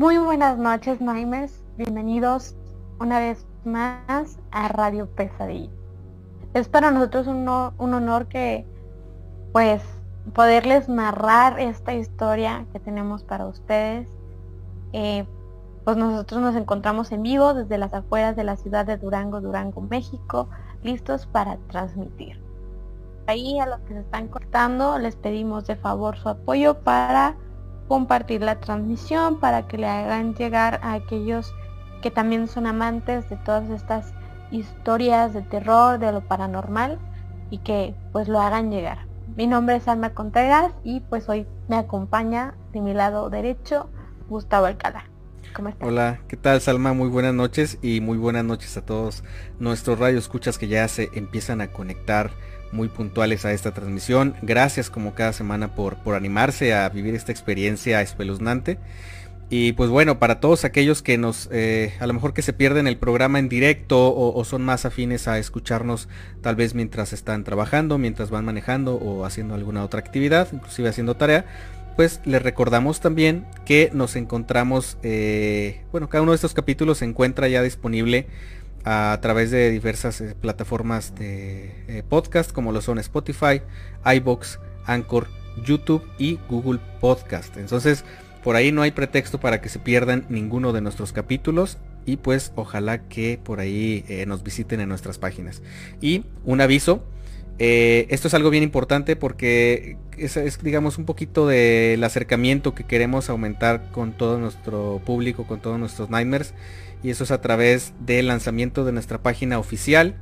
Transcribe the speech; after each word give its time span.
Muy 0.00 0.16
buenas 0.16 0.56
noches, 0.56 0.98
Nightmares. 1.02 1.62
Bienvenidos 1.76 2.54
una 3.00 3.18
vez 3.18 3.44
más 3.66 4.38
a 4.50 4.68
Radio 4.68 5.06
Pesadilla. 5.06 5.68
Es 6.54 6.70
para 6.70 6.90
nosotros 6.90 7.26
un, 7.26 7.46
un 7.46 7.94
honor 7.94 8.26
que, 8.26 8.64
pues, 9.52 9.82
poderles 10.32 10.88
narrar 10.88 11.60
esta 11.60 11.92
historia 11.92 12.64
que 12.72 12.80
tenemos 12.80 13.24
para 13.24 13.44
ustedes. 13.44 14.08
Eh, 14.94 15.26
pues 15.84 15.98
nosotros 15.98 16.40
nos 16.40 16.56
encontramos 16.56 17.12
en 17.12 17.22
vivo 17.22 17.52
desde 17.52 17.76
las 17.76 17.92
afueras 17.92 18.36
de 18.36 18.44
la 18.44 18.56
ciudad 18.56 18.86
de 18.86 18.96
Durango, 18.96 19.42
Durango, 19.42 19.82
México, 19.82 20.48
listos 20.82 21.26
para 21.26 21.58
transmitir. 21.68 22.42
Ahí 23.26 23.60
a 23.60 23.66
los 23.66 23.80
que 23.80 23.92
se 23.92 24.00
están 24.00 24.28
cortando 24.28 24.98
les 24.98 25.16
pedimos 25.16 25.66
de 25.66 25.76
favor 25.76 26.16
su 26.16 26.30
apoyo 26.30 26.78
para 26.78 27.36
compartir 27.90 28.40
la 28.40 28.60
transmisión, 28.60 29.40
para 29.40 29.66
que 29.66 29.76
le 29.76 29.88
hagan 29.88 30.36
llegar 30.36 30.78
a 30.84 30.92
aquellos 30.92 31.52
que 32.02 32.12
también 32.12 32.46
son 32.46 32.68
amantes 32.68 33.28
de 33.28 33.36
todas 33.38 33.68
estas 33.68 34.14
historias 34.52 35.34
de 35.34 35.42
terror, 35.42 35.98
de 35.98 36.12
lo 36.12 36.20
paranormal 36.20 37.00
y 37.50 37.58
que 37.58 37.96
pues 38.12 38.28
lo 38.28 38.40
hagan 38.40 38.70
llegar. 38.70 38.98
Mi 39.34 39.48
nombre 39.48 39.74
es 39.74 39.88
Alma 39.88 40.10
Contreras 40.10 40.72
y 40.84 41.00
pues 41.00 41.28
hoy 41.28 41.48
me 41.66 41.74
acompaña 41.74 42.54
de 42.72 42.80
mi 42.80 42.94
lado 42.94 43.28
derecho 43.28 43.90
Gustavo 44.28 44.66
Alcalá. 44.66 45.06
¿Cómo 45.52 45.70
estás? 45.70 45.88
Hola, 45.88 46.20
¿qué 46.28 46.36
tal 46.36 46.60
Salma? 46.60 46.92
Muy 46.92 47.08
buenas 47.08 47.34
noches 47.34 47.76
y 47.82 48.00
muy 48.00 48.18
buenas 48.18 48.44
noches 48.44 48.76
a 48.76 48.86
todos 48.86 49.24
nuestros 49.58 49.98
radioescuchas 49.98 50.58
que 50.58 50.68
ya 50.68 50.86
se 50.86 51.10
empiezan 51.14 51.60
a 51.60 51.72
conectar 51.72 52.30
muy 52.72 52.88
puntuales 52.88 53.44
a 53.44 53.52
esta 53.52 53.72
transmisión. 53.72 54.34
Gracias 54.42 54.90
como 54.90 55.14
cada 55.14 55.32
semana 55.32 55.74
por, 55.74 55.96
por 55.96 56.14
animarse 56.14 56.74
a 56.74 56.88
vivir 56.88 57.14
esta 57.14 57.32
experiencia 57.32 58.00
espeluznante. 58.02 58.78
Y 59.52 59.72
pues 59.72 59.90
bueno, 59.90 60.20
para 60.20 60.38
todos 60.38 60.64
aquellos 60.64 61.02
que 61.02 61.18
nos, 61.18 61.48
eh, 61.50 61.92
a 61.98 62.06
lo 62.06 62.12
mejor 62.12 62.32
que 62.32 62.40
se 62.40 62.52
pierden 62.52 62.86
el 62.86 62.96
programa 62.96 63.40
en 63.40 63.48
directo 63.48 64.14
o, 64.16 64.44
son 64.44 64.62
más 64.62 64.84
afines 64.84 65.26
a 65.26 65.40
escucharnos 65.40 66.08
tal 66.40 66.54
vez 66.54 66.76
mientras 66.76 67.12
están 67.12 67.42
trabajando, 67.42 67.98
mientras 67.98 68.30
van 68.30 68.44
manejando 68.44 68.94
o 68.94 69.24
haciendo 69.24 69.56
alguna 69.56 69.82
otra 69.82 69.98
actividad, 69.98 70.46
inclusive 70.52 70.88
haciendo 70.88 71.16
tarea, 71.16 71.46
pues 71.96 72.20
les 72.24 72.40
recordamos 72.40 73.00
también 73.00 73.44
que 73.66 73.90
nos 73.92 74.14
encontramos, 74.14 74.98
eh, 75.02 75.80
bueno, 75.90 76.08
cada 76.08 76.22
uno 76.22 76.30
de 76.30 76.36
estos 76.36 76.54
capítulos 76.54 76.98
se 76.98 77.06
encuentra 77.06 77.48
ya 77.48 77.60
disponible 77.60 78.28
a, 78.84 79.18
través 79.20 79.50
de 79.50 79.70
diversas 79.70 80.20
eh, 80.20 80.34
plataformas 80.40 81.14
de 81.14 82.04
podcast 82.08 82.52
como 82.52 82.72
lo 82.72 82.80
son 82.80 82.98
Spotify, 82.98 83.62
iBox, 84.04 84.58
Anchor, 84.86 85.28
YouTube 85.64 86.02
y 86.18 86.38
Google 86.48 86.80
Podcast. 87.00 87.56
Entonces, 87.56 88.04
por 88.42 88.56
ahí 88.56 88.72
no 88.72 88.82
hay 88.82 88.90
pretexto 88.90 89.38
para 89.38 89.60
que 89.60 89.68
se 89.68 89.78
pierdan 89.78 90.26
ninguno 90.28 90.72
de 90.72 90.80
nuestros 90.80 91.12
capítulos 91.12 91.78
y 92.06 92.16
pues 92.16 92.52
ojalá 92.56 93.08
que 93.08 93.38
por 93.42 93.60
ahí 93.60 94.04
eh, 94.08 94.24
nos 94.26 94.42
visiten 94.42 94.80
en 94.80 94.88
nuestras 94.88 95.18
páginas. 95.18 95.62
Y 96.00 96.24
un 96.44 96.60
aviso, 96.60 97.04
eh, 97.58 98.06
esto 98.08 98.28
es 98.28 98.34
algo 98.34 98.48
bien 98.48 98.62
importante 98.62 99.16
porque 99.16 99.98
es, 100.16 100.62
digamos 100.62 100.96
un 100.96 101.04
poquito 101.04 101.46
del 101.46 102.02
acercamiento 102.02 102.74
que 102.74 102.84
queremos 102.84 103.28
aumentar 103.28 103.90
con 103.92 104.12
todo 104.12 104.38
nuestro 104.38 105.02
público, 105.04 105.46
con 105.46 105.60
todos 105.60 105.78
nuestros 105.78 106.08
Nightmares. 106.08 106.54
Y 107.02 107.10
eso 107.10 107.24
es 107.24 107.30
a 107.30 107.40
través 107.40 107.94
del 108.00 108.28
lanzamiento 108.28 108.84
de 108.84 108.92
nuestra 108.92 109.22
página 109.22 109.58
oficial 109.58 110.16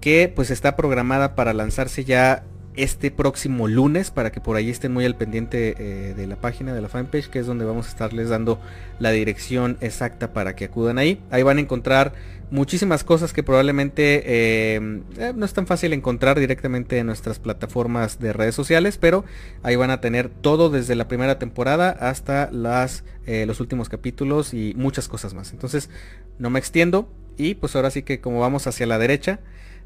que 0.00 0.30
pues 0.34 0.50
está 0.50 0.76
programada 0.76 1.34
para 1.34 1.52
lanzarse 1.52 2.04
ya 2.04 2.44
este 2.74 3.10
próximo 3.10 3.68
lunes 3.68 4.10
para 4.10 4.32
que 4.32 4.40
por 4.40 4.56
ahí 4.56 4.70
estén 4.70 4.92
muy 4.92 5.04
al 5.04 5.14
pendiente 5.14 5.74
eh, 5.78 6.14
de 6.14 6.26
la 6.26 6.36
página 6.36 6.72
de 6.74 6.80
la 6.80 6.88
fanpage 6.88 7.28
que 7.28 7.38
es 7.38 7.46
donde 7.46 7.64
vamos 7.66 7.86
a 7.86 7.90
estarles 7.90 8.30
dando 8.30 8.58
la 8.98 9.10
dirección 9.10 9.76
exacta 9.80 10.32
para 10.32 10.56
que 10.56 10.66
acudan 10.66 10.98
ahí. 10.98 11.20
Ahí 11.30 11.42
van 11.42 11.58
a 11.58 11.60
encontrar 11.60 12.14
muchísimas 12.52 13.02
cosas 13.02 13.32
que 13.32 13.42
probablemente 13.42 14.22
eh, 14.24 15.02
eh, 15.18 15.32
no 15.34 15.44
es 15.44 15.52
tan 15.52 15.66
fácil 15.66 15.92
encontrar 15.92 16.38
directamente 16.38 16.98
en 16.98 17.06
nuestras 17.06 17.40
plataformas 17.40 18.20
de 18.20 18.32
redes 18.32 18.54
sociales 18.54 18.98
pero 18.98 19.24
ahí 19.64 19.74
van 19.74 19.90
a 19.90 20.00
tener 20.00 20.28
todo 20.28 20.70
desde 20.70 20.94
la 20.94 21.08
primera 21.08 21.38
temporada 21.40 21.90
hasta 21.90 22.50
las 22.52 23.04
los 23.46 23.60
últimos 23.60 23.88
capítulos 23.88 24.52
y 24.52 24.74
muchas 24.76 25.08
cosas 25.08 25.32
más 25.32 25.52
entonces 25.52 25.90
no 26.38 26.50
me 26.50 26.58
extiendo 26.58 27.08
y 27.36 27.54
pues 27.54 27.76
ahora 27.76 27.90
sí 27.90 28.02
que 28.02 28.20
como 28.20 28.40
vamos 28.40 28.66
hacia 28.66 28.86
la 28.86 28.98
derecha 28.98 29.40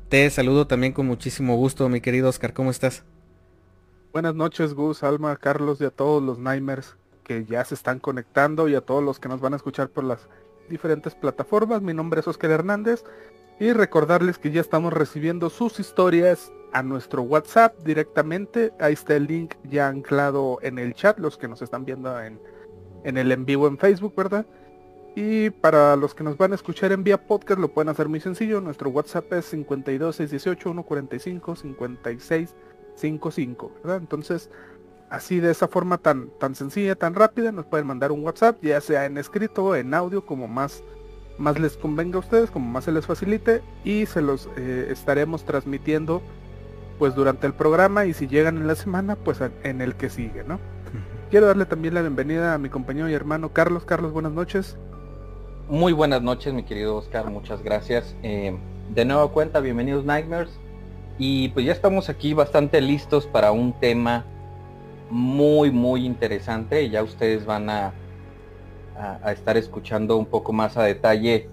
te 0.09 0.31
saludo 0.31 0.69
también 0.69 0.93
con 0.93 1.05
muchísimo 1.07 1.57
gusto, 1.57 1.89
mi 1.89 2.01
querido 2.01 2.29
Oscar. 2.29 2.53
¿Cómo 2.53 2.71
estás? 2.71 3.03
Buenas 4.13 4.37
noches, 4.37 4.73
Gus, 4.73 5.03
Alma, 5.03 5.37
Carlos 5.37 5.81
y 5.81 5.85
a 5.85 5.91
todos 5.91 6.23
los 6.23 6.39
Nightmares 6.39 6.95
que 7.25 7.45
ya 7.45 7.65
se 7.65 7.75
están 7.75 7.99
conectando 7.99 8.69
y 8.69 8.77
a 8.77 8.83
todos 8.83 9.03
los 9.03 9.19
que 9.19 9.29
nos 9.29 9.41
van 9.41 9.55
a 9.55 9.57
escuchar 9.57 9.89
por 9.89 10.05
las 10.05 10.29
diferentes 10.69 11.15
plataformas. 11.15 11.83
Mi 11.83 11.95
nombre 11.95 12.21
es 12.21 12.29
Oscar 12.29 12.51
Hernández 12.51 13.05
y 13.59 13.73
recordarles 13.73 14.39
que 14.39 14.51
ya 14.51 14.61
estamos 14.61 14.93
recibiendo 14.93 15.51
sus 15.51 15.81
historias 15.81 16.53
a 16.73 16.83
nuestro 16.83 17.23
WhatsApp 17.23 17.75
directamente. 17.85 18.73
Ahí 18.79 18.93
está 18.93 19.17
el 19.17 19.27
link 19.27 19.55
ya 19.65 19.89
anclado 19.89 20.59
en 20.63 20.79
el 20.79 20.95
chat, 20.95 21.19
los 21.19 21.39
que 21.39 21.49
nos 21.49 21.63
están 21.63 21.85
viendo 21.85 22.21
en, 22.21 22.39
en 23.05 23.17
el 23.17 23.33
en 23.33 23.47
vivo 23.47 23.67
en 23.67 23.79
Facebook, 23.79 24.15
¿verdad? 24.17 24.47
Y 25.15 25.49
para 25.49 25.97
los 25.97 26.15
que 26.15 26.23
nos 26.23 26.37
van 26.37 26.53
a 26.53 26.57
escuchar 26.57 26.93
en 26.93 27.03
vía 27.03 27.27
podcast 27.27 27.59
lo 27.59 27.69
pueden 27.69 27.89
hacer 27.89 28.09
muy 28.09 28.21
sencillo. 28.21 28.61
Nuestro 28.61 28.91
WhatsApp 28.91 29.33
es 29.33 29.51
52618 29.51 30.73
145 30.73 31.57
5655, 31.57 33.73
¿verdad? 33.83 33.97
Entonces, 33.97 34.51
así 35.11 35.41
de 35.41 35.51
esa 35.51 35.69
forma 35.69 35.99
tan, 35.99 36.29
tan 36.39 36.55
sencilla, 36.55 36.95
tan 36.97 37.15
rápida, 37.15 37.53
nos 37.53 37.67
pueden 37.67 37.87
mandar 37.87 38.13
un 38.13 38.23
WhatsApp, 38.25 38.63
ya 38.63 38.81
sea 38.81 39.07
en 39.07 39.19
escrito 39.19 39.65
o 39.65 39.77
en 39.77 39.95
audio, 39.95 40.25
como 40.25 40.49
más, 40.49 40.83
más 41.39 41.59
les 41.59 41.77
convenga 41.77 42.17
a 42.17 42.21
ustedes, 42.21 42.51
como 42.51 42.71
más 42.71 42.85
se 42.85 42.93
les 42.93 43.07
facilite. 43.07 43.63
Y 43.85 44.07
se 44.07 44.23
los 44.23 44.49
eh, 44.57 44.89
estaremos 44.91 45.45
transmitiendo 45.45 46.23
pues 46.99 47.15
durante 47.15 47.47
el 47.47 47.53
programa 47.53 48.07
y 48.07 48.15
si 48.15 48.27
llegan 48.27 48.57
en 48.57 48.67
la 48.67 48.75
semana, 48.75 49.17
pues 49.17 49.41
en 49.63 49.81
el 49.83 49.97
que 49.97 50.09
sigue, 50.09 50.45
¿no? 50.45 50.59
Quiero 51.31 51.47
darle 51.47 51.67
también 51.67 51.93
la 51.93 52.03
bienvenida 52.03 52.55
a 52.55 52.59
mi 52.59 52.69
compañero 52.69 53.11
y 53.11 53.15
hermano 53.15 53.53
Carlos. 53.53 53.85
Carlos, 53.85 54.13
buenas 54.13 54.33
noches. 54.33 54.77
Muy 55.69 55.93
buenas 55.93 56.23
noches, 56.23 56.55
mi 56.55 56.63
querido 56.63 56.97
Oscar, 56.97 57.29
muchas 57.29 57.63
gracias. 57.63 58.15
Eh, 58.23 58.57
de 58.95 59.05
nuevo 59.05 59.33
cuenta, 59.33 59.61
bienvenidos 59.61 60.05
Nightmares. 60.05 60.57
Y 61.19 61.49
pues 61.49 61.67
ya 61.67 61.73
estamos 61.73 62.09
aquí 62.09 62.33
bastante 62.33 62.81
listos 62.81 63.27
para 63.27 63.51
un 63.51 63.79
tema 63.81 64.25
muy, 65.11 65.71
muy 65.71 66.05
interesante. 66.05 66.89
Ya 66.91 67.03
ustedes 67.03 67.45
van 67.47 67.71
a, 67.71 67.93
a, 68.99 69.33
estar 69.33 69.57
escuchando 69.57 70.17
un 70.17 70.27
poco 70.27 70.53
más 70.53 70.77
a 70.77 70.83
detalle 70.83 71.49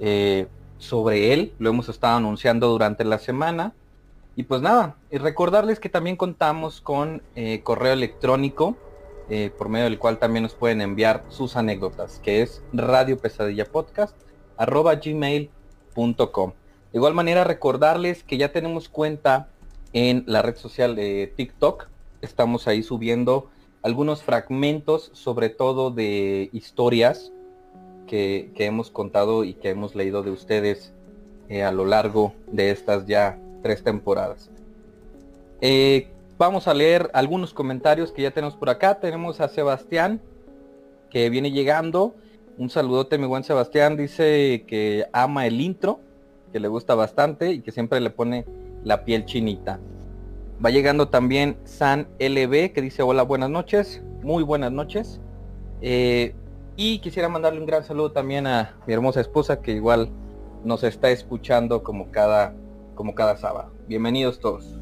eh, 0.00 0.46
sobre 0.78 1.32
él. 1.32 1.54
Lo 1.58 1.70
hemos 1.70 1.88
estado 1.88 2.16
anunciando 2.16 2.68
durante 2.68 3.04
la 3.04 3.18
semana. 3.18 3.74
Y 4.36 4.44
pues 4.44 4.62
nada, 4.62 4.96
y 5.10 5.18
recordarles 5.18 5.78
que 5.78 5.88
también 5.88 6.16
contamos 6.16 6.80
con 6.80 7.22
eh, 7.36 7.60
correo 7.62 7.92
electrónico 7.92 8.76
eh, 9.30 9.52
por 9.56 9.68
medio 9.68 9.84
del 9.84 9.98
cual 9.98 10.18
también 10.18 10.42
nos 10.42 10.54
pueden 10.54 10.80
enviar 10.80 11.24
sus 11.28 11.56
anécdotas, 11.56 12.18
que 12.18 12.42
es 12.42 12.62
radio 12.72 13.16
pesadilla 13.16 13.64
podcast 13.64 14.16
arroba. 14.56 14.96
De 14.96 15.48
igual 16.92 17.14
manera 17.14 17.44
recordarles 17.44 18.24
que 18.24 18.36
ya 18.36 18.52
tenemos 18.52 18.88
cuenta 18.88 19.48
en 19.92 20.24
la 20.26 20.42
red 20.42 20.56
social 20.56 20.96
de 20.96 21.32
TikTok. 21.36 21.88
Estamos 22.24 22.66
ahí 22.66 22.82
subiendo 22.82 23.50
algunos 23.82 24.22
fragmentos, 24.22 25.10
sobre 25.12 25.50
todo 25.50 25.90
de 25.90 26.48
historias 26.52 27.32
que, 28.06 28.52
hemos 28.56 28.90
contado 28.90 29.44
y 29.44 29.54
que 29.54 29.70
hemos 29.70 29.94
leído 29.94 30.22
de 30.22 30.30
ustedes 30.30 30.92
eh, 31.48 31.62
a 31.62 31.72
lo 31.72 31.84
largo 31.84 32.32
de 32.50 32.70
estas 32.70 33.06
ya 33.06 33.38
tres 33.62 33.82
temporadas. 33.82 34.50
Eh, 35.60 36.08
Vamos 36.36 36.66
a 36.66 36.74
leer 36.74 37.10
algunos 37.14 37.54
comentarios 37.54 38.10
que 38.10 38.22
ya 38.22 38.32
tenemos 38.32 38.56
por 38.56 38.68
acá. 38.68 38.98
Tenemos 38.98 39.40
a 39.40 39.48
Sebastián, 39.48 40.20
que 41.08 41.30
viene 41.30 41.52
llegando. 41.52 42.16
Un 42.58 42.70
saludote, 42.70 43.18
mi 43.18 43.26
buen 43.26 43.44
Sebastián. 43.44 43.96
Dice 43.96 44.64
que 44.66 45.06
ama 45.12 45.46
el 45.46 45.60
intro, 45.60 46.00
que 46.52 46.58
le 46.58 46.66
gusta 46.66 46.96
bastante 46.96 47.52
y 47.52 47.60
que 47.60 47.70
siempre 47.70 48.00
le 48.00 48.10
pone 48.10 48.46
la 48.82 49.04
piel 49.04 49.26
chinita. 49.26 49.78
Va 50.62 50.70
llegando 50.70 51.08
también 51.08 51.56
San 51.64 52.08
LB, 52.18 52.72
que 52.72 52.80
dice 52.80 53.02
hola, 53.02 53.22
buenas 53.22 53.50
noches. 53.50 54.02
Muy 54.22 54.42
buenas 54.42 54.72
noches. 54.72 55.20
Eh, 55.80 56.34
y 56.76 56.98
quisiera 57.00 57.28
mandarle 57.28 57.60
un 57.60 57.66
gran 57.66 57.84
saludo 57.84 58.12
también 58.12 58.46
a 58.46 58.76
mi 58.86 58.94
hermosa 58.94 59.20
esposa, 59.20 59.60
que 59.60 59.72
igual 59.72 60.10
nos 60.64 60.82
está 60.84 61.10
escuchando 61.10 61.82
como 61.82 62.10
cada, 62.10 62.54
como 62.94 63.14
cada 63.14 63.36
sábado. 63.36 63.72
Bienvenidos 63.86 64.40
todos. 64.40 64.80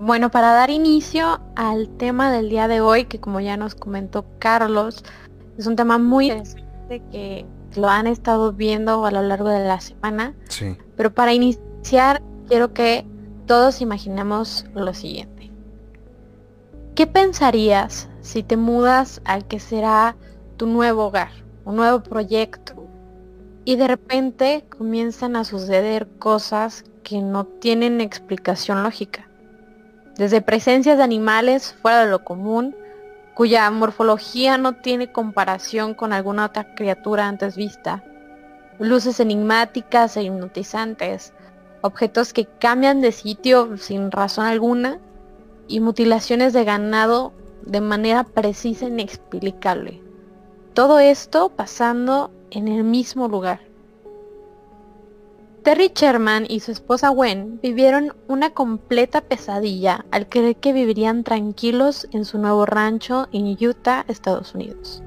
Bueno, 0.00 0.30
para 0.30 0.52
dar 0.52 0.70
inicio 0.70 1.40
al 1.56 1.88
tema 1.96 2.30
del 2.30 2.50
día 2.50 2.68
de 2.68 2.80
hoy, 2.80 3.06
que 3.06 3.18
como 3.18 3.40
ya 3.40 3.56
nos 3.56 3.74
comentó 3.74 4.24
Carlos, 4.38 5.04
es 5.56 5.66
un 5.66 5.74
tema 5.74 5.98
muy 5.98 6.30
interesante 6.30 7.02
que 7.10 7.44
lo 7.78 7.88
han 7.88 8.06
estado 8.06 8.52
viendo 8.52 9.04
a 9.06 9.10
lo 9.10 9.22
largo 9.22 9.48
de 9.48 9.66
la 9.66 9.80
semana. 9.80 10.34
Sí. 10.48 10.76
Pero 10.96 11.14
para 11.14 11.32
iniciar, 11.32 12.22
quiero 12.48 12.74
que 12.74 13.06
todos 13.46 13.80
imaginemos 13.80 14.66
lo 14.74 14.92
siguiente. 14.92 15.50
¿Qué 16.94 17.06
pensarías 17.06 18.08
si 18.20 18.42
te 18.42 18.58
mudas 18.58 19.22
al 19.24 19.46
que 19.46 19.58
será 19.58 20.16
tu 20.58 20.66
nuevo 20.66 21.06
hogar, 21.06 21.30
un 21.64 21.76
nuevo 21.76 22.02
proyecto. 22.02 22.74
Y 23.64 23.76
de 23.76 23.88
repente 23.88 24.66
comienzan 24.76 25.36
a 25.36 25.44
suceder 25.44 26.08
cosas 26.18 26.84
que 27.04 27.22
no 27.22 27.46
tienen 27.46 28.02
explicación 28.02 28.82
lógica. 28.82 29.28
Desde 30.16 30.42
presencias 30.42 30.98
de 30.98 31.04
animales 31.04 31.74
fuera 31.80 32.04
de 32.04 32.10
lo 32.10 32.24
común, 32.24 32.76
cuya 33.38 33.70
morfología 33.70 34.58
no 34.58 34.72
tiene 34.72 35.12
comparación 35.12 35.94
con 35.94 36.12
alguna 36.12 36.46
otra 36.46 36.74
criatura 36.74 37.28
antes 37.28 37.54
vista, 37.54 38.02
luces 38.80 39.20
enigmáticas 39.20 40.16
e 40.16 40.24
hipnotizantes, 40.24 41.32
objetos 41.80 42.32
que 42.32 42.46
cambian 42.58 43.00
de 43.00 43.12
sitio 43.12 43.76
sin 43.76 44.10
razón 44.10 44.46
alguna 44.46 44.98
y 45.68 45.78
mutilaciones 45.78 46.52
de 46.52 46.64
ganado 46.64 47.32
de 47.62 47.80
manera 47.80 48.24
precisa 48.24 48.86
e 48.86 48.88
inexplicable. 48.88 50.02
Todo 50.74 50.98
esto 50.98 51.48
pasando 51.50 52.32
en 52.50 52.66
el 52.66 52.82
mismo 52.82 53.28
lugar. 53.28 53.60
Terry 55.68 55.92
Sherman 55.94 56.46
y 56.48 56.60
su 56.60 56.72
esposa 56.72 57.10
Gwen 57.10 57.60
vivieron 57.62 58.14
una 58.26 58.54
completa 58.54 59.20
pesadilla 59.20 60.06
al 60.10 60.26
creer 60.26 60.56
que 60.56 60.72
vivirían 60.72 61.24
tranquilos 61.24 62.08
en 62.10 62.24
su 62.24 62.38
nuevo 62.38 62.64
rancho 62.64 63.28
en 63.32 63.54
Utah, 63.62 64.06
Estados 64.08 64.54
Unidos, 64.54 65.02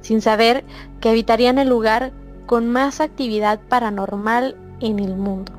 sin 0.00 0.22
saber 0.22 0.64
que 1.00 1.08
habitarían 1.08 1.58
el 1.58 1.68
lugar 1.68 2.12
con 2.46 2.70
más 2.70 3.00
actividad 3.00 3.58
paranormal 3.68 4.56
en 4.78 5.00
el 5.00 5.16
mundo. 5.16 5.50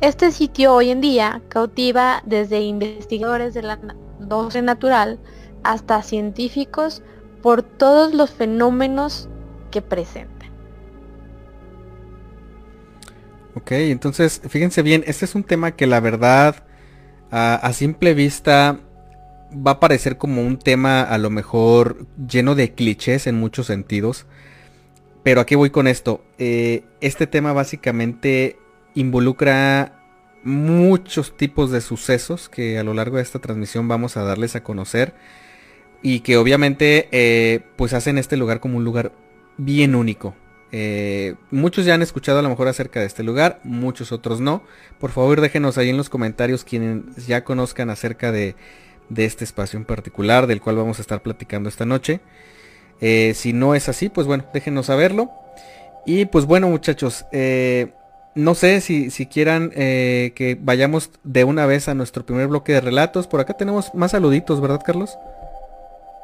Este 0.00 0.30
sitio 0.30 0.72
hoy 0.72 0.90
en 0.90 1.00
día 1.00 1.42
cautiva 1.48 2.22
desde 2.24 2.60
investigadores 2.60 3.54
de 3.54 3.62
la 3.62 3.80
doce 4.20 4.62
natural 4.62 5.18
hasta 5.64 6.00
científicos 6.02 7.02
por 7.42 7.64
todos 7.64 8.14
los 8.14 8.30
fenómenos 8.30 9.28
que 9.72 9.82
presenta. 9.82 10.35
Ok, 13.56 13.72
entonces 13.72 14.42
fíjense 14.46 14.82
bien, 14.82 15.02
este 15.06 15.24
es 15.24 15.34
un 15.34 15.42
tema 15.42 15.76
que 15.76 15.86
la 15.86 15.98
verdad 16.00 16.56
a, 17.30 17.72
simple 17.72 18.12
vista 18.12 18.78
va 19.50 19.72
a 19.72 19.80
parecer 19.80 20.18
como 20.18 20.42
un 20.42 20.58
tema 20.58 21.00
a 21.02 21.16
lo 21.16 21.30
mejor 21.30 22.06
lleno 22.28 22.54
de 22.54 22.74
clichés 22.74 23.26
en 23.26 23.36
muchos 23.36 23.66
sentidos. 23.66 24.26
Pero 25.22 25.40
aquí 25.40 25.54
voy 25.54 25.70
con 25.70 25.88
esto. 25.88 26.22
Eh, 26.36 26.84
este 27.00 27.26
tema 27.26 27.54
básicamente 27.54 28.58
involucra 28.94 30.02
muchos 30.44 31.34
tipos 31.34 31.70
de 31.70 31.80
sucesos 31.80 32.50
que 32.50 32.78
a 32.78 32.84
lo 32.84 32.92
largo 32.92 33.16
de 33.16 33.22
esta 33.22 33.38
transmisión 33.38 33.88
vamos 33.88 34.18
a 34.18 34.22
darles 34.22 34.54
a 34.54 34.62
conocer 34.62 35.14
y 36.02 36.20
que 36.20 36.36
obviamente 36.36 37.08
eh, 37.10 37.62
pues 37.76 37.94
hacen 37.94 38.18
este 38.18 38.36
lugar 38.36 38.60
como 38.60 38.76
un 38.76 38.84
lugar 38.84 39.12
bien 39.56 39.94
único. 39.94 40.34
Eh, 40.72 41.34
muchos 41.50 41.84
ya 41.84 41.94
han 41.94 42.02
escuchado 42.02 42.40
a 42.40 42.42
lo 42.42 42.48
mejor 42.48 42.68
acerca 42.68 43.00
de 43.00 43.06
este 43.06 43.22
lugar, 43.22 43.60
muchos 43.64 44.12
otros 44.12 44.40
no. 44.40 44.62
Por 44.98 45.10
favor 45.10 45.40
déjenos 45.40 45.78
ahí 45.78 45.90
en 45.90 45.96
los 45.96 46.08
comentarios 46.08 46.64
quienes 46.64 47.26
ya 47.26 47.44
conozcan 47.44 47.90
acerca 47.90 48.32
de, 48.32 48.54
este 49.16 49.44
espacio 49.44 49.78
en 49.78 49.84
particular 49.84 50.46
del 50.46 50.60
cual 50.60 50.76
vamos 50.76 50.98
a 50.98 51.02
estar 51.02 51.22
platicando 51.22 51.68
esta 51.68 51.86
noche. 51.86 52.20
Eh, 53.00 53.32
si 53.34 53.52
no 53.52 53.74
es 53.74 53.88
así, 53.88 54.08
pues 54.08 54.26
bueno, 54.26 54.44
déjenos 54.52 54.86
saberlo. 54.86 55.30
Y 56.06 56.26
pues 56.26 56.44
bueno 56.44 56.68
muchachos, 56.68 57.26
no 58.36 58.54
sé 58.54 58.82
si, 58.82 59.10
si 59.10 59.26
quieran 59.26 59.72
eh, 59.74 60.32
que 60.34 60.58
vayamos 60.60 61.10
de 61.24 61.44
una 61.44 61.64
vez 61.64 61.88
a 61.88 61.94
nuestro 61.94 62.24
primer 62.24 62.48
bloque 62.48 62.74
de 62.74 62.82
relatos. 62.82 63.26
Por 63.26 63.40
acá 63.40 63.54
tenemos 63.54 63.92
más 63.94 64.10
saluditos, 64.10 64.60
¿verdad, 64.60 64.82
Carlos? 64.84 65.16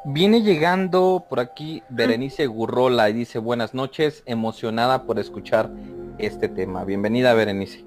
Viene 0.05 0.41
llegando 0.41 1.25
por 1.29 1.39
aquí 1.39 1.81
Berenice 1.89 2.45
Gurrola 2.45 3.09
y 3.09 3.13
dice 3.13 3.39
buenas 3.39 3.73
noches, 3.73 4.21
emocionada 4.25 5.03
por 5.03 5.17
escuchar 5.17 5.71
este 6.17 6.49
tema. 6.49 6.83
Bienvenida 6.83 7.33
Berenice. 7.33 7.85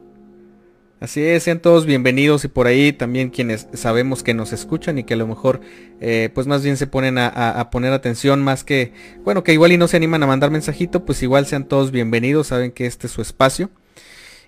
Así 0.98 1.22
es, 1.22 1.42
sean 1.42 1.60
todos 1.60 1.84
bienvenidos 1.84 2.42
y 2.46 2.48
por 2.48 2.68
ahí 2.68 2.94
también 2.94 3.28
quienes 3.28 3.68
sabemos 3.74 4.22
que 4.22 4.32
nos 4.32 4.54
escuchan 4.54 4.96
y 4.96 5.04
que 5.04 5.12
a 5.12 5.18
lo 5.18 5.26
mejor 5.26 5.60
eh, 6.00 6.30
pues 6.34 6.46
más 6.46 6.64
bien 6.64 6.78
se 6.78 6.86
ponen 6.86 7.18
a, 7.18 7.28
a, 7.28 7.68
poner 7.68 7.92
atención 7.92 8.42
más 8.42 8.64
que, 8.64 8.94
bueno, 9.22 9.44
que 9.44 9.52
igual 9.52 9.72
y 9.72 9.76
no 9.76 9.86
se 9.86 9.98
animan 9.98 10.22
a 10.22 10.26
mandar 10.26 10.50
mensajito, 10.50 11.04
pues 11.04 11.22
igual 11.22 11.44
sean 11.44 11.68
todos 11.68 11.90
bienvenidos, 11.90 12.46
saben 12.46 12.72
que 12.72 12.86
este 12.86 13.08
es 13.08 13.12
su 13.12 13.20
espacio. 13.20 13.68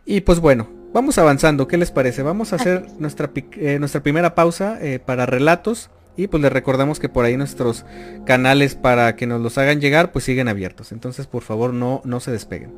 Y 0.07 0.23
pues 0.23 0.41
bueno, 0.41 0.71
vamos 0.95 1.19
avanzando, 1.19 1.69
¿qué 1.69 1.77
les 1.77 1.91
parece? 1.91 2.23
Vamos 2.23 2.55
a 2.55 2.57
hacer 2.57 2.87
nuestra, 2.99 3.31
eh, 3.35 3.79
nuestra 3.79 4.03
primera 4.03 4.35
pausa 4.35 4.79
eh, 4.81 5.01
para 5.01 5.27
relatos. 5.27 5.91
Y 6.19 6.27
pues 6.27 6.43
les 6.43 6.53
recordamos 6.53 6.99
que 6.99 7.09
por 7.09 7.25
ahí 7.25 7.37
nuestros 7.37 7.87
canales 8.27 8.75
para 8.75 9.15
que 9.15 9.29
nos 9.29 9.41
los 9.41 9.57
hagan 9.57 9.81
llegar 9.81 10.11
pues 10.11 10.25
siguen 10.25 10.49
abiertos. 10.49 10.91
Entonces 10.91 11.29
por 11.29 11.43
favor 11.43 11.73
no, 11.73 12.03
no 12.05 12.19
se 12.19 12.33
despeguen. 12.33 12.75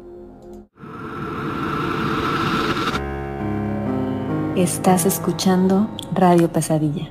Estás 4.57 5.07
escuchando 5.07 5.91
Radio 6.15 6.53
Pesadilla. 6.53 7.09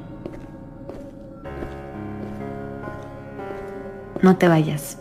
No 4.21 4.38
te 4.38 4.48
vayas. 4.48 5.00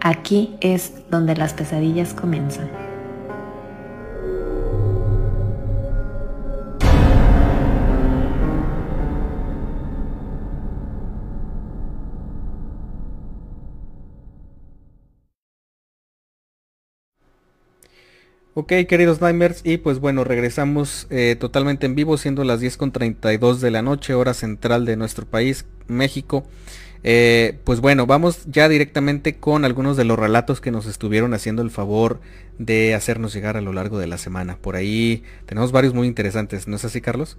Aquí 0.00 0.56
es 0.60 1.08
donde 1.10 1.36
las 1.36 1.54
pesadillas 1.54 2.12
comienzan. 2.12 2.85
Ok, 18.58 18.72
queridos 18.88 19.20
Nightmares, 19.20 19.60
y 19.64 19.76
pues 19.76 19.98
bueno, 19.98 20.24
regresamos 20.24 21.06
eh, 21.10 21.36
totalmente 21.38 21.84
en 21.84 21.94
vivo, 21.94 22.16
siendo 22.16 22.42
las 22.42 22.62
10.32 22.62 23.58
de 23.58 23.70
la 23.70 23.82
noche, 23.82 24.14
hora 24.14 24.32
central 24.32 24.86
de 24.86 24.96
nuestro 24.96 25.26
país, 25.26 25.66
México. 25.88 26.46
Eh, 27.02 27.58
pues 27.64 27.80
bueno, 27.82 28.06
vamos 28.06 28.46
ya 28.46 28.70
directamente 28.70 29.36
con 29.36 29.66
algunos 29.66 29.98
de 29.98 30.04
los 30.04 30.18
relatos 30.18 30.62
que 30.62 30.70
nos 30.70 30.86
estuvieron 30.86 31.34
haciendo 31.34 31.60
el 31.60 31.70
favor 31.70 32.22
de 32.58 32.94
hacernos 32.94 33.34
llegar 33.34 33.58
a 33.58 33.60
lo 33.60 33.74
largo 33.74 33.98
de 33.98 34.06
la 34.06 34.16
semana. 34.16 34.56
Por 34.56 34.76
ahí 34.76 35.22
tenemos 35.44 35.70
varios 35.70 35.92
muy 35.92 36.08
interesantes, 36.08 36.66
¿no 36.66 36.76
es 36.76 36.84
así, 36.86 37.02
Carlos? 37.02 37.36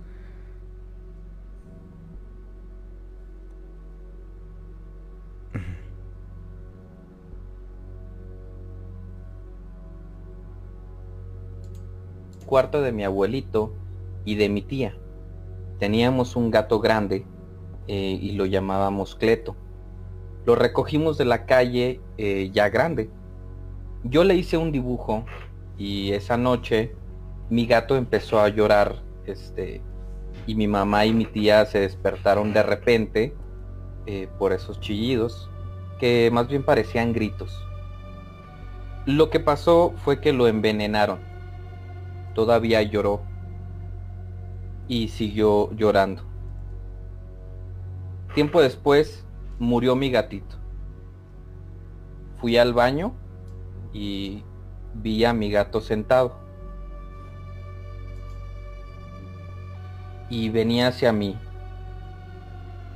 Cuarto 12.47 12.81
de 12.81 12.91
mi 12.91 13.03
abuelito 13.03 13.75
y 14.25 14.35
de 14.35 14.49
mi 14.49 14.63
tía. 14.63 14.97
Teníamos 15.77 16.35
un 16.35 16.49
gato 16.49 16.79
grande 16.79 17.27
eh, 17.87 18.17
y 18.19 18.31
lo 18.31 18.47
llamábamos 18.47 19.15
Cleto. 19.15 19.55
Lo 20.45 20.55
recogimos 20.55 21.19
de 21.19 21.25
la 21.25 21.45
calle 21.45 22.01
eh, 22.17 22.49
ya 22.51 22.69
grande. 22.69 23.11
Yo 24.03 24.23
le 24.23 24.33
hice 24.33 24.57
un 24.57 24.71
dibujo 24.71 25.25
y 25.77 26.13
esa 26.13 26.37
noche 26.37 26.95
mi 27.49 27.67
gato 27.67 27.95
empezó 27.95 28.39
a 28.39 28.49
llorar 28.49 29.03
este, 29.25 29.81
y 30.47 30.55
mi 30.55 30.67
mamá 30.67 31.05
y 31.05 31.13
mi 31.13 31.25
tía 31.25 31.65
se 31.65 31.79
despertaron 31.79 32.53
de 32.53 32.63
repente 32.63 33.35
eh, 34.05 34.27
por 34.39 34.53
esos 34.53 34.79
chillidos 34.79 35.49
que 35.99 36.29
más 36.31 36.47
bien 36.47 36.63
parecían 36.63 37.13
gritos. 37.13 37.63
Lo 39.05 39.29
que 39.29 39.39
pasó 39.39 39.93
fue 40.03 40.19
que 40.19 40.33
lo 40.33 40.47
envenenaron 40.47 41.19
todavía 42.37 42.83
lloró 42.83 43.21
y 44.87 45.07
siguió 45.07 45.73
llorando. 45.75 46.21
Tiempo 48.35 48.61
después 48.61 49.25
murió 49.57 49.95
mi 49.95 50.11
gatito. 50.11 50.55
Fui 52.39 52.55
al 52.57 52.75
baño 52.75 53.15
y 53.91 54.43
vi 54.93 55.25
a 55.25 55.33
mi 55.33 55.49
gato 55.49 55.81
sentado. 55.81 56.35
Y 60.29 60.49
venía 60.49 60.89
hacia 60.89 61.11
mí. 61.11 61.39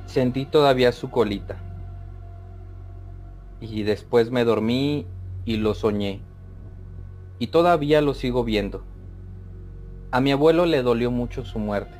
Sentí 0.06 0.46
todavía 0.46 0.92
su 0.92 1.10
colita. 1.10 1.56
Y 3.60 3.82
después 3.82 4.30
me 4.30 4.44
dormí 4.44 5.08
y 5.44 5.56
lo 5.56 5.74
soñé. 5.74 6.20
Y 7.40 7.48
todavía 7.48 8.00
lo 8.02 8.14
sigo 8.14 8.44
viendo. 8.44 8.91
A 10.12 10.20
mi 10.20 10.30
abuelo 10.30 10.66
le 10.66 10.82
dolió 10.82 11.10
mucho 11.10 11.42
su 11.42 11.58
muerte. 11.58 11.96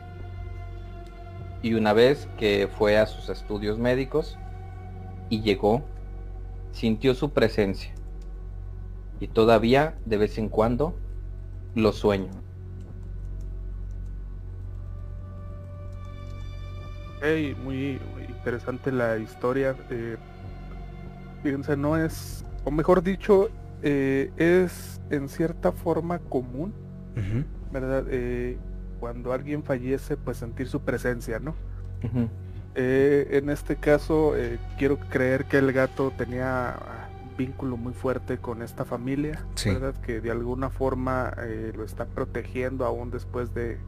Y 1.63 1.73
una 1.73 1.95
vez 1.95 2.29
que 2.37 2.69
fue 2.77 2.99
a 2.99 3.07
sus 3.07 3.31
estudios 3.31 3.79
médicos 3.79 4.39
y 5.31 5.41
llegó, 5.41 5.83
sintió 6.73 7.15
su 7.15 7.31
presencia. 7.31 7.95
Y 9.19 9.29
todavía, 9.29 9.97
de 10.05 10.19
vez 10.19 10.37
en 10.37 10.51
cuando, 10.51 10.95
lo 11.75 11.93
sueño. 11.93 12.31
Hey, 17.23 17.57
muy, 17.65 17.99
interesante 18.29 18.93
la 18.93 19.17
historia. 19.17 19.75
Eh, 19.89 20.19
fíjense, 21.43 21.79
no 21.79 21.97
es, 21.97 22.45
o 22.65 22.71
mejor 22.71 23.03
dicho, 23.03 23.49
eh, 23.83 24.31
es 24.37 25.01
en 25.09 25.31
cierta 25.31 25.73
forma 25.73 26.19
común, 26.19 26.75
¿verdad? 27.73 28.05
Eh, 28.09 28.59
cuando 29.01 29.33
alguien 29.33 29.63
fallece, 29.63 30.17
pues 30.17 30.37
sentir 30.37 30.69
su 30.69 30.81
presencia, 30.81 31.39
¿no? 31.39 31.55
Eh, 32.75 33.29
en 33.33 33.51
este 33.51 33.77
caso, 33.77 34.35
quiero 34.79 34.99
creer 35.11 35.45
que 35.47 35.59
el 35.59 35.73
gato 35.73 36.13
tenía 36.17 36.77
un 37.25 37.37
vínculo 37.37 37.77
muy 37.77 37.93
fuerte 37.93 38.39
con 38.39 38.63
esta 38.63 38.85
familia, 38.85 39.45
¿verdad? 39.65 39.95
Que 40.03 40.21
de 40.21 40.31
alguna 40.31 40.71
forma 40.71 41.35
lo 41.75 41.85
está 41.85 42.07
protegiendo 42.07 42.85
aún 42.85 43.11
después 43.11 43.55
de, 43.55 43.79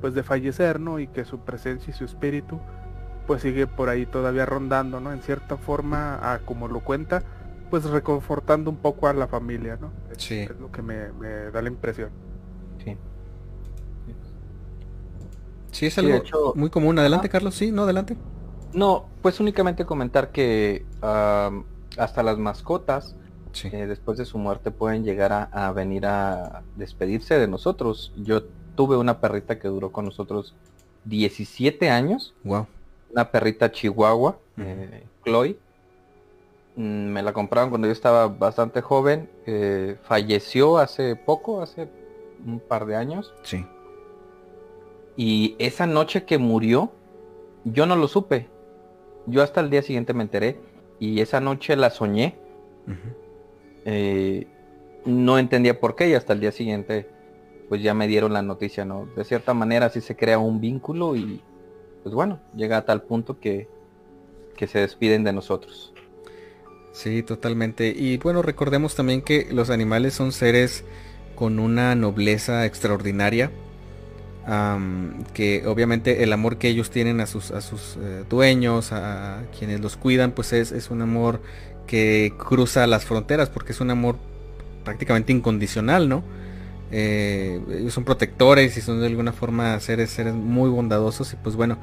pues 0.00 0.14
de 0.14 0.22
fallecer, 0.22 0.80
¿no? 0.80 0.98
Y 0.98 1.06
que 1.06 1.24
su 1.24 1.40
presencia 1.40 1.90
y 1.90 1.94
su 1.94 2.04
espíritu 2.04 2.60
pues 3.26 3.42
sigue 3.42 3.68
por 3.68 3.88
ahí 3.88 4.06
todavía 4.06 4.44
rondando, 4.44 4.98
¿no? 4.98 5.12
En 5.12 5.22
cierta 5.22 5.56
forma, 5.56 6.40
como 6.46 6.66
lo 6.66 6.80
cuenta, 6.80 7.22
pues 7.70 7.84
reconfortando 7.84 8.70
un 8.70 8.78
poco 8.78 9.06
a 9.06 9.12
la 9.12 9.28
familia, 9.28 9.78
¿no? 9.80 9.92
Sí. 10.16 10.40
Es 10.40 10.58
lo 10.58 10.72
que 10.72 10.82
me, 10.82 10.96
da 11.52 11.62
la 11.62 11.68
impresión. 11.68 12.10
Sí. 12.84 12.96
Sí, 15.70 15.86
es 15.86 15.98
algo 15.98 16.22
muy 16.54 16.70
común. 16.70 16.98
Adelante, 16.98 17.28
Carlos. 17.28 17.54
Sí, 17.54 17.70
no, 17.70 17.82
adelante. 17.82 18.16
No, 18.72 19.06
pues 19.22 19.40
únicamente 19.40 19.84
comentar 19.84 20.30
que 20.30 20.84
hasta 21.00 22.22
las 22.22 22.38
mascotas, 22.38 23.16
eh, 23.64 23.86
después 23.86 24.18
de 24.18 24.24
su 24.24 24.38
muerte, 24.38 24.70
pueden 24.70 25.04
llegar 25.04 25.32
a, 25.32 25.44
a, 25.44 25.72
venir 25.72 26.06
a 26.06 26.62
despedirse 26.76 27.38
de 27.38 27.48
nosotros. 27.48 28.12
Yo 28.16 28.44
tuve 28.74 28.96
una 28.96 29.20
perrita 29.20 29.58
que 29.58 29.68
duró 29.68 29.90
con 29.90 30.04
nosotros 30.04 30.54
17 31.04 31.90
años. 31.90 32.34
Wow 32.44 32.66
una 33.12 33.30
perrita 33.30 33.70
chihuahua, 33.70 34.38
eh, 34.58 35.04
Chloe. 35.24 35.56
Mm, 36.76 37.12
me 37.12 37.22
la 37.22 37.32
compraron 37.32 37.70
cuando 37.70 37.88
yo 37.88 37.92
estaba 37.92 38.28
bastante 38.28 38.80
joven. 38.80 39.28
Eh, 39.46 39.96
falleció 40.02 40.78
hace 40.78 41.16
poco, 41.16 41.62
hace 41.62 41.88
un 42.46 42.60
par 42.60 42.86
de 42.86 42.96
años. 42.96 43.34
Sí. 43.42 43.64
Y 45.16 45.56
esa 45.58 45.86
noche 45.86 46.24
que 46.24 46.38
murió, 46.38 46.92
yo 47.64 47.86
no 47.86 47.96
lo 47.96 48.08
supe. 48.08 48.48
Yo 49.26 49.42
hasta 49.42 49.60
el 49.60 49.70
día 49.70 49.82
siguiente 49.82 50.14
me 50.14 50.22
enteré. 50.22 50.58
Y 50.98 51.20
esa 51.20 51.40
noche 51.40 51.76
la 51.76 51.90
soñé. 51.90 52.36
Eh, 53.84 54.46
no 55.04 55.38
entendía 55.38 55.80
por 55.80 55.96
qué 55.96 56.08
y 56.08 56.14
hasta 56.14 56.32
el 56.32 56.40
día 56.40 56.52
siguiente 56.52 57.08
pues 57.68 57.82
ya 57.82 57.94
me 57.94 58.08
dieron 58.08 58.32
la 58.32 58.42
noticia, 58.42 58.84
¿no? 58.84 59.06
De 59.14 59.24
cierta 59.24 59.54
manera 59.54 59.90
sí 59.90 60.00
se 60.00 60.16
crea 60.16 60.38
un 60.38 60.60
vínculo 60.60 61.14
y 61.14 61.40
pues 62.02 62.14
bueno, 62.14 62.40
llega 62.56 62.78
a 62.78 62.84
tal 62.84 63.02
punto 63.02 63.38
que, 63.38 63.68
que 64.56 64.66
se 64.66 64.80
despiden 64.80 65.22
de 65.22 65.32
nosotros. 65.32 65.94
Sí, 66.92 67.22
totalmente. 67.22 67.94
Y 67.96 68.18
bueno, 68.18 68.42
recordemos 68.42 68.96
también 68.96 69.22
que 69.22 69.46
los 69.52 69.70
animales 69.70 70.14
son 70.14 70.32
seres 70.32 70.84
con 71.40 71.58
una 71.58 71.94
nobleza 71.94 72.66
extraordinaria. 72.66 73.50
que 75.32 75.66
obviamente 75.66 76.22
el 76.22 76.34
amor 76.34 76.58
que 76.58 76.68
ellos 76.68 76.90
tienen 76.90 77.20
a 77.20 77.26
sus, 77.26 77.50
a 77.50 77.62
sus 77.62 77.96
eh, 77.98 78.24
dueños, 78.28 78.92
a 78.92 79.44
quienes 79.58 79.80
los 79.80 79.96
cuidan, 79.96 80.32
pues 80.32 80.52
es, 80.52 80.70
es, 80.70 80.90
un 80.90 81.00
amor 81.00 81.40
que 81.86 82.34
cruza 82.36 82.86
las 82.86 83.06
fronteras, 83.06 83.48
porque 83.48 83.72
es 83.72 83.80
un 83.80 83.90
amor 83.90 84.16
prácticamente 84.84 85.32
incondicional, 85.32 86.10
¿no? 86.10 86.22
Eh, 86.90 87.88
son 87.88 88.04
protectores 88.04 88.76
y 88.76 88.82
son 88.82 89.00
de 89.00 89.06
alguna 89.06 89.32
forma 89.32 89.80
seres, 89.80 90.10
seres 90.10 90.34
muy 90.34 90.68
bondadosos 90.68 91.32
y 91.32 91.36
pues 91.36 91.56
bueno, 91.56 91.78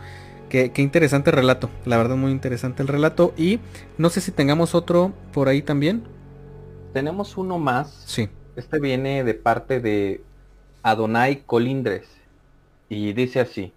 qué, 0.50 0.72
interesante 0.78 1.32
relato, 1.32 1.72
la 1.84 1.98
verdad 1.98 2.16
muy 2.16 2.32
interesante 2.32 2.84
el 2.84 2.90
relato 2.90 3.34
y 3.36 3.60
no 3.98 4.12
sé 4.12 4.22
si 4.22 4.32
tengamos 4.32 4.76
otro 4.76 5.14
por 5.34 5.48
ahí 5.48 5.64
también. 5.64 6.04
Tenemos 6.94 7.38
uno 7.38 7.58
más. 7.58 8.04
Sí. 8.06 8.30
Este 8.58 8.80
viene 8.82 9.24
de 9.24 9.34
parte 9.34 9.80
de 9.80 10.22
Adonai 10.84 11.44
Colindres 11.46 12.10
y 12.90 13.14
dice 13.14 13.40
así, 13.40 13.72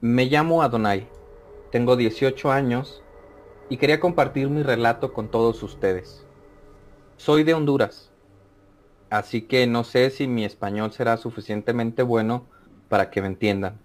me 0.00 0.24
llamo 0.24 0.62
Adonai, 0.62 1.06
tengo 1.70 1.96
18 1.96 2.50
años 2.50 3.02
y 3.68 3.76
quería 3.76 4.00
compartir 4.00 4.48
mi 4.48 4.62
relato 4.62 5.12
con 5.12 5.28
todos 5.28 5.62
ustedes. 5.62 6.24
Soy 7.18 7.42
de 7.42 7.52
Honduras 7.52 8.08
Así 9.10 9.42
que 9.42 9.66
no 9.66 9.84
sé 9.84 10.10
si 10.10 10.28
mi 10.28 10.44
español 10.44 10.92
será 10.92 11.16
suficientemente 11.16 12.02
bueno 12.02 12.44
para 12.88 13.10
que 13.10 13.22
me 13.22 13.28
entiendan. 13.28 13.78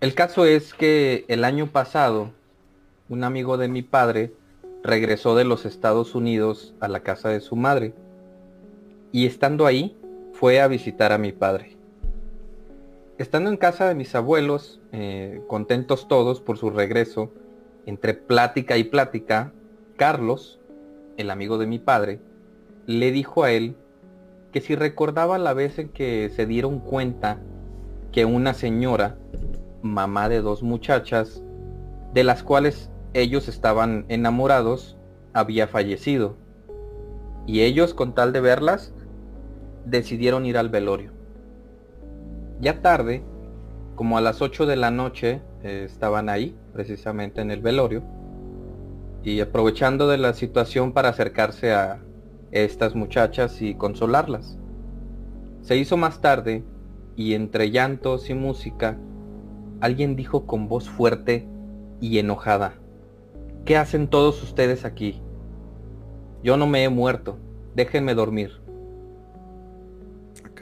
El 0.00 0.14
caso 0.14 0.44
es 0.44 0.72
que 0.72 1.24
el 1.28 1.44
año 1.44 1.66
pasado, 1.72 2.30
un 3.08 3.24
amigo 3.24 3.58
de 3.58 3.68
mi 3.68 3.82
padre 3.82 4.32
regresó 4.84 5.34
de 5.34 5.44
los 5.44 5.66
Estados 5.66 6.14
Unidos 6.14 6.74
a 6.80 6.86
la 6.86 7.00
casa 7.00 7.28
de 7.28 7.40
su 7.40 7.56
madre. 7.56 7.92
Y 9.12 9.26
estando 9.26 9.66
ahí, 9.66 9.96
fue 10.32 10.60
a 10.60 10.68
visitar 10.68 11.12
a 11.12 11.18
mi 11.18 11.32
padre. 11.32 11.76
Estando 13.18 13.48
en 13.48 13.56
casa 13.56 13.88
de 13.88 13.94
mis 13.94 14.14
abuelos, 14.14 14.80
eh, 14.92 15.40
contentos 15.46 16.06
todos 16.08 16.40
por 16.40 16.58
su 16.58 16.68
regreso, 16.70 17.32
entre 17.86 18.12
plática 18.12 18.76
y 18.76 18.84
plática, 18.84 19.52
Carlos, 19.96 20.60
el 21.16 21.30
amigo 21.30 21.56
de 21.56 21.66
mi 21.66 21.78
padre, 21.78 22.20
le 22.84 23.12
dijo 23.12 23.44
a 23.44 23.52
él 23.52 23.76
que 24.52 24.60
si 24.60 24.74
recordaba 24.74 25.38
la 25.38 25.54
vez 25.54 25.78
en 25.78 25.88
que 25.88 26.30
se 26.34 26.46
dieron 26.46 26.80
cuenta 26.80 27.40
que 28.12 28.24
una 28.24 28.54
señora, 28.54 29.16
mamá 29.82 30.28
de 30.28 30.42
dos 30.42 30.62
muchachas, 30.62 31.42
de 32.12 32.24
las 32.24 32.42
cuales 32.42 32.90
ellos 33.14 33.48
estaban 33.48 34.04
enamorados, 34.08 34.96
había 35.32 35.68
fallecido. 35.68 36.36
Y 37.46 37.62
ellos, 37.62 37.94
con 37.94 38.14
tal 38.14 38.32
de 38.32 38.40
verlas, 38.40 38.92
decidieron 39.86 40.44
ir 40.44 40.58
al 40.58 40.68
velorio. 40.68 41.12
Ya 42.60 42.82
tarde, 42.82 43.22
como 43.94 44.18
a 44.18 44.20
las 44.20 44.42
8 44.42 44.66
de 44.66 44.76
la 44.76 44.90
noche, 44.90 45.40
eh, 45.62 45.84
estaban 45.86 46.28
ahí, 46.28 46.54
precisamente 46.72 47.40
en 47.40 47.50
el 47.50 47.62
velorio, 47.62 48.02
y 49.22 49.40
aprovechando 49.40 50.08
de 50.08 50.18
la 50.18 50.34
situación 50.34 50.92
para 50.92 51.08
acercarse 51.08 51.72
a, 51.72 52.02
estas 52.52 52.94
muchachas 52.94 53.60
y 53.60 53.74
consolarlas. 53.74 54.56
Se 55.62 55.76
hizo 55.76 55.96
más 55.96 56.20
tarde 56.20 56.62
y 57.16 57.34
entre 57.34 57.70
llantos 57.70 58.30
y 58.30 58.34
música, 58.34 58.96
alguien 59.80 60.14
dijo 60.14 60.46
con 60.46 60.68
voz 60.68 60.88
fuerte 60.88 61.46
y 62.00 62.18
enojada, 62.18 62.74
¿qué 63.64 63.76
hacen 63.76 64.08
todos 64.08 64.42
ustedes 64.42 64.84
aquí? 64.84 65.20
Yo 66.42 66.56
no 66.56 66.66
me 66.68 66.84
he 66.84 66.88
muerto, 66.88 67.36
déjenme 67.74 68.14
dormir. 68.14 68.65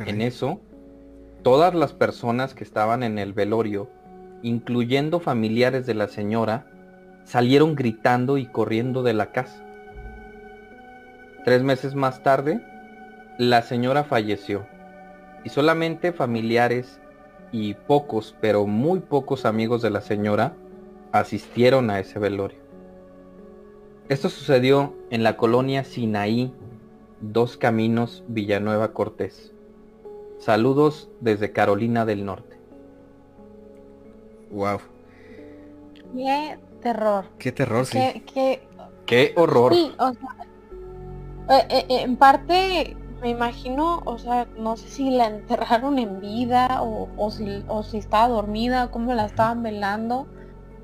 En 0.00 0.20
eso, 0.20 0.60
todas 1.42 1.74
las 1.74 1.92
personas 1.92 2.54
que 2.54 2.64
estaban 2.64 3.02
en 3.02 3.18
el 3.18 3.32
velorio, 3.32 3.88
incluyendo 4.42 5.20
familiares 5.20 5.86
de 5.86 5.94
la 5.94 6.08
señora, 6.08 6.66
salieron 7.24 7.74
gritando 7.74 8.38
y 8.38 8.46
corriendo 8.46 9.02
de 9.02 9.14
la 9.14 9.32
casa. 9.32 9.64
Tres 11.44 11.62
meses 11.62 11.94
más 11.94 12.22
tarde, 12.22 12.64
la 13.38 13.62
señora 13.62 14.04
falleció 14.04 14.66
y 15.44 15.50
solamente 15.50 16.12
familiares 16.12 17.00
y 17.52 17.74
pocos, 17.74 18.34
pero 18.40 18.66
muy 18.66 19.00
pocos 19.00 19.44
amigos 19.44 19.82
de 19.82 19.90
la 19.90 20.00
señora 20.00 20.54
asistieron 21.12 21.90
a 21.90 22.00
ese 22.00 22.18
velorio. 22.18 22.58
Esto 24.08 24.28
sucedió 24.28 24.94
en 25.10 25.22
la 25.22 25.36
colonia 25.36 25.84
Sinaí, 25.84 26.52
Dos 27.20 27.56
Caminos, 27.56 28.24
Villanueva 28.28 28.92
Cortés. 28.92 29.53
Saludos 30.38 31.08
desde 31.20 31.52
Carolina 31.52 32.04
del 32.04 32.24
Norte. 32.24 32.58
Wow. 34.50 34.78
Qué 36.14 36.58
terror. 36.80 37.24
Qué 37.38 37.52
terror, 37.52 37.86
sí. 37.86 37.98
Qué, 38.32 38.68
qué... 39.06 39.32
horror. 39.36 39.72
Eh, 39.72 39.90
eh, 41.48 41.66
eh, 41.68 41.86
en 41.88 42.16
parte 42.16 42.96
me 43.20 43.30
imagino, 43.30 44.02
o 44.04 44.18
sea, 44.18 44.46
no 44.58 44.76
sé 44.76 44.88
si 44.88 45.10
la 45.10 45.28
enterraron 45.28 45.98
en 45.98 46.20
vida 46.20 46.82
o, 46.82 47.08
o, 47.16 47.30
si, 47.30 47.64
o 47.68 47.82
si 47.82 47.96
estaba 47.96 48.28
dormida, 48.28 48.90
cómo 48.90 49.14
la 49.14 49.24
estaban 49.24 49.62
velando. 49.62 50.26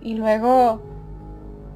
Y 0.01 0.15
luego, 0.15 0.81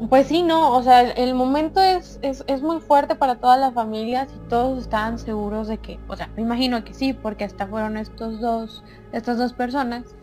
pues 0.09 0.27
sí, 0.27 0.43
no, 0.43 0.77
o 0.77 0.83
sea, 0.83 1.03
el, 1.03 1.35
momento 1.35 1.81
es, 1.81 2.19
es, 2.23 2.45
es, 2.47 2.63
muy 2.63 2.81
fuerte 2.81 3.15
para 3.15 3.37
todas 3.37 3.59
las 3.59 3.75
familias 3.75 4.29
y 4.35 4.49
todos 4.49 4.79
estaban 4.81 5.19
seguros 5.19 5.69
de 5.69 5.79
que, 5.79 5.99
o 6.09 6.17
sea, 6.17 6.29
me 6.37 6.43
imagino 6.43 6.85
que 6.85 6.95
sí, 6.95 7.13
porque 7.13 7.45
hasta 7.45 7.67
fueron 7.67 7.97
estos 7.97 8.41
dos, 8.41 8.83
estas 9.13 9.39
dos 9.39 9.53
personas. 9.53 10.17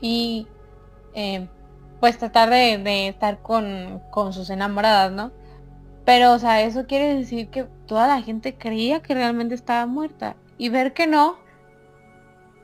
Y 0.00 0.46
pues 2.00 2.18
tratar 2.18 2.50
de, 2.50 2.78
de 2.78 3.08
estar 3.08 3.42
con, 3.42 4.00
con 4.10 4.32
sus 4.32 4.50
enamoradas, 4.50 5.12
¿no? 5.12 5.30
Pero, 6.04 6.32
o 6.32 6.38
sea, 6.38 6.62
eso 6.62 6.86
quiere 6.86 7.14
decir 7.14 7.48
que 7.48 7.64
toda 7.86 8.08
la 8.08 8.22
gente 8.22 8.56
creía 8.56 9.02
que 9.02 9.14
realmente 9.14 9.54
estaba 9.54 9.86
muerta. 9.86 10.36
Y 10.58 10.68
ver 10.68 10.94
que 10.94 11.06
no, 11.06 11.36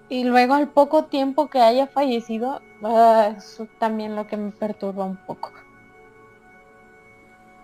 y 0.08 0.24
luego 0.24 0.54
al 0.54 0.68
poco 0.68 1.04
tiempo 1.04 1.48
que 1.50 1.60
haya 1.60 1.86
fallecido, 1.86 2.60
ah, 2.82 3.34
eso 3.36 3.68
también 3.78 4.16
lo 4.16 4.26
que 4.26 4.36
me 4.36 4.50
perturba 4.52 5.04
un 5.04 5.18
poco. 5.26 5.52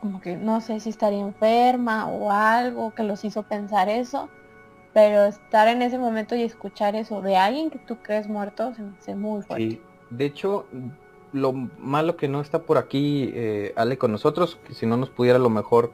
Como 0.04 0.20
que 0.20 0.36
no 0.36 0.60
sé 0.60 0.80
si 0.80 0.90
estaría 0.90 1.20
enferma 1.20 2.08
o 2.10 2.30
algo 2.30 2.90
que 2.94 3.02
los 3.04 3.24
hizo 3.24 3.42
pensar 3.44 3.88
eso, 3.88 4.28
pero 4.92 5.24
estar 5.24 5.66
en 5.66 5.80
ese 5.80 5.96
momento 5.96 6.34
y 6.36 6.42
escuchar 6.42 6.94
eso 6.94 7.22
de 7.22 7.38
alguien 7.38 7.70
que 7.70 7.78
tú 7.78 7.96
crees 8.02 8.28
muerto 8.28 8.74
se 8.74 8.82
me 8.82 8.98
hace 8.98 9.14
muy 9.14 9.40
fuerte. 9.40 9.70
Sí. 9.70 9.80
De 10.10 10.26
hecho, 10.26 10.66
lo 11.32 11.54
malo 11.54 12.18
que 12.18 12.28
no 12.28 12.42
está 12.42 12.58
por 12.58 12.76
aquí 12.76 13.32
eh, 13.34 13.72
Ale 13.76 13.96
con 13.96 14.12
nosotros, 14.12 14.58
que 14.66 14.74
si 14.74 14.84
no 14.84 14.98
nos 14.98 15.08
pudiera 15.08 15.36
a 15.38 15.40
lo 15.40 15.48
mejor 15.48 15.90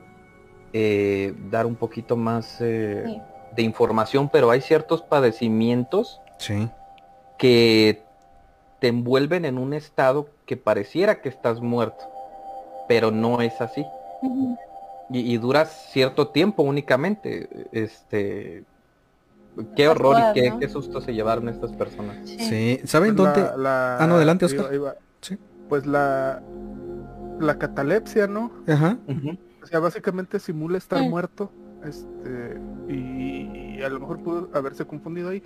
eh, 0.72 1.32
dar 1.48 1.64
un 1.66 1.76
poquito 1.76 2.16
más 2.16 2.60
eh, 2.60 3.04
Sí. 3.06 3.20
de 3.54 3.62
información, 3.62 4.28
pero 4.28 4.50
hay 4.50 4.60
ciertos 4.60 5.02
padecimientos 5.02 6.20
Sí. 6.38 6.68
que 7.38 8.02
te 8.80 8.88
envuelven 8.88 9.44
en 9.44 9.56
un 9.56 9.72
estado 9.72 10.26
que 10.46 10.56
pareciera 10.56 11.20
que 11.20 11.28
estás 11.28 11.60
muerto, 11.60 12.04
pero 12.88 13.12
no 13.12 13.40
es 13.40 13.60
así. 13.60 13.86
Y, 15.10 15.34
y 15.34 15.38
dura 15.38 15.64
cierto 15.64 16.28
tiempo 16.28 16.62
únicamente. 16.62 17.48
Este, 17.72 18.64
qué 19.76 19.88
horror 19.88 20.16
y 20.18 20.40
qué, 20.40 20.50
¿no? 20.50 20.58
qué 20.58 20.68
susto 20.68 21.00
se 21.00 21.12
llevaron 21.14 21.48
estas 21.48 21.72
personas. 21.72 22.16
Sí. 22.24 22.38
Sí. 22.38 22.80
¿Saben 22.84 23.16
Pues 23.16 23.34
dónde? 23.34 23.40
la- 23.50 23.56
la- 23.56 23.96
Ah, 23.98 24.06
no, 24.06 24.14
adelante, 24.16 24.44
Oscar. 24.44 24.66
va. 24.84 24.94
Sí. 25.20 25.36
Pues 25.68 25.86
la, 25.86 26.42
la 27.40 27.58
catalepsia, 27.58 28.26
¿no? 28.26 28.52
Ajá. 28.68 28.98
O 29.62 29.66
sea, 29.66 29.78
básicamente 29.80 30.38
simula 30.38 30.78
estar 30.78 31.02
muerto. 31.08 31.50
Este, 31.84 32.60
y, 32.88 33.76
y 33.78 33.82
a 33.82 33.88
lo 33.88 34.00
mejor 34.00 34.20
pudo 34.22 34.48
haberse 34.54 34.84
confundido 34.86 35.30
ahí. 35.30 35.42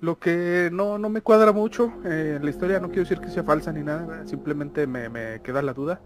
Lo 0.00 0.18
que 0.18 0.70
no, 0.72 0.98
no 0.98 1.08
me 1.10 1.20
cuadra 1.20 1.52
mucho 1.52 1.92
eh, 2.04 2.34
en 2.36 2.44
la 2.44 2.50
historia, 2.50 2.80
no 2.80 2.88
quiero 2.88 3.02
decir 3.02 3.20
que 3.20 3.28
sea 3.28 3.42
falsa 3.44 3.70
ni 3.72 3.82
nada, 3.82 4.26
simplemente 4.26 4.86
me, 4.86 5.08
me 5.10 5.40
queda 5.42 5.60
la 5.60 5.74
duda. 5.74 6.00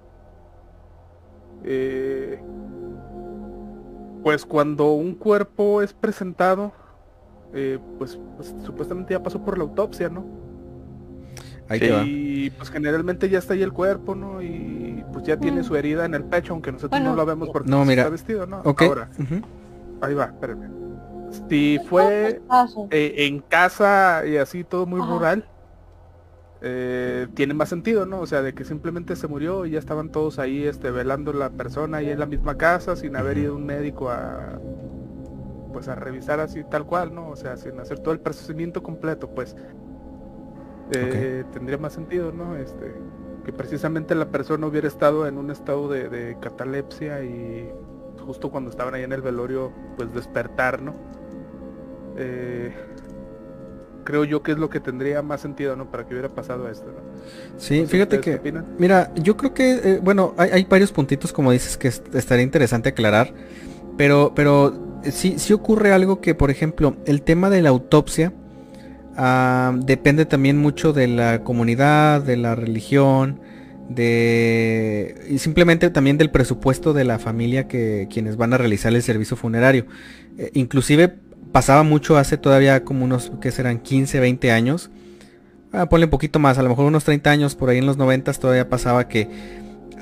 Eh, 1.65 2.41
pues 4.23 4.45
cuando 4.47 4.93
un 4.93 5.15
cuerpo 5.15 5.83
es 5.83 5.93
presentado, 5.93 6.73
eh, 7.53 7.79
pues, 7.99 8.19
pues 8.37 8.55
supuestamente 8.65 9.13
ya 9.15 9.23
pasó 9.23 9.43
por 9.45 9.59
la 9.59 9.65
autopsia, 9.65 10.09
¿no? 10.09 10.25
Ahí 11.69 11.81
te 11.81 11.91
va. 11.93 12.03
Y 12.03 12.51
pues 12.51 12.71
generalmente 12.71 13.29
ya 13.29 13.39
está 13.39 13.55
ahí 13.55 13.63
el 13.63 13.73
cuerpo, 13.73 14.15
¿no? 14.15 14.43
Y 14.43 15.05
pues 15.13 15.25
ya 15.25 15.37
tiene 15.39 15.61
Mm. 15.61 15.65
su 15.65 15.77
herida 15.77 16.05
en 16.05 16.15
el 16.15 16.25
pecho, 16.25 16.53
aunque 16.53 16.73
nosotros 16.73 16.91
Bueno. 17.01 17.11
no 17.11 17.17
lo 17.17 17.27
vemos 17.27 17.49
porque 17.51 17.71
No, 17.71 17.85
mira. 17.85 18.03
está 18.03 18.11
vestido, 18.11 18.47
¿no? 18.47 18.61
Ok. 18.65 18.83
Ahora, 18.83 19.09
ahí 20.03 20.15
va, 20.15 20.25
espérame. 20.27 20.71
Si 21.49 21.81
fue 21.89 22.41
eh, 22.91 23.15
en 23.27 23.41
casa 23.41 24.23
y 24.27 24.37
así 24.37 24.63
todo 24.65 24.87
muy 24.87 25.01
Ajá. 25.01 25.11
rural, 25.13 25.49
eh, 26.67 27.29
tiene 27.35 27.53
más 27.53 27.69
sentido, 27.69 28.07
¿no? 28.07 28.21
O 28.21 28.27
sea, 28.27 28.41
de 28.41 28.55
que 28.55 28.65
simplemente 28.65 29.17
se 29.17 29.29
murió 29.29 29.67
y 29.67 29.73
ya 29.73 29.79
estaban 29.79 30.09
todos 30.09 30.39
ahí 30.39 30.65
este, 30.65 30.91
velando 30.91 31.35
la 31.35 31.51
persona 31.51 31.99
ahí 31.99 32.09
en 32.09 32.19
la 32.19 32.25
misma 32.25 32.57
casa 32.57 32.97
sin 32.97 33.17
haber 33.17 33.37
ido 33.37 33.55
un 33.55 33.67
médico 33.67 34.09
a 34.09 34.59
pues 35.75 35.89
a 35.89 35.95
revisar 35.95 36.41
así 36.41 36.65
tal 36.65 36.87
cual, 36.87 37.15
¿no? 37.15 37.29
O 37.29 37.37
sea, 37.37 37.59
sin 37.59 37.79
hacer 37.81 37.99
todo 37.99 38.15
el 38.15 38.21
procedimiento 38.21 38.83
completo, 38.83 39.29
pues 39.29 39.55
eh, 40.93 41.45
tendría 41.53 41.77
más 41.77 41.93
sentido, 41.93 42.33
¿no? 42.33 42.57
Este, 42.57 42.95
que 43.45 43.53
precisamente 43.53 44.15
la 44.15 44.31
persona 44.31 44.67
hubiera 44.67 44.89
estado 44.89 45.27
en 45.27 45.37
un 45.37 45.51
estado 45.51 45.89
de, 45.89 46.09
de 46.09 46.39
catalepsia 46.41 47.23
y 47.25 47.71
justo 48.25 48.51
cuando 48.51 48.71
estaban 48.71 48.95
ahí 48.95 49.03
en 49.03 49.13
el 49.13 49.21
velorio, 49.21 49.71
pues 49.99 50.15
despertar, 50.15 50.81
¿no? 50.81 50.95
Eh, 52.17 52.73
creo 54.05 54.25
yo 54.25 54.43
que 54.43 54.53
es 54.53 54.59
lo 54.59 54.71
que 54.71 54.81
tendría 54.81 55.23
más 55.23 55.41
sentido, 55.43 55.77
¿no? 55.77 55.91
Para 55.91 56.07
que 56.07 56.15
hubiera 56.15 56.35
pasado 56.35 56.69
esto, 56.71 56.93
¿no? 56.93 57.05
Sí, 57.57 57.87
fíjate 57.87 58.21
que, 58.21 58.37
opinan. 58.37 58.67
mira, 58.79 59.13
yo 59.15 59.37
creo 59.37 59.55
que, 59.55 59.73
eh, 59.85 60.01
bueno, 60.03 60.35
hay, 60.39 60.51
hay 60.53 60.65
varios 60.65 60.93
puntitos 60.93 61.33
como 61.33 61.53
dices 61.53 61.77
que 61.77 61.89
est- 61.89 62.15
estaría 62.15 62.43
interesante 62.45 62.91
aclarar, 62.91 63.35
pero, 63.97 64.33
pero 64.35 65.01
eh, 65.05 65.13
sí, 65.13 65.39
sí 65.39 65.53
ocurre 65.53 65.93
algo 65.93 66.21
que, 66.21 66.35
por 66.35 66.51
ejemplo, 66.51 66.97
el 67.07 67.23
tema 67.23 67.51
de 67.51 67.63
la 67.63 67.71
autopsia 67.71 68.35
ah, 69.17 69.75
depende 69.85 70.27
también 70.27 70.59
mucho 70.59 70.93
de 70.93 71.09
la 71.09 71.45
comunidad, 71.45 72.23
de 72.23 72.37
la 72.37 72.55
religión, 72.55 73.41
de 73.89 75.15
y 75.29 75.39
simplemente 75.39 75.91
también 75.91 76.17
del 76.19 76.31
presupuesto 76.31 76.93
de 76.95 77.05
la 77.05 77.19
familia 77.19 77.69
que 77.69 78.09
quienes 78.11 78.37
van 78.37 78.55
a 78.55 78.59
realizar 78.59 78.95
el 78.95 79.03
servicio 79.03 79.37
funerario. 79.37 79.87
Eh, 80.39 80.51
inclusive 80.55 81.17
pasaba 81.53 81.83
mucho 81.83 82.17
hace 82.17 82.37
todavía 82.37 82.85
como 82.85 83.05
unos 83.05 83.33
que 83.41 83.51
serán 83.51 83.79
15, 83.81 84.21
20 84.21 84.51
años. 84.53 84.91
Ah, 85.73 85.89
ponle 85.89 86.07
un 86.07 86.11
poquito 86.11 86.39
más, 86.39 86.59
a 86.59 86.63
lo 86.63 86.69
mejor 86.69 86.87
unos 86.87 87.05
30 87.05 87.31
años 87.31 87.55
por 87.57 87.69
ahí 87.69 87.79
en 87.79 87.87
los 87.87 87.97
90 87.97 88.33
todavía 88.35 88.69
pasaba 88.69 89.09
que 89.09 89.29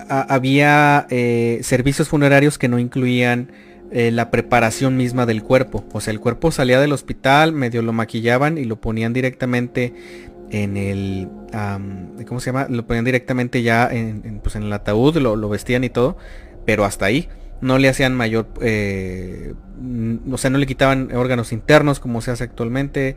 a- 0.08 0.34
había 0.34 1.06
eh, 1.10 1.60
servicios 1.62 2.08
funerarios 2.08 2.58
que 2.58 2.68
no 2.68 2.78
incluían 2.78 3.50
eh, 3.90 4.10
la 4.10 4.30
preparación 4.30 4.96
misma 4.96 5.24
del 5.26 5.42
cuerpo. 5.42 5.84
O 5.92 6.00
sea, 6.00 6.12
el 6.12 6.20
cuerpo 6.20 6.50
salía 6.50 6.80
del 6.80 6.92
hospital, 6.92 7.52
medio 7.52 7.82
lo 7.82 7.92
maquillaban 7.92 8.58
y 8.58 8.64
lo 8.64 8.80
ponían 8.80 9.12
directamente 9.12 9.94
en 10.50 10.76
el, 10.76 11.28
¿cómo 12.26 12.40
se 12.40 12.46
llama? 12.46 12.66
Lo 12.68 12.86
ponían 12.86 13.04
directamente 13.06 13.62
ya 13.62 13.88
en, 13.90 14.40
pues, 14.42 14.56
en 14.56 14.64
el 14.64 14.72
ataúd, 14.72 15.16
lo, 15.16 15.48
vestían 15.48 15.84
y 15.84 15.88
todo, 15.90 16.16
pero 16.66 16.84
hasta 16.84 17.06
ahí. 17.06 17.28
No 17.62 17.78
le 17.78 17.88
hacían 17.88 18.14
mayor, 18.14 18.48
eh, 18.60 19.54
o 20.30 20.38
sea, 20.38 20.50
no 20.50 20.58
le 20.58 20.66
quitaban 20.66 21.10
órganos 21.14 21.52
internos 21.52 22.00
como 22.00 22.20
se 22.20 22.30
hace 22.30 22.44
actualmente. 22.44 23.16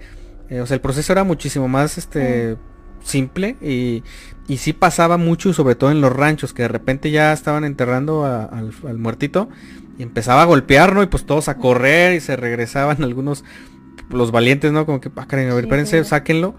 Eh, 0.50 0.62
o 0.62 0.66
sea, 0.66 0.76
el 0.76 0.82
proceso 0.82 1.12
era 1.12 1.24
muchísimo 1.24 1.68
más 1.68 1.98
este 1.98 2.58
simple 3.04 3.56
y, 3.62 4.04
y 4.48 4.58
sí 4.58 4.74
pasaba 4.74 5.18
mucho, 5.18 5.54
sobre 5.54 5.76
todo 5.76 5.92
en 5.92 6.02
los 6.02 6.12
ranchos, 6.14 6.54
que 6.54 6.64
de 6.64 6.68
repente 6.70 7.12
ya 7.12 7.34
estaban 7.34 7.64
enterrando 7.64 8.26
a- 8.26 8.46
al, 8.46 8.72
al 8.88 8.98
muertito 8.98 9.50
y 9.98 10.04
empezaba 10.04 10.42
a 10.42 10.46
golpear, 10.46 10.94
¿no? 10.94 11.04
Y 11.04 11.08
pues 11.08 11.26
todos 11.26 11.48
a 11.50 11.58
correr 11.58 12.14
y 12.16 12.20
se 12.20 12.36
regresaban 12.36 13.04
algunos, 13.04 13.44
los 14.10 14.32
valientes, 14.32 14.72
¿no? 14.72 14.86
Como 14.86 15.02
que, 15.02 15.10
ah, 15.16 15.26
a 15.30 15.36
ver, 15.36 15.54
Sí, 15.54 15.60
espérense, 15.62 15.92
claro. 15.92 16.06
sáquenlo. 16.06 16.56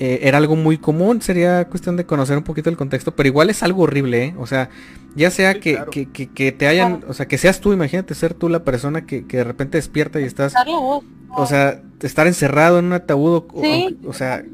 Eh, 0.00 0.20
era 0.22 0.38
algo 0.38 0.54
muy 0.54 0.78
común, 0.78 1.20
sería 1.22 1.64
cuestión 1.68 1.96
de 1.96 2.06
conocer 2.06 2.36
un 2.38 2.44
poquito 2.44 2.70
el 2.70 2.76
contexto, 2.76 3.16
pero 3.16 3.26
igual 3.28 3.50
es 3.50 3.62
algo 3.64 3.82
horrible, 3.82 4.24
¿eh? 4.26 4.34
O 4.38 4.46
sea, 4.46 4.70
ya 5.16 5.30
sea 5.30 5.54
Sí, 5.54 5.60
que, 5.60 5.74
claro. 5.74 5.90
que, 5.90 6.06
que- 6.10 6.28
que 6.28 6.52
te 6.52 6.68
hayan, 6.68 7.04
o 7.08 7.14
sea, 7.14 7.26
que 7.26 7.36
seas 7.36 7.60
tú, 7.60 7.72
imagínate 7.72 8.14
ser 8.14 8.32
tú 8.32 8.48
la 8.48 8.62
persona 8.62 9.06
que, 9.06 9.26
que 9.26 9.38
de 9.38 9.44
repente 9.44 9.76
despierta 9.78 10.20
y 10.20 10.24
estás, 10.24 10.52
la 10.54 10.64
voz. 10.64 11.04
o 11.36 11.46
sea, 11.46 11.82
estar 12.00 12.28
encerrado 12.28 12.78
en 12.78 12.84
un 12.86 12.92
ataúd, 12.92 13.42
o- 13.52 13.62
Sí. 13.62 13.98
o, 14.04 14.10
o 14.10 14.12
sea, 14.12 14.44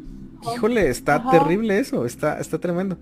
híjole, 0.55 0.89
está 0.89 1.17
Ajá. 1.17 1.31
terrible 1.31 1.79
eso, 1.79 2.07
está, 2.07 2.39
está 2.41 2.59
tremendo. 2.59 2.97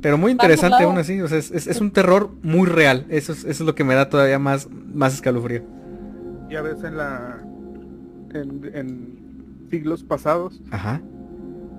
Pero 0.00 0.18
muy 0.18 0.30
interesante 0.32 0.84
aún 0.84 0.98
así, 0.98 1.20
o 1.20 1.26
sea, 1.26 1.38
es, 1.38 1.50
es- 1.50 1.66
es 1.66 1.80
un 1.80 1.90
terror 1.90 2.30
muy 2.44 2.68
real, 2.68 3.06
eso 3.08 3.32
es, 3.32 3.40
eso 3.40 3.48
es 3.50 3.60
lo 3.60 3.74
que 3.74 3.82
me 3.82 3.94
da 3.96 4.08
todavía 4.08 4.38
más, 4.38 4.68
más 4.70 5.14
escalofrío. 5.14 5.62
Ya 6.48 6.62
ves 6.62 6.84
en 6.84 6.96
la 6.96 7.40
en, 8.34 8.70
en 8.74 9.68
siglos 9.70 10.02
pasados 10.04 10.60
Ajá. 10.70 11.00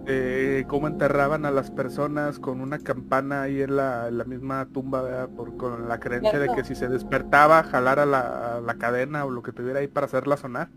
Eh, 0.05 0.65
cómo 0.67 0.87
enterraban 0.87 1.45
a 1.45 1.51
las 1.51 1.71
personas 1.71 2.39
con 2.39 2.59
una 2.59 2.79
campana 2.79 3.43
ahí 3.43 3.61
en 3.61 3.75
la, 3.77 4.09
en 4.09 4.17
la 4.17 4.25
misma 4.25 4.67
tumba, 4.73 5.01
¿verdad? 5.01 5.29
Por, 5.29 5.55
con 5.55 5.87
la 5.87 5.99
creencia 5.99 6.39
de 6.39 6.49
que 6.53 6.63
si 6.63 6.75
se 6.75 6.89
despertaba, 6.89 7.63
jalara 7.63 8.05
la, 8.05 8.61
la 8.65 8.73
cadena 8.75 9.25
o 9.25 9.29
lo 9.29 9.41
que 9.43 9.53
tuviera 9.53 9.79
ahí 9.79 9.87
para 9.87 10.07
hacerla 10.07 10.35
sonar 10.35 10.67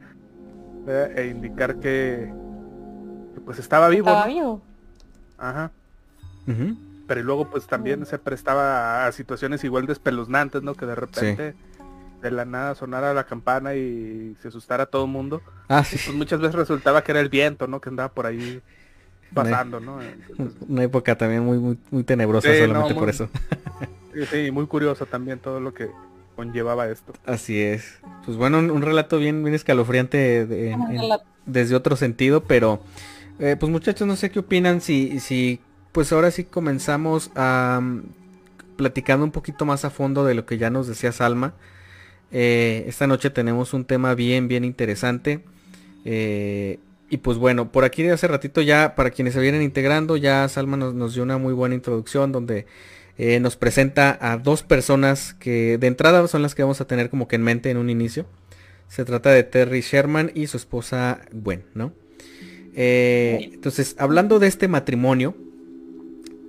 ¿verdad? 0.84 1.18
e 1.18 1.26
indicar 1.26 1.76
que, 1.80 2.32
que, 3.34 3.40
pues 3.40 3.58
estaba 3.58 3.88
vivo. 3.88 4.08
Estaba 4.08 4.26
¿no? 4.26 4.32
vivo. 4.32 4.62
Ajá. 5.38 5.72
Ujú. 6.46 6.76
Pero 7.08 7.20
y 7.20 7.24
luego 7.24 7.50
pues 7.50 7.66
también 7.66 8.06
se 8.06 8.18
prestaba 8.18 9.06
a 9.06 9.12
situaciones 9.12 9.64
igual 9.64 9.86
de 9.86 9.92
espeluznantes, 9.92 10.62
¿no? 10.62 10.74
Que 10.74 10.86
de 10.86 10.94
repente 10.94 11.54
de 12.22 12.30
la 12.30 12.44
nada 12.44 12.74
sonara 12.74 13.12
la 13.14 13.24
campana 13.24 13.74
y 13.74 14.36
se 14.40 14.48
asustara 14.48 14.84
a 14.84 14.86
todo 14.86 15.04
el 15.04 15.10
mundo. 15.10 15.42
Ah, 15.68 15.84
sí. 15.84 15.98
Pues 16.04 16.16
muchas 16.16 16.40
veces 16.40 16.54
resultaba 16.54 17.02
que 17.02 17.12
era 17.12 17.20
el 17.20 17.28
viento, 17.28 17.66
¿no? 17.66 17.80
Que 17.80 17.88
andaba 17.88 18.12
por 18.12 18.26
ahí 18.26 18.62
pasando, 19.34 19.80
¿no? 19.80 20.00
Entonces, 20.02 20.56
Una 20.68 20.82
época 20.82 21.16
también 21.16 21.44
muy, 21.44 21.58
muy, 21.58 21.78
muy 21.90 22.04
tenebrosa 22.04 22.52
Sí, 22.52 22.58
solamente 22.58 22.94
no, 22.94 23.00
por 23.00 23.08
eso. 23.08 23.28
sí, 24.30 24.50
muy 24.50 24.66
curioso 24.66 25.06
también 25.06 25.38
todo 25.38 25.60
lo 25.60 25.72
que 25.74 25.88
conllevaba 26.34 26.88
esto. 26.88 27.12
Así 27.24 27.60
es. 27.60 27.98
Pues 28.24 28.36
bueno, 28.36 28.58
un, 28.58 28.70
un 28.70 28.82
relato 28.82 29.18
bien, 29.18 29.42
bien 29.42 29.54
escalofriante 29.54 30.46
de- 30.46 30.70
en- 30.72 30.82
en- 30.82 31.08
La- 31.08 31.20
desde 31.46 31.74
otro 31.76 31.96
sentido, 31.96 32.42
pero 32.42 32.80
eh, 33.38 33.56
pues 33.58 33.70
muchachos, 33.70 34.06
no 34.06 34.16
sé 34.16 34.30
qué 34.30 34.40
opinan 34.40 34.80
si, 34.80 35.20
si 35.20 35.60
pues 35.92 36.12
ahora 36.12 36.30
sí 36.30 36.44
comenzamos 36.44 37.30
a 37.36 37.78
mm, 37.82 38.02
platicando 38.76 39.24
un 39.24 39.30
poquito 39.30 39.64
más 39.64 39.84
a 39.84 39.90
fondo 39.90 40.24
de 40.24 40.34
lo 40.34 40.44
que 40.44 40.58
ya 40.58 40.70
nos 40.70 40.86
decía 40.88 41.12
Salma. 41.12 41.54
Eh, 42.32 42.84
esta 42.88 43.06
noche 43.06 43.30
tenemos 43.30 43.72
un 43.72 43.84
tema 43.84 44.14
bien, 44.14 44.48
bien 44.48 44.64
interesante. 44.64 45.40
Eh, 46.04 46.78
y 47.08 47.18
pues 47.18 47.38
bueno, 47.38 47.70
por 47.70 47.84
aquí 47.84 48.02
de 48.02 48.12
hace 48.12 48.26
ratito 48.26 48.60
ya, 48.62 48.94
para 48.94 49.10
quienes 49.10 49.34
se 49.34 49.40
vienen 49.40 49.62
integrando, 49.62 50.16
ya 50.16 50.48
Salma 50.48 50.76
nos, 50.76 50.94
nos 50.94 51.14
dio 51.14 51.22
una 51.22 51.38
muy 51.38 51.52
buena 51.52 51.74
introducción 51.74 52.32
donde 52.32 52.66
eh, 53.18 53.40
nos 53.40 53.56
presenta 53.56 54.18
a 54.20 54.36
dos 54.36 54.62
personas 54.62 55.32
que 55.34 55.78
de 55.78 55.86
entrada 55.86 56.26
son 56.28 56.42
las 56.42 56.54
que 56.54 56.62
vamos 56.62 56.82
a 56.82 56.86
tener 56.86 57.08
como 57.08 57.28
que 57.28 57.36
en 57.36 57.42
mente 57.42 57.70
en 57.70 57.78
un 57.78 57.88
inicio. 57.88 58.26
Se 58.88 59.04
trata 59.04 59.30
de 59.30 59.42
Terry 59.42 59.80
Sherman 59.80 60.30
y 60.34 60.48
su 60.48 60.56
esposa 60.56 61.22
Gwen, 61.32 61.64
¿no? 61.74 61.92
Eh, 62.74 63.50
entonces, 63.54 63.96
hablando 63.98 64.38
de 64.38 64.48
este 64.48 64.68
matrimonio, 64.68 65.34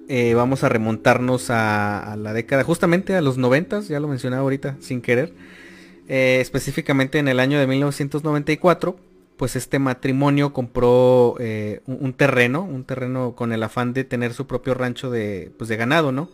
eh, 0.10 0.34
vamos 0.34 0.64
a 0.64 0.70
remontarnos 0.70 1.50
a, 1.50 2.16
la 2.20 2.34
década, 2.34 2.64
justamente 2.64 3.16
a 3.16 3.22
los 3.22 3.38
90, 3.38 3.82
ya 3.82 4.00
lo 4.00 4.08
mencionaba 4.08 4.42
ahorita 4.44 4.76
sin 4.82 5.02
querer. 5.02 5.34
Específicamente 6.10 7.20
en 7.20 7.28
el 7.28 7.40
año 7.40 7.60
de 7.60 7.68
1994, 7.68 8.98
pues 9.38 9.56
este 9.56 9.80
matrimonio 9.80 10.52
compró 10.54 11.36
eh, 11.40 11.82
un, 11.86 12.14
terreno, 12.14 12.64
un 12.64 12.84
terreno 12.84 13.36
con 13.36 13.54
el 13.54 13.64
afán 13.64 13.94
de 13.94 14.04
tener 14.04 14.34
su 14.34 14.48
propio 14.48 14.74
rancho 14.74 15.10
de, 15.10 15.52
pues, 15.58 15.70
de 15.70 15.78
ganado, 15.78 16.12
¿no? 16.12 16.30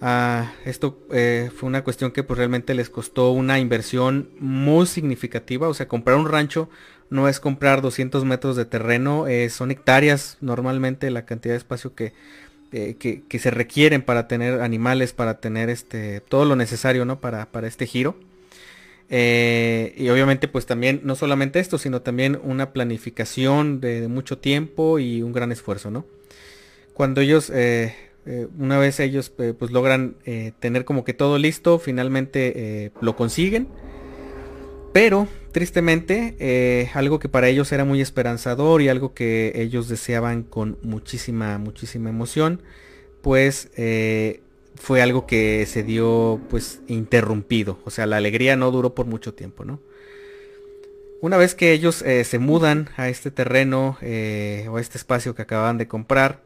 Ah, 0.00 0.52
esto 0.64 0.96
fue 1.08 1.66
una 1.68 1.82
cuestión 1.82 2.12
que 2.12 2.22
pues 2.22 2.38
realmente 2.38 2.72
les 2.72 2.88
costó 2.88 3.32
una 3.32 3.58
inversión 3.58 4.30
muy 4.38 4.86
significativa, 4.86 5.68
o 5.68 5.74
sea, 5.74 5.88
comprar 5.88 6.16
un 6.16 6.28
rancho 6.28 6.68
no 7.10 7.26
es 7.26 7.40
comprar 7.40 7.82
200 7.82 8.24
metros 8.24 8.54
de 8.54 8.64
terreno, 8.64 9.24
son 9.48 9.72
hectáreas 9.72 10.36
normalmente 10.40 11.10
la 11.10 11.24
cantidad 11.24 11.54
de 11.54 11.58
espacio 11.58 11.96
que 11.96 12.12
eh, 12.70 12.96
que, 12.98 13.38
se 13.38 13.50
requieren 13.50 14.02
para 14.02 14.28
tener 14.28 14.60
animales, 14.60 15.14
para 15.14 15.40
tener 15.40 15.70
este 15.70 16.20
todo 16.20 16.44
lo 16.44 16.54
necesario, 16.54 17.06
¿no? 17.06 17.18
Para, 17.18 17.46
para 17.46 17.66
este 17.66 17.86
giro. 17.86 18.14
Eh, 19.10 19.94
y 19.96 20.08
obviamente 20.10 20.48
pues 20.48 20.66
también 20.66 21.00
no 21.04 21.16
solamente 21.16 21.60
esto, 21.60 21.78
sino 21.78 22.02
también 22.02 22.38
una 22.42 22.72
planificación 22.72 23.80
de, 23.80 24.06
mucho 24.08 24.38
tiempo 24.38 24.98
y 24.98 25.22
un 25.22 25.32
gran 25.32 25.52
esfuerzo, 25.52 25.90
¿no? 25.90 26.04
Cuando 26.94 27.20
ellos, 27.20 27.50
eh, 27.54 27.94
una 28.58 28.78
vez 28.78 29.00
ellos 29.00 29.30
pues 29.30 29.70
logran 29.70 30.16
tener 30.58 30.84
como 30.84 31.04
que 31.04 31.14
todo 31.14 31.38
listo, 31.38 31.78
finalmente 31.78 32.92
lo 33.00 33.16
consiguen. 33.16 33.68
Pero 34.92 35.28
tristemente, 35.52 36.36
eh, 36.38 36.90
algo 36.94 37.18
que 37.18 37.28
para 37.28 37.48
ellos 37.48 37.72
era 37.72 37.84
muy 37.84 38.00
esperanzador 38.00 38.82
y 38.82 38.88
algo 38.88 39.14
que 39.14 39.52
ellos 39.54 39.88
deseaban 39.88 40.42
con 40.42 40.78
muchísima, 40.82 41.58
muchísima 41.58 42.10
emoción, 42.10 42.62
pues 43.22 43.70
eh, 43.76 44.40
fue 44.80 45.02
algo 45.02 45.26
que 45.26 45.66
se 45.66 45.82
dio 45.82 46.40
pues 46.50 46.80
interrumpido. 46.86 47.78
O 47.84 47.90
sea, 47.90 48.06
la 48.06 48.16
alegría 48.16 48.56
no 48.56 48.70
duró 48.70 48.94
por 48.94 49.06
mucho 49.06 49.34
tiempo, 49.34 49.64
¿no? 49.64 49.80
Una 51.20 51.36
vez 51.36 51.54
que 51.54 51.72
ellos 51.72 52.02
eh, 52.02 52.24
se 52.24 52.38
mudan 52.38 52.90
a 52.96 53.08
este 53.08 53.30
terreno 53.30 53.98
o 54.00 54.76
a 54.76 54.80
este 54.80 54.98
espacio 54.98 55.34
que 55.34 55.42
acababan 55.42 55.76
de 55.76 55.88
comprar, 55.88 56.42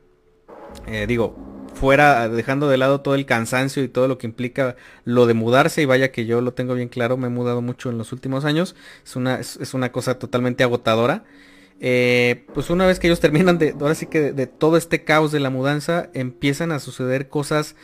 digo, 1.07 1.37
fuera 1.75 2.29
dejando 2.29 2.69
de 2.69 2.77
lado 2.77 3.01
todo 3.01 3.15
el 3.15 3.27
cansancio 3.27 3.83
y 3.83 3.89
todo 3.89 4.09
lo 4.09 4.19
que 4.19 4.27
implica 4.27 4.77
lo 5.05 5.27
de 5.27 5.35
mudarse 5.35 5.83
y 5.83 5.85
vaya 5.85 6.13
que 6.13 6.27
yo 6.27 6.41
lo 6.41 6.53
tengo 6.53 6.75
bien 6.75 6.89
claro, 6.89 7.17
me 7.17 7.27
he 7.27 7.31
mudado 7.31 7.63
mucho 7.63 7.91
en 7.91 7.99
los 7.99 8.13
últimos 8.13 8.45
años, 8.45 8.77
es 9.05 9.17
una, 9.17 9.41
es, 9.41 9.75
una 9.75 9.93
cosa 9.93 10.19
totalmente 10.19 10.65
agotadora. 10.65 11.25
Eh, 11.81 12.45
pues 12.55 12.71
una 12.71 12.87
vez 12.87 13.01
que 13.01 13.09
ellos 13.09 13.21
terminan 13.21 13.59
de, 13.59 13.75
ahora 13.81 13.95
sí 13.95 14.07
que 14.07 14.33
de, 14.33 14.47
todo 14.47 14.77
este 14.77 15.05
caos 15.05 15.33
de 15.33 15.41
la 15.41 15.51
mudanza, 15.51 16.11
empiezan 16.15 16.73
a 16.73 16.79
suceder 16.79 17.29
cosas 17.29 17.75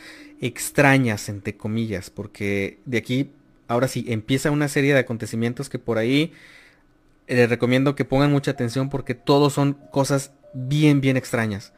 extrañas, 0.41 1.29
entre 1.29 1.57
comillas, 1.57 2.09
porque 2.09 2.79
de 2.85 2.97
aquí, 2.97 3.31
ahora 3.67 3.87
sí, 3.87 4.05
empieza 4.07 4.51
una 4.51 4.67
serie 4.67 4.93
de 4.93 4.99
acontecimientos 4.99 5.69
que 5.69 5.79
por 5.79 5.97
ahí 5.97 6.33
les 7.27 7.49
recomiendo 7.49 7.95
que 7.95 8.05
pongan 8.05 8.31
mucha 8.31 8.51
atención 8.51 8.89
porque 8.89 9.15
todos 9.15 9.53
son 9.53 9.73
cosas 9.91 10.31
bien, 10.53 11.01
bien 11.01 11.17
extrañas. 11.17 11.73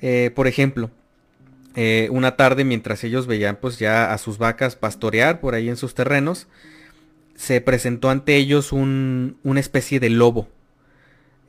Eh, 0.00 0.30
por 0.34 0.46
ejemplo, 0.46 0.90
eh, 1.76 2.08
una 2.10 2.36
tarde 2.36 2.64
mientras 2.64 3.04
ellos 3.04 3.26
veían 3.26 3.56
pues 3.56 3.78
ya 3.78 4.12
a 4.12 4.18
sus 4.18 4.38
vacas 4.38 4.76
pastorear 4.76 5.40
por 5.40 5.54
ahí 5.54 5.68
en 5.68 5.76
sus 5.76 5.94
terrenos, 5.94 6.48
se 7.34 7.60
presentó 7.60 8.10
ante 8.10 8.36
ellos 8.36 8.72
un, 8.72 9.38
una 9.42 9.60
especie 9.60 10.00
de 10.00 10.10
lobo. 10.10 10.48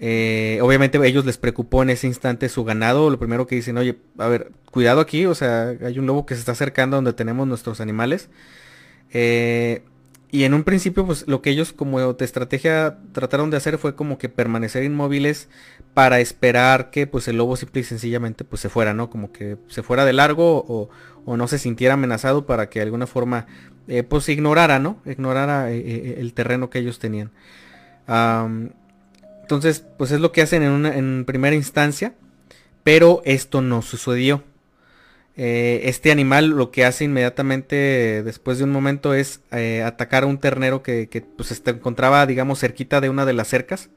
Eh, 0.03 0.57
obviamente 0.63 0.97
a 0.97 1.05
ellos 1.05 1.25
les 1.25 1.37
preocupó 1.37 1.83
en 1.83 1.91
ese 1.91 2.07
instante 2.07 2.49
su 2.49 2.63
ganado. 2.63 3.11
Lo 3.11 3.19
primero 3.19 3.45
que 3.45 3.55
dicen, 3.55 3.77
oye, 3.77 3.99
a 4.17 4.27
ver, 4.27 4.51
cuidado 4.71 4.99
aquí, 4.99 5.27
o 5.27 5.35
sea, 5.35 5.75
hay 5.79 5.99
un 5.99 6.07
lobo 6.07 6.25
que 6.25 6.33
se 6.33 6.39
está 6.39 6.53
acercando 6.53 6.97
donde 6.97 7.13
tenemos 7.13 7.47
nuestros 7.47 7.79
animales. 7.79 8.29
Eh, 9.11 9.83
y 10.31 10.45
en 10.45 10.55
un 10.55 10.63
principio, 10.63 11.05
pues 11.05 11.27
lo 11.27 11.43
que 11.43 11.51
ellos 11.51 11.71
como 11.71 12.13
de 12.13 12.25
estrategia 12.25 12.97
trataron 13.11 13.51
de 13.51 13.57
hacer 13.57 13.77
fue 13.77 13.95
como 13.95 14.17
que 14.17 14.27
permanecer 14.27 14.83
inmóviles 14.83 15.49
para 15.93 16.19
esperar 16.19 16.89
que 16.89 17.05
pues 17.05 17.27
el 17.27 17.37
lobo 17.37 17.55
simple 17.55 17.81
y 17.81 17.83
sencillamente 17.83 18.43
pues 18.43 18.61
se 18.61 18.69
fuera, 18.69 18.95
¿no? 18.95 19.09
Como 19.09 19.31
que 19.31 19.57
se 19.67 19.83
fuera 19.83 20.03
de 20.03 20.13
largo 20.13 20.65
o, 20.67 20.89
no 21.37 21.47
se 21.47 21.59
sintiera 21.59 21.93
amenazado 21.93 22.47
para 22.47 22.69
que 22.69 22.79
de 22.79 22.85
alguna 22.85 23.05
forma 23.05 23.45
eh, 23.87 24.01
pues 24.01 24.27
ignorara, 24.29 24.79
¿no? 24.79 24.97
Ignorara 25.05 25.69
el 25.69 26.33
terreno 26.33 26.71
que 26.71 26.79
ellos 26.79 26.97
tenían. 26.97 27.31
Entonces, 29.51 29.83
pues 29.97 30.11
es 30.11 30.21
lo 30.21 30.31
que 30.31 30.41
hacen 30.41 30.63
en, 30.63 30.71
una, 30.71 30.95
en 30.95 31.25
primera 31.25 31.53
instancia, 31.53 32.13
pero 32.85 33.21
esto 33.25 33.61
no 33.61 33.81
sucedió. 33.81 34.45
Eh, 35.35 35.81
este 35.85 36.09
animal 36.09 36.47
lo 36.47 36.71
que 36.71 36.85
hace 36.85 37.03
inmediatamente 37.03 38.21
después 38.23 38.57
de 38.57 38.63
un 38.63 38.71
momento 38.71 39.13
es 39.13 39.41
eh, 39.51 39.83
atacar 39.83 40.23
a 40.23 40.27
un 40.27 40.37
ternero 40.37 40.83
que, 40.83 41.25
pues, 41.35 41.49
se 41.49 41.69
encontraba, 41.69 42.25
digamos, 42.25 42.59
cerquita 42.59 43.01
de 43.01 43.09
una 43.09 43.25
de 43.25 43.33
las 43.33 43.49
cercas. 43.49 43.89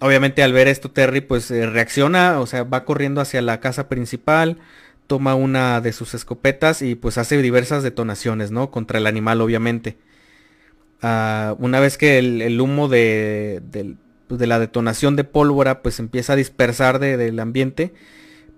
obviamente 0.00 0.42
al 0.42 0.52
ver 0.54 0.68
esto 0.68 0.90
Terry 0.90 1.20
pues 1.20 1.50
eh, 1.50 1.66
reacciona, 1.66 2.40
o 2.40 2.46
sea, 2.46 2.64
va 2.64 2.86
corriendo 2.86 3.20
hacia 3.20 3.42
la 3.42 3.60
casa 3.60 3.90
principal, 3.90 4.58
toma 5.06 5.34
una 5.34 5.82
de 5.82 5.92
sus 5.92 6.14
escopetas 6.14 6.80
y 6.80 6.94
pues 6.94 7.18
hace 7.18 7.42
diversas 7.42 7.82
detonaciones, 7.82 8.50
¿no? 8.50 8.70
Contra 8.70 8.98
el 8.98 9.06
animal, 9.06 9.42
obviamente. 9.42 9.98
Ah, 11.06 11.54
una 11.58 11.80
vez 11.80 11.98
que 11.98 12.18
el, 12.18 12.58
humo 12.62 12.88
de, 12.88 13.60
pues, 14.26 14.40
de, 14.40 14.46
la 14.46 14.58
detonación 14.58 15.16
de 15.16 15.24
pólvora 15.24 15.82
pues 15.82 15.98
empieza 15.98 16.32
a 16.32 16.36
dispersar 16.36 16.98
del 16.98 17.38
ambiente, 17.40 17.92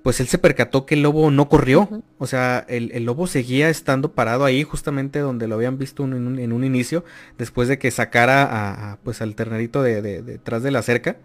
pues 0.05 0.21
él 0.21 0.29
se 0.29 0.39
percató 0.39 0.87
que 0.87 0.95
el 0.95 1.03
lobo 1.03 1.29
no 1.33 1.49
corrió. 1.49 2.05
O 2.19 2.29
sea, 2.29 2.65
el, 2.69 3.05
lobo 3.05 3.27
seguía 3.27 3.69
estando 3.69 4.13
parado 4.13 4.45
ahí 4.45 4.63
justamente 4.63 5.19
donde 5.19 5.49
lo 5.49 5.57
habían 5.57 5.77
visto 5.77 6.05
en 6.05 6.13
un, 6.53 6.65
inicio, 6.65 7.05
después 7.37 7.67
de 7.67 7.81
que 7.81 7.91
sacara 7.91 8.93
a, 8.93 8.99
pues 9.03 9.21
al 9.23 9.35
ternerito 9.35 9.83
de, 9.83 10.01
detrás 10.23 10.63
de 10.63 10.71
la 10.71 10.83
cerca. 10.83 11.17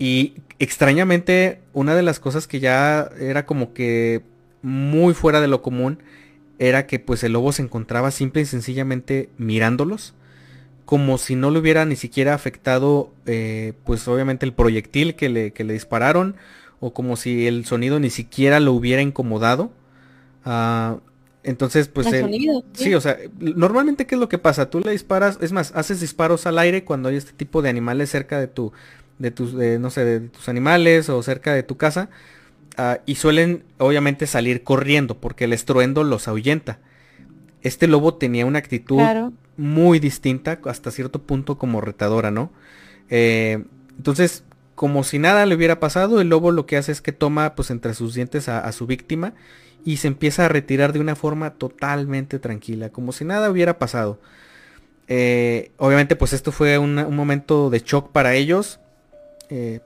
Y 0.00 0.34
extrañamente, 0.58 1.60
una 1.72 1.94
de 1.94 2.02
las 2.02 2.18
cosas 2.18 2.48
que 2.48 2.58
ya 2.58 3.12
era 3.20 3.46
como 3.46 3.74
que 3.74 4.22
muy 4.60 5.14
fuera 5.14 5.40
de 5.40 5.46
lo 5.46 5.62
común, 5.62 6.00
era 6.58 6.88
que 6.88 6.98
pues 6.98 7.22
el 7.22 7.34
lobo 7.34 7.52
se 7.52 7.62
encontraba 7.62 8.10
simple 8.10 8.42
y 8.42 8.46
sencillamente 8.46 9.28
mirándolos. 9.38 10.16
Como 10.84 11.18
si 11.18 11.36
no 11.36 11.50
le 11.50 11.58
hubiera 11.58 11.84
ni 11.84 11.96
siquiera 11.96 12.34
afectado, 12.34 13.12
eh, 13.26 13.72
pues 13.84 14.06
obviamente 14.08 14.44
el 14.44 14.52
proyectil 14.52 15.14
que 15.14 15.28
le, 15.28 15.52
que 15.52 15.64
le 15.64 15.72
dispararon 15.72 16.36
o 16.80 16.92
como 16.92 17.16
si 17.16 17.46
el 17.46 17.64
sonido 17.64 18.00
ni 18.00 18.10
siquiera 18.10 18.58
lo 18.58 18.72
hubiera 18.72 19.02
incomodado. 19.02 19.70
Ah, 20.44 20.96
entonces, 21.44 21.88
pues... 21.88 22.08
¿sí? 22.72 22.94
o 22.94 23.00
sea, 23.00 23.16
normalmente 23.38 24.06
¿qué 24.06 24.16
es 24.16 24.20
lo 24.20 24.28
que 24.28 24.38
pasa? 24.38 24.68
Tú 24.68 24.80
le 24.80 24.90
disparas, 24.90 25.38
es 25.40 25.52
más, 25.52 25.72
haces 25.74 26.00
disparos 26.00 26.46
al 26.46 26.58
aire 26.58 26.84
cuando 26.84 27.08
hay 27.08 27.16
este 27.16 27.32
tipo 27.32 27.62
de 27.62 27.68
animales 27.68 28.10
cerca 28.10 28.40
de 28.40 28.48
tu, 28.48 28.72
de 29.18 29.30
tus, 29.30 29.54
no 29.54 29.90
sé, 29.90 30.04
de 30.04 30.20
tus 30.28 30.48
animales 30.48 31.08
o 31.08 31.22
cerca 31.22 31.54
de 31.54 31.62
tu 31.62 31.76
casa. 31.76 32.10
Ah, 32.76 32.98
y 33.06 33.16
suelen 33.16 33.64
obviamente 33.78 34.26
salir 34.26 34.64
corriendo 34.64 35.18
porque 35.18 35.44
el 35.44 35.52
estruendo 35.52 36.04
los 36.04 36.26
ahuyenta. 36.26 36.78
Este 37.60 37.86
lobo 37.86 38.14
tenía 38.14 38.46
una 38.46 38.58
actitud 38.58 38.98
muy 39.62 40.00
distinta, 40.00 40.58
hasta 40.64 40.90
cierto 40.90 41.22
punto 41.22 41.56
como 41.56 41.80
retadora, 41.80 42.32
¿no? 42.32 42.50
Eh, 43.10 43.62
entonces, 43.96 44.42
como 44.74 45.04
si 45.04 45.20
nada 45.20 45.46
le 45.46 45.54
hubiera 45.54 45.78
pasado, 45.78 46.20
el 46.20 46.28
lobo 46.28 46.50
lo 46.50 46.66
que 46.66 46.76
hace 46.76 46.90
es 46.90 47.00
que 47.00 47.12
toma 47.12 47.54
pues 47.54 47.70
entre 47.70 47.94
sus 47.94 48.14
dientes 48.14 48.48
a, 48.48 48.70
su 48.72 48.88
víctima 48.88 49.34
y 49.84 49.98
se 49.98 50.08
empieza 50.08 50.46
a 50.46 50.48
retirar 50.48 50.92
de 50.92 50.98
una 50.98 51.14
forma 51.14 51.54
totalmente 51.54 52.40
tranquila, 52.40 52.90
como 52.90 53.12
si 53.12 53.24
nada 53.24 53.50
hubiera 53.50 53.78
pasado. 53.78 54.18
Eh, 55.06 55.70
obviamente 55.76 56.16
pues 56.16 56.32
esto 56.32 56.50
fue 56.50 56.78
un 56.78 56.94
momento 57.14 57.70
de 57.70 57.80
shock 57.80 58.10
para 58.10 58.34
ellos. 58.34 58.80
Eh, 59.48 59.78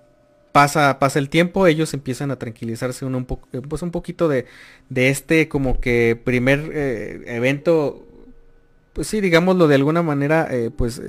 pasa, 0.52 0.98
pasa 0.98 1.18
el 1.18 1.28
tiempo, 1.28 1.66
ellos 1.66 1.92
empiezan 1.92 2.30
a 2.30 2.36
tranquilizarse 2.36 3.04
un, 3.04 3.14
un, 3.14 3.26
pues 3.26 3.82
un 3.82 3.90
poquito 3.90 4.28
de, 4.28 4.46
de, 4.88 5.10
este 5.10 5.48
como 5.48 5.80
que 5.80 6.18
primer 6.24 6.70
evento, 7.26 8.05
pues 8.96 9.06
sí, 9.06 9.20
digámoslo 9.20 9.68
de 9.68 9.74
alguna 9.76 10.02
manera, 10.02 10.48
pues 10.74 11.00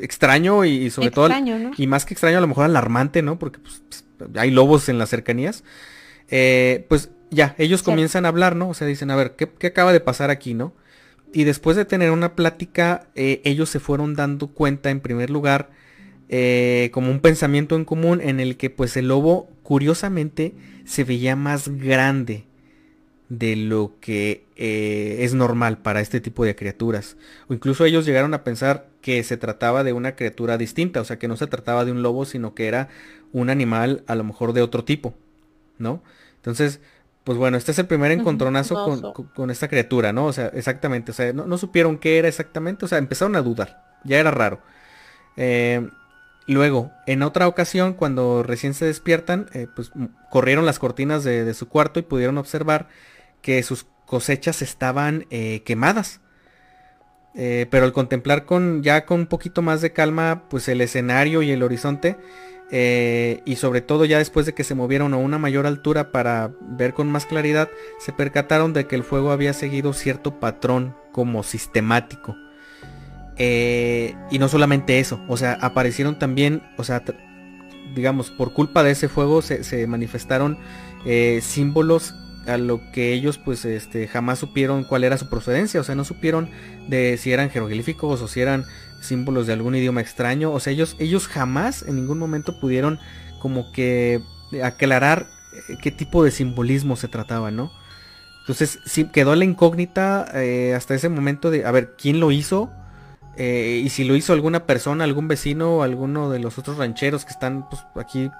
extraño 0.00 0.64
y, 0.64 0.90
sobre 0.90 1.10
todo 1.10 1.28
y 1.76 1.86
más 1.86 2.04
que 2.04 2.14
extraño 2.14 2.38
a 2.38 2.40
lo 2.40 2.46
mejor 2.48 2.64
alarmante, 2.64 3.22
¿no? 3.22 3.38
Porque 3.38 3.60
pues, 3.60 3.82
hay 4.36 4.50
lobos 4.50 4.88
en 4.88 4.98
las 4.98 5.10
cercanías. 5.10 5.64
Eh, 6.28 6.86
pues 6.88 7.10
ya, 7.30 7.54
ellos 7.58 7.82
comienzan 7.82 8.24
a 8.24 8.28
hablar, 8.28 8.56
¿no? 8.56 8.70
O 8.70 8.74
sea, 8.74 8.86
dicen, 8.86 9.10
a 9.10 9.16
ver, 9.16 9.36
¿qué, 9.36 9.66
acaba 9.66 9.92
de 9.92 10.00
pasar 10.00 10.30
aquí, 10.30 10.54
no? 10.54 10.74
Y 11.32 11.44
después 11.44 11.76
de 11.76 11.84
tener 11.84 12.10
una 12.10 12.34
plática, 12.34 13.06
eh, 13.14 13.40
ellos 13.44 13.70
se 13.70 13.80
fueron 13.80 14.14
dando 14.14 14.48
cuenta, 14.48 14.90
en 14.90 15.00
primer 15.00 15.30
lugar, 15.30 15.70
eh, 16.28 16.90
como 16.92 17.10
un 17.10 17.20
pensamiento 17.20 17.76
en 17.76 17.84
común 17.84 18.20
en 18.20 18.40
el 18.40 18.56
que 18.56 18.70
pues 18.70 18.96
el 18.96 19.08
lobo, 19.08 19.48
curiosamente, 19.62 20.54
se 20.84 21.04
veía 21.04 21.36
más 21.36 21.68
grande 21.68 22.44
de 23.28 23.56
lo 23.56 23.94
que 24.00 24.44
es 24.64 25.34
normal 25.34 25.78
para 25.78 26.00
este 26.00 26.20
tipo 26.20 26.44
de 26.44 26.54
criaturas. 26.54 27.16
O 27.48 27.54
incluso 27.54 27.84
ellos 27.84 28.06
llegaron 28.06 28.34
a 28.34 28.44
pensar, 28.44 28.86
que 29.02 29.22
se 29.24 29.36
trataba 29.36 29.84
de 29.84 29.92
una 29.92 30.14
criatura 30.14 30.56
distinta, 30.56 31.00
o 31.00 31.04
sea 31.04 31.18
que 31.18 31.28
no 31.28 31.36
se 31.36 31.48
trataba 31.48 31.84
de 31.84 31.92
un 31.92 32.02
lobo, 32.02 32.24
sino 32.24 32.54
que 32.54 32.68
era 32.68 32.88
un 33.32 33.50
animal 33.50 34.04
a 34.06 34.14
lo 34.14 34.24
mejor 34.24 34.52
de 34.52 34.62
otro 34.62 34.84
tipo, 34.84 35.14
¿no? 35.78 36.02
Entonces, 36.36 36.80
pues 37.24 37.36
bueno, 37.36 37.56
este 37.56 37.72
es 37.72 37.78
el 37.78 37.86
primer 37.86 38.12
encontronazo 38.12 39.12
con, 39.34 39.50
esta 39.50 39.68
criatura, 39.68 40.12
¿no? 40.12 40.26
O 40.26 40.32
sea, 40.32 40.46
exactamente, 40.54 41.10
o 41.10 41.14
sea, 41.14 41.32
no, 41.32 41.58
supieron 41.58 41.98
qué 41.98 42.18
era 42.18 42.28
exactamente, 42.28 42.84
o 42.84 42.88
sea, 42.88 42.98
empezaron 42.98 43.36
a 43.36 43.42
dudar, 43.42 43.98
ya 44.04 44.18
era 44.18 44.30
raro. 44.30 44.60
Eh, 45.36 45.88
luego, 46.46 46.92
en 47.06 47.22
otra 47.22 47.48
ocasión, 47.48 47.94
cuando 47.94 48.42
recién 48.42 48.74
se 48.74 48.84
despiertan, 48.84 49.48
eh, 49.52 49.66
pues 49.74 49.90
corrieron 50.30 50.64
las 50.64 50.78
cortinas 50.78 51.24
de, 51.24 51.52
su 51.54 51.68
cuarto 51.68 51.98
y 51.98 52.02
pudieron 52.02 52.38
observar 52.38 52.88
que 53.40 53.62
sus 53.62 53.86
cosechas 54.12 54.60
estaban 54.60 55.24
eh, 55.30 55.62
quemadas. 55.64 56.20
pero 57.34 57.86
al 57.86 57.94
contemplar 57.94 58.44
con 58.44 58.82
ya 58.82 59.06
con 59.06 59.20
un 59.20 59.26
poquito 59.26 59.62
más 59.62 59.80
de 59.80 59.94
calma, 59.94 60.44
pues 60.50 60.68
el 60.68 60.82
escenario 60.82 61.40
y 61.40 61.50
el 61.50 61.62
horizonte, 61.62 62.18
eh, 62.74 63.42
y 63.44 63.56
sobre 63.56 63.82
todo 63.82 64.06
ya 64.06 64.16
después 64.16 64.46
de 64.46 64.54
que 64.54 64.64
se 64.64 64.74
movieron 64.74 65.12
a 65.12 65.18
una 65.18 65.36
mayor 65.36 65.66
altura 65.66 66.10
para 66.10 66.52
ver 66.60 66.94
con 66.94 67.12
más 67.12 67.26
claridad, 67.26 67.68
se 67.98 68.12
percataron 68.12 68.72
de 68.72 68.86
que 68.86 68.96
el 68.96 69.04
fuego 69.04 69.30
había 69.30 69.52
seguido 69.52 69.92
cierto 69.92 70.40
patrón 70.40 70.96
como 71.12 71.42
sistemático. 71.42 72.34
Eh, 73.36 74.14
y 74.30 74.38
no 74.38 74.48
solamente 74.48 75.00
eso, 75.00 75.22
o 75.28 75.36
sea, 75.38 75.58
aparecieron 75.60 76.18
también, 76.18 76.62
o 76.78 76.84
sea, 76.84 77.02
digamos, 77.94 78.30
por 78.30 78.54
culpa 78.54 78.82
de 78.82 78.92
ese 78.92 79.08
fuego 79.08 79.42
se, 79.42 79.86
manifestaron 79.86 80.58
eh, 81.04 81.40
símbolos 81.42 82.14
a 82.46 82.56
lo 82.58 82.80
que 82.92 83.12
ellos 83.12 83.38
pues 83.38 83.64
este 83.64 84.08
jamás 84.08 84.38
supieron 84.38 84.84
cuál 84.84 85.04
era 85.04 85.18
su 85.18 85.28
procedencia, 85.28 85.80
o 85.80 85.84
sea, 85.84 85.94
no 85.94 86.04
supieron 86.04 86.50
de 86.88 87.16
si 87.18 87.32
eran 87.32 87.50
jeroglíficos 87.50 88.20
o 88.20 88.28
si 88.28 88.40
eran 88.40 88.64
símbolos 89.00 89.46
de 89.46 89.52
algún 89.52 89.74
idioma 89.74 90.00
extraño. 90.00 90.52
O 90.52 90.60
sea, 90.60 90.72
ellos, 90.72 90.96
ellos 90.98 91.28
jamás 91.28 91.82
en 91.82 91.96
ningún 91.96 92.18
momento 92.18 92.58
pudieron 92.60 92.98
como 93.40 93.72
que 93.72 94.22
aclarar 94.62 95.26
eh, 95.68 95.76
qué 95.80 95.90
tipo 95.90 96.24
de 96.24 96.30
simbolismo 96.30 96.96
se 96.96 97.08
trataba, 97.08 97.50
¿no? 97.50 97.72
Entonces 98.40 98.80
sí, 98.84 99.04
quedó 99.04 99.36
la 99.36 99.44
incógnita 99.44 100.26
eh, 100.34 100.74
hasta 100.74 100.94
ese 100.94 101.08
momento 101.08 101.50
de, 101.50 101.64
a 101.64 101.70
ver, 101.70 101.94
¿quién 101.96 102.18
lo 102.18 102.32
hizo? 102.32 102.70
Eh, 103.36 103.80
y 103.84 103.88
si 103.88 104.04
lo 104.04 104.16
hizo 104.16 104.32
alguna 104.32 104.66
persona, 104.66 105.04
algún 105.04 105.28
vecino 105.28 105.82
alguno 105.82 106.28
de 106.28 106.38
los 106.38 106.58
otros 106.58 106.76
rancheros 106.76 107.24
que 107.24 107.30
están 107.30 107.68
pues, 107.68 107.82
aquí 107.96 108.30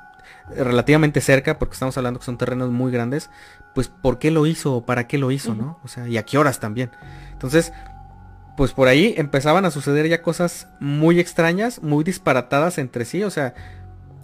relativamente 0.51 1.21
cerca, 1.21 1.59
porque 1.59 1.75
estamos 1.75 1.97
hablando 1.97 2.21
que 2.21 2.27
son 2.27 2.39
terrenos 2.39 2.71
muy 2.71 2.93
grandes, 2.93 3.31
pues 3.75 3.89
¿por 3.89 4.19
qué 4.19 4.31
lo 4.31 4.47
hizo? 4.47 4.77
o 4.77 4.87
¿Para 4.87 5.07
qué 5.07 5.19
lo 5.19 5.31
hizo? 5.31 5.55
¿no? 5.55 5.79
O 5.85 5.89
sea, 5.89 6.09
y 6.09 6.17
a 6.17 6.25
qué 6.25 6.39
horas 6.39 6.61
también. 6.61 6.91
Entonces, 7.33 7.73
pues 8.57 8.73
por 8.73 8.89
ahí 8.89 9.15
empezaban 9.17 9.65
a 9.65 9.71
suceder 9.71 10.09
ya 10.09 10.23
cosas 10.23 10.69
muy 10.81 11.21
extrañas, 11.21 11.83
muy 11.83 12.05
disparatadas 12.05 12.79
entre 12.79 13.05
sí, 13.05 13.23
o 13.25 13.31
sea, 13.31 13.55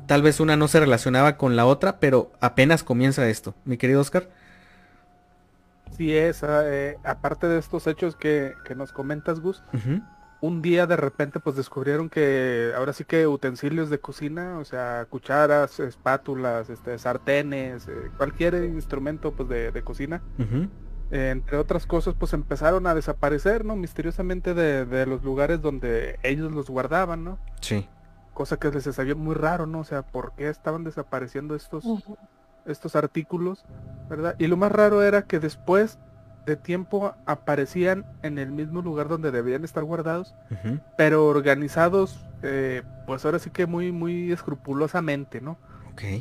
tal 0.07 0.23
vez 0.23 0.41
una 0.41 0.57
no 0.57 0.69
se 0.69 0.81
relacionaba 0.81 1.37
con 1.37 1.57
la 1.57 1.67
otra, 1.67 1.99
pero 1.99 2.33
apenas 2.41 2.83
comienza 2.83 3.29
esto, 3.29 3.55
mi 3.65 3.77
querido 3.77 4.01
Oscar. 4.01 4.29
Sí 5.97 6.15
es, 6.15 6.45
eh, 6.47 6.97
aparte 7.05 7.49
de 7.49 7.59
estos 7.59 7.87
hechos 7.87 8.15
que, 8.15 8.55
nos 8.77 8.93
comentas, 8.93 9.41
Gus, 9.41 9.63
un 10.41 10.63
día 10.63 10.87
de 10.87 10.97
repente 10.97 11.41
pues 11.41 11.57
descubrieron 11.57 12.09
que 12.09 12.73
ahora 12.77 12.93
sí 12.93 13.05
que 13.05 13.27
utensilios 13.27 13.91
de 13.91 13.99
cocina, 13.99 14.59
o 14.59 14.65
sea, 14.65 15.07
cucharas, 15.11 15.81
espátulas, 15.81 16.71
este, 16.71 16.99
sartenes, 16.99 17.89
eh, 17.89 18.11
cualquier 18.17 18.55
instrumento 18.65 19.33
pues 19.33 19.49
de, 19.49 19.73
de 19.73 19.83
cocina, 19.83 20.23
entre 21.11 21.57
otras 21.57 21.87
cosas, 21.87 22.15
pues 22.19 22.33
empezaron 22.35 22.87
a 22.87 22.95
desaparecer, 22.95 23.65
¿no? 23.65 23.77
Misteriosamente 23.77 24.55
de, 24.55 25.07
los 25.07 25.25
lugares 25.25 25.63
donde 25.63 26.19
ellos 26.23 26.53
los 26.53 26.69
guardaban, 26.69 27.25
¿no? 27.25 27.39
Sí. 27.61 27.89
Cosa 28.35 28.59
que 28.59 28.71
les 28.71 28.85
sabía 28.85 29.15
muy 29.15 29.35
raro, 29.35 29.67
¿no? 29.67 29.81
O 29.81 29.85
sea, 29.85 30.03
¿por 30.03 30.33
qué 30.35 30.49
estaban 30.49 30.85
desapareciendo 30.85 31.55
estos, 31.55 31.85
estos 32.67 32.95
artículos, 32.95 33.65
¿verdad? 34.09 34.37
Y 34.39 34.49
lo 34.49 34.57
más 34.57 34.71
raro 34.71 35.03
era 35.03 35.23
que 35.23 35.41
después 35.41 35.99
de 36.49 36.57
tiempo 36.57 37.15
aparecían 37.27 38.05
en 38.23 38.39
el 38.39 38.51
mismo 38.51 38.83
lugar 38.83 39.09
donde 39.09 39.31
debían 39.31 39.65
estar 39.65 39.85
guardados, 39.85 40.35
pero 40.97 41.27
organizados, 41.27 42.25
eh, 42.43 42.83
pues 43.07 43.25
ahora 43.25 43.39
sí 43.39 43.51
que 43.51 43.67
muy, 43.67 43.93
muy 43.93 44.33
escrupulosamente, 44.33 45.41
¿no? 45.41 45.57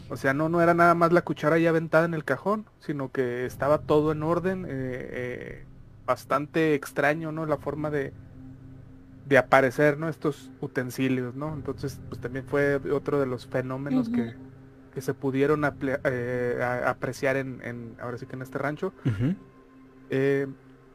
O 0.10 0.18
sea, 0.18 0.34
no, 0.34 0.50
no 0.50 0.62
era 0.62 0.74
nada 0.74 0.96
más 0.96 1.12
la 1.12 1.22
cuchara 1.22 1.58
ya 1.60 1.70
aventada 1.70 2.06
en 2.06 2.14
el 2.14 2.24
cajón, 2.24 2.66
sino 2.80 3.12
que 3.12 3.46
estaba 3.46 3.80
todo 3.80 4.12
en 4.12 4.24
orden, 4.24 4.66
eh, 4.66 4.70
eh, 4.70 5.66
bastante 6.06 6.74
extraño, 6.74 7.32
¿no? 7.32 7.46
La 7.46 7.58
forma 7.58 7.92
de, 7.92 8.14
de 9.28 9.38
aparecer, 9.38 9.98
¿no? 9.98 10.10
Estos 10.10 10.52
utensilios, 10.62 11.36
¿no? 11.36 11.54
Entonces, 11.54 12.00
pues 12.10 12.20
también 12.20 12.46
fue 12.46 12.76
otro 12.92 13.20
de 13.20 13.28
los 13.28 13.46
fenómenos 13.46 14.10
que, 14.10 14.34
que, 14.94 15.02
se 15.02 15.14
pudieron 15.14 15.64
eh, 16.04 16.84
apreciar 16.86 17.36
en, 17.38 17.96
ahora 18.02 18.18
sí 18.18 18.26
que 18.26 18.36
en 18.36 18.42
este 18.42 18.58
rancho. 18.58 18.94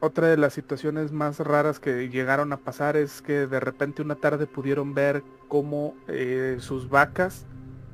Otra 0.00 0.26
de 0.28 0.36
las 0.36 0.52
situaciones 0.52 1.12
más 1.12 1.38
raras 1.38 1.78
que 1.78 2.08
llegaron 2.08 2.52
a 2.52 2.56
pasar 2.56 2.96
es 2.96 3.22
que 3.22 3.46
de 3.46 3.60
repente 3.60 4.02
una 4.02 4.16
tarde 4.16 4.46
pudieron 4.46 4.94
ver 4.94 5.22
cómo 5.48 5.94
sus 6.58 6.88
vacas 6.88 7.46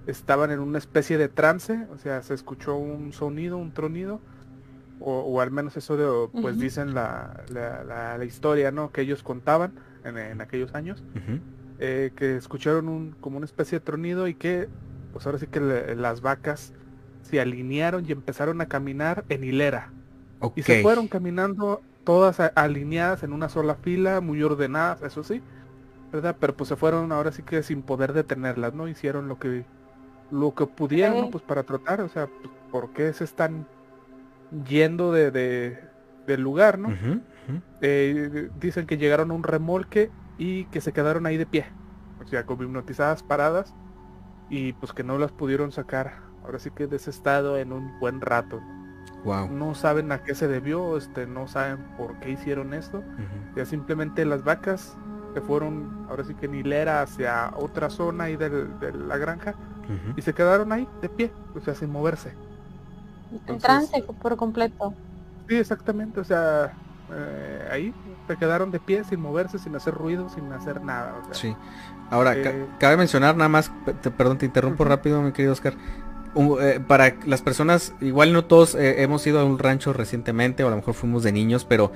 estaban 0.09 0.51
en 0.51 0.61
una 0.61 0.79
especie 0.79 1.19
de 1.19 1.29
trance, 1.29 1.87
o 1.93 1.99
sea, 1.99 2.23
se 2.23 2.33
escuchó 2.33 2.77
un 2.77 3.13
sonido, 3.13 3.59
un 3.59 3.73
tronido, 3.73 4.21
o, 5.01 5.41
al 5.41 5.51
menos 5.51 5.77
eso 5.77 5.97
de, 5.97 6.41
pues 6.41 6.59
dicen 6.59 6.95
la, 6.95 7.45
la, 7.51 8.25
historia, 8.25 8.71
¿no? 8.71 8.91
Que 8.91 9.03
ellos 9.03 9.23
contaban 9.23 9.73
en, 10.05 10.41
aquellos 10.41 10.75
años, 10.75 11.05
eh, 11.79 12.11
que 12.17 12.37
escucharon 12.37 12.89
un, 12.89 13.13
como 13.21 13.37
una 13.37 13.47
especie 13.47 13.79
de 13.79 13.85
tronido 13.85 14.27
y 14.29 14.35
que, 14.35 14.69
pues 15.13 15.27
ahora 15.27 15.39
sí 15.39 15.47
que 15.47 15.61
las 15.61 16.21
vacas 16.21 16.73
se 17.23 17.41
alinearon 17.41 18.05
y 18.07 18.13
empezaron 18.13 18.61
a 18.61 18.67
caminar 18.67 19.25
en 19.29 19.45
hilera. 19.45 19.93
Y 20.55 20.63
se 20.63 20.83
fueron 20.83 21.09
caminando 21.09 21.83
todas 22.05 22.41
alineadas 22.55 23.23
en 23.23 23.33
una 23.33 23.49
sola 23.49 23.75
fila, 23.75 24.21
muy 24.21 24.43
ordenadas, 24.43 25.03
eso 25.03 25.23
sí, 25.25 25.43
¿verdad? 26.13 26.37
Pero 26.39 26.57
pues 26.57 26.69
se 26.69 26.77
fueron 26.77 27.13
ahora 27.13 27.33
sí 27.33 27.43
que 27.43 27.63
sin 27.63 27.83
poder 27.83 28.13
detenerlas, 28.13 28.75
¿no? 28.75 28.89
Hicieron 28.89 29.29
lo 29.29 29.39
que 29.39 29.65
lo 30.31 30.55
que 30.55 30.67
pudieran, 30.67 31.31
Pues 31.31 31.43
para 31.43 31.63
tratar, 31.65 32.01
o 32.01 32.09
sea, 32.09 32.27
pues, 32.27 32.53
¿por 32.71 32.93
qué 32.93 33.13
se 33.13 33.25
están 33.25 33.67
yendo 34.67 35.13
de, 35.13 35.31
del 36.27 36.41
lugar, 36.41 36.79
no? 36.79 36.95
Eh, 37.81 38.51
dicen 38.61 38.87
que 38.87 38.99
llegaron 38.99 39.31
a 39.31 39.35
un 39.35 39.43
remolque 39.43 40.11
y 40.37 40.67
que 40.67 40.81
se 40.81 40.93
quedaron 40.93 41.27
ahí 41.27 41.37
de 41.37 41.47
pie, 41.47 41.67
o 42.23 42.27
sea, 42.27 42.45
como 42.45 42.63
hipnotizadas 42.63 43.23
paradas 43.23 43.75
y 44.51 44.73
pues 44.75 44.93
que 44.93 45.05
no 45.05 45.19
las 45.19 45.33
pudieron 45.33 45.73
sacar, 45.73 46.23
ahora 46.45 46.59
sí 46.59 46.71
que 46.71 46.87
de 46.87 46.97
ese 46.97 47.11
estado 47.11 47.59
en 47.59 47.73
un 47.73 47.99
buen 47.99 48.21
rato. 48.21 48.65
Wow. 49.25 49.49
No 49.51 49.75
saben 49.75 50.13
a 50.13 50.19
qué 50.23 50.35
se 50.35 50.49
debió, 50.49 50.97
este, 50.97 51.27
no 51.27 51.49
saben 51.49 51.79
por 51.97 52.19
qué 52.21 52.31
hicieron 52.31 52.75
esto. 52.75 53.03
Ya 53.57 53.65
simplemente 53.65 54.25
las 54.25 54.45
vacas 54.45 54.97
se 55.35 55.41
fueron, 55.41 56.07
ahora 56.09 56.25
sí 56.25 56.35
que 56.35 56.47
en 56.47 56.55
hilera 56.55 57.03
hacia 57.03 57.53
otra 57.57 57.91
zona 57.91 58.25
ahí 58.25 58.37
de 58.37 58.93
la 58.93 59.17
granja 59.19 59.55
y 60.17 60.23
se 60.23 60.35
quedaron 60.35 60.73
ahí 60.73 60.87
de 61.01 61.09
pie, 61.09 61.33
o 61.55 61.61
sea, 61.61 61.75
sin 61.75 61.91
moverse. 61.91 62.33
en 63.47 63.59
trance 63.59 64.03
por 64.21 64.37
completo. 64.37 64.95
Sí, 65.49 65.57
exactamente, 65.57 66.21
o 66.21 66.25
sea, 66.25 66.73
eh, 67.11 67.69
ahí 67.71 67.95
se 68.27 68.37
quedaron 68.37 68.71
de 68.71 68.81
pie 68.81 69.05
sin 69.05 69.21
moverse, 69.21 69.59
sin 69.59 69.75
hacer 69.77 69.95
ruido, 69.95 70.29
sin 70.29 70.53
hacer 70.53 70.83
nada. 70.83 71.15
sí. 71.33 71.55
Ahora, 72.11 72.35
eh, 72.35 72.67
cabe 72.79 72.97
mencionar 72.97 73.37
nada 73.37 73.51
más, 73.51 73.71
perdón, 74.17 74.39
te 74.39 74.47
interrumpo 74.47 74.85
rápido, 74.85 75.21
mi 75.21 75.33
querido 75.33 75.53
Oscar. 75.53 75.75
Eh, 76.61 76.81
para 76.87 77.17
las 77.27 77.43
personas, 77.43 77.93
igual 78.01 78.33
no 78.33 78.45
todos 78.45 78.77
hemos 78.79 79.27
ido 79.27 79.41
a 79.41 79.45
un 79.45 79.59
rancho 79.59 79.93
recientemente, 79.93 80.65
o 80.65 80.69
a 80.69 80.71
lo 80.71 80.77
mejor 80.77 80.95
fuimos 80.95 81.23
de 81.23 81.33
niños, 81.33 81.65
pero 81.65 81.93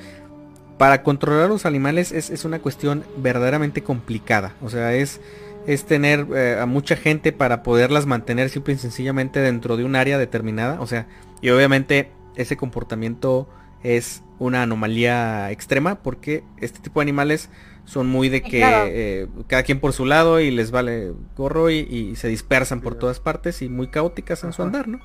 para 0.79 1.03
controlar 1.03 1.49
los 1.49 1.67
animales 1.67 2.13
es, 2.13 2.31
es 2.31 2.45
una 2.45 2.59
cuestión 2.59 3.05
verdaderamente 3.17 3.83
complicada. 3.83 4.55
O 4.63 4.71
sea, 4.71 4.95
es 4.95 5.21
es 5.67 5.85
tener 5.85 6.27
eh, 6.35 6.59
a 6.61 6.67
mucha 6.67 6.97
gente 6.97 7.33
para 7.33 7.63
poderlas 7.63 8.07
mantener 8.07 8.49
simple 8.49 8.75
y 8.75 8.79
sencillamente 8.79 9.41
dentro 9.41 9.77
de 9.77 9.85
un 9.85 9.97
área 9.97 10.19
determinada. 10.19 10.81
O 10.81 10.87
sea, 10.87 11.07
y 11.41 11.51
obviamente 11.51 12.11
ese 12.37 12.57
comportamiento 12.57 13.49
es 13.83 14.23
una 14.39 14.63
anomalía 14.63 15.51
extrema 15.51 15.97
porque 15.97 16.45
este 16.59 16.81
tipo 16.81 17.01
de 17.01 17.05
animales 17.05 17.49
son 17.93 18.09
muy 18.09 18.31
de 18.31 18.43
que 18.43 18.63
eh, 18.63 19.29
cada 19.49 19.63
quien 19.63 19.79
por 19.79 19.93
su 19.93 20.07
lado 20.07 20.41
y 20.41 20.51
les 20.51 20.71
vale 20.71 21.13
gorro 21.37 21.69
y, 21.69 22.17
se 22.17 22.29
dispersan 22.29 22.81
por 22.81 22.95
todas 22.95 23.21
partes 23.21 23.61
y 23.61 23.69
muy 23.69 23.89
caóticas 23.89 24.45
en 24.45 24.55
su 24.55 24.63
andar, 24.63 24.89
¿no? 24.89 24.99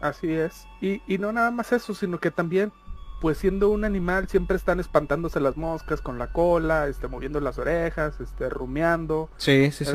Así 0.00 0.30
es. 0.32 0.66
Y, 0.82 1.00
y 1.06 1.16
no 1.16 1.32
nada 1.32 1.50
más 1.50 1.72
eso, 1.72 1.94
sino 1.94 2.20
que 2.20 2.30
también 2.30 2.72
pues 3.20 3.38
siendo 3.38 3.70
un 3.70 3.84
animal 3.84 4.28
siempre 4.28 4.56
están 4.56 4.80
espantándose 4.80 5.40
las 5.40 5.56
moscas 5.56 6.02
con 6.02 6.18
la 6.18 6.30
cola, 6.30 6.86
este, 6.88 7.08
moviendo 7.08 7.40
las 7.40 7.58
orejas, 7.58 8.20
este, 8.20 8.50
rumiando. 8.50 9.30
Sí, 9.38 9.70
sí, 9.72 9.86
sí. 9.86 9.92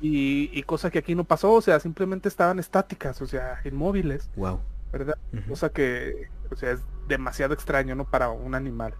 Y, 0.00 0.50
y, 0.52 0.62
cosa 0.64 0.90
que 0.90 0.98
aquí 0.98 1.14
no 1.14 1.24
pasó, 1.24 1.52
o 1.52 1.62
sea, 1.62 1.80
simplemente 1.80 2.28
estaban 2.28 2.58
estáticas, 2.58 3.22
o 3.22 3.26
sea, 3.26 3.60
inmóviles. 3.64 4.28
Wow. 4.36 4.60
¿Verdad? 4.92 5.16
Cosa 5.48 5.70
que, 5.70 6.28
o 6.50 6.56
sea, 6.56 6.72
es 6.72 6.80
demasiado 7.08 7.54
extraño, 7.54 7.94
¿no? 7.94 8.04
Para 8.04 8.28
un 8.28 8.54
animal. 8.54 8.94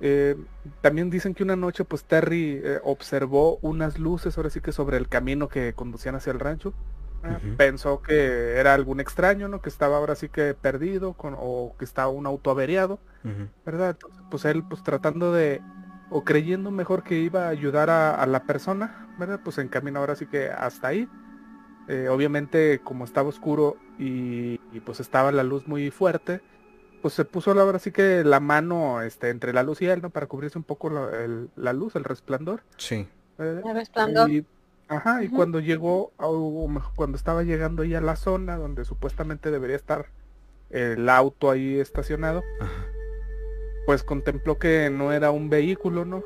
Eh, 0.00 0.36
también 0.80 1.10
dicen 1.10 1.34
que 1.34 1.42
una 1.42 1.56
noche, 1.56 1.84
pues 1.84 2.04
Terry 2.04 2.60
eh, 2.62 2.80
observó 2.84 3.58
unas 3.62 3.98
luces, 3.98 4.36
ahora 4.36 4.50
sí 4.50 4.60
que 4.60 4.72
sobre 4.72 4.96
el 4.96 5.08
camino 5.08 5.48
que 5.48 5.72
conducían 5.74 6.14
hacia 6.14 6.32
el 6.32 6.40
rancho. 6.40 6.72
¿verdad? 7.22 7.40
Pensó 7.58 8.00
que 8.00 8.56
era 8.56 8.72
algún 8.72 8.98
extraño, 8.98 9.46
¿no? 9.48 9.60
Que 9.60 9.68
estaba 9.68 9.98
ahora 9.98 10.14
sí 10.14 10.30
que 10.30 10.54
perdido 10.54 11.12
con, 11.12 11.36
o 11.38 11.74
que 11.78 11.84
estaba 11.84 12.08
un 12.08 12.26
auto 12.26 12.50
averiado. 12.50 12.98
¿verdad? 13.66 13.90
Entonces, 13.90 14.22
pues 14.30 14.44
él 14.46 14.64
pues 14.64 14.82
tratando 14.82 15.32
de 15.32 15.60
o 16.08 16.24
creyendo 16.24 16.70
mejor 16.70 17.04
que 17.04 17.18
iba 17.18 17.46
a 17.46 17.48
ayudar 17.48 17.90
a, 17.90 18.14
a 18.14 18.26
la 18.26 18.44
persona, 18.44 19.08
¿verdad? 19.18 19.40
Pues 19.44 19.58
encamina 19.58 20.00
ahora 20.00 20.16
sí 20.16 20.26
que 20.26 20.48
hasta 20.48 20.88
ahí. 20.88 21.08
Eh, 21.88 22.08
obviamente 22.08 22.80
como 22.84 23.04
estaba 23.04 23.28
oscuro 23.28 23.76
y, 23.98 24.60
y, 24.72 24.80
pues 24.84 25.00
estaba 25.00 25.32
la 25.32 25.42
luz 25.42 25.66
muy 25.66 25.90
fuerte, 25.90 26.40
pues 27.00 27.14
se 27.14 27.24
puso 27.24 27.52
ahora 27.52 27.78
sí 27.78 27.90
que 27.92 28.22
la 28.24 28.40
mano 28.40 29.02
este, 29.02 29.30
entre 29.30 29.52
la 29.52 29.62
luz 29.62 29.80
y 29.82 29.86
él, 29.86 30.02
¿no? 30.02 30.10
Para 30.10 30.26
cubrirse 30.26 30.58
un 30.58 30.64
poco 30.64 30.90
la, 30.90 31.08
el- 31.24 31.50
la 31.56 31.72
luz, 31.72 31.96
el 31.96 32.04
resplandor. 32.04 32.62
Sí. 32.76 33.08
¿verdad? 33.38 33.62
El 33.66 33.74
resplandor. 33.74 34.30
Y, 34.30 34.46
ajá, 34.88 35.22
y 35.24 35.28
cuando 35.28 35.60
llegó, 35.60 36.12
a- 36.18 36.26
o 36.26 36.68
mejor, 36.68 36.92
cuando 36.94 37.16
estaba 37.16 37.42
llegando 37.42 37.82
ahí 37.82 37.94
a 37.94 38.00
la 38.00 38.16
zona 38.16 38.56
donde 38.56 38.84
supuestamente 38.84 39.50
debería 39.50 39.76
estar 39.76 40.06
el 40.70 41.08
auto 41.08 41.50
ahí 41.50 41.78
estacionado, 41.80 42.42
Ajá. 42.60 42.84
pues 43.86 44.02
contempló 44.04 44.58
que 44.58 44.90
no 44.90 45.12
era 45.12 45.30
un 45.30 45.48
vehículo, 45.50 46.04
¿no? 46.04 46.22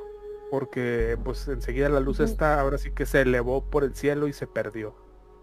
Porque 0.51 1.17
pues 1.25 1.49
enseguida 1.49 1.89
la 1.89 2.01
luz 2.01 2.21
esta 2.21 2.61
ahora 2.61 2.79
sí 2.79 2.91
que 2.91 3.07
se 3.07 3.23
elevó 3.23 3.65
por 3.65 3.85
el 3.85 3.95
cielo 3.95 4.29
y 4.29 4.33
se 4.33 4.47
perdió. 4.47 4.95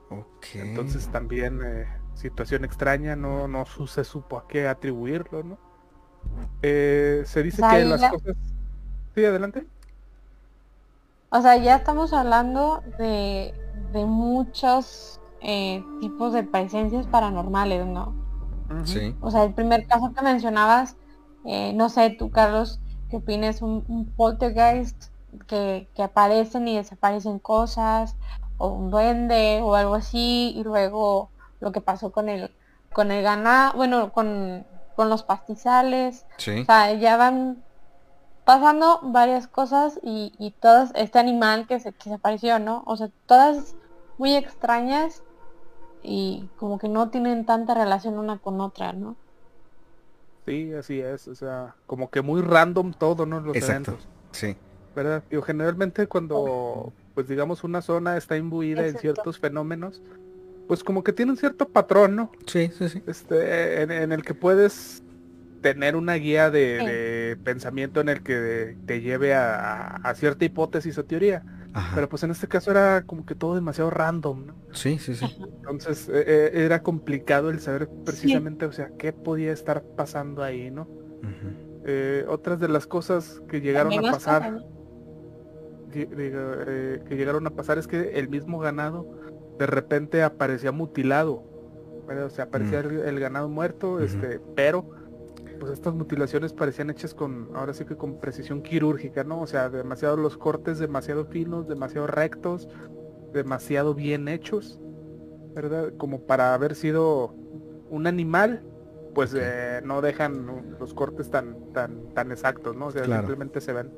Ok. 0.10 0.46
Entonces 0.56 1.08
también 1.10 1.62
eh, 1.66 1.88
situación 2.22 2.66
extraña, 2.66 3.16
no, 3.16 3.48
no 3.48 3.66
su- 3.66 3.88
se 3.88 4.04
supo 4.04 4.38
a 4.38 4.48
qué 4.48 4.68
atribuirlo, 4.68 5.44
¿no? 5.44 5.58
Eh, 6.62 7.24
se 7.26 7.44
dice 7.44 7.64
O 7.64 7.66
sea, 7.66 7.80
que 7.80 7.86
las 7.86 8.02
ya- 8.02 8.10
cosas... 8.10 8.36
Sí, 9.16 9.26
adelante. 9.26 9.68
O 11.32 11.42
sea, 11.42 11.58
ya 11.58 11.78
estamos 11.78 12.14
hablando 12.14 12.82
de, 12.98 13.54
de 13.94 14.06
muchos 14.06 15.22
eh, 15.42 15.84
tipos 16.00 16.34
de 16.34 16.44
presencias 16.44 17.08
paranormales, 17.08 17.86
¿no? 17.88 18.16
Sí. 18.86 19.16
O 19.22 19.32
sea, 19.32 19.44
el 19.46 19.54
primer 19.54 19.88
caso 19.88 20.14
que 20.14 20.22
mencionabas, 20.24 20.98
eh, 21.46 21.74
no 21.74 21.90
sé, 21.90 22.12
tú 22.20 22.32
Carlos, 22.32 22.82
¿qué 23.10 23.18
opinas? 23.18 23.62
Un, 23.62 23.84
un 23.88 24.14
poltergeist 24.16 25.06
que, 25.48 25.90
que 25.96 26.04
aparecen 26.04 26.68
y 26.68 26.78
desaparecen 26.78 27.40
cosas, 27.40 28.18
o 28.58 28.70
un 28.70 28.92
duende 28.92 29.62
o 29.64 29.76
algo 29.76 29.96
así, 29.96 30.54
y 30.56 30.64
luego 30.64 31.31
lo 31.62 31.72
que 31.72 31.80
pasó 31.82 32.12
con 32.12 32.28
el, 32.28 32.52
con 32.92 33.12
el 33.12 33.24
ganado, 33.24 33.74
bueno, 33.78 34.12
con, 34.12 34.66
con 34.96 35.10
los 35.10 35.24
pastizales, 35.24 36.26
Sí. 36.38 36.62
o 36.62 36.66
sea, 36.66 36.94
ya 36.94 37.16
van 37.18 37.64
pasando 38.44 39.00
varias 39.04 39.48
cosas 39.48 40.00
y, 40.04 40.34
y 40.38 40.52
todas, 40.52 40.92
este 40.96 41.20
animal 41.20 41.68
que 41.68 41.80
se, 41.80 41.94
que 41.94 42.10
se 42.10 42.16
apareció, 42.16 42.60
¿no? 42.60 42.84
O 42.86 42.98
sea, 42.98 43.10
todas 43.28 43.76
muy 44.18 44.36
extrañas 44.36 45.24
y 46.04 46.50
como 46.58 46.78
que 46.80 46.90
no 46.90 47.10
tienen 47.10 47.46
tanta 47.46 47.74
relación 47.76 48.18
una 48.18 48.40
con 48.40 48.60
otra, 48.60 48.92
¿no? 48.94 49.16
Sí, 50.46 50.74
así 50.74 51.00
es, 51.00 51.28
o 51.28 51.36
sea, 51.36 51.76
como 51.86 52.10
que 52.10 52.22
muy 52.22 52.42
random 52.42 52.94
todo, 52.94 53.26
¿no? 53.26 53.40
Los 53.40 53.56
Exacto. 53.56 53.92
eventos, 53.92 54.08
Sí. 54.32 54.58
¿verdad? 54.96 55.24
Digo, 55.30 55.44
generalmente 55.44 56.08
cuando, 56.08 56.92
pues 57.14 57.28
digamos, 57.28 57.64
una 57.64 57.82
zona 57.82 58.18
está 58.18 58.36
imbuida 58.38 58.86
en 58.88 58.98
ciertos 58.98 59.38
fenómenos, 59.40 60.02
pues 60.72 60.86
como 60.86 61.04
que 61.04 61.12
tiene 61.12 61.34
un 61.34 61.38
cierto 61.38 61.68
patrón, 61.68 62.16
¿no? 62.16 62.32
Sí, 62.46 62.72
sí, 62.78 62.88
sí. 62.88 63.04
Este, 63.06 63.82
en, 63.82 63.92
en 63.92 64.14
el 64.14 64.24
que 64.24 64.34
puedes 64.34 65.04
tener 65.60 65.98
una 65.98 66.14
guía 66.14 66.50
de, 66.50 66.78
Sí. 66.80 66.86
de 66.86 67.38
pensamiento 67.44 68.00
en 68.00 68.08
el 68.08 68.24
que 68.24 68.78
te 68.86 69.02
lleve 69.02 69.34
a, 69.34 69.98
a 69.98 70.16
cierta 70.16 70.46
hipótesis 70.46 70.98
o 70.98 71.04
teoría. 71.04 71.44
Ajá. 71.74 71.92
Pero 71.94 72.08
pues 72.08 72.24
en 72.24 72.32
este 72.32 72.48
caso 72.48 72.72
era 72.72 73.04
como 73.06 73.26
que 73.26 73.36
todo 73.36 73.54
demasiado 73.56 73.90
random, 73.90 74.46
¿no? 74.46 74.56
Sí, 74.72 74.98
sí, 74.98 75.14
sí. 75.14 75.26
Entonces 75.58 76.08
eh, 76.08 76.24
eh, 76.26 76.52
era 76.64 76.82
complicado 76.82 77.50
el 77.50 77.60
saber 77.60 77.90
precisamente, 78.06 78.66
o 78.66 78.72
sea, 78.72 78.92
qué 78.98 79.12
podía 79.12 79.52
estar 79.52 79.84
pasando 79.84 80.42
ahí, 80.42 80.72
¿no? 80.72 80.88
Eh, 81.84 82.24
otras 82.30 82.62
de 82.62 82.70
las 82.70 82.88
cosas 82.88 83.42
que 83.50 83.60
llegaron 83.60 84.06
a 84.06 84.10
pasar, 84.10 84.64
eh, 85.94 87.04
que 87.10 87.16
llegaron 87.18 87.46
a 87.46 87.50
pasar 87.50 87.78
es 87.78 87.88
que 87.88 88.12
el 88.18 88.30
mismo 88.30 88.58
ganado 88.60 89.20
de 89.62 89.68
repente 89.68 90.24
aparecía 90.24 90.72
mutilado, 90.72 91.44
o 92.08 92.30
sea, 92.30 92.46
aparecía 92.46 92.82
Mm. 92.82 92.86
el, 92.88 93.00
el 93.02 93.20
ganado 93.20 93.48
muerto, 93.48 94.00
este, 94.00 94.40
pero 94.56 94.90
pues 95.60 95.74
estas 95.74 95.94
mutilaciones 95.94 96.52
parecían 96.52 96.90
hechas 96.90 97.14
con, 97.14 97.50
ahora 97.54 97.76
sí 97.76 97.86
que 97.86 97.96
con 97.96 98.20
precisión 98.20 98.64
quirúrgica, 98.64 99.24
¿no? 99.24 99.40
O 99.40 99.46
sea, 99.46 99.70
demasiado 99.70 100.18
los 100.18 100.36
cortes, 100.36 100.80
demasiado 100.80 101.26
finos, 101.26 101.68
demasiado 101.68 102.08
rectos, 102.08 102.68
demasiado 103.34 103.94
bien 103.94 104.28
hechos, 104.28 104.80
¿verdad? 105.54 105.94
Como 105.98 106.22
para 106.22 106.56
haber 106.56 106.74
sido 106.74 107.36
un 107.92 108.08
animal, 108.08 108.64
pues 109.14 109.36
eh, 109.38 109.82
no 109.86 110.02
dejan 110.02 110.76
los 110.80 110.96
cortes 110.96 111.30
tan, 111.30 111.56
tan, 111.74 112.10
tan 112.16 112.32
exactos, 112.32 112.76
¿no? 112.76 112.88
O 112.88 112.92
sea, 112.92 113.04
Claro. 113.04 113.22
simplemente 113.28 113.62
se 113.62 113.74
ven, 113.74 113.92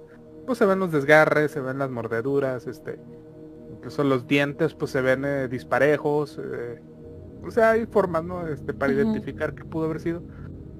pues 0.45 0.57
se 0.57 0.65
ven 0.65 0.79
los 0.79 0.91
desgarres, 0.91 1.51
se 1.51 1.61
ven 1.61 1.77
las 1.79 1.89
mordeduras, 1.89 2.67
este, 2.67 2.99
incluso 3.83 4.03
los 4.03 4.27
dientes, 4.27 4.73
pues 4.75 4.91
se 4.91 5.01
ven 5.01 5.25
eh, 5.25 5.47
disparejos, 5.49 6.37
eh, 6.39 6.79
o 7.41 7.51
sea, 7.51 7.71
hay 7.71 7.85
formas, 7.85 8.23
¿no? 8.23 8.47
Este, 8.47 8.73
para 8.73 8.93
identificar 8.93 9.53
qué 9.53 9.65
pudo 9.65 9.85
haber 9.85 9.99
sido, 9.99 10.23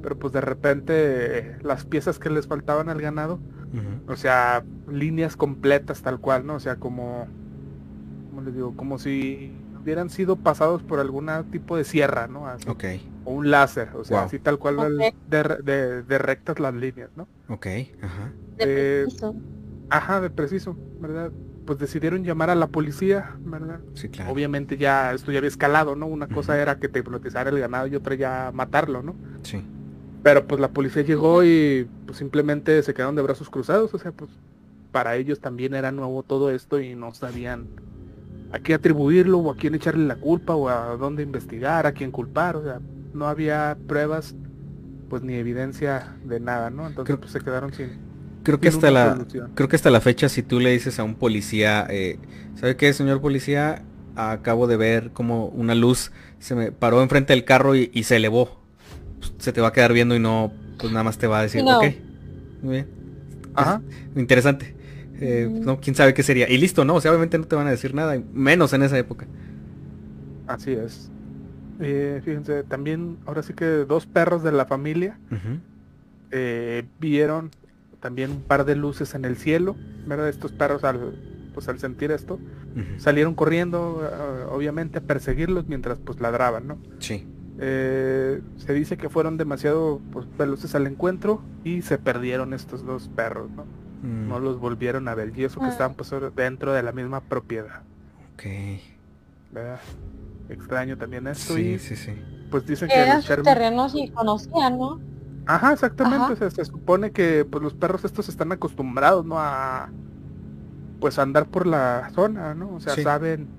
pero 0.02 0.18
pues 0.18 0.34
de 0.34 0.42
repente 0.42 1.40
eh, 1.40 1.58
las 1.62 1.86
piezas 1.86 2.20
que 2.20 2.30
les 2.30 2.48
faltaban 2.48 2.90
al 2.90 3.02
ganado, 3.02 3.42
o 4.08 4.16
sea, 4.16 4.66
líneas 4.88 5.36
completas 5.36 6.02
tal 6.02 6.20
cual, 6.20 6.46
¿no? 6.46 6.56
O 6.56 6.60
sea, 6.60 6.78
como, 6.78 7.28
¿cómo 8.30 8.42
les 8.42 8.54
digo? 8.54 8.76
Como 8.76 8.98
si 9.00 9.54
hubieran 9.82 10.10
sido 10.10 10.36
pasados 10.38 10.84
por 10.84 11.00
algún 11.00 11.30
tipo 11.52 11.78
de 11.78 11.84
sierra, 11.84 12.28
¿no? 12.28 12.48
Así, 12.48 12.70
Ok, 12.70 12.84
O 13.26 13.34
un 13.34 13.52
láser, 13.52 13.90
o 13.96 14.04
sea, 14.04 14.20
Wow. 14.20 14.28
así 14.28 14.40
tal 14.40 14.60
cual 14.60 14.78
de- 15.28 16.04
de 16.04 16.18
rectas 16.18 16.60
las 16.60 16.74
líneas, 16.74 17.10
¿no? 17.16 17.28
ok, 17.50 17.68
ajá. 18.02 18.34
De 18.58 18.66
eh, 18.68 19.04
preciso. 19.06 19.36
Ajá, 19.90 20.22
de 20.22 20.30
preciso, 20.30 20.78
¿verdad? 21.00 21.32
Pues 21.66 21.80
decidieron 21.80 22.24
llamar 22.24 22.50
a 22.50 22.56
la 22.56 22.68
policía, 22.68 23.36
¿verdad? 23.40 23.80
Sí, 23.94 24.10
claro. 24.10 24.32
Obviamente 24.32 24.78
ya 24.78 25.14
esto 25.14 25.32
ya 25.32 25.38
había 25.38 25.48
escalado, 25.48 25.96
¿no? 25.96 26.08
Una 26.08 26.28
cosa 26.28 26.62
era 26.62 26.78
que 26.80 26.90
te 26.90 27.00
hipnotizara 27.00 27.50
el 27.50 27.60
ganado 27.60 27.88
y 27.88 27.96
otra 27.96 28.16
ya 28.16 28.52
matarlo, 28.54 29.02
¿no? 29.02 29.16
Sí. 29.44 29.64
Pero 30.24 30.46
pues 30.46 30.60
la 30.60 30.70
policía 30.70 31.04
llegó 31.04 31.44
y 31.44 31.88
pues 32.06 32.18
simplemente 32.18 32.82
se 32.84 32.94
quedaron 32.94 33.16
de 33.16 33.22
brazos 33.22 33.50
cruzados, 33.50 33.94
o 33.94 33.98
sea, 33.98 34.12
pues 34.12 34.30
para 34.92 35.16
ellos 35.16 35.40
también 35.40 35.74
era 35.74 35.92
nuevo 35.92 36.24
todo 36.24 36.52
esto 36.52 36.80
y 36.80 36.96
no 36.96 37.14
sabían 37.14 37.68
a 38.52 38.60
qué 38.60 38.74
atribuirlo 38.74 39.40
o 39.40 39.52
a 39.52 39.56
quién 39.56 39.74
echarle 39.74 40.06
la 40.06 40.16
culpa 40.18 40.56
o 40.56 40.70
a 40.70 40.96
dónde 40.98 41.24
investigar, 41.24 41.88
a 41.88 41.94
quién 41.94 42.12
culpar, 42.12 42.56
o 42.58 42.64
sea, 42.64 42.80
no 43.14 43.28
había 43.28 43.78
pruebas 43.88 44.36
pues 45.10 45.24
ni 45.24 45.34
evidencia 45.36 46.16
de 46.26 46.40
nada, 46.40 46.70
¿no? 46.70 46.88
Entonces 46.88 47.16
Creo- 47.16 47.20
pues 47.20 47.32
se 47.32 47.40
quedaron 47.40 47.74
sin, 47.74 47.90
Creo 48.44 48.60
que 48.60 48.68
hasta 48.68 48.92
la, 48.92 49.14
solución. 49.14 49.52
creo 49.56 49.70
que 49.70 49.76
hasta 49.76 49.90
la 49.90 50.02
fecha 50.02 50.28
si 50.30 50.44
tú 50.44 50.60
le 50.60 50.72
dices 50.72 51.00
a 51.00 51.04
un 51.04 51.16
policía, 51.16 51.88
eh, 51.90 52.18
¿sabe 52.56 52.76
qué, 52.76 52.92
señor 52.94 53.22
policía? 53.22 53.84
Acabo 54.16 54.68
de 54.68 54.78
ver 54.78 55.12
como 55.12 55.48
una 55.48 55.74
luz 55.76 56.12
se 56.40 56.56
me 56.56 56.72
paró 56.72 57.02
enfrente 57.02 57.34
del 57.34 57.46
carro 57.46 57.76
y, 57.76 57.90
y 57.94 58.04
se 58.04 58.18
elevó. 58.18 58.60
Pues, 59.20 59.34
se 59.40 59.54
te 59.54 59.62
va 59.62 59.70
a 59.70 59.74
quedar 59.74 59.94
viendo 59.94 60.14
y 60.16 60.20
no, 60.20 60.52
pues 60.78 60.92
nada 60.92 61.04
más 61.06 61.18
te 61.18 61.26
va 61.28 61.40
a 61.40 61.44
decir, 61.44 61.64
No. 61.64 61.78
ok, 61.78 61.86
muy 62.62 62.74
bien, 62.74 62.88
Ajá, 63.56 63.82
interesante. 64.16 64.76
Eh, 65.22 65.48
Mm. 65.50 65.64
no, 65.66 65.80
quién 65.80 65.96
sabe 65.96 66.14
qué 66.14 66.22
sería. 66.24 66.50
Y 66.50 66.58
listo, 66.58 66.84
¿no? 66.84 66.96
O 66.96 67.02
sea, 67.02 67.12
obviamente 67.12 67.38
no 67.38 67.46
te 67.46 67.56
van 67.56 67.68
a 67.68 67.72
decir 67.72 67.94
nada, 67.96 68.22
menos 68.34 68.74
en 68.74 68.84
esa 68.84 68.98
época. 68.98 69.26
así 70.48 70.72
es. 70.72 71.10
Eh, 71.80 72.22
fíjense, 72.24 72.64
también 72.64 73.18
ahora 73.26 73.42
sí 73.42 73.54
que 73.54 73.66
dos 73.66 74.06
perros 74.06 74.44
de 74.44 74.52
la 74.52 74.66
familia 74.66 75.18
Ujú. 75.32 75.60
eh, 76.32 76.84
vieron 77.00 77.52
también 78.04 78.32
un 78.32 78.42
par 78.42 78.66
de 78.66 78.76
luces 78.76 79.16
en 79.16 79.24
el 79.24 79.38
cielo, 79.38 79.78
¿verdad? 80.06 80.28
Estos 80.28 80.52
perros 80.52 80.84
al 80.84 81.16
pues 81.54 81.70
al 81.70 81.80
sentir 81.80 82.12
esto 82.12 82.40
salieron 82.98 83.36
corriendo 83.36 84.02
eh, 84.04 84.46
obviamente 84.52 84.98
a 84.98 85.02
perseguirlos 85.02 85.68
mientras 85.68 86.00
pues 86.00 86.20
ladraban, 86.20 86.68
¿no? 86.68 86.78
Sí. 87.00 87.26
Eh, 87.60 88.42
se 88.58 88.74
dice 88.74 88.98
que 88.98 89.08
fueron 89.10 89.38
demasiado 89.38 90.02
pues, 90.12 90.26
veloces 90.38 90.74
al 90.76 90.88
encuentro 90.88 91.42
y 91.64 91.84
se 91.84 91.98
perdieron 92.00 92.54
estos 92.54 92.84
dos 92.84 93.08
perros, 93.16 93.52
¿no? 93.52 93.66
Mm, 94.02 94.28
No 94.28 94.40
los 94.40 94.60
volvieron 94.60 95.08
a 95.08 95.14
ver 95.16 95.32
y 95.38 95.44
eso 95.44 95.60
que 95.60 95.68
Ah. 95.68 95.70
estaban 95.70 95.94
pues 95.96 96.12
dentro 96.36 96.74
de 96.74 96.82
la 96.84 96.92
misma 96.92 97.22
propiedad, 97.22 97.84
ok. 98.34 98.44
¿verdad? 99.52 99.80
Extraño 100.50 100.98
también 100.98 101.28
esto 101.28 101.56
Sí, 101.56 101.62
y 101.76 101.80
sí, 101.80 101.96
sí. 101.96 102.12
pues 102.52 102.66
dicen 102.66 102.90
Que 102.90 102.96
eran 103.00 103.22
terrenos 103.44 103.94
y 103.96 104.10
conocían, 104.10 104.78
¿no? 104.80 105.00
Ajá, 105.46 105.74
exactamente. 105.74 106.24
Ajá. 106.26 106.34
o 106.34 106.36
sea, 106.36 106.50
se 106.52 106.66
supone 106.66 107.12
que 107.12 107.46
pues 107.46 107.62
los 107.64 107.74
perros 107.74 108.06
estos 108.06 108.30
están 108.30 108.52
acostumbrados, 108.52 109.26
¿no? 109.26 109.40
A 109.40 109.90
pues 111.00 111.20
a 111.20 111.24
andar 111.24 111.48
por 111.48 111.68
la 111.68 112.10
zona, 112.14 112.54
¿no? 112.56 112.76
O 112.76 112.80
sea, 112.80 112.96
Sí. 112.96 113.04
saben 113.04 113.50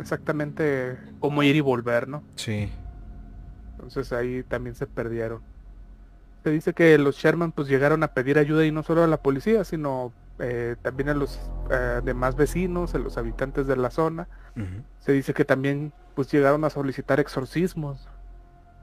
exactamente 0.00 0.96
cómo 1.20 1.42
ir 1.42 1.54
y 1.56 1.60
volver, 1.60 2.08
¿no? 2.08 2.22
Sí. 2.34 2.70
Entonces 3.72 4.12
ahí 4.12 4.42
también 4.42 4.74
se 4.74 4.86
perdieron. 4.86 5.40
Se 6.44 6.50
dice 6.50 6.72
que 6.72 6.96
los 6.98 7.16
Sherman 7.16 7.52
pues 7.52 7.68
llegaron 7.68 8.02
a 8.02 8.08
pedir 8.08 8.38
ayuda 8.38 8.64
y 8.64 8.72
no 8.72 8.82
solo 8.82 9.02
a 9.04 9.06
la 9.06 9.18
policía, 9.18 9.64
sino 9.64 10.12
eh, 10.38 10.76
también 10.82 11.10
a 11.10 11.14
los 11.14 11.38
eh, 11.70 12.00
demás 12.04 12.36
vecinos, 12.36 12.94
a 12.94 12.98
los 12.98 13.16
habitantes 13.18 13.66
de 13.66 13.76
la 13.76 13.90
zona. 13.90 14.28
Se 15.00 15.12
dice 15.12 15.34
que 15.34 15.44
también 15.44 15.92
pues 16.14 16.30
llegaron 16.32 16.64
a 16.64 16.70
solicitar 16.70 17.18
exorcismos. 17.20 18.08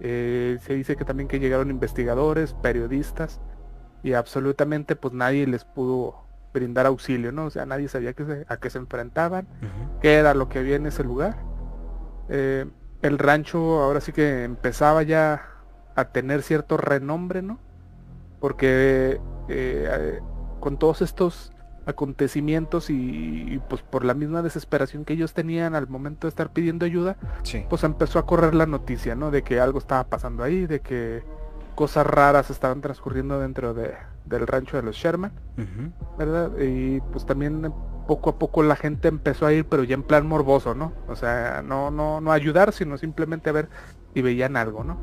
Se 0.02 0.74
dice 0.74 0.96
que 0.96 1.06
también 1.06 1.28
que 1.28 1.40
llegaron 1.40 1.70
investigadores, 1.70 2.54
periodistas 2.54 3.40
y 4.04 4.14
absolutamente 4.14 4.96
pues 4.96 5.14
nadie 5.14 5.46
les 5.46 5.64
pudo 5.64 6.26
brindar 6.54 6.86
auxilio, 6.86 7.32
¿no? 7.32 7.46
O 7.46 7.50
sea, 7.50 7.66
nadie 7.66 7.88
sabía 7.88 8.14
a 8.48 8.58
qué 8.58 8.70
se 8.70 8.78
enfrentaban, 8.78 9.48
qué 10.02 10.16
era 10.16 10.34
lo 10.34 10.50
que 10.50 10.60
había 10.60 10.76
en 10.76 10.88
ese 10.88 11.04
lugar. 11.04 11.38
el 12.30 13.18
rancho 13.18 13.82
ahora 13.82 14.02
sí 14.02 14.12
que 14.12 14.44
empezaba 14.44 15.04
ya 15.04 15.52
a 15.96 16.06
tener 16.06 16.42
cierto 16.42 16.78
renombre, 16.78 17.42
¿no? 17.42 17.60
Porque 18.40 19.20
eh, 19.50 20.20
con 20.60 20.78
todos 20.78 21.02
estos 21.02 21.51
acontecimientos 21.86 22.90
y, 22.90 23.60
pues 23.70 23.82
por 23.82 24.06
la 24.06 24.14
misma 24.14 24.42
desesperación 24.42 25.06
que 25.06 25.14
ellos 25.14 25.34
tenían 25.34 25.76
al 25.76 25.88
momento 25.88 26.28
de 26.28 26.30
estar 26.30 26.52
pidiendo 26.52 26.86
ayuda, 26.86 27.18
pues 27.70 27.84
empezó 27.84 28.20
a 28.20 28.26
correr 28.26 28.54
la 28.54 28.66
noticia, 28.66 29.16
¿no? 29.16 29.32
De 29.32 29.44
que 29.44 29.60
algo 29.60 29.80
estaba 29.80 30.04
pasando 30.06 30.44
ahí, 30.44 30.68
de 30.68 30.82
que 30.82 31.24
cosas 31.76 32.06
raras 32.06 32.50
estaban 32.50 32.82
transcurriendo 32.82 33.40
dentro 33.40 33.74
de, 33.74 33.94
del 34.26 34.48
rancho 34.48 34.78
de 34.78 34.84
los 34.84 34.96
Sherman, 34.96 35.32
¿verdad? 36.18 36.52
Y 36.60 37.02
pues 37.12 37.26
también 37.26 37.74
poco 38.08 38.32
a 38.32 38.40
poco 38.40 38.64
la 38.64 38.76
gente 38.76 39.08
empezó 39.08 39.46
a 39.46 39.54
ir, 39.54 39.66
pero 39.66 39.84
ya 39.84 39.96
en 39.96 40.04
plan 40.04 40.28
morboso, 40.28 40.76
¿no? 40.76 40.94
O 41.08 41.16
sea, 41.16 41.62
no, 41.64 41.92
no, 41.92 42.22
no 42.22 42.32
ayudar, 42.32 42.74
sino 42.74 42.98
simplemente 42.98 43.50
a 43.50 43.54
ver 43.54 43.70
si 44.14 44.22
veían 44.22 44.58
algo, 44.58 44.84
¿no? 44.84 44.98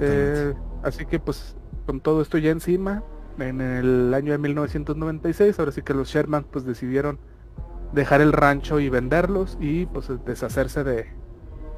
Eh, 0.00 0.54
así 0.82 1.06
que 1.06 1.18
pues 1.18 1.56
con 1.86 2.00
todo 2.00 2.22
esto 2.22 2.38
ya 2.38 2.50
encima, 2.50 3.02
en 3.38 3.60
el 3.60 4.14
año 4.14 4.32
de 4.32 4.38
1996, 4.38 5.58
ahora 5.58 5.72
sí 5.72 5.82
que 5.82 5.94
los 5.94 6.08
Sherman 6.08 6.44
pues 6.44 6.64
decidieron 6.64 7.18
dejar 7.92 8.20
el 8.20 8.32
rancho 8.32 8.80
y 8.80 8.88
venderlos 8.88 9.56
y 9.60 9.86
pues 9.86 10.08
deshacerse 10.24 10.84
de, 10.84 11.08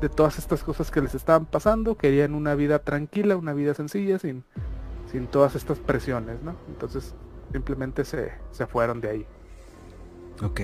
de 0.01 0.09
todas 0.09 0.39
estas 0.39 0.63
cosas 0.65 0.91
que 0.91 1.01
les 1.01 1.15
estaban 1.15 1.47
pasando, 1.47 1.97
querían 1.97 2.35
una 2.35 2.55
vida 2.55 2.81
tranquila, 2.81 3.37
una 3.37 3.53
vida 3.53 3.75
sencilla, 3.75 4.19
sin, 4.19 4.45
sin 5.11 5.27
todas 5.27 5.55
estas 5.55 5.79
presiones, 5.79 6.43
¿no? 6.43 6.57
Entonces 6.69 7.15
simplemente 7.53 8.05
se, 8.05 8.33
se 8.51 8.67
fueron 8.67 9.01
de 9.01 9.11
ahí. 9.11 9.27
Ok. 10.43 10.61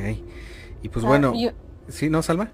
Y 0.83 0.89
pues 0.89 1.05
bueno, 1.05 1.33
¿sí, 1.89 2.11
no, 2.11 2.23
Salma? 2.23 2.51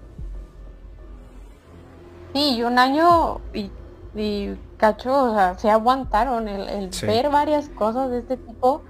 Sí, 2.33 2.61
un 2.61 2.77
año 2.77 3.41
y 3.53 3.71
y 4.17 4.55
cacho, 4.77 5.31
o 5.31 5.33
sea, 5.33 5.57
se 5.57 5.69
aguantaron 5.69 6.47
el, 6.47 6.89
ver 7.01 7.29
varias 7.29 7.69
cosas 7.69 8.09
de 8.09 8.19
este 8.19 8.37
tipo, 8.37 8.83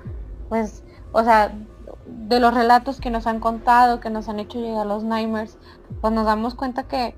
pues, 0.50 0.84
o 1.12 1.24
sea, 1.24 1.54
de 2.06 2.40
los 2.40 2.54
relatos 2.54 3.00
que 3.00 3.10
nos 3.10 3.28
han 3.28 3.40
contado, 3.40 4.00
que 4.00 4.10
nos 4.10 4.30
han 4.30 4.40
hecho 4.40 4.60
llegar 4.60 4.86
los 4.86 5.04
Nightmares, 5.04 5.58
pues 6.02 6.14
nos 6.14 6.26
damos 6.26 6.56
cuenta 6.56 6.84
que, 6.84 7.16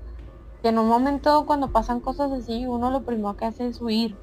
en 0.62 0.78
un 0.78 0.88
momento 0.88 1.46
cuando 1.46 1.72
pasan 1.72 2.00
cosas 2.00 2.32
así, 2.32 2.66
uno 2.66 2.90
lo 2.90 3.02
primero 3.02 3.36
que 3.36 3.46
hace 3.46 3.66
es 3.66 3.80
huir 3.80 4.16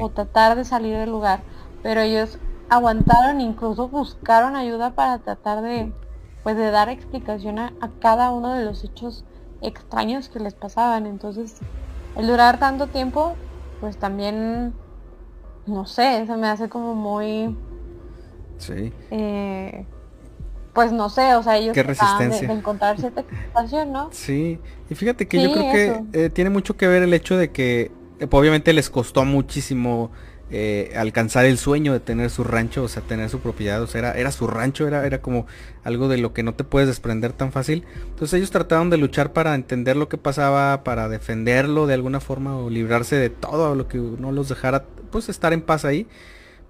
o 0.00 0.08
tratar 0.08 0.56
de 0.56 0.64
salir 0.64 0.96
del 0.96 1.10
lugar. 1.10 1.42
Pero 1.82 2.00
ellos 2.00 2.38
aguantaron, 2.70 3.42
incluso 3.42 3.88
buscaron 3.88 4.56
ayuda 4.56 4.94
para 4.94 5.18
tratar 5.18 5.60
de, 5.60 5.92
pues 6.42 6.56
de 6.56 6.70
dar 6.70 6.88
explicación 6.88 7.58
a 7.58 7.72
cada 8.00 8.30
uno 8.30 8.54
de 8.54 8.64
los 8.64 8.84
hechos 8.84 9.26
extraños 9.60 10.28
que 10.28 10.40
les 10.40 10.54
pasaban. 10.54 11.06
Entonces, 11.06 11.58
el 12.16 12.26
durar 12.26 12.58
tanto 12.58 12.86
tiempo, 12.86 13.34
pues 13.82 13.96
también, 13.96 14.72
no 15.66 15.86
sé, 15.86 16.24
se 16.24 16.36
me 16.36 16.46
hace 16.46 16.68
como 16.68 16.94
muy... 16.94 17.56
Sí. 18.58 18.92
Eh, 19.10 19.84
pues 20.72 20.92
no 20.92 21.10
sé, 21.10 21.34
o 21.34 21.42
sea, 21.42 21.56
ellos 21.56 21.74
Qué 21.74 21.82
resistencia. 21.82 22.46
De, 22.46 22.54
encontrar 22.54 22.96
cierta 23.00 23.24
¿no? 23.86 24.08
Sí, 24.12 24.60
y 24.88 24.94
fíjate 24.94 25.26
que 25.26 25.42
yo 25.42 25.52
creo 25.52 25.72
que 25.72 26.26
eh, 26.26 26.30
tiene 26.30 26.50
mucho 26.50 26.76
que 26.76 26.86
ver 26.86 27.02
el 27.02 27.12
hecho 27.12 27.36
de 27.36 27.50
que 27.50 27.90
eh, 28.20 28.28
obviamente 28.30 28.72
les 28.72 28.88
costó 28.88 29.24
muchísimo 29.24 30.12
eh, 30.54 30.92
alcanzar 30.96 31.46
el 31.46 31.56
sueño 31.56 31.94
de 31.94 32.00
tener 32.00 32.28
su 32.28 32.44
rancho, 32.44 32.82
o 32.82 32.88
sea, 32.88 33.02
tener 33.02 33.30
su 33.30 33.40
propiedad, 33.40 33.80
o 33.80 33.86
sea, 33.86 34.00
era, 34.00 34.12
era 34.12 34.32
su 34.32 34.46
rancho, 34.46 34.86
era, 34.86 35.06
era 35.06 35.22
como 35.22 35.46
algo 35.82 36.08
de 36.08 36.18
lo 36.18 36.34
que 36.34 36.42
no 36.42 36.52
te 36.54 36.62
puedes 36.62 36.88
desprender 36.88 37.32
tan 37.32 37.52
fácil. 37.52 37.84
Entonces 38.10 38.34
ellos 38.34 38.50
trataron 38.50 38.90
de 38.90 38.98
luchar 38.98 39.32
para 39.32 39.54
entender 39.54 39.96
lo 39.96 40.10
que 40.10 40.18
pasaba, 40.18 40.84
para 40.84 41.08
defenderlo 41.08 41.86
de 41.86 41.94
alguna 41.94 42.20
forma 42.20 42.54
o 42.54 42.68
librarse 42.68 43.16
de 43.16 43.30
todo 43.30 43.74
lo 43.74 43.88
que 43.88 43.96
no 43.96 44.30
los 44.30 44.50
dejara, 44.50 44.84
pues 45.10 45.30
estar 45.30 45.54
en 45.54 45.62
paz 45.62 45.86
ahí. 45.86 46.06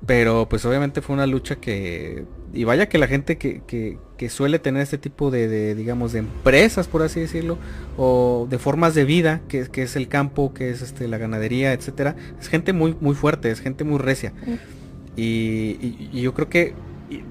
Pero 0.07 0.49
pues 0.49 0.65
obviamente 0.65 1.01
fue 1.01 1.15
una 1.15 1.27
lucha 1.27 1.57
que... 1.57 2.25
Y 2.53 2.65
vaya 2.65 2.89
que 2.89 2.99
la 2.99 3.07
gente 3.07 3.39
que, 3.39 3.63
que, 3.67 3.99
que 4.19 4.29
suele 4.29 4.59
tener 4.59 4.83
este 4.83 4.99
tipo 4.99 5.31
de, 5.31 5.75
digamos, 5.75 6.13
de 6.13 6.19
empresas, 6.19 6.87
por 6.87 7.03
así 7.03 7.21
decirlo, 7.21 7.57
o 7.97 8.47
de 8.51 8.59
formas 8.59 8.95
de 8.95 9.05
vida, 9.05 9.41
que, 9.49 9.69
que 9.69 9.83
es 9.83 9.97
el 9.97 10.09
campo, 10.09 10.53
que 10.53 10.71
es 10.71 10.83
este, 10.83 11.09
la 11.09 11.19
ganadería, 11.19 11.73
etcétera, 11.73 12.17
es 12.39 12.49
gente 12.49 12.73
muy, 12.73 12.95
muy 13.01 13.15
fuerte, 13.15 13.51
es 13.51 13.61
gente 13.61 13.85
muy 13.85 13.99
recia. 13.99 14.35
Y, 15.17 16.11
y, 16.13 16.21
yo 16.21 16.35
creo 16.35 16.49
que, 16.49 16.75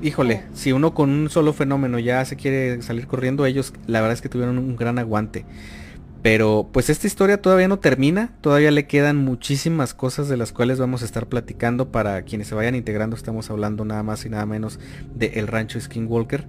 híjole, 0.01 0.43
si 0.53 0.72
uno 0.72 0.93
con 0.93 1.09
un 1.11 1.30
solo 1.30 1.53
fenómeno 1.53 1.99
ya 1.99 2.26
se 2.26 2.36
quiere 2.36 2.82
salir 2.82 3.05
corriendo, 3.05 3.45
ellos 3.45 3.74
la 3.86 4.01
verdad 4.01 4.13
es 4.13 4.22
que 4.22 4.30
tuvieron 4.30 4.57
un 4.57 4.76
gran 4.76 4.97
aguante. 4.97 5.45
Pero 6.22 6.69
pues 6.72 6.89
esta 6.89 7.07
historia 7.07 7.41
todavía 7.41 7.67
no 7.67 7.80
termina, 7.80 8.32
todavía 8.41 8.69
le 8.69 8.86
quedan 8.86 9.17
muchísimas 9.17 9.95
cosas 9.95 10.30
de 10.30 10.38
las 10.38 10.51
cuales 10.51 10.80
vamos 10.80 11.01
a 11.01 11.05
estar 11.05 11.28
platicando 11.28 11.91
para 11.91 12.22
quienes 12.22 12.47
se 12.47 12.55
vayan 12.55 12.76
integrando, 12.76 13.15
estamos 13.15 13.49
hablando 13.49 13.86
nada 13.86 14.03
más 14.03 14.24
y 14.26 14.30
nada 14.30 14.45
menos 14.45 14.80
de 15.15 15.28
El 15.39 15.47
Rancho 15.47 15.82
Skinwalker. 15.82 16.47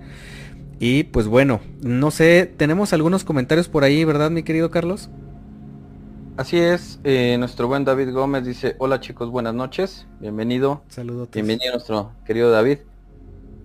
Y 0.78 1.04
pues 1.04 1.26
bueno, 1.26 1.60
no 1.80 2.10
sé, 2.10 2.52
tenemos 2.56 2.92
algunos 2.92 3.24
comentarios 3.24 3.68
por 3.68 3.84
ahí, 3.84 4.04
¿verdad 4.04 4.30
mi 4.30 4.42
querido 4.42 4.70
Carlos? 4.70 5.08
Así 6.36 6.58
es, 6.58 6.98
eh, 7.04 7.36
nuestro 7.38 7.66
buen 7.68 7.84
David 7.84 8.12
Gómez 8.12 8.44
dice, 8.44 8.74
hola 8.78 9.00
chicos, 9.00 9.30
buenas 9.30 9.54
noches, 9.54 10.06
bienvenido. 10.20 10.82
Saludos. 10.88 11.28
Bienvenido 11.32 11.72
nuestro 11.72 12.12
querido 12.26 12.50
David. 12.50 12.78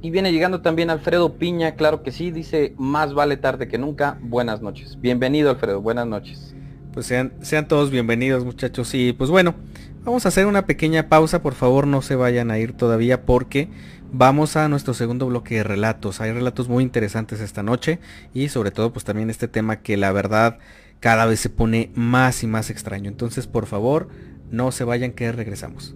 Y 0.01 0.11
viene 0.11 0.31
llegando 0.31 0.61
también 0.61 0.91
Alfredo 0.91 1.33
Piña, 1.33 1.75
claro 1.75 2.03
que 2.03 2.11
sí, 2.11 2.29
dice, 2.29 2.75
más 2.77 3.15
vale 3.15 3.35
tarde 3.35 3.67
que 3.67 3.79
nunca, 3.79 4.19
buenas 4.21 4.61
noches. 4.61 4.99
Bienvenido 5.01 5.49
Alfredo, 5.49 5.81
buenas 5.81 6.05
noches. 6.05 6.55
Pues 6.93 7.07
sean, 7.07 7.33
sean 7.41 7.67
todos 7.67 7.89
bienvenidos 7.89 8.45
muchachos 8.45 8.93
y 8.93 9.13
pues 9.13 9.31
bueno, 9.31 9.55
vamos 10.03 10.25
a 10.25 10.29
hacer 10.29 10.45
una 10.45 10.67
pequeña 10.67 11.09
pausa, 11.09 11.41
por 11.41 11.55
favor 11.55 11.87
no 11.87 12.03
se 12.03 12.15
vayan 12.15 12.51
a 12.51 12.59
ir 12.59 12.73
todavía 12.73 13.25
porque 13.25 13.69
vamos 14.11 14.55
a 14.55 14.69
nuestro 14.69 14.93
segundo 14.93 15.25
bloque 15.25 15.55
de 15.55 15.63
relatos. 15.63 16.21
Hay 16.21 16.31
relatos 16.31 16.69
muy 16.69 16.83
interesantes 16.83 17.39
esta 17.39 17.63
noche 17.63 17.99
y 18.35 18.49
sobre 18.49 18.69
todo 18.69 18.93
pues 18.93 19.03
también 19.03 19.31
este 19.31 19.47
tema 19.47 19.77
que 19.77 19.97
la 19.97 20.11
verdad 20.11 20.59
cada 20.99 21.25
vez 21.25 21.39
se 21.39 21.49
pone 21.49 21.91
más 21.95 22.43
y 22.43 22.47
más 22.47 22.69
extraño. 22.69 23.09
Entonces 23.09 23.47
por 23.47 23.65
favor 23.65 24.09
no 24.51 24.71
se 24.71 24.83
vayan 24.83 25.11
que 25.11 25.31
regresamos. 25.31 25.95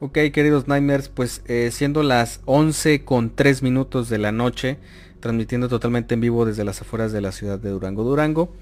Ok, 0.00 0.12
queridos 0.32 0.68
Nightmares, 0.68 1.08
pues 1.08 1.42
eh, 1.48 1.70
siendo 1.72 2.04
las 2.04 2.40
11 2.44 3.04
con 3.04 3.34
3 3.34 3.64
minutos 3.64 4.08
de 4.08 4.18
la 4.18 4.30
noche, 4.30 4.78
transmitiendo 5.18 5.68
totalmente 5.68 6.14
en 6.14 6.20
vivo 6.20 6.44
desde 6.44 6.62
las 6.62 6.80
afueras 6.80 7.10
de 7.10 7.20
la 7.20 7.32
ciudad 7.32 7.58
de 7.58 7.70
Durango, 7.70 8.04
Durango, 8.04 8.52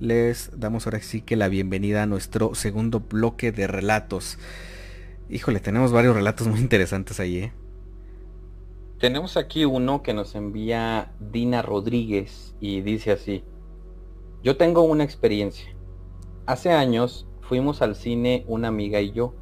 les 0.00 0.58
damos 0.58 0.86
ahora 0.86 1.02
sí 1.02 1.20
que 1.20 1.36
la 1.36 1.48
bienvenida 1.48 2.04
a 2.04 2.06
nuestro 2.06 2.54
segundo 2.54 3.00
bloque 3.00 3.52
de 3.52 3.66
relatos. 3.66 4.38
Híjole, 5.28 5.60
tenemos 5.60 5.92
varios 5.92 6.16
relatos 6.16 6.46
muy 6.46 6.60
interesantes 6.60 7.20
ahí, 7.20 7.40
¿eh? 7.40 7.52
Tenemos 8.98 9.36
aquí 9.36 9.66
uno 9.66 10.02
que 10.02 10.14
nos 10.14 10.34
envía 10.34 11.12
Dina 11.20 11.60
Rodríguez 11.60 12.54
y 12.58 12.80
dice 12.80 13.12
así. 13.12 13.44
Yo 14.42 14.56
tengo 14.56 14.80
una 14.80 15.04
experiencia. 15.04 15.76
Hace 16.46 16.72
años 16.72 17.26
fuimos 17.42 17.82
al 17.82 17.96
cine 17.96 18.46
una 18.48 18.68
amiga 18.68 19.02
y 19.02 19.12
yo 19.12 19.34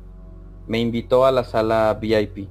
me 0.67 0.79
invitó 0.81 1.27
a 1.27 1.33
la 1.33 1.45
sala 1.45 1.97
VIP. 2.01 2.49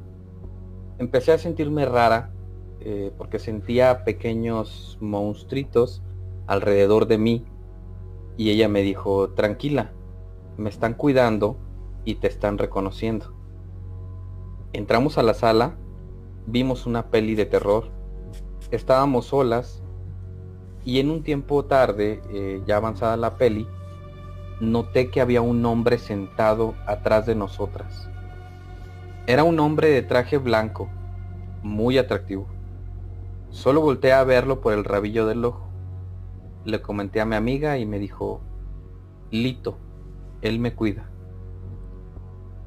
Empecé 0.99 1.32
a 1.32 1.38
sentirme 1.38 1.86
rara 1.86 2.32
eh, 2.80 3.11
porque 3.18 3.39
sentía 3.39 4.03
pequeños 4.03 4.97
monstruitos 5.01 6.01
alrededor 6.47 7.07
de 7.07 7.18
mí 7.18 7.45
y 8.38 8.49
ella 8.49 8.68
me 8.68 8.82
dijo, 8.82 9.30
tranquila, 9.32 9.91
me 10.57 10.70
están 10.70 10.93
cuidando 10.93 11.57
y 12.05 12.16
te 12.16 12.28
están 12.28 12.57
reconociendo. 12.57 13.34
Entramos 14.74 15.18
a 15.18 15.24
la 15.24 15.34
sala 15.34 15.78
vimos 16.45 16.86
una 16.86 17.09
peli 17.09 17.36
de 17.36 17.45
terror, 17.45 17.86
estábamos 18.72 19.28
solas 19.28 19.82
y 20.84 20.99
en 20.99 21.09
un 21.09 21.24
tiempo 21.24 21.66
tarde, 21.66 22.22
eh, 22.32 22.61
ya 22.66 22.78
avanzada 22.78 23.16
la 23.18 23.38
peli, 23.38 23.68
noté 24.60 25.10
que 25.10 25.22
había 25.22 25.41
un 25.41 25.66
hombre 25.66 25.97
sentado 25.97 26.76
atrás 26.86 27.26
de 27.26 27.36
nosotras. 27.36 28.10
Era 29.26 29.43
un 29.43 29.60
hombre 29.60 29.89
de 29.89 30.01
traje 30.01 30.38
blanco, 30.38 30.89
muy 31.62 31.97
atractivo. 31.97 32.47
Solo 33.49 33.82
volteé 33.82 34.14
a 34.14 34.24
verlo 34.24 34.62
por 34.62 34.74
el 34.74 34.84
rabillo 34.84 35.26
del 35.28 35.45
ojo. 35.45 35.68
Le 36.66 36.82
comenté 36.82 37.22
a 37.22 37.26
mi 37.26 37.36
amiga 37.36 37.78
y 37.78 37.86
me 37.86 37.99
dijo, 37.99 38.41
Lito, 39.32 39.78
él 40.41 40.60
me 40.60 40.74
cuida. 40.74 41.10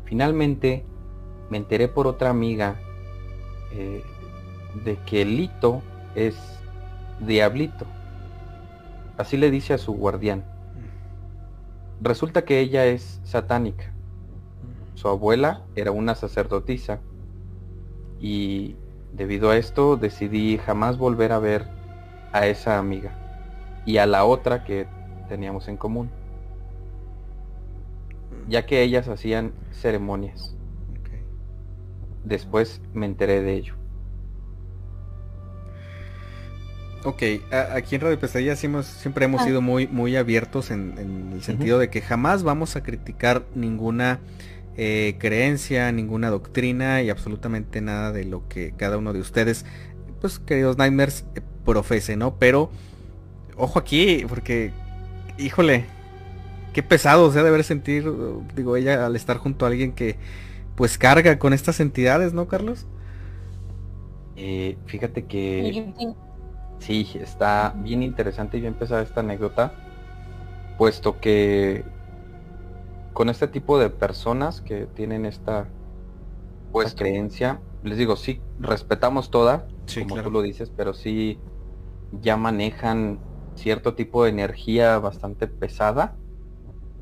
Finalmente 0.05 0.85
me 1.51 1.59
enteré 1.59 1.89
por 1.89 2.07
otra 2.07 2.31
amiga 2.31 2.77
eh, 3.73 4.03
de 4.85 4.97
que 5.07 5.25
Lito 5.25 5.83
es 6.15 6.37
Diablito. 7.21 7.87
Así 9.19 9.37
le 9.37 9.51
dice 9.51 9.75
a 9.75 9.79
su 9.79 9.93
guardián. 9.93 10.56
Resulta 12.01 12.45
que 12.45 12.61
ella 12.61 12.85
es 12.87 13.21
satánica. 13.25 13.93
Su 14.95 15.09
abuela 15.09 15.65
era 15.75 15.91
una 15.91 16.15
sacerdotisa 16.15 17.01
y 18.21 18.77
debido 19.13 19.51
a 19.51 19.57
esto 19.57 19.97
decidí 19.97 20.59
jamás 20.59 20.99
volver 20.99 21.33
a 21.33 21.39
ver 21.39 21.67
a 22.33 22.47
esa 22.47 22.79
amiga 22.79 23.13
y 23.87 23.99
a 23.99 24.07
la 24.07 24.25
otra 24.25 24.65
que 24.65 24.87
teníamos 25.29 25.69
en 25.69 25.77
común, 25.77 26.11
ya 28.49 28.67
que 28.67 28.83
ellas 28.83 29.09
hacían 29.09 29.53
ceremonias. 29.71 30.55
Después 32.25 32.83
me 32.93 33.07
enteré 33.07 33.41
de 33.43 33.55
ello. 33.55 33.75
Ok, 37.07 37.23
aquí 37.73 37.95
en 37.95 38.01
Radio 38.01 38.19
Pesadilla 38.19 38.57
siempre 38.57 39.27
hemos 39.27 39.41
ah. 39.41 39.45
sido 39.45 39.61
muy, 39.61 39.87
muy 39.87 40.17
abiertos 40.17 40.73
en, 40.73 41.31
el 41.33 41.41
sentido 41.45 41.79
de 41.79 41.89
que 41.89 42.01
jamás 42.01 42.43
vamos 42.43 42.75
a 42.75 42.83
criticar 42.83 43.45
ninguna 43.55 44.19
eh, 44.77 45.15
creencia, 45.21 45.93
ninguna 45.93 46.31
doctrina 46.31 47.03
y 47.03 47.11
absolutamente 47.11 47.81
nada 47.81 48.11
de 48.11 48.25
lo 48.25 48.49
que 48.49 48.73
cada 48.77 48.99
uno 48.99 49.13
de 49.13 49.21
ustedes, 49.21 49.65
pues 50.21 50.41
queridos 50.41 50.79
Nightmares, 50.79 51.25
eh, 51.37 51.43
profese, 51.65 52.17
¿no? 52.17 52.41
Pero, 52.41 52.73
ojo 53.57 53.79
aquí, 53.79 54.27
porque, 54.29 54.73
híjole, 55.39 55.85
qué 56.73 56.83
pesado 56.83 57.31
se 57.31 57.39
ha 57.39 57.45
de 57.45 57.53
ver 57.53 57.63
sentir, 57.63 58.13
digo, 58.57 58.77
ella 58.77 59.07
al 59.07 59.15
estar 59.15 59.37
junto 59.37 59.65
a 59.65 59.69
alguien 59.69 59.93
que 59.93 60.17
pues 60.75 60.99
carga 60.99 61.39
con 61.39 61.53
estas 61.53 61.79
entidades, 61.79 62.33
¿no, 62.33 62.49
Carlos? 62.49 62.85
Eh, 64.35 64.77
fíjate 64.87 65.27
que 65.27 65.95
Sí, 66.79 67.11
está 67.15 67.75
bien 67.79 68.03
interesante 68.03 68.57
y 68.59 68.61
bien 68.61 68.77
pesada 68.77 69.03
esta 69.03 69.21
anécdota, 69.21 69.79
puesto 70.77 71.21
que 71.21 71.93
con 73.13 73.29
este 73.31 73.49
tipo 73.49 73.79
de 73.79 73.91
personas 73.91 74.61
que 74.63 74.87
tienen 74.87 75.27
esta 75.27 75.75
pues 76.71 76.95
creencia, 76.95 77.65
les 77.83 77.99
digo, 77.99 78.17
sí, 78.17 78.45
respetamos 78.59 79.31
toda, 79.31 79.69
como 79.97 80.21
tú 80.21 80.31
lo 80.31 80.43
dices, 80.43 80.73
pero 80.77 80.95
sí 80.95 81.45
ya 82.11 82.37
manejan 82.37 83.25
cierto 83.55 83.95
tipo 83.97 84.25
de 84.25 84.31
energía 84.31 84.99
bastante 84.99 85.49
pesada 85.49 86.21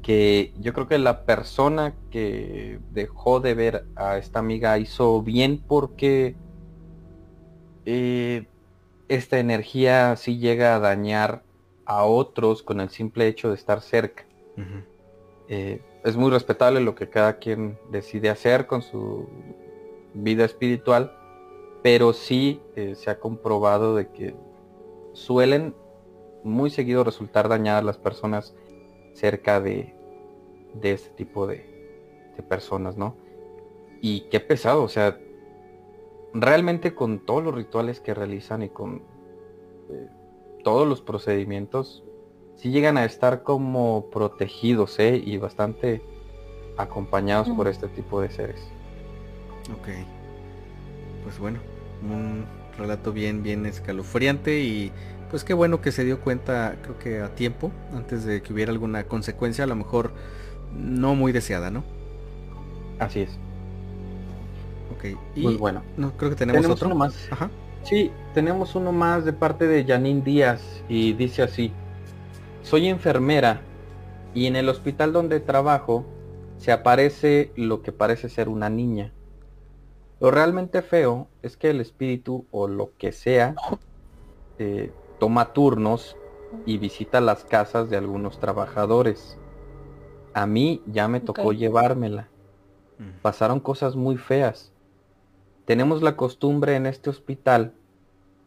que 0.03 0.53
yo 0.57 0.75
creo 0.75 0.89
que 0.89 0.99
la 0.99 1.25
persona 1.27 1.99
que 2.11 2.81
dejó 2.89 3.41
de 3.41 3.55
ver 3.55 3.89
a 3.97 4.19
esta 4.19 4.41
amiga 4.41 4.79
hizo 4.79 5.23
bien 5.23 5.65
porque 5.67 6.39
eh, 7.85 8.51
esta 9.09 9.39
energía 9.39 10.17
sí 10.17 10.39
llega 10.39 10.75
a 10.75 10.81
dañar 10.81 11.43
a 11.85 12.05
otros 12.05 12.63
con 12.63 12.81
el 12.81 12.91
simple 12.91 13.27
hecho 13.27 13.49
de 13.49 13.55
estar 13.55 13.81
cerca. 13.81 14.25
Eh, 15.49 15.83
es 16.05 16.17
muy 16.17 16.31
respetable 16.31 16.81
lo 16.81 16.95
que 16.95 17.09
cada 17.09 17.39
quien 17.39 17.79
decide 17.91 18.31
hacer 18.31 18.67
con 18.67 18.83
su 18.83 19.29
vida 20.15 20.45
espiritual, 20.45 21.17
pero 21.83 22.13
sí 22.13 22.61
eh, 22.77 22.95
se 22.95 23.11
ha 23.11 23.19
comprobado 23.19 23.95
de 23.97 24.09
que 24.09 24.35
suelen 25.13 25.75
muy 26.43 26.71
seguido 26.71 27.05
resultar 27.05 27.49
dañadas 27.49 27.85
las 27.85 27.99
personas 27.99 28.55
cerca 29.13 29.61
de, 29.61 29.95
de 30.75 30.93
este 30.93 31.11
tipo 31.11 31.47
de, 31.47 32.33
de 32.37 32.43
personas, 32.43 32.97
¿no? 32.97 33.17
Y 34.01 34.23
qué 34.31 34.41
pesado, 34.41 34.83
o 34.83 34.89
sea, 34.89 35.19
realmente 36.35 36.95
con 36.95 37.21
todos 37.21 37.43
los 37.43 37.55
rituales 37.55 38.01
que 38.01 38.13
realizan 38.13 38.63
y 38.63 38.69
con 38.69 39.03
eh, 39.91 40.09
todos 40.65 40.87
los 40.87 41.01
procedimientos, 41.01 42.03
sí 42.57 42.71
llegan 42.71 42.97
a 42.97 43.05
estar 43.05 43.43
como 43.43 44.11
protegidos 44.11 44.99
¿eh? 44.99 45.23
y 45.25 45.37
bastante 45.39 46.03
acompañados 46.77 47.49
por 47.51 47.69
este 47.69 47.89
tipo 47.89 48.21
de 48.21 48.31
seres. 48.31 48.61
Ok. 49.73 49.89
Pues 51.23 51.39
bueno, 51.39 51.61
un 52.03 52.45
relato 52.77 53.13
bien, 53.13 53.43
bien 53.43 53.65
escalofriante 53.65 54.61
y 54.61 54.93
pues 55.31 55.45
qué 55.45 55.55
bueno 55.55 55.81
que 55.81 55.93
se 55.93 56.05
dio 56.05 56.21
cuenta, 56.21 56.77
creo 56.83 56.99
que 56.99 57.21
a 57.21 57.35
tiempo, 57.35 57.71
antes 57.93 58.25
de 58.25 58.43
que 58.43 58.53
hubiera 58.53 58.73
alguna 58.73 59.05
consecuencia, 59.05 59.65
a 59.65 59.67
lo 59.67 59.77
mejor 59.77 60.13
no 60.73 61.15
muy 61.15 61.33
deseada, 61.33 61.71
¿no? 61.71 61.85
Así 62.99 63.21
es. 63.21 63.39
Ok. 64.95 65.05
Y 65.35 65.43
Muy 65.43 65.57
bueno. 65.57 65.83
No, 65.97 66.17
creo 66.17 66.31
que 66.31 66.37
tenemos, 66.37 66.67
otro 66.67 66.87
uno 66.87 66.97
más. 66.97 67.29
Ajá. 67.31 67.51
Sí, 67.83 68.11
tenemos 68.33 68.75
uno 68.75 68.93
más 68.93 69.25
de 69.25 69.33
parte 69.33 69.67
de 69.67 69.85
Janine 69.85 70.23
Díaz 70.23 70.83
y 70.89 71.13
dice 71.13 71.43
así. 71.43 71.73
Soy 72.63 72.89
enfermera 72.89 73.61
y 74.33 74.47
en 74.47 74.57
el 74.57 74.69
hospital 74.69 75.13
donde 75.13 75.41
trabajo 75.41 76.05
se 76.57 76.73
aparece 76.73 77.53
lo 77.57 77.83
que 77.83 77.93
parece 77.93 78.29
ser 78.29 78.49
una 78.49 78.71
niña. 78.71 79.13
Lo 80.21 80.31
realmente 80.31 80.81
feo 80.81 81.29
es 81.43 81.57
que 81.57 81.71
el 81.71 81.81
espíritu 81.81 82.47
o 82.51 82.69
lo 82.69 82.93
que 82.97 83.13
sea 83.13 83.55
eh, 84.59 84.93
toma 85.19 85.53
turnos 85.53 86.17
y 86.65 86.79
visita 86.79 87.21
las 87.21 87.45
casas 87.45 87.91
de 87.91 87.97
algunos 87.97 88.39
trabajadores. 88.39 89.39
A 90.33 90.47
mí 90.47 90.83
ya 90.87 91.09
me 91.09 91.21
tocó 91.21 91.53
llevármela. 91.53 92.29
Pasaron 93.23 93.61
cosas 93.61 93.97
muy 93.97 94.17
feas. 94.17 94.73
Tenemos 95.65 96.03
la 96.03 96.17
costumbre 96.17 96.77
en 96.77 96.87
este 96.87 97.11
hospital 97.11 97.73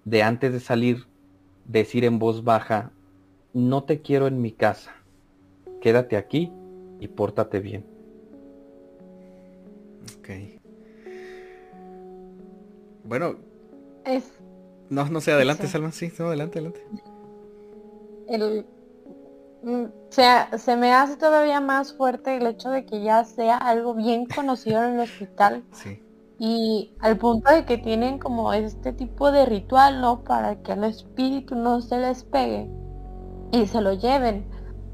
de 0.06 0.24
antes 0.24 0.54
de 0.54 0.60
salir 0.60 1.08
decir 1.66 2.06
en 2.06 2.20
voz 2.20 2.44
baja, 2.44 2.92
no 3.54 3.84
te 3.84 4.02
quiero 4.02 4.28
en 4.28 4.42
mi 4.42 4.52
casa, 4.52 4.96
quédate 5.82 6.16
aquí 6.16 6.52
y 7.00 7.08
pórtate 7.08 7.60
bien. 7.60 7.86
Ok. 10.20 10.30
Bueno. 13.04 13.36
Es... 14.06 14.32
No, 14.90 15.10
no 15.10 15.20
sé, 15.20 15.32
adelante, 15.32 15.68
Salma, 15.68 15.92
sí, 15.92 16.12
no, 16.20 16.28
adelante, 16.28 16.60
adelante. 16.60 16.82
El, 18.30 18.66
mm, 19.64 19.86
sea, 20.10 20.58
se 20.58 20.78
me 20.78 20.94
hace 20.94 21.18
todavía 21.18 21.60
más 21.60 21.94
fuerte 21.94 22.38
el 22.38 22.48
hecho 22.48 22.70
de 22.70 22.86
que 22.86 23.02
ya 23.02 23.26
sea 23.26 23.58
algo 23.58 23.94
bien 23.96 24.26
conocido 24.28 24.84
en 24.86 24.94
el 24.94 25.00
hospital. 25.02 25.64
Sí 25.74 26.02
y 26.40 26.94
al 27.00 27.18
punto 27.18 27.52
de 27.52 27.66
que 27.66 27.78
tienen 27.78 28.20
como 28.20 28.54
este 28.54 28.94
tipo 28.94 29.32
de 29.32 29.46
ritual, 29.46 30.02
¿no? 30.02 30.24
Para 30.24 30.62
que 30.62 30.74
el 30.74 30.84
espíritu 30.84 31.56
no 31.56 31.82
se 31.82 31.98
les 31.98 32.24
pegue 32.24 32.70
y 33.52 33.66
se 33.66 33.82
lo 33.82 33.94
lleven. 33.94 34.48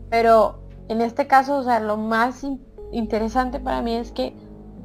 Pero 0.10 0.60
en 0.88 1.02
este 1.02 1.28
caso, 1.28 1.58
o 1.58 1.64
sea, 1.64 1.80
lo 1.80 1.98
más 1.98 2.46
interesante 2.92 3.60
para 3.60 3.82
mí 3.82 3.96
es 3.96 4.12
que 4.12 4.36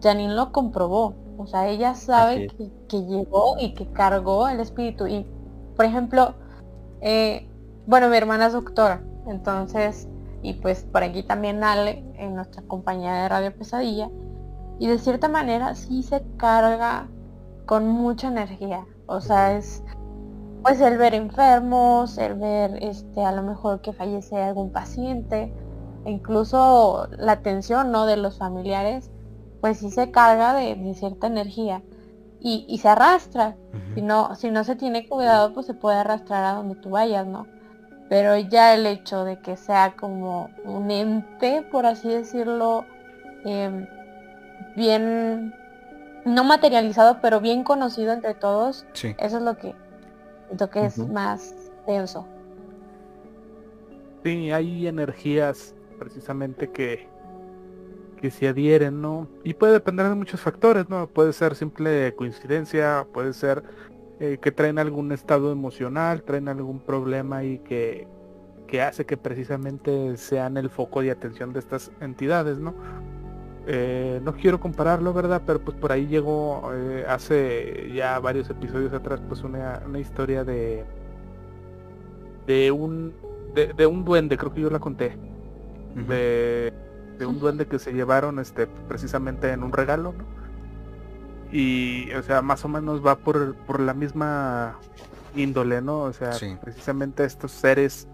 Janine 0.02 0.34
lo 0.34 0.52
comprobó. 0.52 1.14
O 1.36 1.46
sea, 1.46 1.68
ella 1.68 1.94
sabe 1.94 2.48
que, 2.88 3.02
llegó 3.04 3.56
y 3.60 3.74
que 3.74 3.86
cargó 3.92 4.48
el 4.48 4.58
espíritu. 4.58 5.06
Y, 5.06 5.24
por 5.76 5.84
ejemplo, 5.84 6.34
eh, 7.00 7.48
bueno, 7.86 8.08
mi 8.08 8.16
hermana 8.16 8.46
es 8.46 8.52
doctora. 8.52 9.02
Entonces, 9.28 10.08
y 10.42 10.54
pues 10.54 10.82
por 10.82 11.04
aquí 11.04 11.22
también 11.22 11.62
Ale, 11.62 12.04
en 12.16 12.34
nuestra 12.34 12.62
compañía 12.62 13.14
de 13.14 13.28
Radio 13.28 13.56
Pesadilla, 13.56 14.10
y 14.78 14.86
de 14.86 14.98
cierta 14.98 15.28
manera 15.28 15.74
sí 15.74 16.02
se 16.02 16.22
carga 16.36 17.08
con 17.66 17.88
mucha 17.88 18.28
energía. 18.28 18.86
O 19.06 19.20
sea, 19.20 19.56
es 19.56 19.82
pues 20.62 20.80
el 20.80 20.98
ver 20.98 21.14
enfermos, 21.14 22.18
el 22.18 22.34
ver 22.34 22.82
este 22.82 23.24
a 23.24 23.32
lo 23.32 23.42
mejor 23.42 23.80
que 23.80 23.92
fallece 23.92 24.36
algún 24.36 24.72
paciente, 24.72 25.52
incluso 26.04 27.08
la 27.16 27.32
atención 27.32 27.92
¿no? 27.92 28.06
de 28.06 28.16
los 28.16 28.38
familiares, 28.38 29.10
pues 29.60 29.78
sí 29.78 29.90
se 29.90 30.10
carga 30.10 30.54
de, 30.54 30.94
cierta 30.94 31.26
energía 31.26 31.82
y, 32.40 32.78
se 32.78 32.88
arrastra. 32.88 33.56
si, 33.94 34.02
no, 34.02 34.34
si 34.36 34.50
no 34.50 34.62
se 34.64 34.76
tiene 34.76 35.08
cuidado, 35.08 35.52
pues 35.54 35.66
se 35.66 35.74
puede 35.74 35.98
arrastrar 35.98 36.44
a 36.44 36.52
donde 36.54 36.76
tú 36.76 36.90
vayas, 36.90 37.26
¿no? 37.26 37.46
Pero 38.08 38.36
ya 38.36 38.74
el 38.74 38.86
hecho 38.86 39.24
de 39.24 39.40
que 39.40 39.56
sea 39.56 39.96
como 39.96 40.48
un 40.64 40.90
ente, 40.90 41.62
por 41.62 41.84
así 41.84 42.08
decirlo, 42.08 42.84
em, 43.44 43.86
bien 44.78 45.54
no 46.24 46.44
materializado, 46.44 47.18
pero 47.20 47.40
bien 47.40 47.64
conocido 47.64 48.12
entre 48.12 48.34
todos. 48.34 48.86
Sí. 48.92 49.14
Eso 49.18 49.38
es 49.38 49.42
lo 49.42 49.56
que, 49.56 49.74
lo 50.58 50.70
que 50.70 50.86
es 50.86 50.98
más 50.98 51.54
denso. 51.86 52.26
Sí, 54.24 54.50
hay 54.50 54.86
energías 54.86 55.74
precisamente 55.98 56.70
que, 56.70 57.08
que 58.20 58.30
se 58.30 58.48
adhieren, 58.48 59.00
¿no? 59.00 59.28
Y 59.44 59.54
puede 59.54 59.72
depender 59.72 60.08
de 60.08 60.14
muchos 60.14 60.40
factores, 60.40 60.88
¿no? 60.88 61.06
Puede 61.06 61.32
ser 61.32 61.54
simple 61.54 62.14
coincidencia, 62.14 63.06
puede 63.12 63.32
ser 63.32 63.62
eh, 64.20 64.38
que 64.40 64.52
traen 64.52 64.78
algún 64.78 65.12
estado 65.12 65.52
emocional, 65.52 66.22
traen 66.22 66.48
algún 66.48 66.80
problema 66.80 67.44
y 67.44 67.58
que, 67.60 68.06
que 68.66 68.82
hace 68.82 69.06
que 69.06 69.16
precisamente 69.16 70.16
sean 70.16 70.56
el 70.56 70.68
foco 70.70 71.00
de 71.00 71.10
atención 71.10 71.52
de 71.52 71.60
estas 71.60 71.90
entidades, 72.00 72.58
¿no? 72.58 72.74
Eh, 73.70 74.20
no 74.24 74.32
quiero 74.34 74.58
compararlo, 74.60 75.12
¿verdad? 75.12 75.42
Pero 75.44 75.60
pues 75.60 75.76
por 75.76 75.92
ahí 75.92 76.06
llegó 76.06 76.70
eh, 76.74 77.04
hace 77.06 77.90
ya 77.94 78.18
varios 78.18 78.48
episodios 78.48 78.94
atrás 78.94 79.20
pues 79.28 79.42
una, 79.42 79.82
una 79.86 79.98
historia 79.98 80.42
de 80.42 80.84
de 82.46 82.70
un 82.72 83.12
de, 83.54 83.74
de 83.74 83.86
un 83.86 84.04
duende, 84.06 84.38
creo 84.38 84.54
que 84.54 84.62
yo 84.62 84.70
la 84.70 84.78
conté, 84.78 85.18
de, 86.08 86.72
de 87.18 87.26
un 87.26 87.38
duende 87.38 87.66
que 87.66 87.78
se 87.78 87.92
llevaron 87.92 88.38
este 88.38 88.66
precisamente 88.66 89.52
en 89.52 89.62
un 89.62 89.72
regalo, 89.72 90.14
¿no? 90.16 90.24
Y 91.52 92.10
o 92.12 92.22
sea, 92.22 92.40
más 92.42 92.64
o 92.64 92.68
menos 92.68 93.04
va 93.04 93.16
por, 93.16 93.54
por 93.54 93.80
la 93.80 93.92
misma 93.94 94.78
índole, 95.36 95.82
¿no? 95.82 96.00
O 96.02 96.12
sea, 96.14 96.32
Sí. 96.32 96.56
precisamente 96.60 97.24
estos 97.24 97.52
seres 97.52 98.08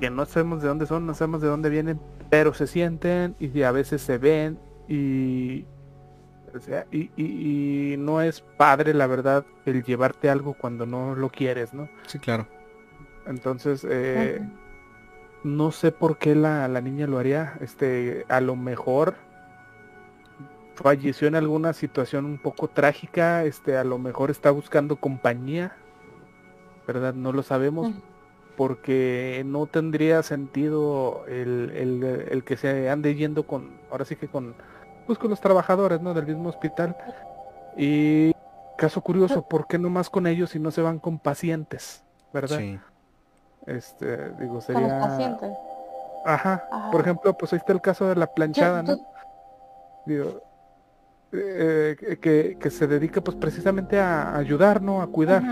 que 0.00 0.10
no 0.10 0.26
sabemos 0.26 0.60
de 0.60 0.68
dónde 0.68 0.86
son, 0.86 1.06
no 1.06 1.14
sabemos 1.14 1.40
de 1.40 1.48
dónde 1.48 1.70
vienen, 1.70 2.00
pero 2.30 2.52
se 2.52 2.66
sienten 2.66 3.34
y 3.38 3.62
a 3.62 3.70
veces 3.70 4.02
se 4.02 4.18
ven 4.18 4.58
y 4.88 5.64
o 6.54 6.60
sea, 6.60 6.86
y, 6.92 7.10
y- 7.16 7.94
y 7.94 7.96
no 7.96 8.20
es 8.22 8.40
padre 8.56 8.94
la 8.94 9.06
verdad 9.08 9.44
el 9.66 9.82
llevarte 9.82 10.30
algo 10.30 10.54
cuando 10.54 10.86
no 10.86 11.14
lo 11.16 11.28
quieres, 11.30 11.74
¿no? 11.74 11.88
Sí, 12.06 12.18
claro. 12.20 12.46
Entonces, 13.26 13.84
eh, 13.90 14.40
no 15.42 15.72
sé 15.72 15.90
por 15.90 16.16
qué 16.18 16.34
la, 16.36 16.68
la 16.68 16.80
niña 16.80 17.06
lo 17.08 17.18
haría. 17.18 17.54
Este, 17.60 18.24
a 18.28 18.40
lo 18.40 18.54
mejor 18.54 19.14
falleció 20.74 21.28
en 21.28 21.34
alguna 21.34 21.72
situación 21.72 22.24
un 22.24 22.38
poco 22.38 22.68
trágica. 22.68 23.44
Este, 23.44 23.76
a 23.76 23.84
lo 23.84 23.98
mejor 23.98 24.30
está 24.30 24.50
buscando 24.50 24.96
compañía. 24.96 25.76
¿Verdad? 26.86 27.14
No 27.14 27.32
lo 27.32 27.42
sabemos. 27.42 27.88
Porque 28.56 29.42
no 29.46 29.66
tendría 29.66 30.22
sentido 30.22 31.24
el, 31.26 31.70
el- 31.74 32.26
el 32.30 32.44
que 32.44 32.56
se 32.56 32.88
ande 32.88 33.14
yendo 33.14 33.46
con, 33.46 33.80
ahora 33.90 34.04
sí 34.04 34.14
que 34.16 34.28
con, 34.28 34.54
pues 35.06 35.18
con 35.18 35.30
los 35.30 35.40
trabajadores, 35.40 36.00
¿no? 36.00 36.14
Del 36.14 36.26
mismo 36.26 36.48
hospital. 36.48 36.96
Y 37.76 38.32
caso 38.78 39.00
curioso, 39.00 39.42
¿por 39.48 39.66
qué 39.66 39.78
no 39.78 39.90
más 39.90 40.08
con 40.10 40.26
ellos 40.26 40.54
y 40.54 40.60
no 40.60 40.70
se 40.70 40.82
van 40.82 40.98
con 41.00 41.18
pacientes? 41.18 42.04
¿Verdad? 42.32 42.58
Sí. 42.58 42.78
Este, 43.66 44.30
digo, 44.32 44.46
Con 44.46 44.54
los 44.54 44.64
sería... 44.64 44.98
pacientes. 45.00 45.50
Ajá. 46.24 46.64
Ajá. 46.70 46.90
Por 46.90 47.00
ejemplo, 47.00 47.34
pues 47.36 47.52
ahí 47.52 47.58
está 47.58 47.72
el 47.72 47.80
caso 47.80 48.06
de 48.08 48.14
la 48.16 48.26
planchada, 48.32 48.82
¿no? 48.82 48.96
Digo, 50.06 50.42
eh, 51.32 51.96
que- 52.20 52.56
que, 52.58 52.70
se 52.70 52.86
dedica 52.86 53.20
pues 53.20 53.36
precisamente 53.36 53.98
a 53.98 54.36
ayudar, 54.36 54.80
¿no? 54.80 55.02
A 55.02 55.06
cuidar. 55.08 55.42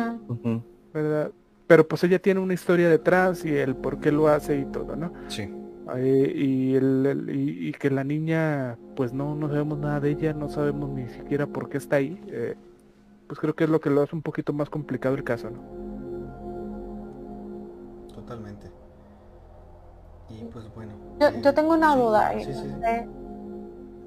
¿verdad? 0.93 1.31
Pero 1.73 1.89
pues 1.89 2.05
ella 2.05 2.19
tiene 2.19 2.39
una 2.39 2.53
historia 2.53 2.91
detrás 2.91 3.47
y 3.47 3.57
el 3.57 3.75
por 3.75 3.99
qué 3.99 4.13
lo 4.13 4.29
hace 4.29 4.59
y 4.59 4.67
todo, 4.67 4.95
¿no? 4.95 5.11
Sí. 5.27 5.49
Eh, 5.97 6.31
y, 6.37 6.75
el, 6.75 7.07
el- 7.07 7.31
y, 7.35 7.69
y 7.69 7.73
que 7.73 7.89
la 7.91 8.05
niña, 8.05 8.77
pues 8.95 9.15
no, 9.15 9.35
no 9.35 9.49
sabemos 9.49 9.79
nada 9.79 9.99
de 9.99 10.11
ella, 10.11 10.35
no 10.35 10.51
sabemos 10.51 10.91
ni 10.91 11.09
siquiera 11.09 11.47
por 11.47 11.71
qué 11.71 11.79
está 11.79 11.97
ahí. 11.97 12.21
eh, 12.27 12.57
pues 13.27 13.41
creo 13.41 13.55
que 13.57 13.65
es 13.65 13.71
lo 13.71 13.81
que 13.81 13.89
lo 13.89 14.03
hace 14.03 14.15
un 14.15 14.21
poquito 14.21 14.53
más 14.53 14.69
complicado 14.69 15.15
el 15.15 15.25
caso, 15.25 15.49
¿no? 15.49 15.61
Totalmente. 18.15 18.71
Y 20.29 20.45
pues 20.45 20.67
bueno. 20.75 20.93
Yo, 21.21 21.29
eh, 21.29 21.41
yo 21.43 21.55
tengo 21.55 21.73
una 21.73 21.95
sí, 21.95 21.99
duda. 21.99 22.33
Sí, 22.33 22.45
sí, 22.45 22.53
sí. 22.55 22.69
eh, 22.85 23.09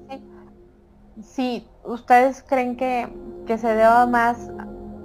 sí. 0.08 1.22
Si 1.22 1.68
ustedes 1.84 2.44
creen 2.46 2.76
que, 2.76 3.08
que 3.46 3.58
se 3.58 3.68
deba 3.74 4.06
más, 4.06 4.52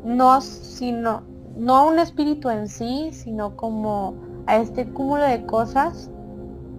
no 0.04 0.42
sino, 0.42 1.24
no 1.62 1.78
a 1.78 1.84
un 1.88 2.00
espíritu 2.00 2.50
en 2.50 2.68
sí, 2.68 3.12
sino 3.14 3.56
como 3.56 4.16
a 4.48 4.58
este 4.58 4.86
cúmulo 4.92 5.24
de 5.24 5.46
cosas 5.46 6.12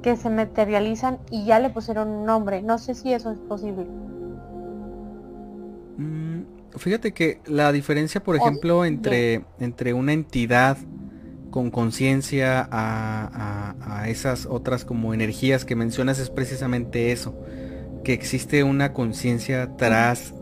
que 0.02 0.16
se 0.16 0.30
materializan 0.30 1.20
y 1.30 1.44
ya 1.46 1.58
le 1.60 1.70
pusieron 1.70 2.08
un 2.08 2.26
nombre. 2.26 2.62
No 2.62 2.78
sé 2.78 2.94
si 2.94 3.12
eso 3.12 3.30
es 3.32 3.38
posible. 3.40 3.86
Mm, 5.96 6.42
Fíjate 6.76 7.12
que 7.12 7.42
la 7.46 7.70
diferencia, 7.70 8.22
por 8.22 8.34
O- 8.34 8.38
ejemplo, 8.38 8.84
entre, 8.86 9.44
entre 9.58 9.92
una 9.92 10.14
entidad 10.14 10.78
con 11.50 11.70
conciencia 11.70 12.60
a, 12.70 13.74
a- 13.80 14.00
a 14.02 14.08
esas 14.08 14.46
otras 14.46 14.86
como 14.86 15.12
energías 15.12 15.66
que 15.66 15.76
mencionas 15.76 16.18
es 16.18 16.30
precisamente 16.30 17.12
eso, 17.12 17.34
que 18.04 18.14
existe 18.14 18.64
una 18.64 18.94
conciencia 18.94 19.76
tras 19.76 20.32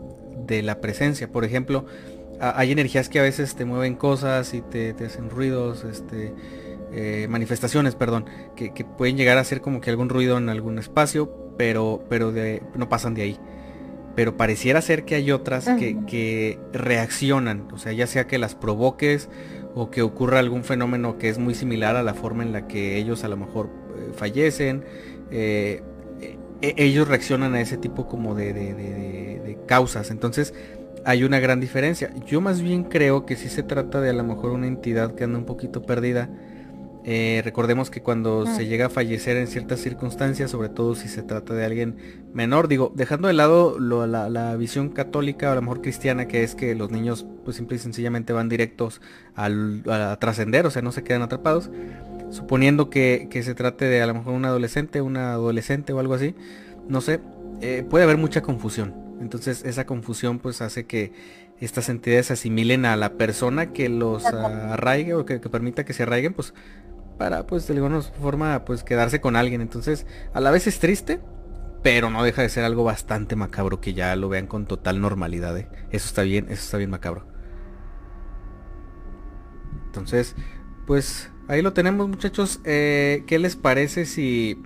de 0.47 0.61
la 0.63 0.79
presencia. 0.79 1.29
Por 1.31 1.43
ejemplo, 1.43 1.85
a- 2.41 2.59
hay 2.59 2.71
energías 2.71 3.07
que 3.09 3.19
a 3.19 3.23
veces 3.23 3.55
te 3.55 3.63
mueven 3.65 3.95
cosas 3.95 4.53
y 4.53 4.61
te, 4.61 4.93
te 4.93 5.05
hacen 5.05 5.29
ruidos, 5.29 5.83
este, 5.85 6.33
eh, 6.91 7.27
manifestaciones, 7.29 7.95
perdón, 7.95 8.25
que, 8.55 8.73
que 8.73 8.83
pueden 8.83 9.15
llegar 9.17 9.37
a 9.37 9.43
ser 9.43 9.61
como 9.61 9.79
que 9.79 9.89
algún 9.89 10.09
ruido 10.09 10.37
en 10.37 10.49
algún 10.49 10.77
espacio, 10.79 11.31
pero, 11.57 12.03
pero 12.09 12.31
de, 12.31 12.61
no 12.75 12.89
pasan 12.89 13.13
de 13.13 13.21
ahí. 13.21 13.39
Pero 14.15 14.35
pareciera 14.35 14.81
ser 14.81 15.05
que 15.05 15.15
hay 15.15 15.31
otras 15.31 15.69
que, 15.77 16.59
reaccionan, 16.73 17.67
o 17.71 17.77
sea, 17.77 17.93
ya 17.93 18.07
sea 18.07 18.27
que 18.27 18.37
las 18.37 18.55
provoques 18.55 19.29
o 19.73 19.89
que 19.89 20.01
ocurra 20.01 20.39
algún 20.39 20.65
fenómeno 20.65 21.17
que 21.17 21.29
es 21.29 21.37
muy 21.37 21.55
similar 21.55 21.95
a 21.95 22.03
la 22.03 22.13
forma 22.13 22.43
en 22.43 22.51
la 22.51 22.67
que 22.67 22.97
ellos 22.97 23.23
a 23.23 23.29
lo 23.29 23.37
mejor 23.37 23.69
eh, 23.97 24.11
fallecen, 24.13 24.83
eh, 25.31 25.81
e- 26.61 26.73
ellos 26.75 27.07
reaccionan 27.07 27.55
a 27.55 27.61
ese 27.61 27.77
tipo 27.77 28.07
como 28.07 28.35
de 28.35 29.57
causas, 29.65 30.11
entonces 30.11 30.53
hay 31.05 31.23
una 31.23 31.39
gran 31.39 31.59
diferencia. 31.59 32.11
Yo 32.25 32.41
más 32.41 32.61
bien 32.61 32.83
creo 32.83 33.25
que 33.25 33.35
sí 33.35 33.49
se 33.49 33.63
trata 33.63 34.01
de 34.01 34.09
a 34.09 34.13
lo 34.13 34.23
mejor 34.23 34.51
una 34.51 34.67
entidad 34.67 35.15
que 35.15 35.23
anda 35.23 35.37
un 35.39 35.45
poquito 35.45 35.81
perdida. 35.83 36.29
Eh, 37.03 37.41
recordemos 37.43 37.89
que 37.89 38.03
cuando 38.03 38.45
se 38.45 38.67
llega 38.67 38.85
a 38.85 38.89
fallecer 38.89 39.35
en 39.37 39.47
ciertas 39.47 39.79
circunstancias, 39.79 40.51
sobre 40.51 40.69
todo 40.69 40.93
si 40.93 41.07
se 41.07 41.23
trata 41.23 41.55
de 41.55 41.65
alguien 41.65 41.95
menor, 42.31 42.67
digo, 42.67 42.91
dejando 42.95 43.27
de 43.27 43.33
lado 43.33 43.79
lo- 43.79 44.05
la, 44.05 44.29
la 44.29 44.55
visión 44.55 44.89
católica 44.89 45.49
o 45.49 45.51
a 45.53 45.55
lo 45.55 45.63
mejor 45.63 45.81
cristiana, 45.81 46.27
que 46.27 46.43
es 46.43 46.53
que 46.53 46.75
los 46.75 46.91
niños 46.91 47.25
pues 47.43 47.57
simple 47.57 47.77
y 47.77 47.79
sencillamente 47.79 48.33
van 48.33 48.49
directos 48.49 49.01
al, 49.33 49.81
a 49.89 50.15
trascender, 50.19 50.67
o 50.67 50.69
sea, 50.69 50.83
no 50.83 50.91
se 50.91 51.03
quedan 51.03 51.23
atrapados, 51.23 51.71
suponiendo 52.29 52.91
que, 52.91 53.27
que 53.31 53.41
se 53.41 53.55
trate 53.55 53.85
de 53.85 54.01
a 54.03 54.05
lo 54.05 54.13
mejor 54.13 54.33
un 54.33 54.45
adolescente, 54.45 55.01
una 55.01 55.33
adolescente 55.33 55.93
o 55.93 55.99
algo 55.99 56.13
así, 56.13 56.35
no 56.87 57.01
sé, 57.01 57.19
eh, 57.61 57.83
puede 57.89 58.03
haber 58.03 58.17
mucha 58.17 58.41
confusión. 58.41 58.93
Entonces 59.21 59.63
esa 59.63 59.85
confusión 59.85 60.39
pues 60.39 60.61
hace 60.61 60.85
que 60.85 61.13
estas 61.59 61.89
entidades 61.89 62.31
asimilen 62.31 62.85
a 62.85 62.95
la 62.95 63.13
persona 63.13 63.71
que 63.71 63.87
los 63.87 64.25
arraigue 64.25 65.13
o 65.13 65.25
que, 65.25 65.39
que 65.39 65.49
permita 65.49 65.85
que 65.85 65.93
se 65.93 66.03
arraiguen, 66.03 66.33
pues 66.33 66.53
para 67.17 67.45
pues 67.45 67.67
de 67.67 67.75
alguna 67.75 68.01
forma 68.01 68.65
pues 68.65 68.83
quedarse 68.83 69.21
con 69.21 69.35
alguien. 69.35 69.61
Entonces 69.61 70.07
a 70.33 70.39
la 70.41 70.51
vez 70.51 70.67
es 70.67 70.79
triste, 70.79 71.21
pero 71.83 72.09
no 72.09 72.23
deja 72.23 72.41
de 72.41 72.49
ser 72.49 72.63
algo 72.63 72.83
bastante 72.83 73.35
macabro 73.35 73.81
que 73.81 73.93
ya 73.93 74.15
lo 74.15 74.29
vean 74.29 74.47
con 74.47 74.65
total 74.65 75.01
normalidad. 75.01 75.57
¿eh? 75.57 75.67
Eso 75.91 76.07
está 76.07 76.23
bien, 76.23 76.45
eso 76.45 76.63
está 76.63 76.77
bien 76.77 76.89
macabro. 76.89 77.25
Entonces, 79.87 80.35
pues 80.85 81.29
ahí 81.47 81.61
lo 81.61 81.73
tenemos 81.73 82.07
muchachos. 82.07 82.61
Eh, 82.63 83.23
¿Qué 83.27 83.39
les 83.39 83.55
parece 83.55 84.05
si... 84.05 84.61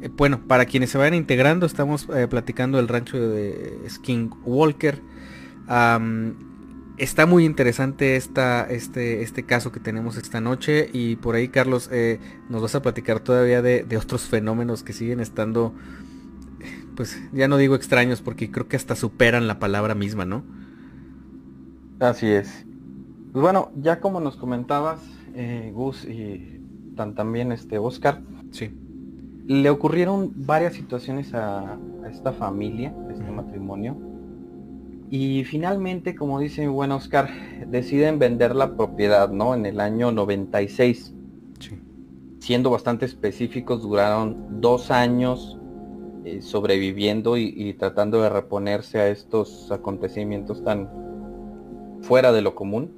eh, 0.00 0.10
bueno, 0.16 0.40
para 0.46 0.66
quienes 0.66 0.90
se 0.90 0.98
vayan 0.98 1.14
integrando, 1.14 1.66
estamos 1.66 2.08
eh, 2.14 2.28
platicando 2.28 2.78
del 2.78 2.88
rancho 2.88 3.18
de 3.18 3.78
Skinwalker. 3.88 5.02
Está 6.98 7.26
muy 7.26 7.44
interesante 7.44 8.16
esta, 8.16 8.68
este, 8.68 9.22
este 9.22 9.44
caso 9.44 9.70
que 9.70 9.78
tenemos 9.78 10.16
esta 10.16 10.40
noche 10.40 10.90
y 10.92 11.14
por 11.14 11.36
ahí 11.36 11.46
Carlos 11.46 11.88
eh, 11.92 12.18
nos 12.48 12.60
vas 12.60 12.74
a 12.74 12.82
platicar 12.82 13.20
todavía 13.20 13.62
de, 13.62 13.84
de 13.84 13.96
otros 13.96 14.22
fenómenos 14.22 14.82
que 14.82 14.92
siguen 14.92 15.20
estando, 15.20 15.72
pues 16.96 17.16
ya 17.32 17.46
no 17.46 17.56
digo 17.56 17.76
extraños 17.76 18.20
porque 18.20 18.50
creo 18.50 18.66
que 18.66 18.74
hasta 18.74 18.96
superan 18.96 19.46
la 19.46 19.60
palabra 19.60 19.94
misma, 19.94 20.24
¿no? 20.24 20.42
Así 22.00 22.26
es. 22.26 22.66
Pues 23.32 23.42
bueno, 23.42 23.70
ya 23.76 24.00
como 24.00 24.18
nos 24.18 24.36
comentabas, 24.36 25.00
Gus 25.72 26.04
y 26.04 26.60
tan, 26.96 27.14
también 27.14 27.52
este 27.52 27.78
Oscar, 27.78 28.22
Sí. 28.50 28.72
Le 29.48 29.70
ocurrieron 29.70 30.32
varias 30.36 30.74
situaciones 30.74 31.34
a, 31.34 31.72
a 32.04 32.08
esta 32.08 32.32
familia, 32.32 32.94
a 33.08 33.12
este 33.12 33.28
matrimonio. 33.30 33.96
Y 35.10 35.42
finalmente, 35.44 36.14
como 36.14 36.38
dice 36.38 36.60
mi 36.60 36.68
buen 36.68 36.92
Oscar, 36.92 37.28
deciden 37.66 38.18
vender 38.18 38.54
la 38.54 38.76
propiedad, 38.76 39.30
¿no? 39.30 39.54
En 39.54 39.66
el 39.66 39.80
año 39.80 40.12
96. 40.12 41.14
Sí. 41.58 41.80
Siendo 42.38 42.70
bastante 42.70 43.06
específicos, 43.06 43.82
duraron 43.82 44.60
dos 44.60 44.90
años 44.90 45.58
eh, 46.28 46.42
sobreviviendo 46.42 47.38
y, 47.38 47.72
tratando 47.74 48.20
de 48.20 48.28
reponerse 48.28 48.98
a 48.98 49.08
estos 49.08 49.70
acontecimientos 49.70 50.62
tan 50.62 50.90
fuera 52.02 52.32
de 52.32 52.42
lo 52.42 52.54
común. 52.54 52.90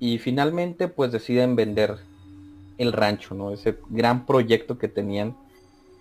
Y 0.00 0.18
finalmente 0.18 0.88
pues 0.88 1.10
deciden 1.10 1.56
vender 1.56 1.96
el 2.76 2.92
rancho, 2.92 3.34
¿no? 3.34 3.52
Ese 3.52 3.78
gran 3.88 4.26
proyecto 4.26 4.76
que 4.76 4.88
tenían. 4.88 5.34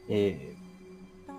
Eh, 0.10 0.56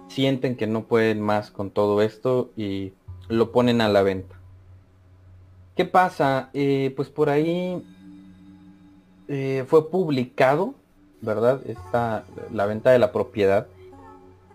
sienten 0.09 0.57
que 0.57 0.67
no 0.67 0.85
pueden 0.85 1.21
más 1.21 1.51
con 1.51 1.71
todo 1.71 2.03
esto 2.03 2.51
y 2.57 2.93
lo 3.29 3.53
ponen 3.53 3.81
a 3.81 3.89
la 3.89 4.03
venta. 4.03 4.37
¿Qué 5.77 5.85
pasa? 5.85 6.51
Eh, 6.53 6.93
pues 6.97 7.09
por 7.09 7.31
ahí 7.31 7.83
fue 9.67 9.91
publicado, 9.91 10.75
¿verdad? 11.23 11.61
Está 11.67 12.25
la 12.53 12.67
venta 12.67 12.91
de 12.91 12.99
la 12.99 13.11
propiedad 13.11 13.67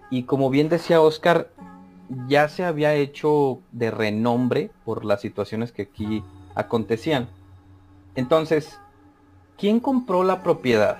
y 0.09 0.23
como 0.23 0.49
bien 0.49 0.69
decía 0.69 1.01
Oscar, 1.01 1.49
ya 2.27 2.49
se 2.49 2.63
había 2.63 2.95
hecho 2.95 3.59
de 3.71 3.91
renombre 3.91 4.71
por 4.83 5.05
las 5.05 5.21
situaciones 5.21 5.71
que 5.71 5.83
aquí 5.83 6.23
acontecían. 6.55 7.29
Entonces, 8.15 8.79
¿quién 9.57 9.79
compró 9.79 10.23
la 10.23 10.41
propiedad? 10.41 10.97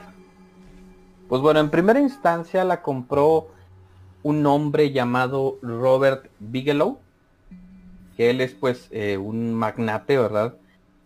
Pues 1.30 1.44
bueno, 1.44 1.60
en 1.60 1.70
primera 1.70 2.00
instancia 2.00 2.64
la 2.64 2.82
compró 2.82 3.50
un 4.24 4.44
hombre 4.48 4.92
llamado 4.92 5.60
Robert 5.62 6.26
Bigelow, 6.40 6.98
que 8.18 8.32
él 8.32 8.42
es 8.42 8.56
pues 8.56 8.88
eh, 8.90 9.18
un 9.18 9.54
magnate, 9.54 10.18
¿verdad? 10.18 10.56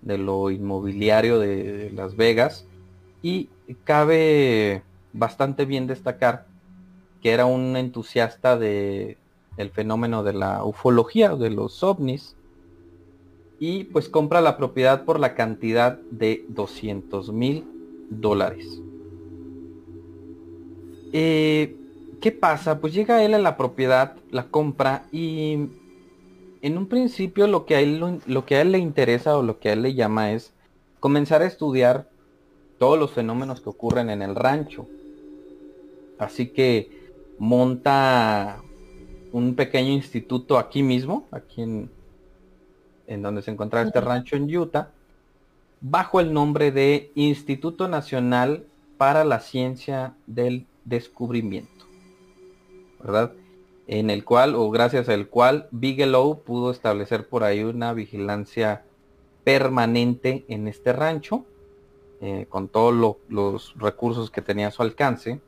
De 0.02 0.18
lo 0.18 0.50
inmobiliario 0.50 1.40
de 1.40 1.92
Las 1.94 2.16
Vegas. 2.16 2.66
Y 3.22 3.50
cabe 3.84 4.82
bastante 5.12 5.66
bien 5.66 5.88
destacar 5.88 6.46
que 7.22 7.32
era 7.32 7.46
un 7.46 7.76
entusiasta 7.76 8.58
de 8.58 9.18
el 9.58 9.72
fenómeno 9.72 10.24
de 10.24 10.34
la 10.34 10.64
ufología, 10.64 11.36
de 11.36 11.50
los 11.50 11.84
ovnis, 11.84 12.38
y 13.60 13.84
pues 13.86 14.08
compra 14.08 14.40
la 14.40 14.56
propiedad 14.56 15.04
por 15.04 15.20
la 15.20 15.36
cantidad 15.36 16.00
de 16.12 16.46
200 16.48 17.32
mil 17.34 17.66
dólares. 18.10 18.82
Eh, 21.14 21.78
¿Qué 22.20 22.32
pasa? 22.32 22.80
Pues 22.80 22.94
llega 22.94 23.24
él 23.24 23.34
a 23.34 23.40
la 23.40 23.58
propiedad, 23.58 24.16
la 24.32 24.48
compra 24.48 25.06
y 25.12 25.70
en 26.62 26.78
un 26.78 26.88
principio 26.88 27.48
lo 27.48 27.66
que, 27.66 27.76
a 27.76 27.82
él, 27.82 28.22
lo 28.26 28.46
que 28.46 28.56
a 28.56 28.62
él 28.62 28.72
le 28.72 28.80
interesa 28.80 29.38
o 29.38 29.44
lo 29.44 29.60
que 29.60 29.70
a 29.70 29.74
él 29.74 29.82
le 29.82 29.94
llama 29.94 30.32
es 30.32 30.54
comenzar 31.00 31.42
a 31.42 31.46
estudiar 31.46 32.10
todos 32.80 32.98
los 32.98 33.12
fenómenos 33.12 33.60
que 33.62 33.70
ocurren 33.70 34.10
en 34.10 34.22
el 34.22 34.36
rancho. 34.36 34.88
Así 36.18 36.48
que 36.48 37.12
monta 37.38 38.62
un 39.34 39.56
pequeño 39.56 39.92
instituto 39.92 40.58
aquí 40.58 40.82
mismo, 40.82 41.28
aquí 41.32 41.62
en, 41.62 41.92
en 43.08 43.22
donde 43.22 43.42
se 43.42 43.52
encontraba 43.52 43.86
este 43.86 44.00
rancho 44.00 44.38
en 44.38 44.56
Utah, 44.56 44.92
bajo 45.82 46.22
el 46.22 46.32
nombre 46.32 46.72
de 46.72 47.12
Instituto 47.16 47.90
Nacional 47.90 48.64
para 48.98 49.26
la 49.26 49.42
Ciencia 49.42 50.16
del 50.26 50.66
Descubrimiento, 50.86 51.86
¿verdad? 53.00 53.34
En 53.88 54.10
el 54.10 54.24
cual, 54.24 54.56
o 54.56 54.70
gracias 54.70 55.10
al 55.10 55.28
cual, 55.28 55.68
Bigelow 55.72 56.44
pudo 56.44 56.72
establecer 56.72 57.28
por 57.28 57.44
ahí 57.44 57.64
una 57.64 57.94
vigilancia 57.94 58.86
permanente 59.44 60.46
en 60.48 60.68
este 60.68 60.94
rancho, 60.94 61.46
eh, 62.22 62.46
con 62.48 62.70
todos 62.70 63.18
los 63.28 63.74
recursos 63.78 64.32
que 64.32 64.42
tenía 64.42 64.68
a 64.68 64.72
su 64.72 64.82
alcance, 64.82 65.42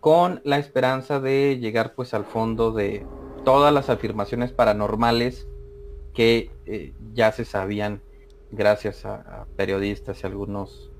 con 0.00 0.40
la 0.44 0.58
esperanza 0.58 1.20
de 1.20 1.58
llegar 1.58 1.94
pues 1.94 2.14
al 2.14 2.24
fondo 2.24 2.72
de 2.72 3.06
todas 3.44 3.72
las 3.72 3.90
afirmaciones 3.90 4.52
paranormales 4.52 5.46
que 6.14 6.50
eh, 6.66 6.92
ya 7.12 7.32
se 7.32 7.44
sabían 7.44 8.00
gracias 8.50 9.04
a, 9.04 9.46
periodistas 9.56 10.22
y 10.22 10.26
algunos 10.26 10.90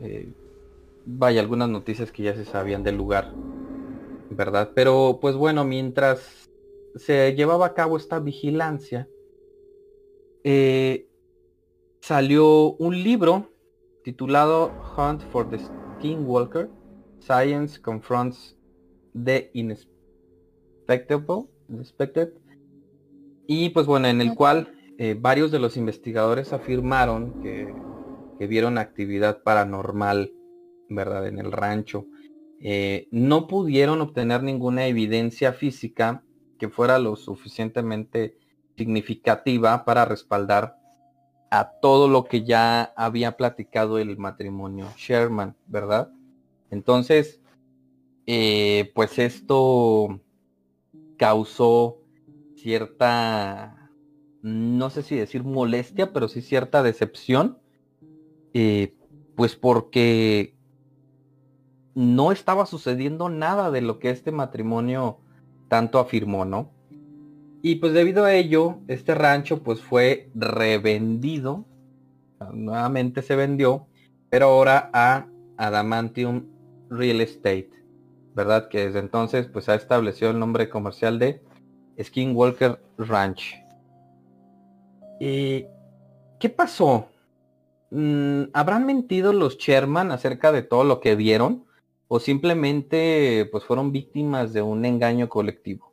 eh, 0.00 0.32
vaya 1.10 1.40
algunas 1.40 1.68
noticias 1.68 2.12
que 2.12 2.24
ya 2.24 2.34
se 2.34 2.44
sabían 2.44 2.82
del 2.82 2.96
lugar 2.96 3.32
verdad 4.30 4.72
pero 4.74 5.18
pues 5.20 5.34
bueno 5.34 5.64
mientras 5.64 6.50
se 6.96 7.34
llevaba 7.34 7.66
a 7.66 7.74
cabo 7.74 7.96
esta 7.96 8.18
vigilancia 8.18 9.08
eh, 10.44 11.08
salió 12.00 12.72
un 12.74 13.02
libro 13.02 13.50
titulado 14.04 14.70
Hunt 14.96 15.22
for 15.30 15.48
the 15.48 15.58
Skinwalker 15.58 16.68
Science 17.20 17.80
confronts 17.80 18.56
the 19.12 19.50
inexpectable, 19.52 21.48
y 23.46 23.70
pues 23.70 23.86
bueno, 23.86 24.08
en 24.08 24.20
el 24.20 24.34
cual 24.34 24.72
eh, 24.98 25.16
varios 25.18 25.50
de 25.50 25.58
los 25.58 25.76
investigadores 25.76 26.52
afirmaron 26.52 27.42
que, 27.42 27.74
vieron 28.46 28.78
actividad 28.78 29.42
paranormal, 29.42 30.32
¿verdad? 30.88 31.26
En 31.26 31.38
el 31.38 31.52
rancho. 31.52 32.06
Eh, 32.60 33.08
no 33.10 33.46
pudieron 33.46 34.00
obtener 34.00 34.42
ninguna 34.42 34.86
evidencia 34.86 35.52
física 35.52 36.24
que 36.58 36.68
fuera 36.68 36.98
lo 36.98 37.16
suficientemente 37.16 38.36
significativa 38.76 39.84
para 39.84 40.04
respaldar 40.04 40.76
a 41.50 41.70
todo 41.80 42.08
lo 42.08 42.24
que 42.24 42.44
ya 42.44 42.92
había 42.96 43.36
platicado 43.36 43.98
el 43.98 44.18
matrimonio 44.18 44.86
Sherman, 44.96 45.56
¿verdad? 45.66 46.10
Entonces, 46.70 47.40
eh, 48.26 48.92
pues 48.94 49.18
esto 49.18 50.20
causó 51.16 52.02
cierta, 52.56 53.90
no 54.42 54.90
sé 54.90 55.02
si 55.02 55.16
decir 55.16 55.44
molestia, 55.44 56.12
pero 56.12 56.28
sí 56.28 56.42
cierta 56.42 56.82
decepción, 56.82 57.58
eh, 58.52 58.94
pues 59.34 59.56
porque 59.56 60.57
no 61.98 62.30
estaba 62.30 62.64
sucediendo 62.64 63.28
nada 63.28 63.72
de 63.72 63.80
lo 63.80 63.98
que 63.98 64.10
este 64.10 64.30
matrimonio 64.30 65.18
tanto 65.66 65.98
afirmó, 65.98 66.44
¿no? 66.44 66.70
Y 67.60 67.76
pues 67.76 67.92
debido 67.92 68.24
a 68.24 68.34
ello, 68.34 68.78
este 68.86 69.16
rancho 69.16 69.64
pues 69.64 69.80
fue 69.80 70.30
revendido, 70.32 71.64
nuevamente 72.52 73.20
se 73.20 73.34
vendió, 73.34 73.88
pero 74.30 74.46
ahora 74.46 74.90
a 74.92 75.26
Adamantium 75.56 76.46
Real 76.88 77.20
Estate, 77.20 77.70
¿verdad? 78.32 78.68
Que 78.68 78.86
desde 78.86 79.00
entonces 79.00 79.48
pues 79.48 79.68
ha 79.68 79.74
establecido 79.74 80.30
el 80.30 80.38
nombre 80.38 80.68
comercial 80.68 81.18
de 81.18 81.42
Skinwalker 82.00 82.80
Ranch. 82.96 83.56
¿Y 85.18 85.66
qué 86.38 86.48
pasó? 86.48 87.08
Mm, 87.90 88.42
¿Habrán 88.52 88.86
mentido 88.86 89.32
los 89.32 89.58
Sherman 89.58 90.12
acerca 90.12 90.52
de 90.52 90.62
todo 90.62 90.84
lo 90.84 91.00
que 91.00 91.16
vieron? 91.16 91.66
¿O 92.08 92.18
simplemente 92.18 93.46
pues 93.52 93.64
fueron 93.64 93.92
víctimas 93.92 94.54
de 94.54 94.62
un 94.62 94.84
engaño 94.86 95.28
colectivo? 95.28 95.92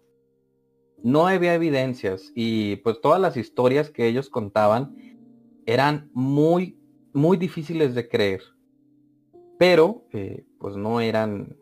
No 1.04 1.28
había 1.28 1.54
evidencias 1.54 2.32
y 2.34 2.78
pues 2.78 3.02
todas 3.02 3.20
las 3.20 3.38
historias 3.38 3.90
que 3.90 4.08
ellos 4.08 4.30
contaban 4.30 4.96
eran 5.66 6.10
muy, 6.14 6.80
muy 7.14 7.38
difíciles 7.38 7.94
de 7.96 8.08
creer. 8.08 8.42
Pero 9.60 10.06
eh, 10.14 10.46
pues 10.58 10.78
no 10.78 11.02
eran, 11.02 11.58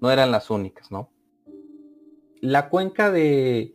no 0.00 0.10
eran 0.10 0.30
las 0.30 0.50
únicas, 0.50 0.90
¿no? 0.90 1.10
La 2.40 2.70
cuenca 2.70 3.10
de 3.10 3.74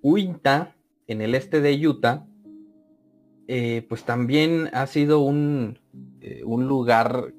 Uinta, 0.00 0.76
en 1.06 1.20
el 1.20 1.34
este 1.34 1.60
de 1.60 1.86
Utah, 1.86 2.26
eh, 3.46 3.84
pues 3.88 4.04
también 4.04 4.68
ha 4.72 4.86
sido 4.86 5.20
un, 5.20 5.78
eh, 6.20 6.42
un 6.44 6.68
lugar 6.68 7.34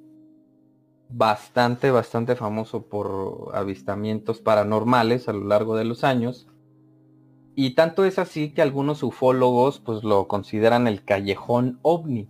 bastante, 1.09 1.91
bastante 1.91 2.35
famoso 2.35 2.83
por 2.83 3.51
avistamientos 3.53 4.41
paranormales 4.41 5.27
a 5.27 5.33
lo 5.33 5.45
largo 5.45 5.75
de 5.75 5.85
los 5.85 6.03
años. 6.03 6.47
Y 7.55 7.71
tanto 7.71 8.05
es 8.05 8.19
así 8.19 8.53
que 8.53 8.61
algunos 8.61 9.03
ufólogos 9.03 9.79
pues 9.79 10.03
lo 10.03 10.27
consideran 10.27 10.87
el 10.87 11.03
callejón 11.03 11.79
ovni, 11.81 12.29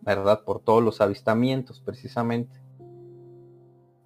¿verdad? 0.00 0.42
Por 0.44 0.60
todos 0.60 0.82
los 0.82 1.00
avistamientos 1.00 1.80
precisamente. 1.80 2.60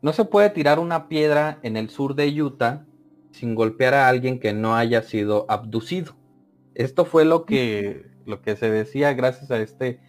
No 0.03 0.13
se 0.13 0.25
puede 0.25 0.51
tirar 0.51 0.81
una 0.81 1.09
piedra 1.09 1.59
en 1.63 1.77
el 1.77 1.89
sur 1.89 2.17
de 2.17 2.43
Utah 2.43 2.85
sin 3.31 3.55
golpear 3.55 3.95
a 3.95 4.09
alguien 4.09 4.41
que 4.41 4.53
no 4.53 4.75
haya 4.75 5.03
sido 5.03 5.47
abducido. 5.49 6.15
Esto 6.75 7.05
fue 7.05 7.25
lo 7.25 7.47
que, 7.47 8.11
lo 8.27 8.43
que 8.43 8.57
se 8.57 8.69
decía 8.69 9.15
gracias 9.15 9.51
a 9.51 9.59
este 9.59 10.01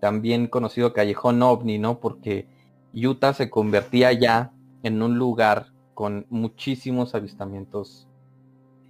también 0.00 0.48
conocido 0.48 0.92
callejón 0.92 1.42
ovni, 1.42 1.78
¿no? 1.78 1.98
Porque 1.98 2.46
Utah 2.94 3.34
se 3.34 3.50
convertía 3.50 4.12
ya 4.12 4.52
en 4.82 5.02
un 5.02 5.18
lugar 5.18 5.72
con 5.94 6.26
muchísimos 6.30 7.14
avistamientos 7.14 8.08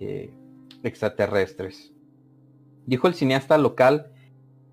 eh, 0.00 0.32
extraterrestres. 0.82 1.92
Dijo 2.86 3.06
el 3.06 3.14
cineasta 3.14 3.58
local 3.58 4.12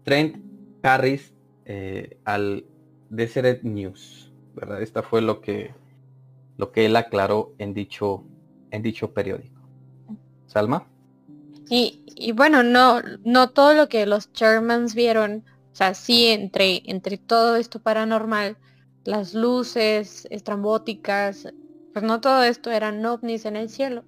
Trent 0.03 0.43
Harris 0.82 1.34
eh, 1.65 2.17
al 2.25 2.65
Deseret 3.09 3.63
News. 3.63 4.32
¿verdad? 4.55 4.82
Esta 4.82 5.03
fue 5.03 5.21
lo 5.21 5.41
que, 5.41 5.73
lo 6.57 6.71
que 6.71 6.86
él 6.86 6.95
aclaró 6.95 7.53
en 7.57 7.73
dicho 7.73 8.23
en 8.71 8.84
dicho 8.84 9.13
periódico. 9.13 9.61
Salma. 10.45 10.88
Y, 11.69 12.03
y, 12.15 12.32
bueno, 12.32 12.63
no, 12.63 13.01
no 13.23 13.49
todo 13.49 13.73
lo 13.73 13.89
que 13.89 14.05
los 14.05 14.32
Shermans 14.34 14.95
vieron, 14.95 15.43
o 15.71 15.75
sea, 15.75 15.93
sí 15.93 16.27
entre, 16.27 16.82
entre 16.86 17.17
todo 17.17 17.55
esto 17.55 17.80
paranormal, 17.80 18.57
las 19.05 19.33
luces 19.33 20.27
estrambóticas, 20.29 21.47
pues 21.93 22.05
no 22.05 22.21
todo 22.21 22.43
esto 22.43 22.71
eran 22.71 23.05
ovnis 23.05 23.45
en 23.45 23.55
el 23.55 23.69
cielo. 23.69 24.03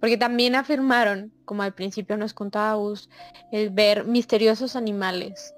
Porque 0.00 0.16
también 0.16 0.54
afirmaron, 0.54 1.32
como 1.44 1.62
al 1.62 1.74
principio 1.74 2.16
nos 2.16 2.32
contaba 2.32 2.74
Gus, 2.74 3.08
el 3.50 3.70
ver 3.70 4.04
misteriosos 4.04 4.76
animales. 4.76 5.54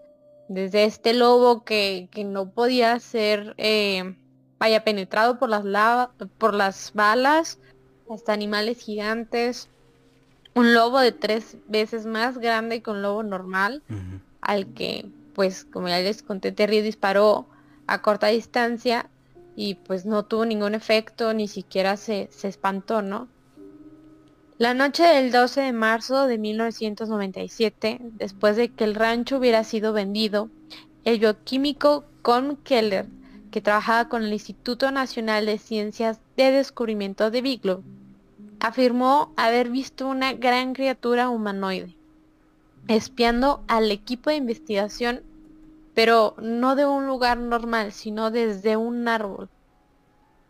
Desde 0.49 0.85
este 0.85 1.13
lobo 1.13 1.63
que, 1.63 2.09
que 2.11 2.25
no 2.25 2.51
podía 2.51 2.99
ser, 3.01 3.55
eh, 3.59 4.17
vaya, 4.59 4.83
penetrado 4.83 5.39
por 5.39 5.51
las, 5.51 5.65
por 6.39 6.55
las 6.55 6.93
balas, 6.95 7.59
hasta 8.11 8.33
animales 8.33 8.81
gigantes. 8.81 9.69
Un 10.55 10.75
lobo 10.75 10.99
de 10.99 11.13
tres 11.13 11.57
veces 11.69 12.07
más 12.07 12.39
grande 12.39 12.83
que 12.83 12.91
un 12.91 13.03
lobo 13.03 13.23
normal, 13.23 13.83
al 14.41 14.73
que, 14.73 15.07
pues, 15.35 15.65
como 15.65 15.89
ya 15.89 16.01
les 16.01 16.23
conté, 16.23 16.51
Terry 16.51 16.81
disparó 16.81 17.47
a 17.91 18.03
corta 18.03 18.29
distancia 18.29 19.11
y 19.57 19.75
pues 19.75 20.07
no 20.07 20.25
tuvo 20.25 20.47
ningún 20.47 20.75
efecto, 20.75 21.35
ni 21.35 21.49
siquiera 21.49 21.97
se, 21.97 22.29
se 22.31 22.47
espantó, 22.47 23.03
¿no? 23.03 23.29
La 24.59 24.75
noche 24.75 25.03
del 25.03 25.33
12 25.33 25.61
de 25.61 25.73
marzo 25.73 26.27
de 26.27 26.39
1997, 26.39 27.99
después 28.01 28.57
de 28.57 28.69
que 28.69 28.85
el 28.85 28.95
rancho 28.95 29.39
hubiera 29.39 29.65
sido 29.65 29.93
vendido, 29.93 30.51
el 31.05 31.19
bioquímico 31.19 32.05
Con 32.23 32.57
Keller, 32.57 33.07
que 33.51 33.61
trabajaba 33.61 34.09
con 34.09 34.23
el 34.23 34.33
Instituto 34.33 34.93
Nacional 34.93 35.47
de 35.47 35.59
Ciencias 35.59 36.21
de 36.37 36.53
Descubrimiento 36.53 37.31
de 37.33 37.43
Biglow, 37.43 37.83
afirmó 38.61 39.33
haber 39.37 39.71
visto 39.71 40.07
una 40.07 40.35
gran 40.35 40.75
criatura 40.75 41.29
humanoide, 41.29 41.97
espiando 42.87 43.65
al 43.67 43.91
equipo 43.91 44.31
de 44.31 44.37
investigación, 44.37 45.23
pero 45.95 46.35
no 46.39 46.77
de 46.77 46.87
un 46.87 47.07
lugar 47.07 47.39
normal, 47.39 47.93
sino 47.93 48.31
desde 48.31 48.77
un 48.77 49.09
árbol. 49.09 49.49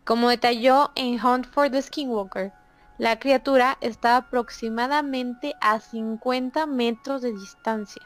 Como 0.05 0.29
detalló 0.29 0.91
en 0.95 1.25
Hunt 1.25 1.47
for 1.47 1.71
the 1.71 1.81
Skinwalker, 1.81 2.53
la 2.99 3.19
criatura 3.19 3.79
estaba 3.81 4.17
aproximadamente 4.17 5.55
a 5.61 5.81
50 5.81 6.67
metros 6.67 7.23
de 7.23 7.33
distancia, 7.33 8.03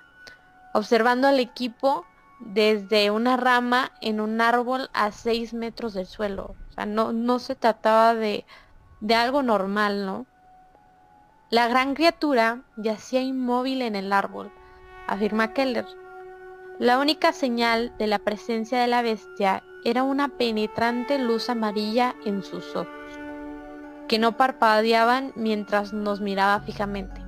observando 0.72 1.28
al 1.28 1.41
equipo 1.41 2.05
desde 2.39 3.11
una 3.11 3.37
rama 3.37 3.91
en 4.01 4.20
un 4.20 4.41
árbol 4.41 4.91
a 4.93 5.11
6 5.11 5.55
metros 5.55 5.95
del 5.95 6.07
suelo. 6.07 6.55
O 6.70 6.72
sea, 6.74 6.87
no, 6.87 7.12
no 7.12 7.39
se 7.39 7.55
trataba 7.55 8.14
de, 8.14 8.45
de 9.01 9.14
algo 9.14 9.43
normal, 9.43 10.07
¿no? 10.07 10.26
La 11.51 11.68
gran 11.68 11.95
criatura 11.95 12.62
yacía 12.76 13.20
inmóvil 13.20 13.82
en 13.82 13.97
el 13.97 14.12
árbol, 14.12 14.53
afirma 15.07 15.53
Keller. 15.53 15.87
La 16.79 16.99
única 16.99 17.33
señal 17.33 17.93
de 17.99 18.07
la 18.07 18.18
presencia 18.18 18.81
de 18.81 18.89
la 18.89 19.03
bestia 19.03 19.62
era 19.85 20.03
una 20.03 20.29
penetrante 20.29 21.18
luz 21.18 21.49
amarilla 21.49 22.14
en 22.25 22.43
sus 22.43 22.75
ojos 22.75 22.89
que 24.09 24.18
no 24.18 24.37
parpadeaban 24.37 25.33
mientras 25.35 25.93
nos 25.93 26.20
miraba 26.20 26.61
fijamente. 26.61 27.22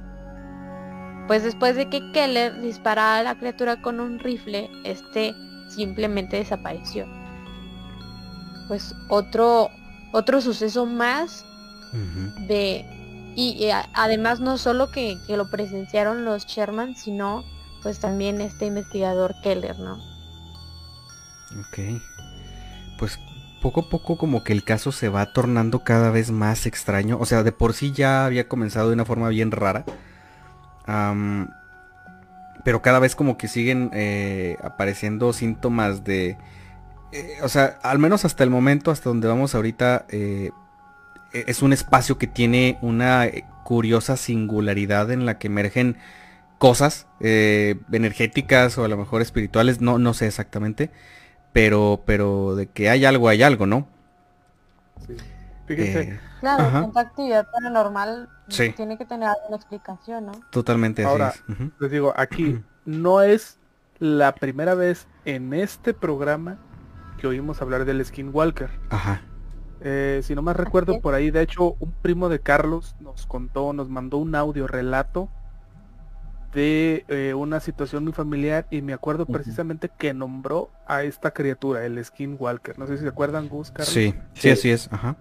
Pues 1.26 1.42
después 1.42 1.76
de 1.76 1.88
que 1.88 2.12
Keller 2.12 2.60
disparara 2.60 3.18
a 3.18 3.22
la 3.22 3.38
criatura 3.38 3.82
con 3.82 3.98
un 4.00 4.18
rifle, 4.18 4.70
este 4.84 5.34
simplemente 5.68 6.36
desapareció. 6.36 7.06
Pues 8.68 8.94
otro 9.08 9.70
otro 10.12 10.40
suceso 10.40 10.86
más 10.86 11.44
de 12.46 12.84
y, 13.34 13.68
además 13.94 14.40
no 14.40 14.56
solo 14.56 14.90
que, 14.90 15.18
que, 15.26 15.36
lo 15.36 15.50
presenciaron 15.50 16.24
los 16.24 16.46
Sherman, 16.46 16.96
sino 16.96 17.44
pues 17.86 18.00
también 18.00 18.40
este 18.40 18.66
investigador 18.66 19.32
Keller, 19.44 19.78
¿no? 19.78 19.92
Ok. 21.60 22.02
Pues 22.98 23.20
poco 23.62 23.82
a 23.82 23.88
poco 23.88 24.18
como 24.18 24.42
que 24.42 24.52
el 24.52 24.64
caso 24.64 24.90
se 24.90 25.08
va 25.08 25.32
tornando 25.32 25.84
cada 25.84 26.10
vez 26.10 26.32
más 26.32 26.66
extraño. 26.66 27.16
O 27.20 27.26
sea, 27.26 27.44
de 27.44 27.52
por 27.52 27.74
sí 27.74 27.92
ya 27.92 28.26
había 28.26 28.48
comenzado 28.48 28.88
de 28.88 28.94
una 28.94 29.04
forma 29.04 29.28
bien 29.28 29.52
rara. 29.52 29.84
pero 32.64 32.82
cada 32.82 32.98
vez 32.98 33.14
como 33.14 33.38
que 33.38 33.46
siguen 33.46 33.90
eh, 33.92 34.56
apareciendo 34.64 35.32
síntomas 35.32 36.02
de... 36.02 36.36
Eh, 37.12 37.38
o 37.44 37.48
sea, 37.48 37.78
al 37.84 38.00
menos 38.00 38.24
hasta 38.24 38.42
el 38.42 38.50
momento, 38.50 38.90
hasta 38.90 39.10
donde 39.10 39.28
vamos 39.28 39.54
ahorita, 39.54 40.06
eh, 40.08 40.50
e-, 41.32 41.44
es 41.46 41.62
un 41.62 41.72
espacio 41.72 42.18
que 42.18 42.26
tiene 42.26 42.78
una 42.82 43.28
curiosa 43.62 44.16
singularidad 44.16 45.12
en 45.12 45.24
la 45.24 45.38
que 45.38 45.46
emergen 45.46 45.98
cosas 46.58 47.06
energéticas 47.20 48.78
o 48.78 48.84
a 48.84 48.88
lo 48.88 48.96
mejor 48.96 49.22
espirituales, 49.22 49.80
no, 49.80 49.98
no 49.98 50.14
sé 50.14 50.26
exactamente 50.26 50.90
pero, 51.56 52.02
pero 52.04 52.54
de 52.54 52.66
que 52.66 52.90
hay 52.90 53.06
algo, 53.06 53.30
hay 53.30 53.42
algo, 53.42 53.64
¿no? 53.64 53.88
Sí. 55.06 55.16
Eh, 55.70 56.20
claro, 56.40 56.86
esta 56.86 57.00
actividad 57.00 57.50
paranormal 57.50 58.28
tiene 58.76 58.98
que 58.98 59.06
tener 59.06 59.30
alguna 59.30 59.56
explicación, 59.56 60.26
¿no? 60.26 60.32
Totalmente 60.50 61.02
Ahora, 61.02 61.32
Les 61.80 61.90
digo, 61.90 62.12
aquí 62.14 62.62
no 62.84 63.22
es 63.22 63.58
la 63.98 64.34
primera 64.34 64.74
vez 64.74 65.08
en 65.24 65.54
este 65.54 65.94
programa 65.94 66.58
que 67.18 67.26
oímos 67.26 67.62
hablar 67.62 67.86
del 67.86 68.04
Skinwalker. 68.04 68.68
Ajá. 68.90 69.22
Eh, 69.80 70.20
si 70.24 70.34
no 70.34 70.42
más 70.42 70.56
recuerdo 70.56 71.00
por 71.00 71.14
ahí, 71.14 71.30
de 71.30 71.40
hecho, 71.40 71.74
un 71.80 71.90
primo 72.02 72.28
de 72.28 72.40
Carlos 72.40 72.96
nos 73.00 73.24
contó, 73.24 73.72
nos 73.72 73.88
mandó 73.88 74.18
un 74.18 74.34
audio 74.34 74.66
relato 74.66 75.30
de 76.54 77.04
eh, 77.08 77.34
una 77.34 77.60
situación 77.60 78.04
muy 78.04 78.12
familiar 78.12 78.66
y 78.70 78.82
me 78.82 78.92
acuerdo 78.92 79.26
precisamente 79.26 79.90
que 79.96 80.14
nombró 80.14 80.70
a 80.86 81.02
esta 81.02 81.32
criatura, 81.32 81.84
el 81.84 82.02
Skinwalker. 82.02 82.78
No 82.78 82.86
sé 82.86 82.96
si 82.96 83.02
se 83.02 83.08
acuerdan, 83.08 83.48
Gus, 83.48 83.70
Carlos. 83.70 83.92
Sí, 83.92 84.14
sí, 84.34 84.50
así 84.50 84.70
es, 84.70 84.92
ajá. 84.92 85.16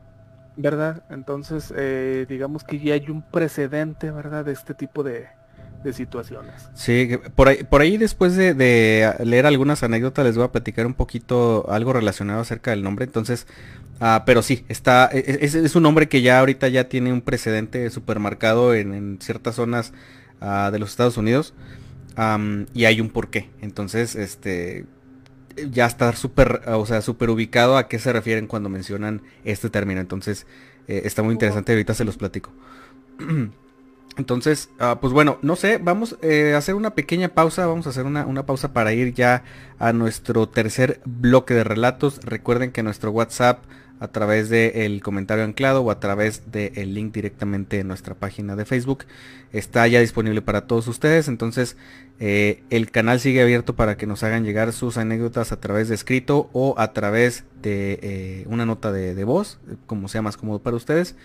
¿Verdad? 0.57 1.03
Entonces, 1.09 1.73
eh, 1.75 2.25
digamos 2.29 2.63
que 2.63 2.79
ya 2.79 2.93
hay 2.93 3.09
un 3.09 3.21
precedente, 3.21 4.11
¿verdad? 4.11 4.45
De 4.45 4.53
este 4.53 4.73
tipo 4.73 5.03
de, 5.03 5.27
de 5.85 5.93
situaciones. 5.93 6.69
Sí, 6.73 7.17
por 7.35 7.47
ahí, 7.47 7.63
por 7.63 7.81
ahí 7.81 7.97
después 7.97 8.35
de, 8.35 9.13
leer 9.23 9.45
algunas 9.45 9.83
anécdotas 9.83 10.25
les 10.25 10.35
voy 10.35 10.45
a 10.45 10.51
platicar 10.51 10.85
un 10.85 10.95
poquito 10.95 11.65
algo 11.69 11.93
relacionado 11.93 12.41
acerca 12.41 12.71
del 12.71 12.83
nombre. 12.83 13.05
Entonces, 13.05 13.47
ah, 14.01 14.23
pero 14.25 14.41
sí, 14.41 14.65
está, 14.67 15.09
e, 15.13 15.19
e, 15.19 15.45
es, 15.45 15.55
es, 15.55 15.75
un 15.75 15.83
nombre 15.83 16.09
que 16.09 16.21
ya 16.21 16.39
ahorita 16.39 16.67
ya 16.69 16.89
tiene 16.89 17.13
un 17.13 17.21
precedente 17.21 17.89
supermarcado 17.91 18.73
en, 18.73 18.93
en 18.93 19.19
ciertas 19.21 19.55
zonas 19.55 19.93
Ah, 20.41 20.69
de 20.71 20.79
los 20.79 20.91
Estados 20.91 21.17
Unidos. 21.17 21.53
y 22.73 22.85
hay 22.85 23.01
un 23.01 23.09
porqué. 23.09 23.49
Entonces, 23.61 24.15
este 24.15 24.85
ya 25.71 25.85
está 25.85 26.13
súper, 26.13 26.61
o 26.67 26.85
sea, 26.85 27.01
súper 27.01 27.29
ubicado 27.29 27.77
a 27.77 27.87
qué 27.87 27.99
se 27.99 28.11
refieren 28.11 28.47
cuando 28.47 28.69
mencionan 28.69 29.21
este 29.43 29.69
término. 29.69 30.01
Entonces, 30.01 30.45
eh, 30.87 31.03
está 31.05 31.23
muy 31.23 31.33
interesante, 31.33 31.71
ahorita 31.71 31.93
se 31.93 32.05
los 32.05 32.17
platico. 32.17 32.51
Entonces, 34.17 34.69
ah, 34.79 34.99
pues 35.01 35.11
bueno, 35.11 35.39
no 35.41 35.55
sé, 35.57 35.77
vamos 35.77 36.17
eh, 36.21 36.53
a 36.53 36.57
hacer 36.57 36.75
una 36.75 36.95
pequeña 36.95 37.29
pausa, 37.29 37.67
vamos 37.67 37.85
a 37.85 37.89
hacer 37.89 38.05
una, 38.05 38.25
una, 38.25 38.45
pausa 38.45 38.71
para 38.71 38.93
ir 38.93 39.13
ya 39.13 39.43
a 39.77 39.91
nuestro 39.91 40.47
tercer 40.47 41.01
bloque 41.05 41.53
de 41.53 41.65
relatos. 41.65 42.21
Recuerden 42.23 42.71
que 42.71 42.81
nuestro 42.81 43.11
WhatsApp 43.11 43.65
a 43.99 44.07
través 44.09 44.49
del 44.49 45.01
comentario 45.01 45.43
anclado 45.43 45.81
o 45.81 45.91
a 45.91 45.99
través 45.99 46.51
del 46.51 46.93
link 46.93 47.13
directamente 47.13 47.79
en 47.79 47.87
nuestra 47.87 48.15
página 48.15 48.55
de 48.55 48.65
Facebook. 48.65 49.05
Está 49.51 49.87
ya 49.87 49.99
disponible 49.99 50.41
para 50.41 50.67
todos 50.67 50.87
ustedes, 50.87 51.27
entonces 51.27 51.77
eh, 52.19 52.63
el 52.69 52.91
canal 52.91 53.19
sigue 53.19 53.41
abierto 53.41 53.75
para 53.75 53.97
que 53.97 54.05
nos 54.05 54.23
hagan 54.23 54.43
llegar 54.43 54.73
sus 54.73 54.97
anécdotas 54.97 55.51
a 55.51 55.59
través 55.59 55.87
de 55.87 55.95
escrito 55.95 56.49
o 56.53 56.75
a 56.77 56.93
través 56.93 57.45
de 57.61 57.99
eh, 58.01 58.45
una 58.49 58.65
nota 58.65 58.91
de, 58.91 59.15
de 59.15 59.23
voz, 59.23 59.59
como 59.85 60.07
sea 60.07 60.21
más 60.21 60.37
cómodo 60.37 60.59
para 60.59 60.75
ustedes. 60.75 61.15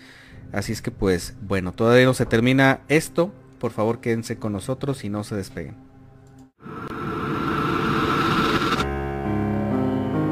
Así 0.51 0.71
es 0.71 0.81
que 0.81 0.91
pues 0.91 1.35
bueno, 1.41 1.71
todavía 1.73 2.05
no 2.05 2.13
se 2.13 2.25
termina 2.25 2.81
esto. 2.87 3.33
Por 3.59 3.71
favor 3.71 3.99
quédense 3.99 4.37
con 4.37 4.53
nosotros 4.53 5.03
y 5.03 5.09
no 5.09 5.23
se 5.23 5.35
despeguen. 5.35 5.90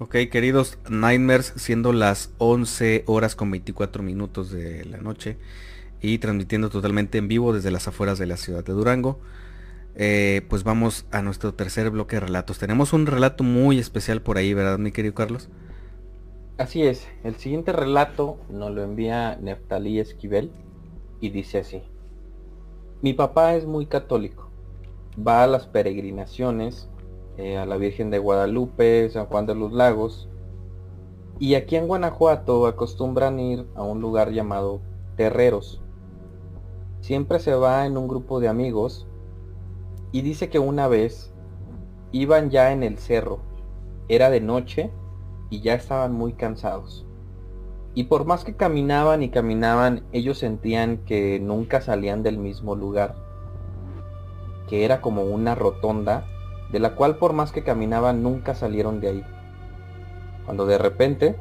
Ok, 0.00 0.14
queridos 0.30 0.78
Nightmares, 0.88 1.52
siendo 1.56 1.92
las 1.92 2.32
11 2.38 3.02
horas 3.06 3.34
con 3.34 3.50
24 3.50 4.00
minutos 4.04 4.52
de 4.52 4.84
la 4.84 4.98
noche. 4.98 5.36
y 6.00 6.18
transmitiendo 6.18 6.70
totalmente 6.70 7.18
en 7.18 7.26
vivo 7.26 7.52
desde 7.52 7.72
las 7.72 7.88
afueras 7.88 8.20
de 8.20 8.26
la 8.26 8.36
ciudad 8.36 8.64
de 8.64 8.72
Durango. 8.72 9.18
Eh, 9.96 10.42
pues 10.48 10.62
vamos 10.62 11.06
a 11.10 11.22
nuestro 11.22 11.54
tercer 11.54 11.90
bloque 11.90 12.14
de 12.14 12.20
relatos. 12.20 12.60
Tenemos 12.60 12.92
un 12.92 13.06
relato 13.06 13.42
muy 13.42 13.80
especial 13.80 14.22
por 14.22 14.38
ahí, 14.38 14.54
¿verdad, 14.54 14.78
mi 14.78 14.92
querido 14.92 15.14
Carlos? 15.14 15.48
Así 16.56 16.84
es, 16.84 17.08
el 17.24 17.34
siguiente 17.34 17.72
relato 17.72 18.38
nos 18.48 18.70
lo 18.70 18.84
envía 18.84 19.36
Neftalí 19.42 19.98
Esquivel 19.98 20.52
y 21.20 21.30
dice 21.30 21.58
así. 21.58 21.82
Mi 23.02 23.14
papá 23.14 23.56
es 23.56 23.66
muy 23.66 23.86
católico. 23.86 24.48
Va 25.18 25.42
a 25.42 25.48
las 25.48 25.66
peregrinaciones 25.66 26.88
eh, 27.38 27.56
a 27.56 27.66
la 27.66 27.76
Virgen 27.76 28.10
de 28.10 28.18
Guadalupe, 28.18 29.08
San 29.10 29.26
Juan 29.26 29.46
de 29.46 29.54
los 29.54 29.72
Lagos. 29.72 30.28
Y 31.38 31.54
aquí 31.54 31.76
en 31.76 31.86
Guanajuato 31.86 32.66
acostumbran 32.66 33.38
ir 33.38 33.66
a 33.76 33.82
un 33.82 34.00
lugar 34.00 34.32
llamado 34.32 34.80
Terreros. 35.16 35.80
Siempre 37.00 37.38
se 37.38 37.54
va 37.54 37.86
en 37.86 37.96
un 37.96 38.08
grupo 38.08 38.40
de 38.40 38.48
amigos 38.48 39.06
y 40.10 40.22
dice 40.22 40.50
que 40.50 40.58
una 40.58 40.88
vez 40.88 41.32
iban 42.10 42.50
ya 42.50 42.72
en 42.72 42.82
el 42.82 42.98
cerro. 42.98 43.38
Era 44.08 44.30
de 44.30 44.40
noche 44.40 44.90
y 45.48 45.60
ya 45.60 45.74
estaban 45.74 46.12
muy 46.12 46.32
cansados. 46.32 47.06
Y 47.94 48.04
por 48.04 48.24
más 48.24 48.44
que 48.44 48.56
caminaban 48.56 49.22
y 49.22 49.28
caminaban, 49.28 50.04
ellos 50.12 50.38
sentían 50.38 50.98
que 50.98 51.40
nunca 51.40 51.80
salían 51.80 52.22
del 52.22 52.38
mismo 52.38 52.74
lugar. 52.74 53.14
Que 54.68 54.84
era 54.84 55.00
como 55.00 55.22
una 55.22 55.54
rotonda, 55.54 56.26
de 56.72 56.78
la 56.78 56.94
cual 56.94 57.16
por 57.16 57.32
más 57.32 57.52
que 57.52 57.62
caminaban 57.64 58.22
nunca 58.22 58.54
salieron 58.54 59.00
de 59.00 59.08
ahí. 59.08 59.24
Cuando 60.44 60.66
de 60.66 60.78
repente 60.78 61.36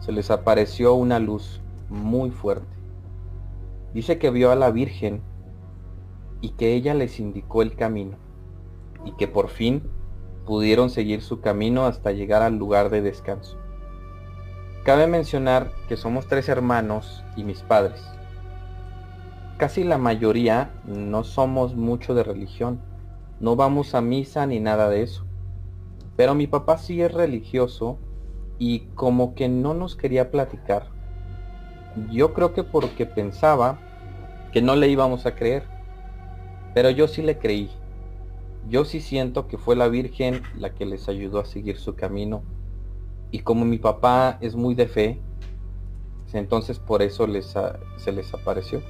se 0.00 0.12
les 0.12 0.30
apareció 0.30 0.94
una 0.94 1.18
luz 1.18 1.60
muy 1.88 2.30
fuerte. 2.30 2.66
Dice 3.94 4.18
que 4.18 4.30
vio 4.30 4.50
a 4.50 4.56
la 4.56 4.70
Virgen 4.70 5.22
y 6.40 6.50
que 6.50 6.74
ella 6.74 6.94
les 6.94 7.18
indicó 7.20 7.62
el 7.62 7.74
camino. 7.74 8.16
Y 9.04 9.12
que 9.12 9.28
por 9.28 9.48
fin 9.48 9.82
pudieron 10.46 10.90
seguir 10.90 11.22
su 11.22 11.40
camino 11.40 11.86
hasta 11.86 12.12
llegar 12.12 12.42
al 12.42 12.56
lugar 12.56 12.90
de 12.90 13.02
descanso. 13.02 13.56
Cabe 14.84 15.06
mencionar 15.06 15.70
que 15.88 15.96
somos 15.96 16.26
tres 16.26 16.48
hermanos 16.48 17.22
y 17.36 17.44
mis 17.44 17.60
padres. 17.60 18.02
Casi 19.58 19.84
la 19.84 19.98
mayoría 19.98 20.70
no 20.86 21.24
somos 21.24 21.74
mucho 21.74 22.14
de 22.14 22.22
religión, 22.22 22.80
no 23.40 23.56
vamos 23.56 23.94
a 23.94 24.00
misa 24.00 24.46
ni 24.46 24.60
nada 24.60 24.88
de 24.88 25.02
eso. 25.02 25.24
Pero 26.16 26.34
mi 26.34 26.46
papá 26.46 26.78
sí 26.78 27.00
es 27.02 27.12
religioso 27.12 27.98
y 28.58 28.80
como 28.94 29.34
que 29.34 29.48
no 29.48 29.74
nos 29.74 29.96
quería 29.96 30.30
platicar. 30.30 30.86
Yo 32.10 32.34
creo 32.34 32.52
que 32.52 32.64
porque 32.64 33.06
pensaba 33.06 33.80
que 34.52 34.62
no 34.62 34.76
le 34.76 34.88
íbamos 34.88 35.26
a 35.26 35.34
creer. 35.34 35.64
Pero 36.74 36.90
yo 36.90 37.08
sí 37.08 37.22
le 37.22 37.38
creí. 37.38 37.70
Yo 38.68 38.84
sí 38.84 39.00
siento 39.00 39.48
que 39.48 39.58
fue 39.58 39.76
la 39.76 39.88
Virgen 39.88 40.42
la 40.56 40.74
que 40.74 40.84
les 40.86 41.08
ayudó 41.08 41.40
a 41.40 41.44
seguir 41.44 41.78
su 41.78 41.94
camino 41.94 42.42
y 43.30 43.40
como 43.40 43.64
mi 43.64 43.78
papá 43.78 44.38
es 44.40 44.54
muy 44.54 44.74
de 44.74 44.86
fe, 44.86 45.20
entonces 46.32 46.78
por 46.78 47.02
eso 47.02 47.26
se 47.96 48.12
les 48.12 48.34
apareció. 48.34 48.82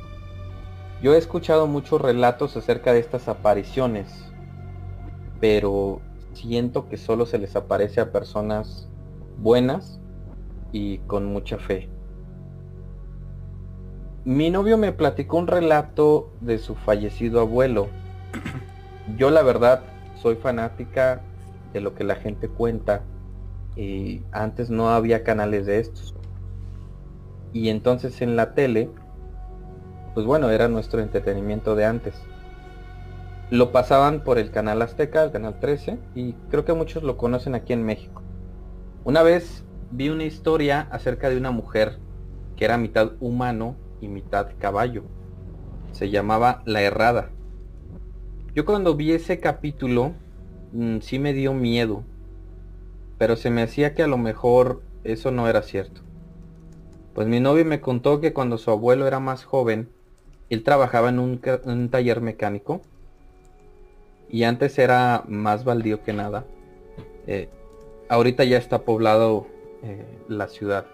Yo 1.03 1.14
he 1.14 1.18
escuchado 1.18 1.66
muchos 1.66 2.01
relatos 2.01 2.57
acerca 2.57 2.92
de 2.92 3.01
estas 3.01 3.28
apariciones, 3.28 4.28
pero 5.41 6.01
siento 6.32 6.89
que 6.89 6.97
solo 6.97 7.26
se 7.26 7.39
les 7.39 7.57
aparece 7.57 8.01
a 8.01 8.12
personas 8.12 8.89
buenas 9.39 10.01
y 10.72 10.99
con 10.99 11.26
mucha 11.26 11.59
fe. 11.59 11.89
Mi 14.24 14.51
novio 14.51 14.76
me 14.76 14.93
platicó 14.93 15.39
un 15.39 15.47
relato 15.47 16.30
de 16.41 16.59
su 16.59 16.74
fallecido 16.74 17.41
abuelo. 17.41 17.89
Yo 19.16 19.30
la 19.30 19.43
verdad 19.43 19.82
soy 20.16 20.36
fanática 20.36 21.22
de 21.72 21.80
lo 21.80 21.95
que 21.95 22.05
la 22.05 22.16
gente 22.16 22.49
cuenta 22.49 23.03
y 23.76 24.22
antes 24.32 24.70
no 24.70 24.91
había 24.91 25.22
canales 25.22 25.66
de 25.66 25.78
estos. 25.78 26.14
Y 27.53 27.70
entonces 27.70 28.20
en 28.20 28.36
la 28.36 28.55
tele, 28.55 28.91
pues 30.14 30.26
bueno, 30.26 30.51
era 30.51 30.68
nuestro 30.68 31.01
entretenimiento 31.01 31.74
de 31.74 31.86
antes. 31.86 32.14
Lo 33.51 33.72
pasaban 33.72 34.24
por 34.24 34.38
el 34.38 34.51
canal 34.51 34.82
Azteca, 34.82 35.24
el 35.24 35.32
canal 35.32 35.59
13, 35.59 35.99
y 36.14 36.34
creo 36.51 36.66
que 36.66 36.74
muchos 36.74 37.03
lo 37.03 37.16
conocen 37.16 37.55
aquí 37.55 37.72
en 37.72 37.82
México. 37.82 38.22
Una 39.05 39.22
vez 39.22 39.64
vi 39.90 40.11
una 40.11 40.24
historia 40.24 40.86
acerca 40.90 41.30
de 41.30 41.38
una 41.38 41.51
mujer 41.51 41.99
que 42.57 42.66
era 42.66 42.76
mitad 42.76 43.12
humano 43.20 43.76
y 44.03 44.09
mitad 44.09 44.49
caballo. 44.59 45.05
Se 45.92 46.11
llamaba 46.11 46.62
La 46.66 46.82
Errada. 46.82 47.30
Yo 48.55 48.66
cuando 48.66 48.96
vi 48.96 49.12
ese 49.12 49.40
capítulo, 49.40 50.12
mm, 50.72 50.99
sí 50.99 51.18
me 51.18 51.32
dio 51.32 51.55
miedo, 51.55 52.05
pero 53.16 53.36
se 53.36 53.51
me 53.51 53.62
hacía 53.62 53.94
que 53.94 54.03
a 54.03 54.09
lo 54.09 54.18
mejor 54.18 54.82
eso 55.05 55.30
no 55.30 55.49
era 55.49 55.62
cierto. 55.62 56.03
Pues 57.14 57.26
mi 57.26 57.40
novio 57.40 57.64
me 57.64 57.80
contó 57.80 58.20
que 58.20 58.34
cuando 58.34 58.59
su 58.59 58.70
abuelo 58.70 59.07
era 59.07 59.20
más 59.20 59.44
joven, 59.44 59.88
él 60.51 60.62
trabajaba 60.62 61.09
en 61.09 61.18
un, 61.18 61.88
taller 61.90 62.20
mecánico 62.20 62.82
y 64.31 64.45
antes 64.45 64.79
era 64.79 65.24
más 65.29 65.64
baldío 65.64 66.03
que 66.03 66.12
nada. 66.12 66.45
Eh, 67.26 67.49
ahorita 68.09 68.45
ya 68.45 68.59
está 68.59 68.83
poblado 68.83 69.47
eh, 69.83 70.05
la 70.29 70.49
ciudad. 70.49 70.87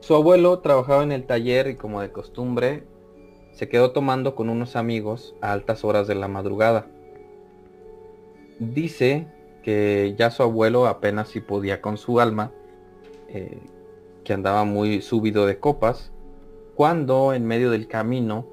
Su 0.00 0.14
abuelo 0.14 0.58
trabajaba 0.58 1.02
en 1.02 1.12
el 1.12 1.24
taller 1.24 1.68
y 1.68 1.76
como 1.76 2.00
de 2.00 2.12
costumbre 2.12 2.84
se 3.52 3.68
quedó 3.68 3.92
tomando 3.92 4.34
con 4.34 4.50
unos 4.50 4.76
amigos 4.76 5.34
a 5.40 5.52
altas 5.52 5.84
horas 5.84 6.06
de 6.06 6.14
la 6.14 6.28
madrugada 6.28 6.86
dice 8.58 9.26
que 9.62 10.14
ya 10.18 10.30
su 10.30 10.42
abuelo 10.42 10.86
apenas 10.86 11.28
si 11.28 11.40
podía 11.40 11.80
con 11.80 11.96
su 11.96 12.20
alma, 12.20 12.52
eh, 13.28 13.58
que 14.22 14.32
andaba 14.32 14.64
muy 14.64 15.02
subido 15.02 15.46
de 15.46 15.58
copas, 15.58 16.12
cuando 16.74 17.32
en 17.32 17.46
medio 17.46 17.70
del 17.70 17.88
camino 17.88 18.46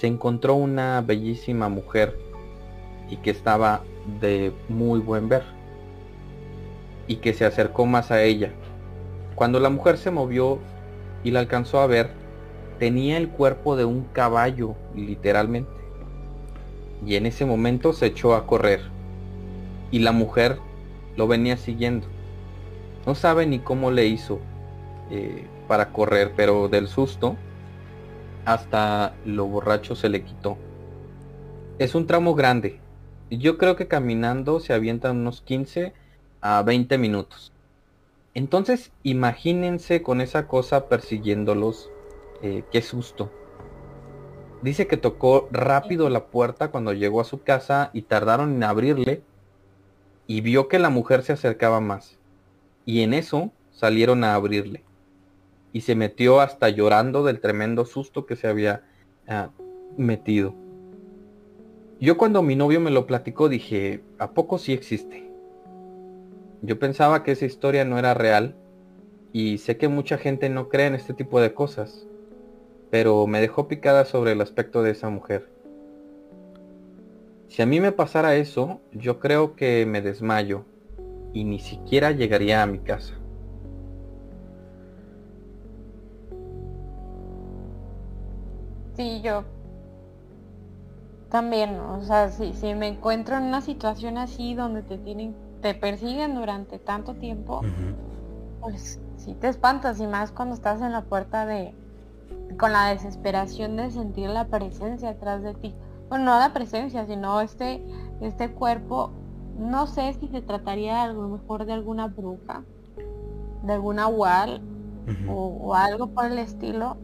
se 0.00 0.06
encontró 0.06 0.54
una 0.54 1.02
bellísima 1.02 1.68
mujer 1.68 2.16
y 3.10 3.16
que 3.16 3.28
estaba 3.28 3.82
de 4.18 4.50
muy 4.70 4.98
buen 4.98 5.28
ver 5.28 5.42
y 7.06 7.16
que 7.16 7.34
se 7.34 7.44
acercó 7.44 7.84
más 7.84 8.10
a 8.10 8.22
ella. 8.22 8.50
Cuando 9.34 9.60
la 9.60 9.68
mujer 9.68 9.98
se 9.98 10.10
movió 10.10 10.58
y 11.22 11.32
la 11.32 11.40
alcanzó 11.40 11.80
a 11.80 11.86
ver, 11.86 12.12
tenía 12.78 13.18
el 13.18 13.28
cuerpo 13.28 13.76
de 13.76 13.84
un 13.84 14.04
caballo, 14.14 14.74
literalmente. 14.96 15.70
Y 17.04 17.16
en 17.16 17.26
ese 17.26 17.44
momento 17.44 17.92
se 17.92 18.06
echó 18.06 18.34
a 18.34 18.46
correr 18.46 18.80
y 19.90 19.98
la 19.98 20.12
mujer 20.12 20.56
lo 21.16 21.28
venía 21.28 21.58
siguiendo. 21.58 22.06
No 23.04 23.14
sabe 23.14 23.44
ni 23.44 23.58
cómo 23.58 23.90
le 23.90 24.06
hizo 24.06 24.38
eh, 25.10 25.44
para 25.68 25.92
correr, 25.92 26.32
pero 26.34 26.68
del 26.70 26.88
susto 26.88 27.36
hasta 28.44 29.14
lo 29.24 29.46
borracho 29.46 29.94
se 29.94 30.08
le 30.08 30.24
quitó. 30.24 30.58
Es 31.78 31.94
un 31.94 32.06
tramo 32.06 32.34
grande. 32.34 32.80
Yo 33.30 33.58
creo 33.58 33.76
que 33.76 33.88
caminando 33.88 34.60
se 34.60 34.72
avientan 34.72 35.18
unos 35.18 35.40
15 35.42 35.92
a 36.40 36.62
20 36.62 36.98
minutos. 36.98 37.52
Entonces 38.34 38.92
imagínense 39.02 40.02
con 40.02 40.20
esa 40.20 40.46
cosa 40.46 40.88
persiguiéndolos. 40.88 41.90
Eh, 42.42 42.64
qué 42.70 42.82
susto. 42.82 43.30
Dice 44.62 44.86
que 44.86 44.96
tocó 44.96 45.48
rápido 45.50 46.10
la 46.10 46.26
puerta 46.26 46.70
cuando 46.70 46.92
llegó 46.92 47.20
a 47.20 47.24
su 47.24 47.42
casa 47.42 47.90
y 47.92 48.02
tardaron 48.02 48.54
en 48.54 48.64
abrirle 48.64 49.22
y 50.26 50.42
vio 50.42 50.68
que 50.68 50.78
la 50.78 50.90
mujer 50.90 51.22
se 51.22 51.32
acercaba 51.32 51.80
más. 51.80 52.18
Y 52.84 53.02
en 53.02 53.14
eso 53.14 53.52
salieron 53.72 54.22
a 54.22 54.34
abrirle. 54.34 54.84
Y 55.72 55.82
se 55.82 55.94
metió 55.94 56.40
hasta 56.40 56.68
llorando 56.68 57.24
del 57.24 57.40
tremendo 57.40 57.84
susto 57.84 58.26
que 58.26 58.36
se 58.36 58.48
había 58.48 58.82
ah, 59.28 59.50
metido. 59.96 60.54
Yo 62.00 62.16
cuando 62.16 62.42
mi 62.42 62.56
novio 62.56 62.80
me 62.80 62.90
lo 62.90 63.06
platicó 63.06 63.48
dije, 63.48 64.02
¿a 64.18 64.30
poco 64.30 64.58
sí 64.58 64.72
existe? 64.72 65.30
Yo 66.62 66.78
pensaba 66.78 67.22
que 67.22 67.32
esa 67.32 67.44
historia 67.44 67.84
no 67.84 67.98
era 67.98 68.14
real 68.14 68.54
y 69.32 69.58
sé 69.58 69.76
que 69.76 69.88
mucha 69.88 70.18
gente 70.18 70.48
no 70.48 70.68
cree 70.68 70.86
en 70.86 70.94
este 70.94 71.14
tipo 71.14 71.40
de 71.40 71.54
cosas, 71.54 72.06
pero 72.90 73.26
me 73.26 73.40
dejó 73.40 73.68
picada 73.68 74.04
sobre 74.04 74.32
el 74.32 74.40
aspecto 74.40 74.82
de 74.82 74.90
esa 74.90 75.10
mujer. 75.10 75.48
Si 77.48 77.62
a 77.62 77.66
mí 77.66 77.80
me 77.80 77.92
pasara 77.92 78.36
eso, 78.36 78.80
yo 78.92 79.18
creo 79.18 79.54
que 79.54 79.84
me 79.84 80.00
desmayo 80.00 80.64
y 81.32 81.44
ni 81.44 81.58
siquiera 81.58 82.12
llegaría 82.12 82.62
a 82.62 82.66
mi 82.66 82.78
casa. 82.78 83.19
Sí, 89.00 89.22
yo 89.22 89.44
también, 91.30 91.80
o 91.80 92.02
sea, 92.02 92.28
si, 92.28 92.52
si 92.52 92.74
me 92.74 92.86
encuentro 92.86 93.38
en 93.38 93.44
una 93.44 93.62
situación 93.62 94.18
así 94.18 94.52
donde 94.52 94.82
te 94.82 94.98
tienen, 94.98 95.34
te 95.62 95.74
persiguen 95.74 96.34
durante 96.34 96.78
tanto 96.78 97.14
tiempo, 97.14 97.62
pues 98.60 99.00
sí 99.16 99.34
te 99.40 99.48
espantas 99.48 100.00
y 100.00 100.06
más 100.06 100.32
cuando 100.32 100.54
estás 100.54 100.82
en 100.82 100.92
la 100.92 101.00
puerta 101.00 101.46
de 101.46 101.74
con 102.58 102.74
la 102.74 102.88
desesperación 102.88 103.76
de 103.76 103.90
sentir 103.90 104.28
la 104.28 104.48
presencia 104.48 105.08
atrás 105.08 105.42
de 105.42 105.54
ti. 105.54 105.74
Bueno, 106.10 106.26
no 106.26 106.38
la 106.38 106.52
presencia, 106.52 107.06
sino 107.06 107.40
este 107.40 107.82
este 108.20 108.52
cuerpo 108.52 109.12
no 109.58 109.86
sé 109.86 110.12
si 110.20 110.28
se 110.28 110.42
trataría 110.42 111.04
a 111.04 111.08
lo 111.08 111.26
mejor 111.26 111.64
de 111.64 111.72
alguna 111.72 112.08
bruja, 112.08 112.64
de 113.62 113.72
alguna 113.72 114.08
wall 114.08 114.60
o, 115.26 115.74
algo 115.74 116.08
por 116.08 116.26
el 116.26 116.38
estilo 116.38 116.98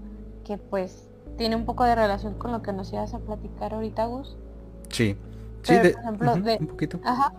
que 0.44 0.58
pues 0.58 1.08
tiene 1.36 1.56
un 1.56 1.64
poco 1.64 1.84
de 1.84 1.94
relación 1.94 2.34
con 2.34 2.52
lo 2.52 2.62
que 2.62 2.72
nos 2.72 2.92
ibas 2.92 3.14
a 3.14 3.18
platicar 3.18 3.74
ahorita, 3.74 4.06
Gus. 4.06 4.36
Sí. 4.90 5.16
sí, 5.62 5.74
por 5.74 5.86
ejemplo, 5.86 6.36
de... 6.36 6.56
un 6.60 6.66
poquito. 6.66 7.00
Ajá. 7.04 7.32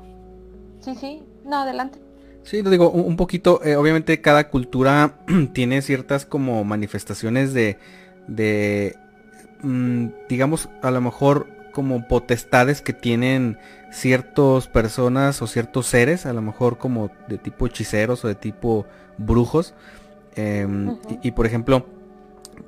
Sí, 0.79 0.95
sí. 0.95 1.23
No, 1.43 1.57
adelante. 1.57 1.99
Sí, 2.43 2.61
lo 2.61 2.69
digo, 2.69 2.89
un, 2.89 3.17
poquito, 3.17 3.61
eh, 3.63 3.75
obviamente 3.75 4.21
cada 4.21 4.49
cultura 4.49 5.19
tiene 5.53 5.81
ciertas 5.81 6.25
como 6.25 6.63
manifestaciones 6.63 7.53
de, 7.53 7.77
de 8.27 8.95
mm, 9.63 10.07
digamos, 10.29 10.69
a 10.81 10.91
lo 10.91 11.01
mejor 11.01 11.47
como 11.73 12.07
potestades 12.07 12.81
que 12.81 12.93
tienen 12.93 13.57
ciertas 13.91 14.67
personas 14.67 15.41
o 15.41 15.47
ciertos 15.47 15.87
seres, 15.87 16.25
a 16.25 16.33
lo 16.33 16.41
mejor 16.41 16.77
como 16.77 17.11
de 17.27 17.37
tipo 17.37 17.67
hechiceros 17.67 18.23
o 18.23 18.27
de 18.27 18.35
tipo 18.35 18.85
brujos. 19.17 19.73
Em, 20.35 20.97
y, 21.21 21.31
por 21.31 21.45
ejemplo, 21.45 21.85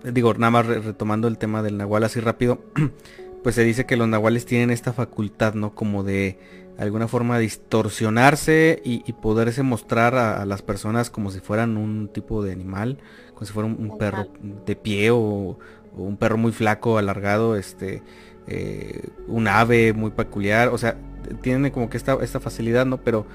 digo, 0.03 0.33
nada 0.33 0.51
más 0.51 0.65
retomando 0.65 1.27
el 1.27 1.37
tema 1.37 1.63
del 1.63 1.77
nahual 1.77 2.03
así 2.03 2.19
rápido, 2.19 2.59
pues 3.43 3.55
se 3.55 3.63
dice 3.63 3.85
que 3.85 3.97
los 3.97 4.07
nahuales 4.07 4.45
tienen 4.45 4.71
esta 4.71 4.93
facultad, 4.93 5.53
¿no? 5.53 5.73
Como 5.75 6.03
de 6.03 6.37
alguna 6.77 7.07
forma 7.09 7.37
distorsionarse 7.39 8.81
y, 8.85 9.11
poderse 9.13 9.63
mostrar 9.63 10.15
a, 10.15 10.45
las 10.45 10.61
personas 10.61 11.09
como 11.09 11.29
si 11.29 11.41
fueran 11.41 11.75
un 11.75 12.07
tipo 12.07 12.41
de 12.41 12.53
animal, 12.53 12.99
como 13.33 13.45
si 13.45 13.51
fuera 13.51 13.67
un, 13.67 13.97
perro 13.97 14.27
de 14.65 14.75
pie 14.77 15.11
o, 15.11 15.59
un 15.93 16.17
perro 16.17 16.37
muy 16.37 16.53
flaco, 16.53 16.97
alargado, 16.97 17.57
este, 17.57 18.01
eh, 18.47 19.09
un 19.27 19.49
ave 19.49 19.91
muy 19.91 20.11
peculiar, 20.11 20.69
o 20.69 20.77
sea, 20.77 20.95
tienen 21.41 21.71
como 21.71 21.89
que 21.89 21.97
esta, 21.97 22.17
esta 22.21 22.39
facilidad, 22.39 22.85
¿no? 22.85 22.97
Pero, 22.97 23.25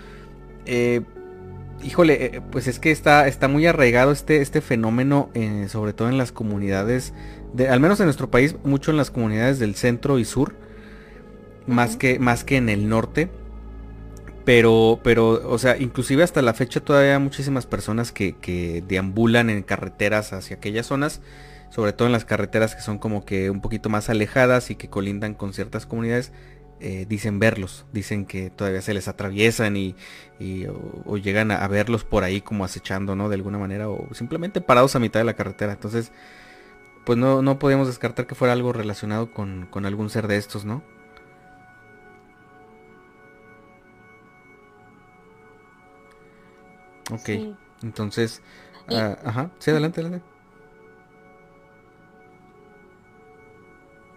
eh, 0.65 1.03
híjole, 1.85 2.25
eh, 2.25 2.41
pues 2.51 2.67
es 2.67 2.79
que 2.79 2.91
está, 2.91 3.29
está 3.29 3.49
muy 3.49 3.67
arraigado 3.67 4.13
este, 4.13 4.41
este 4.41 4.61
fenómeno, 4.61 5.31
sobre 5.69 5.93
todo 5.93 6.09
en 6.09 6.19
las 6.19 6.33
comunidades, 6.33 7.13
de, 7.53 7.69
al 7.69 7.81
menos 7.81 8.01
en 8.01 8.07
nuestro 8.07 8.31
país, 8.31 8.57
mucho 8.65 8.91
en 8.91 8.97
las 8.97 9.11
comunidades 9.11 9.59
del 9.59 9.75
centro 9.75 10.19
y 10.19 10.25
sur, 10.25 10.55
más, 11.67 11.97
que, 11.97 12.19
más 12.19 12.45
que 12.45 12.57
en 12.57 12.69
el 12.69 12.89
norte. 12.89 13.29
Pero, 14.45 15.01
pero, 15.03 15.51
o 15.51 15.59
sea, 15.59 15.79
inclusive 15.79 16.23
hasta 16.23 16.43
la 16.43 16.53
fecha 16.53 16.81
todavía 16.81 17.15
hay 17.15 17.21
muchísimas 17.21 17.65
personas 17.65 18.13
que, 18.13 18.37
que 18.37 18.85
deambulan 18.87 19.49
en 19.49 19.63
carreteras 19.63 20.35
hacia 20.35 20.57
aquellas 20.57 20.87
zonas 20.87 21.23
sobre 21.75 21.93
todo 21.93 22.07
en 22.07 22.13
las 22.13 22.25
carreteras 22.25 22.77
que 22.77 22.83
son 22.83 22.99
como 22.99 23.25
que 23.25 23.51
un 23.51 23.61
poquito 23.61 23.89
más 23.89 24.09
alejadas 24.09 24.71
y 24.71 24.77
que 24.77 24.89
colindan 24.89 25.35
con 25.35 25.53
ciertas 25.53 25.87
comunidades, 25.87 26.31
eh, 26.81 27.07
dicen 27.09 27.39
verlos, 27.39 27.87
dicen 27.93 28.27
que 28.27 28.51
todavía 28.51 28.83
se 28.83 28.95
les 28.95 29.09
atraviesan 29.09 29.77
y, 29.77 29.95
o, 31.07 31.17
llegan 31.17 31.51
a, 31.51 31.67
verlos 31.69 32.05
por 32.05 32.25
ahí 32.25 32.41
como 32.41 32.65
acechando, 32.65 33.17
¿no? 33.17 33.29
De 33.29 33.37
alguna 33.37 33.59
manera, 33.59 33.89
o 33.89 34.13
simplemente 34.13 34.61
parados 34.61 34.97
a 34.97 34.99
mitad 34.99 35.21
de 35.21 35.25
la 35.25 35.35
carretera. 35.35 35.73
Entonces, 35.73 36.13
pues 37.05 37.19
no, 37.19 37.43
no 37.43 37.59
podíamos 37.59 37.87
descartar 37.87 38.27
que 38.27 38.35
fuera 38.35 38.53
algo 38.53 38.73
relacionado 38.73 39.33
con, 39.33 39.69
algún 39.85 40.11
ser 40.11 40.27
de 40.29 40.37
estos, 40.37 40.65
¿no? 40.65 40.83
Ok, 47.11 47.29
entonces, 47.83 48.43
ah, 48.89 49.19
ajá, 49.25 49.51
sí, 49.59 49.71
adelante, 49.71 50.01
adelante. 50.01 50.34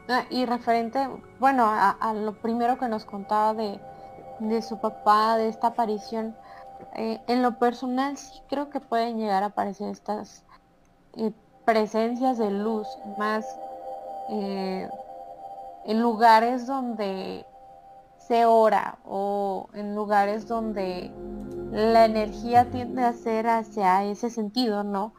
Ah, 0.10 0.26
y 0.30 0.45
referente, 0.45 1.05
bueno, 1.39 1.66
a, 1.68 2.14
lo 2.14 2.34
primero 2.41 2.78
que 2.78 2.88
nos 2.88 3.03
contaba 3.03 3.53
de, 3.53 4.61
su 4.61 4.80
papá, 4.80 5.36
de 5.36 5.49
esta 5.49 5.68
aparición, 5.68 6.36
eh, 6.95 7.19
en 7.27 7.41
lo 7.41 7.60
personal 7.60 8.15
sí 8.18 8.41
creo 8.48 8.69
que 8.69 8.80
pueden 8.80 9.18
llegar 9.18 9.44
a 9.44 9.48
aparecer 9.48 9.90
estas 9.90 10.45
eh, 11.18 11.32
presencias 11.65 12.38
de 12.38 12.52
luz 12.52 12.88
más 13.18 13.45
eh, 14.30 14.90
en 15.86 16.02
lugares 16.02 16.68
donde 16.68 17.45
se 18.18 18.45
ora 18.45 18.99
o 19.06 19.68
en 19.73 19.94
lugares 19.94 20.48
donde 20.48 21.11
la 21.72 22.06
energía 22.06 22.69
tiende 22.69 23.03
a 23.03 23.14
ser 23.14 23.48
hacia 23.48 24.03
ese 24.06 24.30
sentido, 24.30 24.84
¿no? 24.84 25.14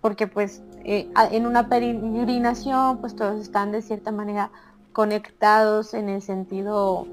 Porque 0.00 0.26
pues 0.26 0.62
eh, 0.84 1.10
en 1.32 1.46
una 1.46 1.68
peregrinación 1.68 2.98
pues 2.98 3.14
todos 3.14 3.40
están 3.42 3.72
de 3.72 3.82
cierta 3.82 4.10
manera 4.10 4.50
conectados 4.92 5.92
en 5.92 6.08
el 6.08 6.22
sentido 6.22 7.06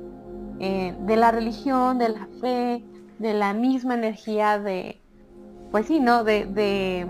eh, 0.59 0.95
de 1.05 1.17
la 1.17 1.31
religión, 1.31 1.97
de 1.97 2.09
la 2.09 2.27
fe, 2.39 2.85
de 3.19 3.33
la 3.33 3.53
misma 3.53 3.95
energía 3.95 4.59
de, 4.59 5.01
pues 5.71 5.87
sí, 5.87 5.99
¿no? 5.99 6.23
De, 6.23 6.45
de 6.45 7.05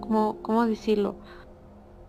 ¿cómo, 0.00 0.38
¿cómo 0.42 0.66
decirlo? 0.66 1.16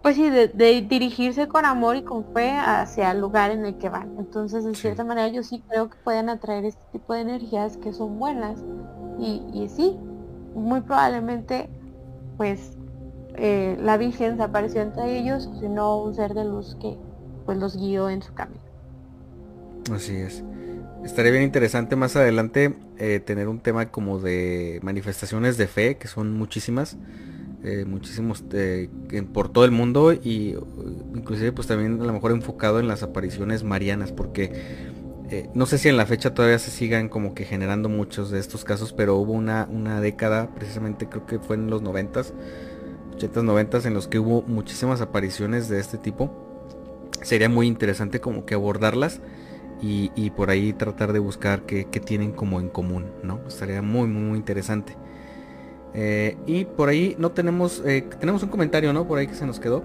Pues 0.02 0.16
sí, 0.16 0.30
de, 0.30 0.48
dirigirse 0.88 1.48
con 1.48 1.66
amor 1.66 1.98
y 1.98 2.04
con 2.04 2.24
fe 2.34 2.52
hacia 2.52 3.12
el 3.12 3.20
lugar 3.20 3.52
en 3.52 3.66
el 3.66 3.78
que 3.78 3.90
van. 3.90 4.16
Entonces, 4.18 4.64
de 4.64 4.74
cierta 4.74 5.04
manera, 5.04 5.28
yo 5.28 5.44
sí 5.44 5.62
creo 5.68 5.90
que 5.90 5.98
pueden 6.04 6.30
atraer 6.30 6.66
este 6.66 6.82
tipo 6.92 7.14
de 7.14 7.22
energías 7.22 7.78
que 7.78 7.92
son 7.92 8.18
buenas. 8.18 8.60
Y, 9.20 9.44
y 9.54 9.68
sí, 9.68 9.98
muy 10.56 10.82
probablemente, 10.82 11.70
pues, 12.38 12.78
eh, 13.36 13.78
la 13.82 13.98
Virgen 13.98 14.38
se 14.38 14.44
apareció 14.44 14.82
entre 14.82 15.18
ellos, 15.18 15.50
sino 15.60 16.02
un 16.02 16.16
ser 16.16 16.34
de 16.34 16.46
luz 16.46 16.78
que 16.82 16.98
pues 17.46 17.58
los 17.58 17.78
guió 17.78 18.10
en 18.10 18.22
su 18.22 18.34
camino. 18.34 18.62
Así 19.94 20.16
es. 20.16 20.44
Estaría 21.04 21.32
bien 21.32 21.44
interesante 21.44 21.96
más 21.96 22.16
adelante 22.16 22.76
eh, 22.98 23.20
tener 23.20 23.48
un 23.48 23.60
tema 23.60 23.88
como 23.88 24.20
de 24.20 24.80
manifestaciones 24.84 25.58
de 25.58 25.68
fe, 25.68 25.98
que 25.98 26.08
son 26.08 26.34
muchísimas 26.34 26.98
eh, 27.64 27.84
muchísimos 27.86 28.44
eh, 28.54 28.90
por 29.34 29.50
todo 29.50 29.66
el 29.66 29.72
mundo 29.72 30.14
y 30.14 30.56
inclusive 31.14 31.52
pues 31.52 31.68
también 31.68 32.00
a 32.00 32.06
lo 32.06 32.14
mejor 32.14 32.32
enfocado 32.32 32.80
en 32.80 32.88
las 32.88 33.04
apariciones 33.04 33.66
marianas 33.66 34.14
porque 34.14 34.54
eh, 35.30 35.50
no 35.54 35.66
sé 35.66 35.78
si 35.78 35.90
en 35.90 35.98
la 35.98 36.06
fecha 36.06 36.34
todavía 36.34 36.58
se 36.58 36.72
sigan 36.72 37.10
como 37.10 37.34
que 37.34 37.44
generando 37.44 37.90
muchos 37.90 38.32
de 38.32 38.40
estos 38.40 38.64
casos 38.64 38.94
pero 38.94 39.18
hubo 39.18 39.34
una, 39.34 39.68
una 39.70 40.00
década 40.00 40.56
precisamente 40.56 41.10
creo 41.10 41.26
que 41.26 41.38
fue 41.40 41.58
en 41.58 41.70
los 41.70 41.82
noventas 41.82 42.34
80 43.16 43.44
noventas 43.44 43.86
en 43.86 43.94
los 43.94 44.08
que 44.08 44.20
hubo 44.20 44.42
muchísimas 44.44 45.02
apariciones 45.02 45.68
de 45.68 45.82
este 45.82 45.98
tipo 45.98 46.32
sería 47.24 47.50
muy 47.50 47.68
interesante 47.68 48.22
como 48.22 48.46
que 48.46 48.56
abordarlas 48.56 49.20
y, 49.82 50.30
por 50.32 50.50
ahí 50.50 50.74
tratar 50.74 51.14
de 51.14 51.20
buscar 51.20 51.62
qué, 51.66 51.88
qué, 51.90 52.02
tienen 52.02 52.34
como 52.34 52.60
en 52.60 52.68
común, 52.68 53.06
¿no? 53.24 53.40
Estaría 53.48 53.82
muy, 53.82 54.10
muy, 54.10 54.24
muy 54.24 54.38
interesante. 54.38 54.98
Eh, 55.94 56.38
y 56.46 56.66
por 56.66 56.90
ahí 56.90 57.16
no 57.18 57.32
tenemos, 57.32 57.82
eh, 57.86 58.08
tenemos 58.20 58.44
un 58.44 58.50
comentario, 58.50 58.94
¿no? 58.94 59.08
Por 59.08 59.20
ahí 59.20 59.28
que 59.28 59.34
se 59.34 59.46
nos 59.46 59.60
quedó. 59.60 59.84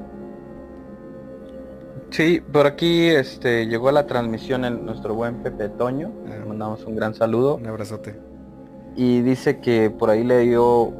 Sí, 2.10 2.40
por 2.40 2.66
aquí 2.66 3.08
este, 3.08 3.66
llegó 3.66 3.88
a 3.88 3.92
la 3.92 4.06
transmisión 4.06 4.64
en 4.64 4.84
nuestro 4.86 5.14
buen 5.14 5.42
Pepe 5.42 5.68
Toño. 5.68 6.12
Ah. 6.28 6.44
mandamos 6.46 6.84
un 6.84 6.94
gran 6.94 7.14
saludo. 7.14 7.56
Un 7.56 7.66
abrazote. 7.66 8.14
Y 8.94 9.22
dice 9.22 9.58
que 9.58 9.90
por 9.90 10.10
ahí 10.10 10.22
le 10.22 10.40
dio 10.40 10.92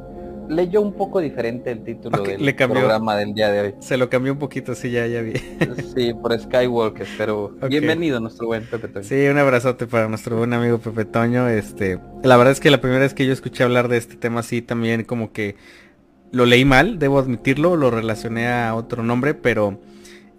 leyó 0.49 0.81
un 0.81 0.93
poco 0.93 1.19
diferente 1.19 1.71
el 1.71 1.83
título 1.83 2.23
del 2.23 2.55
programa 2.55 3.15
del 3.15 3.33
día 3.33 3.51
de 3.51 3.61
hoy. 3.61 3.75
Se 3.79 3.97
lo 3.97 4.09
cambió 4.09 4.33
un 4.33 4.39
poquito, 4.39 4.75
sí, 4.75 4.91
ya, 4.91 5.07
ya 5.07 5.21
vi. 5.21 5.33
sí, 5.95 6.13
por 6.13 6.37
Skywalker, 6.39 7.07
pero 7.17 7.55
bienvenido 7.69 8.19
nuestro 8.19 8.47
buen 8.47 8.65
Pepe 8.65 8.87
Toño. 8.87 9.05
Sí, 9.05 9.27
un 9.27 9.37
abrazote 9.37 9.87
para 9.87 10.07
nuestro 10.07 10.37
buen 10.37 10.53
amigo 10.53 10.77
Pepe 10.79 11.05
Toño. 11.05 11.47
Este, 11.49 11.99
la 12.23 12.37
verdad 12.37 12.51
es 12.51 12.59
que 12.59 12.71
la 12.71 12.81
primera 12.81 13.01
vez 13.01 13.13
que 13.13 13.25
yo 13.25 13.33
escuché 13.33 13.63
hablar 13.63 13.87
de 13.87 13.97
este 13.97 14.15
tema 14.15 14.43
sí 14.43 14.61
también 14.61 15.03
como 15.03 15.31
que 15.31 15.55
lo 16.31 16.45
leí 16.45 16.65
mal, 16.65 16.99
debo 16.99 17.19
admitirlo, 17.19 17.75
lo 17.75 17.91
relacioné 17.91 18.47
a 18.47 18.75
otro 18.75 19.03
nombre, 19.03 19.33
pero 19.33 19.79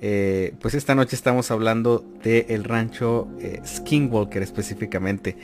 eh, 0.01 0.55
pues 0.61 0.75
esta 0.75 0.95
noche 0.95 1.17
estamos 1.17 1.51
hablando 1.51 2.05
del 2.23 2.45
el 2.49 2.65
rancho 2.65 3.29
eh, 3.41 3.61
Skinwalker 3.65 4.43
específicamente. 4.43 5.37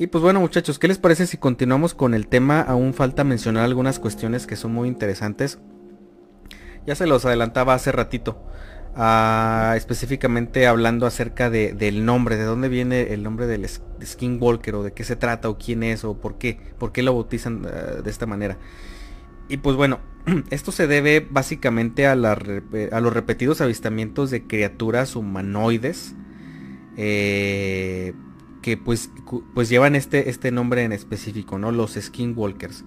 Y 0.00 0.06
pues 0.06 0.22
bueno 0.22 0.38
muchachos, 0.38 0.78
¿qué 0.78 0.86
les 0.86 0.98
parece 0.98 1.26
si 1.26 1.38
continuamos 1.38 1.92
con 1.92 2.14
el 2.14 2.28
tema? 2.28 2.60
Aún 2.60 2.94
falta 2.94 3.24
mencionar 3.24 3.64
algunas 3.64 3.98
cuestiones 3.98 4.46
que 4.46 4.54
son 4.54 4.72
muy 4.72 4.86
interesantes. 4.86 5.58
Ya 6.86 6.94
se 6.94 7.08
los 7.08 7.24
adelantaba 7.24 7.74
hace 7.74 7.90
ratito. 7.90 8.40
Ah, 8.94 9.74
específicamente 9.76 10.68
hablando 10.68 11.04
acerca 11.04 11.50
del 11.50 12.04
nombre, 12.04 12.36
de 12.36 12.44
dónde 12.44 12.68
viene 12.68 13.12
el 13.12 13.24
nombre 13.24 13.48
del 13.48 13.68
Skinwalker 13.68 14.76
o 14.76 14.84
de 14.84 14.92
qué 14.92 15.02
se 15.02 15.16
trata 15.16 15.48
o 15.48 15.58
quién 15.58 15.82
es 15.82 16.04
o 16.04 16.20
por 16.20 16.38
qué, 16.38 16.60
por 16.78 16.92
qué 16.92 17.02
lo 17.02 17.14
bautizan 17.14 17.66
ah, 17.66 18.00
de 18.00 18.08
esta 18.08 18.26
manera. 18.26 18.56
Y 19.48 19.56
pues 19.56 19.74
bueno, 19.74 19.98
esto 20.50 20.70
se 20.70 20.86
debe 20.86 21.26
básicamente 21.28 22.06
a, 22.06 22.12
a 22.12 23.00
los 23.00 23.12
repetidos 23.12 23.60
avistamientos 23.60 24.30
de 24.30 24.46
criaturas 24.46 25.16
humanoides. 25.16 26.14
Eh, 26.96 28.14
que 28.62 28.76
pues, 28.76 29.10
pues 29.54 29.68
llevan 29.68 29.94
este, 29.94 30.30
este 30.30 30.50
nombre 30.50 30.84
en 30.84 30.92
específico, 30.92 31.58
¿no? 31.58 31.72
Los 31.72 31.94
Skinwalkers. 31.94 32.84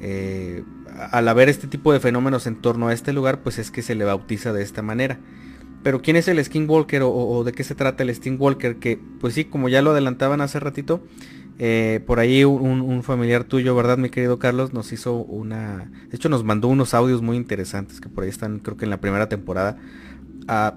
eh, 0.00 0.64
al 1.12 1.28
haber 1.28 1.48
este 1.48 1.68
tipo 1.68 1.92
de 1.92 2.00
fenómenos 2.00 2.46
en 2.46 2.56
torno 2.56 2.88
a 2.88 2.92
este 2.92 3.12
lugar, 3.12 3.42
pues 3.42 3.58
es 3.58 3.70
que 3.70 3.82
se 3.82 3.94
le 3.94 4.04
bautiza 4.04 4.52
de 4.52 4.62
esta 4.62 4.82
manera. 4.82 5.20
Pero 5.82 6.02
¿quién 6.02 6.16
es 6.16 6.26
el 6.26 6.44
Skinwalker 6.44 7.02
o, 7.02 7.10
o 7.10 7.44
de 7.44 7.52
qué 7.52 7.62
se 7.62 7.74
trata 7.74 8.02
el 8.02 8.14
Skinwalker? 8.14 8.76
Que 8.76 8.98
pues 9.20 9.34
sí, 9.34 9.44
como 9.44 9.68
ya 9.68 9.80
lo 9.80 9.92
adelantaban 9.92 10.40
hace 10.40 10.58
ratito, 10.58 11.02
eh, 11.60 12.00
por 12.06 12.20
ahí 12.20 12.44
un, 12.44 13.02
familiar 13.02 13.42
tuyo, 13.42 13.74
¿verdad, 13.74 13.98
mi 13.98 14.10
querido 14.10 14.38
Carlos? 14.38 14.72
Nos 14.72 14.92
hizo 14.92 15.14
una... 15.14 15.90
De 16.08 16.16
hecho, 16.16 16.28
nos 16.28 16.44
mandó 16.44 16.68
unos 16.68 16.94
audios 16.94 17.20
muy 17.20 17.36
interesantes 17.36 18.00
que 18.00 18.08
por 18.08 18.24
ahí 18.24 18.30
están, 18.30 18.60
creo 18.60 18.76
que 18.76 18.84
en 18.84 18.90
la 18.90 19.00
primera 19.00 19.28
temporada, 19.28 19.76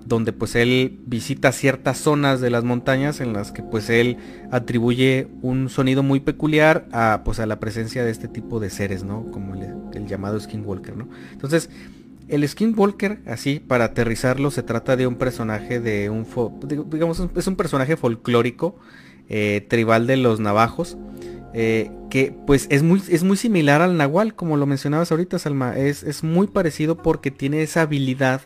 donde 0.05 0.33
pues 0.33 0.55
él 0.55 0.99
visita 1.05 1.53
ciertas 1.53 1.97
zonas 1.97 2.41
de 2.41 2.49
las 2.49 2.65
montañas 2.65 3.21
en 3.21 3.31
las 3.31 3.53
que 3.53 3.63
pues 3.63 3.89
él 3.89 4.17
atribuye 4.51 5.29
un 5.41 5.69
sonido 5.69 6.03
muy 6.03 6.19
peculiar 6.19 6.87
a 6.91 7.21
pues 7.23 7.39
a 7.39 7.45
la 7.45 7.59
presencia 7.59 8.03
de 8.03 8.11
este 8.11 8.27
tipo 8.27 8.59
de 8.59 8.69
seres, 8.69 9.05
¿no? 9.05 9.31
Como 9.31 9.55
el, 9.55 10.07
llamado 10.07 10.39
Skinwalker, 10.39 10.97
¿no? 10.97 11.07
Entonces, 11.31 11.69
el 12.27 12.47
Skinwalker, 12.47 13.21
así, 13.25 13.59
para 13.59 13.85
aterrizarlo, 13.85 14.51
se 14.51 14.61
trata 14.61 14.97
de 14.97 15.07
un 15.07 15.15
personaje 15.15 15.79
de 15.79 16.09
un... 16.09 16.25
digamos, 16.89 17.23
es 17.35 17.47
un 17.47 17.55
personaje 17.55 17.95
folclórico 17.95 18.77
eh, 19.29 19.65
tribal 19.69 20.05
de 20.05 20.17
los 20.17 20.41
navajos. 20.41 20.97
Eh, 21.53 21.91
que 22.09 22.33
pues 22.47 22.67
es 22.69 22.81
muy, 22.81 23.01
es 23.09 23.23
muy 23.23 23.35
similar 23.35 23.81
al 23.81 23.97
nahual, 23.97 24.35
como 24.35 24.57
lo 24.57 24.65
mencionabas 24.65 25.11
ahorita, 25.11 25.39
Salma. 25.39 25.77
Es, 25.77 26.03
es 26.03 26.23
muy 26.23 26.47
parecido 26.47 26.97
porque 26.97 27.31
tiene 27.31 27.61
esa 27.61 27.81
habilidad 27.81 28.41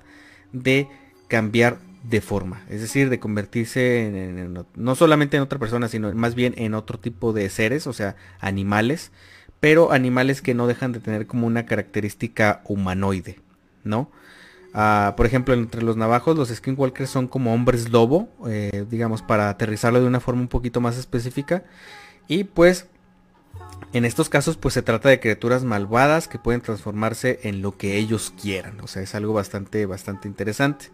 de 0.54 0.88
cambiar 1.28 1.78
de 2.04 2.22
forma. 2.22 2.62
Es 2.70 2.82
decir, 2.82 3.10
de 3.10 3.20
convertirse 3.20 4.08
en, 4.08 4.66
no 4.76 4.96
solamente 4.96 5.38
en 5.38 5.44
otra 5.44 5.60
persona, 5.60 5.88
sino 5.88 6.14
más 6.14 6.36
bien 6.36 6.54
en 6.58 6.74
otro 6.74 7.00
tipo 7.00 7.34
de 7.34 7.50
seres, 7.50 7.88
o 7.88 7.94
sea, 7.94 8.16
animales. 8.40 9.12
Pero 9.60 9.92
animales 9.92 10.42
que 10.42 10.54
no 10.54 10.68
dejan 10.68 10.92
de 10.92 11.00
tener 11.00 11.28
como 11.28 11.48
una 11.48 11.66
característica 11.66 12.62
humanoide, 12.66 13.40
¿no? 13.84 14.12
Ah, 14.78 15.14
por 15.16 15.26
ejemplo, 15.26 15.54
entre 15.54 15.82
los 15.82 15.96
navajos, 15.96 16.38
los 16.38 16.50
skinwalkers 16.50 17.10
son 17.10 17.28
como 17.28 17.54
hombres 17.54 17.90
lobo, 17.90 18.28
eh, 18.48 18.86
digamos, 18.90 19.22
para 19.22 19.50
aterrizarlo 19.50 20.02
de 20.02 20.08
una 20.08 20.20
forma 20.20 20.42
un 20.42 20.50
poquito 20.50 20.82
más 20.82 20.98
específica. 20.98 21.64
Y 22.28 22.44
pues, 22.44 22.88
en 23.94 24.04
estos 24.04 24.28
casos, 24.28 24.58
pues 24.58 24.74
se 24.74 24.82
trata 24.82 25.08
de 25.08 25.22
criaturas 25.22 25.64
malvadas 25.64 26.28
que 26.28 26.40
pueden 26.40 26.60
transformarse 26.60 27.40
en 27.44 27.62
lo 27.62 27.78
que 27.78 27.96
ellos 27.96 28.34
quieran. 28.40 28.82
O 28.82 28.88
sea, 28.88 29.02
es 29.02 29.16
algo 29.16 29.34
bastante, 29.34 29.86
bastante 29.86 30.28
interesante. 30.28 30.88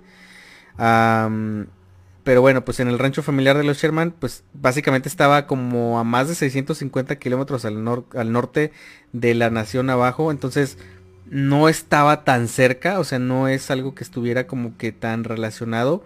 Pero 0.78 2.42
bueno, 2.42 2.64
pues 2.64 2.80
en 2.80 2.88
el 2.88 3.00
rancho 3.00 3.24
familiar 3.24 3.58
de 3.58 3.64
los 3.64 3.78
Sherman, 3.78 4.12
pues 4.12 4.44
básicamente 4.54 5.10
estaba 5.10 5.48
como 5.48 6.00
a 6.00 6.04
más 6.04 6.28
de 6.28 6.36
650 6.36 7.18
kilómetros 7.18 7.66
al, 7.66 7.84
norte 7.84 8.72
de 9.12 9.34
la 9.34 9.50
nación 9.50 9.90
abajo. 9.90 10.32
Entonces, 10.32 10.78
no 11.26 11.70
estaba 11.70 12.24
tan 12.24 12.48
cerca, 12.48 13.00
o 13.00 13.04
sea, 13.04 13.20
no 13.20 13.48
es 13.48 13.72
algo 13.72 13.96
que 13.96 14.04
estuviera 14.04 14.48
como 14.48 14.78
que 14.78 14.92
tan 14.92 15.24
relacionado. 15.24 16.04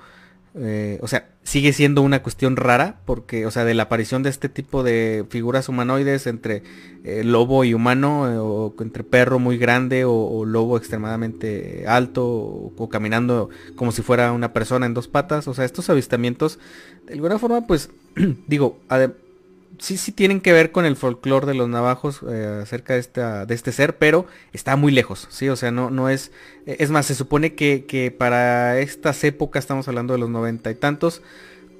Eh, 0.55 0.99
o 1.01 1.07
sea, 1.07 1.29
sigue 1.45 1.73
siendo 1.73 2.01
una 2.01 2.23
cuestión 2.23 2.57
rara 2.57 2.97
porque, 3.05 3.45
o 3.45 3.51
sea, 3.51 3.63
de 3.63 3.75
la 3.75 3.83
aparición 3.83 4.23
de 4.23 4.31
este 4.31 4.49
tipo 4.49 4.81
de 4.81 5.25
figuras 5.29 5.69
humanoides 5.69 6.25
entre 6.25 6.63
eh, 7.03 7.23
lobo 7.23 7.63
y 7.63 7.75
humano, 7.75 8.29
eh, 8.29 8.37
o 8.39 8.73
entre 8.79 9.03
perro 9.03 9.37
muy 9.37 9.59
grande 9.59 10.05
o, 10.05 10.43
lobo 10.43 10.75
extremadamente 10.75 11.85
alto, 11.87 12.25
o, 12.25 12.89
caminando 12.89 13.49
como 13.75 13.91
si 13.91 14.01
fuera 14.01 14.31
una 14.31 14.53
persona 14.53 14.87
en 14.87 14.95
dos 14.95 15.07
patas, 15.07 15.47
o 15.47 15.53
sea, 15.53 15.65
estos 15.65 15.89
avistamientos, 15.89 16.57
de 17.05 17.13
alguna 17.13 17.37
forma, 17.37 17.67
pues, 17.67 17.91
digo, 18.47 18.79
sí, 19.79 19.97
sí 19.97 20.11
tienen 20.11 20.41
que 20.41 20.53
ver 20.53 20.71
con 20.71 20.85
el 20.85 20.95
folclore 20.95 21.47
de 21.47 21.53
los 21.53 21.69
navajos 21.69 22.21
eh, 22.29 22.59
acerca 22.63 22.93
de, 22.93 22.99
esta, 22.99 23.45
de 23.45 23.55
este 23.55 23.71
ser, 23.71 23.97
pero 23.97 24.25
está 24.53 24.75
muy 24.75 24.91
lejos, 24.91 25.27
¿sí? 25.29 25.49
O 25.49 25.55
sea, 25.55 25.71
no, 25.71 25.89
no 25.89 26.09
es... 26.09 26.31
Es 26.65 26.89
más, 26.89 27.05
se 27.05 27.15
supone 27.15 27.53
que, 27.53 27.85
que 27.85 28.11
para 28.11 28.79
estas 28.79 29.23
épocas, 29.23 29.63
estamos 29.63 29.87
hablando 29.87 30.13
de 30.13 30.19
los 30.19 30.29
noventa 30.29 30.71
y 30.71 30.75
tantos, 30.75 31.21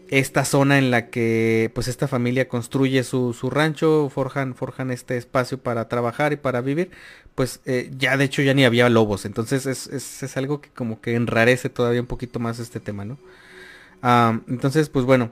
esta 0.10 0.46
zona 0.46 0.78
en 0.78 0.92
la 0.92 1.10
que 1.10 1.72
pues 1.74 1.88
esta 1.88 2.08
familia 2.08 2.48
construye 2.48 3.04
su, 3.04 3.34
su 3.34 3.50
rancho, 3.50 4.10
forjan, 4.14 4.56
forjan 4.56 4.92
este 4.92 5.18
espacio 5.18 5.58
para 5.58 5.88
trabajar 5.88 6.34
y 6.34 6.38
para 6.38 6.62
vivir, 6.62 6.92
pues 7.34 7.62
eh, 7.66 7.92
ya 7.98 8.16
de 8.18 8.26
hecho 8.26 8.42
ya 8.42 8.54
ni 8.54 8.66
había 8.66 8.90
lobos, 8.90 9.26
entonces 9.26 9.66
es, 9.66 9.88
es, 9.88 10.24
es, 10.24 10.38
algo 10.38 10.62
que 10.62 10.70
como 10.70 11.02
que 11.02 11.16
enrarece 11.16 11.70
todavía 11.70 12.02
un 12.02 12.08
poquito 12.08 12.40
más 12.40 12.60
este 12.60 12.80
tema, 12.80 13.06
¿no? 13.06 13.18
entonces, 14.48 14.90
pues 14.90 15.04
bueno, 15.04 15.32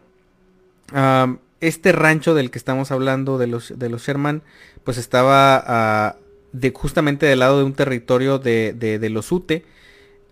este 1.68 1.92
rancho 1.94 2.36
del 2.36 2.52
que 2.52 2.58
estamos 2.58 2.92
hablando 2.92 3.38
de 3.38 3.48
los, 3.48 3.78
de 3.78 3.90
los 3.90 4.06
Sherman, 4.06 4.44
pues 4.84 4.98
estaba 4.98 5.64
ah, 5.66 6.18
de, 6.52 6.72
justamente 6.72 7.26
del 7.26 7.40
lado 7.40 7.58
de 7.58 7.64
un 7.64 7.74
territorio 7.74 8.38
de, 8.40 9.10
los 9.12 9.32
Ute. 9.32 9.66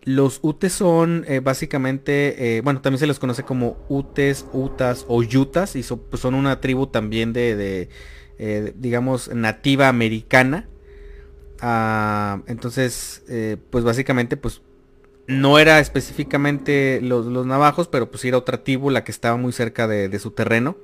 Los 0.04 0.40
Utes 0.42 0.74
son 0.74 1.26
eh, 1.28 1.40
básicamente, 1.40 2.58
eh, 2.58 2.62
bueno, 2.62 2.82
también 2.82 3.00
se 3.00 3.08
les 3.08 3.20
conoce 3.20 3.44
como 3.44 3.78
Utes, 3.88 4.46
Utas 4.52 5.06
o 5.08 5.24
Yutas, 5.24 5.76
y 5.76 5.84
pues, 5.84 6.22
son 6.22 6.34
una 6.34 6.60
tribu 6.60 6.88
también 6.88 7.34
de, 7.34 7.90
eh, 8.38 8.74
digamos, 8.76 9.30
nativa 9.34 9.88
americana. 9.88 10.68
Ah, 11.62 12.42
entonces, 12.48 13.24
pues 13.70 13.84
básicamente, 13.84 14.36
pues 14.38 14.62
no 15.28 15.60
era 15.60 15.80
específicamente 15.80 17.00
los, 17.02 17.26
navajos, 17.46 17.88
pero 17.88 18.10
pues 18.10 18.26
era 18.26 18.38
otra 18.38 18.64
tribu 18.64 18.90
la 18.90 19.04
que 19.04 19.12
estaba 19.12 19.38
muy 19.38 19.54
cerca 19.54 19.88
de 19.88 20.20
su 20.20 20.32
terreno. 20.32 20.76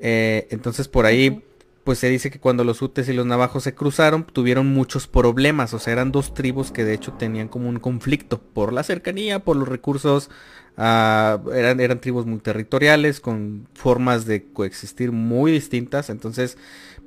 Eh, 0.00 0.46
entonces 0.50 0.88
por 0.88 1.06
ahí 1.06 1.42
pues 1.84 1.98
se 1.98 2.08
dice 2.08 2.30
que 2.30 2.40
cuando 2.40 2.64
los 2.64 2.80
utes 2.80 3.08
y 3.08 3.12
los 3.12 3.26
navajos 3.26 3.62
se 3.62 3.74
cruzaron 3.74 4.24
tuvieron 4.24 4.66
muchos 4.66 5.06
problemas, 5.06 5.74
o 5.74 5.78
sea, 5.78 5.92
eran 5.92 6.12
dos 6.12 6.32
tribus 6.32 6.72
que 6.72 6.82
de 6.82 6.94
hecho 6.94 7.12
tenían 7.12 7.48
como 7.48 7.68
un 7.68 7.78
conflicto 7.78 8.40
por 8.40 8.72
la 8.72 8.82
cercanía, 8.82 9.40
por 9.40 9.56
los 9.56 9.68
recursos, 9.68 10.30
ah, 10.78 11.40
eran, 11.54 11.80
eran 11.80 12.00
tribus 12.00 12.24
muy 12.24 12.38
territoriales, 12.38 13.20
con 13.20 13.68
formas 13.74 14.24
de 14.24 14.44
coexistir 14.44 15.12
muy 15.12 15.52
distintas, 15.52 16.08
entonces 16.08 16.56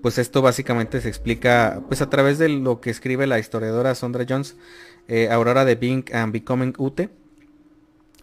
pues 0.04 0.20
esto 0.20 0.44
básicamente 0.44 1.02
se 1.02 1.10
explica 1.10 1.82
pues 1.88 2.02
a 2.04 2.10
través 2.12 2.38
de 2.38 2.50
lo 2.50 2.80
que 2.80 2.92
escribe 2.92 3.26
la 3.26 3.40
historiadora 3.40 3.96
Sondra 3.96 4.26
Jones, 4.30 4.58
eh, 5.08 5.30
Aurora 5.32 5.66
de 5.66 5.74
Being 5.74 6.06
and 6.14 6.32
Becoming 6.32 6.76
Ute, 6.78 7.10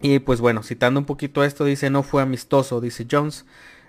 y 0.01 0.19
pues 0.19 0.39
bueno, 0.39 0.63
citando 0.63 1.01
un 1.01 1.05
poquito 1.05 1.43
esto, 1.43 1.65
dice 1.65 1.89
no 1.89 2.01
fue 2.01 2.21
amistoso, 2.21 2.79
dice 2.79 3.05
Jones, 3.11 3.45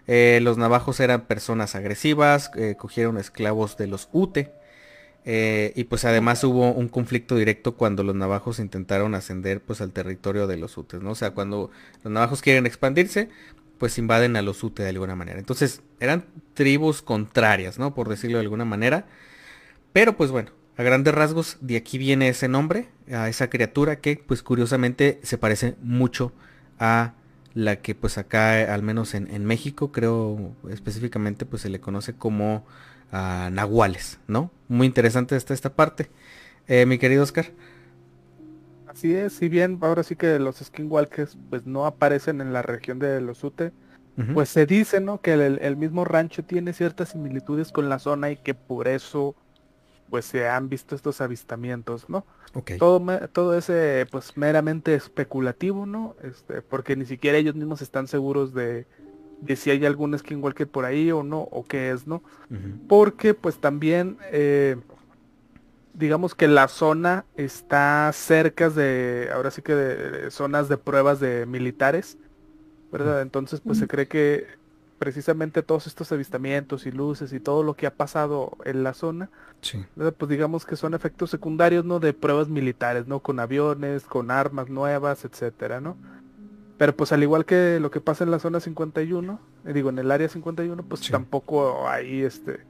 eh, 0.07 0.41
los 0.43 0.59
navajos 0.59 1.01
eran 1.01 1.27
personas 1.27 1.74
agresivas, 1.74 2.51
eh, 2.57 2.77
cogieron 2.78 3.19
esclavos 3.19 3.77
de 3.77 3.87
los 3.87 4.09
Ute. 4.12 4.53
Eh, 5.28 5.73
y 5.74 5.85
pues 5.85 6.05
además 6.05 6.45
hubo 6.45 6.70
un 6.70 6.87
conflicto 6.89 7.35
directo 7.35 7.77
cuando 7.77 8.05
los 8.05 8.15
navajos 8.15 8.61
intentaron 8.61 9.16
ascender 9.16 9.61
pues 9.61 9.81
al 9.81 9.91
territorio 9.91 10.47
de 10.47 10.57
los 10.57 10.78
Utes, 10.78 11.03
¿no? 11.03 11.11
O 11.11 11.15
sea, 11.16 11.33
cuando 11.33 11.73
los 12.05 12.12
navajos 12.12 12.43
quieren 12.43 12.65
expandirse, 12.65 13.28
pues 13.78 13.99
invaden 13.99 14.37
a 14.37 14.43
los 14.43 14.62
Ute 14.62 14.85
de 14.85 14.91
alguna 14.91 15.16
manera. 15.16 15.41
Entonces, 15.41 15.83
eran 15.99 16.27
tribus 16.55 17.03
contrarias, 17.03 17.78
¿no? 17.78 17.93
Por 17.95 18.09
decirlo 18.09 18.39
de 18.39 18.45
alguna 18.45 18.65
manera. 18.65 19.07
Pero 19.93 20.16
pues 20.16 20.31
bueno, 20.31 20.53
a 20.77 20.83
grandes 20.85 21.12
rasgos, 21.12 21.59
de 21.61 21.77
aquí 21.77 21.99
viene 21.99 22.28
ese 22.28 22.47
nombre, 22.49 22.89
a 23.11 23.28
esa 23.28 23.51
criatura 23.51 23.97
que 23.97 24.23
pues 24.24 24.45
curiosamente 24.45 25.19
se 25.24 25.39
parece 25.39 25.74
mucho 25.83 26.33
a 26.78 27.15
la 27.57 27.77
que 27.77 27.95
pues 27.95 28.19
acá, 28.19 28.73
al 28.73 28.83
menos 28.83 29.15
en, 29.15 29.45
México, 29.47 29.91
creo 29.91 30.55
específicamente 30.69 31.47
pues 31.47 31.62
se 31.62 31.70
le 31.70 31.81
conoce 31.81 32.12
como 32.12 32.66
uh, 33.15 33.51
nahuales, 33.51 34.20
¿no? 34.28 34.51
Muy 34.69 34.87
interesante 34.87 35.37
está 35.37 35.55
esta 35.55 35.74
parte. 35.74 36.11
Eh, 36.69 36.85
mi 36.85 36.99
querido 36.99 37.23
Oscar. 37.23 37.47
Así 38.87 39.15
es, 39.15 39.33
si 39.33 39.49
bien 39.49 39.78
ahora 39.81 40.03
sí 40.03 40.16
que 40.16 40.39
los 40.39 40.57
skinwalkers 40.59 41.39
pues 41.49 41.65
no 41.65 41.87
aparecen 41.87 42.43
en 42.43 42.53
la 42.53 42.61
región 42.61 42.99
de 42.99 43.23
los 43.23 43.43
Ute, 43.43 43.73
pues 44.35 44.51
se 44.51 44.66
dice, 44.66 45.01
¿no? 45.01 45.23
Que 45.23 45.33
el, 45.33 45.59
el, 45.62 45.77
mismo 45.78 46.05
rancho 46.05 46.45
tiene 46.45 46.74
ciertas 46.74 47.11
similitudes 47.11 47.73
con 47.73 47.89
la 47.89 47.99
zona 47.99 48.31
y 48.31 48.37
que 48.37 48.53
por 48.53 48.87
eso 48.87 49.35
pues 50.11 50.24
se 50.24 50.49
han 50.49 50.69
visto 50.69 50.95
estos 50.95 51.20
avistamientos, 51.20 52.09
¿no? 52.09 52.24
Todo, 52.78 53.03
todo 53.28 53.57
ese 53.57 54.07
pues 54.11 54.37
meramente 54.37 54.95
especulativo, 54.95 55.85
¿no? 55.85 56.16
Este, 56.23 56.62
porque 56.62 56.97
ni 56.97 57.05
siquiera 57.05 57.37
ellos 57.37 57.55
mismos 57.55 57.83
están 57.83 58.07
seguros 58.07 58.55
de, 58.55 58.87
de 59.41 59.57
si 59.57 59.70
hay 59.70 59.85
algún 59.85 60.19
skinwalker 60.19 60.69
por 60.69 60.85
ahí 60.85 61.12
o 61.12 61.23
no, 61.23 61.41
o 61.41 61.65
qué 61.65 61.91
es, 61.91 62.07
¿no? 62.07 62.23
Porque 62.89 63.35
pues 63.35 63.59
también 63.59 64.16
eh, 64.33 64.77
digamos 65.95 66.35
que 66.35 66.49
la 66.49 66.69
zona 66.69 67.24
está 67.37 68.11
cerca 68.12 68.70
de, 68.70 69.31
ahora 69.33 69.51
sí 69.51 69.62
que 69.62 69.74
de, 69.74 70.31
zonas 70.31 70.69
de 70.69 70.78
pruebas 70.78 71.20
de 71.20 71.47
militares, 71.47 72.19
¿verdad? 72.93 73.23
Entonces 73.23 73.61
pues 73.61 73.78
se 73.78 73.87
cree 73.87 74.09
que 74.09 74.47
precisamente 74.98 75.62
todos 75.62 75.86
estos 75.86 76.10
avistamientos 76.12 76.86
y 76.86 76.93
luces 76.93 77.32
y 77.32 77.40
todo 77.40 77.62
lo 77.62 77.74
que 77.74 77.86
ha 77.86 77.94
pasado 77.94 78.56
en 78.64 78.82
la 78.82 78.94
zona, 78.94 79.31
pues 79.60 80.28
digamos 80.28 80.64
que 80.64 80.77
son 80.77 80.94
efectos 80.94 81.31
secundarios, 81.31 81.85
¿no? 81.85 82.01
De 82.01 82.12
pruebas 82.12 82.48
militares, 82.48 83.06
¿no? 83.06 83.20
Con 83.20 83.40
aviones, 83.40 84.05
con 84.05 84.31
armas 84.31 84.68
nuevas, 84.68 85.24
etcétera, 85.24 85.81
¿no? 85.81 85.97
Pero 86.78 86.94
pues 86.94 87.12
al 87.12 87.23
igual 87.23 87.44
que 87.44 87.81
lo 87.81 87.90
que 87.90 88.01
pasa 88.01 88.24
en 88.24 88.31
la 88.31 88.39
zona 88.39 88.60
51, 88.60 89.40
eh, 89.64 89.73
digo 89.73 89.89
en 89.90 89.98
el 89.98 90.10
área 90.10 90.28
51, 90.28 90.82
pues 90.82 91.09
tampoco 91.10 91.89
hay 91.89 92.23
este 92.23 92.60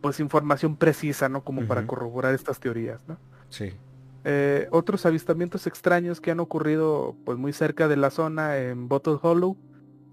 pues 0.00 0.20
información 0.20 0.76
precisa, 0.76 1.28
¿no? 1.28 1.42
Como 1.42 1.66
para 1.66 1.86
corroborar 1.86 2.34
estas 2.34 2.60
teorías, 2.60 3.00
¿no? 3.08 3.16
Sí. 3.48 3.72
Eh, 4.24 4.68
otros 4.70 5.04
avistamientos 5.06 5.66
extraños 5.66 6.20
que 6.20 6.30
han 6.30 6.40
ocurrido 6.40 7.14
pues 7.24 7.38
muy 7.38 7.52
cerca 7.52 7.88
de 7.88 7.96
la 7.96 8.10
zona 8.10 8.58
en 8.58 8.88
Bottle 8.88 9.18
Hollow, 9.20 9.56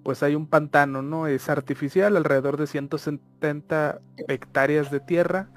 pues 0.03 0.23
hay 0.23 0.35
un 0.35 0.47
pantano, 0.47 1.01
¿no? 1.01 1.27
Es 1.27 1.49
artificial, 1.49 2.17
alrededor 2.17 2.57
de 2.57 2.67
170 2.67 4.01
hectáreas 4.27 4.91
de 4.91 4.99
tierra 4.99 5.49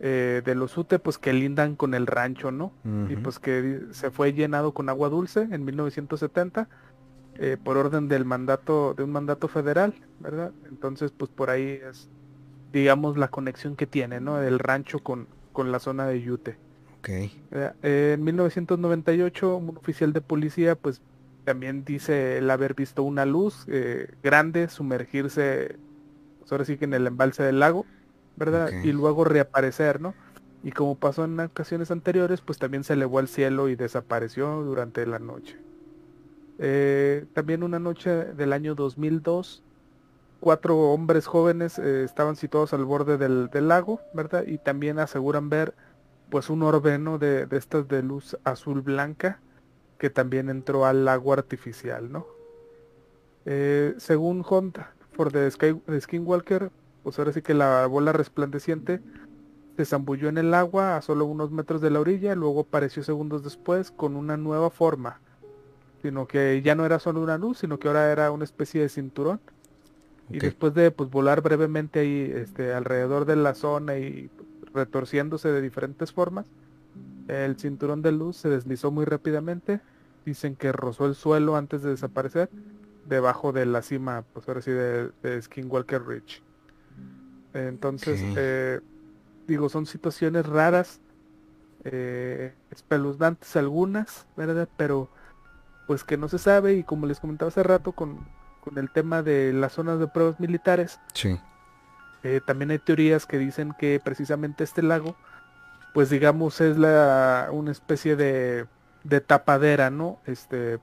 eh, 0.00 0.42
de 0.44 0.54
los 0.54 0.76
UTE, 0.76 0.98
pues 0.98 1.18
que 1.18 1.32
lindan 1.32 1.76
con 1.76 1.94
el 1.94 2.06
rancho, 2.06 2.50
¿no? 2.50 2.72
Y 3.08 3.16
pues 3.16 3.38
que 3.38 3.80
se 3.90 4.10
fue 4.10 4.32
llenado 4.32 4.74
con 4.74 4.88
agua 4.88 5.08
dulce 5.08 5.48
en 5.50 5.64
1970 5.64 6.68
eh, 7.36 7.56
por 7.62 7.76
orden 7.76 8.08
del 8.08 8.24
mandato, 8.24 8.94
de 8.94 9.02
un 9.02 9.10
mandato 9.10 9.48
federal, 9.48 9.94
¿verdad? 10.20 10.52
Entonces, 10.68 11.10
pues 11.10 11.30
por 11.30 11.50
ahí 11.50 11.80
es, 11.88 12.08
digamos, 12.72 13.16
la 13.16 13.28
conexión 13.28 13.76
que 13.76 13.86
tiene, 13.86 14.20
¿no? 14.20 14.40
El 14.40 14.58
rancho 14.58 15.00
con, 15.00 15.26
con 15.52 15.72
la 15.72 15.78
zona 15.78 16.06
de 16.06 16.20
Yute. 16.20 16.58
Okay. 16.98 17.42
Eh, 17.50 18.12
en 18.14 18.24
1998, 18.24 19.56
un 19.56 19.76
oficial 19.76 20.12
de 20.12 20.20
policía, 20.20 20.74
pues 20.74 21.02
también 21.44 21.84
dice 21.84 22.38
el 22.38 22.50
haber 22.50 22.74
visto 22.74 23.02
una 23.02 23.24
luz 23.24 23.66
eh, 23.68 24.08
grande 24.22 24.68
sumergirse, 24.68 25.76
pues, 26.40 26.50
ahora 26.50 26.64
sí 26.64 26.76
que 26.76 26.86
en 26.86 26.94
el 26.94 27.06
embalse 27.06 27.42
del 27.42 27.60
lago, 27.60 27.86
¿verdad? 28.36 28.70
Y 28.82 28.92
luego 28.92 29.24
reaparecer, 29.24 30.00
¿no? 30.00 30.14
Y 30.62 30.72
como 30.72 30.96
pasó 30.96 31.24
en 31.24 31.38
ocasiones 31.38 31.90
anteriores, 31.90 32.40
pues 32.40 32.58
también 32.58 32.84
se 32.84 32.94
elevó 32.94 33.18
al 33.18 33.28
cielo 33.28 33.68
y 33.68 33.76
desapareció 33.76 34.62
durante 34.62 35.06
la 35.06 35.18
noche. 35.18 35.58
Eh, 36.58 37.26
también 37.34 37.62
una 37.62 37.78
noche 37.78 38.10
del 38.10 38.52
año 38.52 38.74
2002, 38.74 39.62
cuatro 40.40 40.78
hombres 40.78 41.26
jóvenes 41.26 41.78
eh, 41.78 42.04
estaban 42.04 42.36
situados 42.36 42.72
al 42.72 42.84
borde 42.84 43.18
del, 43.18 43.50
lago, 43.68 44.00
¿verdad? 44.14 44.44
Y 44.46 44.58
también 44.58 44.98
aseguran 44.98 45.50
ver 45.50 45.74
pues 46.30 46.48
un 46.48 46.62
orbe, 46.62 46.98
De, 46.98 47.46
de 47.46 47.56
estas 47.56 47.86
de 47.86 48.02
luz 48.02 48.36
azul 48.44 48.80
blanca 48.80 49.40
que 50.04 50.10
también 50.10 50.50
entró 50.50 50.84
al 50.84 51.06
lago 51.06 51.32
artificial, 51.32 52.12
¿no? 52.12 52.26
Eh, 53.46 53.94
según 53.96 54.44
Hunt 54.46 54.76
for 55.12 55.32
the, 55.32 55.50
Sky, 55.50 55.80
Skinwalker, 55.98 56.70
pues 57.02 57.18
ahora 57.18 57.32
sí 57.32 57.40
que 57.40 57.54
la 57.54 57.86
bola 57.86 58.12
resplandeciente 58.12 59.00
se 59.78 59.84
zambulló 59.86 60.28
en 60.28 60.36
el 60.36 60.52
agua 60.52 60.98
a 60.98 61.00
solo 61.00 61.24
unos 61.24 61.52
metros 61.52 61.80
de 61.80 61.88
la 61.88 62.00
orilla, 62.00 62.34
luego 62.34 62.60
apareció 62.60 63.02
segundos 63.02 63.42
después 63.42 63.92
con 63.92 64.14
una 64.14 64.36
nueva 64.36 64.68
forma, 64.68 65.20
sino 66.02 66.26
que 66.26 66.60
ya 66.60 66.74
no 66.74 66.84
era 66.84 66.98
solo 66.98 67.22
una 67.22 67.38
luz, 67.38 67.56
sino 67.56 67.78
que 67.78 67.88
ahora 67.88 68.12
era 68.12 68.30
una 68.30 68.44
especie 68.44 68.82
de 68.82 68.90
cinturón. 68.90 69.40
Y 70.28 70.38
después 70.38 70.74
de 70.74 70.90
pues, 70.90 71.08
volar 71.08 71.40
brevemente 71.40 72.00
ahí 72.00 72.30
este, 72.30 72.74
alrededor 72.74 73.24
de 73.24 73.36
la 73.36 73.54
zona 73.54 73.96
y 73.96 74.28
retorciéndose 74.74 75.48
de 75.48 75.62
diferentes 75.62 76.12
formas, 76.12 76.44
el 77.28 77.56
cinturón 77.56 78.02
de 78.02 78.12
luz 78.12 78.36
se 78.36 78.48
deslizó 78.50 78.90
muy 78.90 79.04
rápidamente. 79.04 79.80
Dicen 80.24 80.56
que 80.56 80.72
rozó 80.72 81.06
el 81.06 81.14
suelo 81.14 81.56
antes 81.56 81.82
de 81.82 81.90
desaparecer, 81.90 82.48
debajo 83.06 83.52
de 83.52 83.66
la 83.66 83.82
cima, 83.82 84.24
pues 84.32 84.48
ahora 84.48 84.62
sí, 84.62 84.70
de, 84.70 85.42
Skinwalker 85.42 86.06
Ridge. 86.06 86.42
Entonces, 87.52 88.20
eh, 88.36 88.80
digo, 89.46 89.68
son 89.68 89.86
situaciones 89.86 90.46
raras, 90.46 91.00
eh, 91.84 92.54
espeluznantes 92.70 93.54
algunas, 93.56 94.26
¿verdad? 94.36 94.68
Pero 94.76 95.10
pues 95.86 96.02
que 96.02 96.16
no 96.16 96.28
se 96.28 96.38
sabe 96.38 96.74
y 96.74 96.82
como 96.82 97.06
les 97.06 97.20
comentaba 97.20 97.48
hace 97.48 97.62
rato 97.62 97.92
con, 97.92 98.26
el 98.74 98.90
tema 98.90 99.22
de 99.22 99.52
las 99.52 99.74
zonas 99.74 99.98
de 99.98 100.06
pruebas 100.06 100.40
militares, 100.40 100.98
sí. 101.12 101.38
Eh, 102.22 102.40
también 102.46 102.70
hay 102.70 102.78
teorías 102.78 103.26
que 103.26 103.36
dicen 103.36 103.74
que 103.78 104.00
precisamente 104.02 104.64
este 104.64 104.82
lago, 104.82 105.14
pues 105.92 106.08
digamos 106.08 106.62
es 106.62 106.78
la 106.78 107.50
una 107.52 107.70
especie 107.70 108.16
de, 108.16 108.66
de 109.04 109.20
tapadera, 109.20 109.90
¿no? 109.90 110.18
Este 110.26 110.80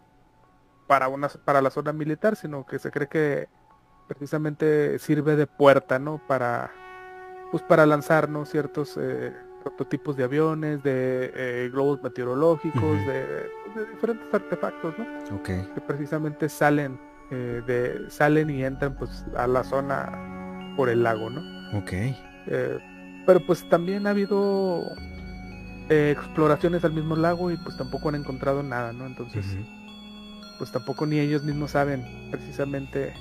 para 0.87 1.07
una 1.07 1.27
para 1.29 1.61
la 1.61 1.69
zona 1.69 1.91
militar, 1.91 2.35
sino 2.35 2.65
que 2.65 2.79
se 2.79 2.91
cree 2.91 3.07
que 3.07 3.49
precisamente 4.07 4.99
sirve 4.99 5.35
de 5.35 5.47
puerta, 5.47 5.99
¿no? 5.99 6.21
Para 6.27 6.71
pues 7.51 7.63
para 7.63 7.85
lanzar, 7.85 8.29
¿no? 8.29 8.45
Ciertos 8.45 8.97
eh, 8.99 9.33
prototipos 9.63 10.15
de 10.15 10.23
aviones, 10.23 10.83
de 10.83 11.31
eh, 11.35 11.69
globos 11.71 12.01
meteorológicos, 12.01 12.81
pues, 12.81 13.07
de, 13.07 13.49
diferentes 13.91 14.33
artefactos, 14.33 14.95
¿no? 14.97 15.43
Que 15.43 15.81
precisamente 15.85 16.47
salen 16.47 16.99
eh, 17.31 17.61
de 17.65 18.09
salen 18.09 18.49
y 18.49 18.63
entran 18.63 18.95
pues 18.95 19.25
a 19.35 19.47
la 19.47 19.63
zona 19.63 20.73
por 20.75 20.89
el 20.89 21.03
lago, 21.03 21.29
¿no? 21.29 21.77
Ok. 21.77 21.91
Pero 23.25 23.39
pues 23.45 23.67
también 23.69 24.07
ha 24.07 24.09
habido 24.09 24.83
exploraciones 25.89 26.83
al 26.83 26.93
mismo 26.93 27.15
lago 27.15 27.51
y 27.51 27.57
pues 27.57 27.77
tampoco 27.77 28.09
han 28.09 28.15
encontrado 28.15 28.63
nada, 28.63 28.93
¿no? 28.93 29.05
Entonces, 29.05 29.45
pues 30.57 30.71
tampoco 30.71 31.05
ni 31.05 31.19
ellos 31.19 31.43
mismos 31.43 31.71
saben 31.71 32.29
precisamente 32.31 33.13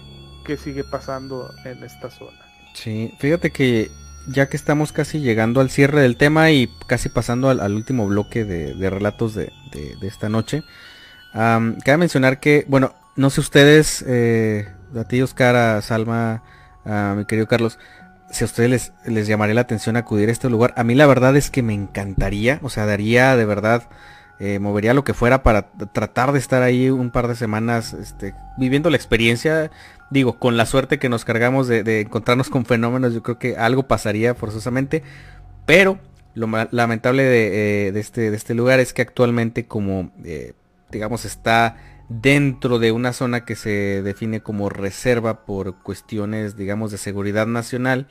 qué 0.44 0.56
sigue 0.56 0.84
pasando 0.84 1.50
en 1.64 1.82
esta 1.82 2.10
zona. 2.10 2.38
Sí, 2.74 3.12
fíjate 3.18 3.50
que 3.50 3.90
ya 4.26 4.48
que 4.48 4.56
estamos 4.56 4.92
casi 4.92 5.20
llegando 5.20 5.60
al 5.60 5.70
cierre 5.70 6.02
del 6.02 6.16
tema 6.16 6.50
y 6.50 6.68
casi 6.86 7.08
pasando 7.08 7.48
al, 7.48 7.74
último 7.74 8.06
bloque 8.06 8.44
de, 8.44 8.90
relatos 8.90 9.34
de, 9.34 9.52
esta 10.02 10.28
noche, 10.28 10.62
cabe 11.32 11.96
mencionar 11.96 12.40
que, 12.40 12.64
bueno, 12.68 12.94
no 13.16 13.30
sé 13.30 13.40
ustedes, 13.40 14.04
eh, 14.06 14.68
a 14.96 15.04
ti 15.04 15.22
Oscar, 15.22 15.82
Salma, 15.82 16.42
a 16.84 17.14
mi 17.16 17.24
querido 17.24 17.46
Carlos, 17.46 17.78
si 18.30 18.44
a 18.44 18.46
ustedes 18.46 18.70
les, 18.70 18.92
les 19.04 19.26
llamaría 19.26 19.54
la 19.54 19.62
atención 19.62 19.96
acudir 19.96 20.28
a 20.28 20.32
este 20.32 20.48
lugar. 20.50 20.72
A 20.76 20.84
mí 20.84 20.94
la 20.94 21.06
verdad 21.06 21.36
es 21.36 21.50
que 21.50 21.62
me 21.62 21.74
encantaría, 21.74 22.58
o 22.62 22.70
sea, 22.70 22.86
daría 22.86 23.36
de 23.36 23.44
verdad 23.44 23.88
eh, 24.42 24.58
movería 24.58 24.94
lo 24.94 25.04
que 25.04 25.12
fuera 25.12 25.42
para 25.42 25.70
tratar 25.92 26.32
de 26.32 26.38
estar 26.38 26.62
ahí 26.62 26.88
un 26.88 27.10
par 27.10 27.28
de 27.28 27.34
semanas 27.34 27.92
este, 27.92 28.34
viviendo 28.56 28.88
la 28.88 28.96
experiencia. 28.96 29.70
Digo, 30.08 30.38
con 30.38 30.56
la 30.56 30.64
suerte 30.64 30.98
que 30.98 31.10
nos 31.10 31.26
cargamos 31.26 31.68
de, 31.68 32.00
encontrarnos 32.00 32.48
con 32.48 32.64
fenómenos, 32.64 33.12
yo 33.12 33.22
creo 33.22 33.38
que 33.38 33.58
algo 33.58 33.82
pasaría 33.82 34.34
forzosamente. 34.34 35.02
Pero 35.66 35.98
lo 36.32 36.48
lamentable 36.70 37.22
de, 37.22 37.88
eh, 37.88 37.92
este, 37.96 38.30
de 38.30 38.36
este 38.36 38.54
lugar 38.54 38.80
es 38.80 38.94
que 38.94 39.02
actualmente 39.02 39.66
como, 39.66 40.10
eh, 40.24 40.54
digamos, 40.90 41.26
está 41.26 41.76
dentro 42.10 42.78
de 42.78 42.92
una 42.92 43.14
zona 43.14 43.46
que 43.46 43.56
se 43.56 44.02
define 44.02 44.42
como 44.42 44.68
reserva 44.68 45.46
por 45.46 45.82
cuestiones, 45.82 46.56
digamos, 46.56 46.90
de 46.90 46.98
seguridad 46.98 47.46
nacional 47.46 48.08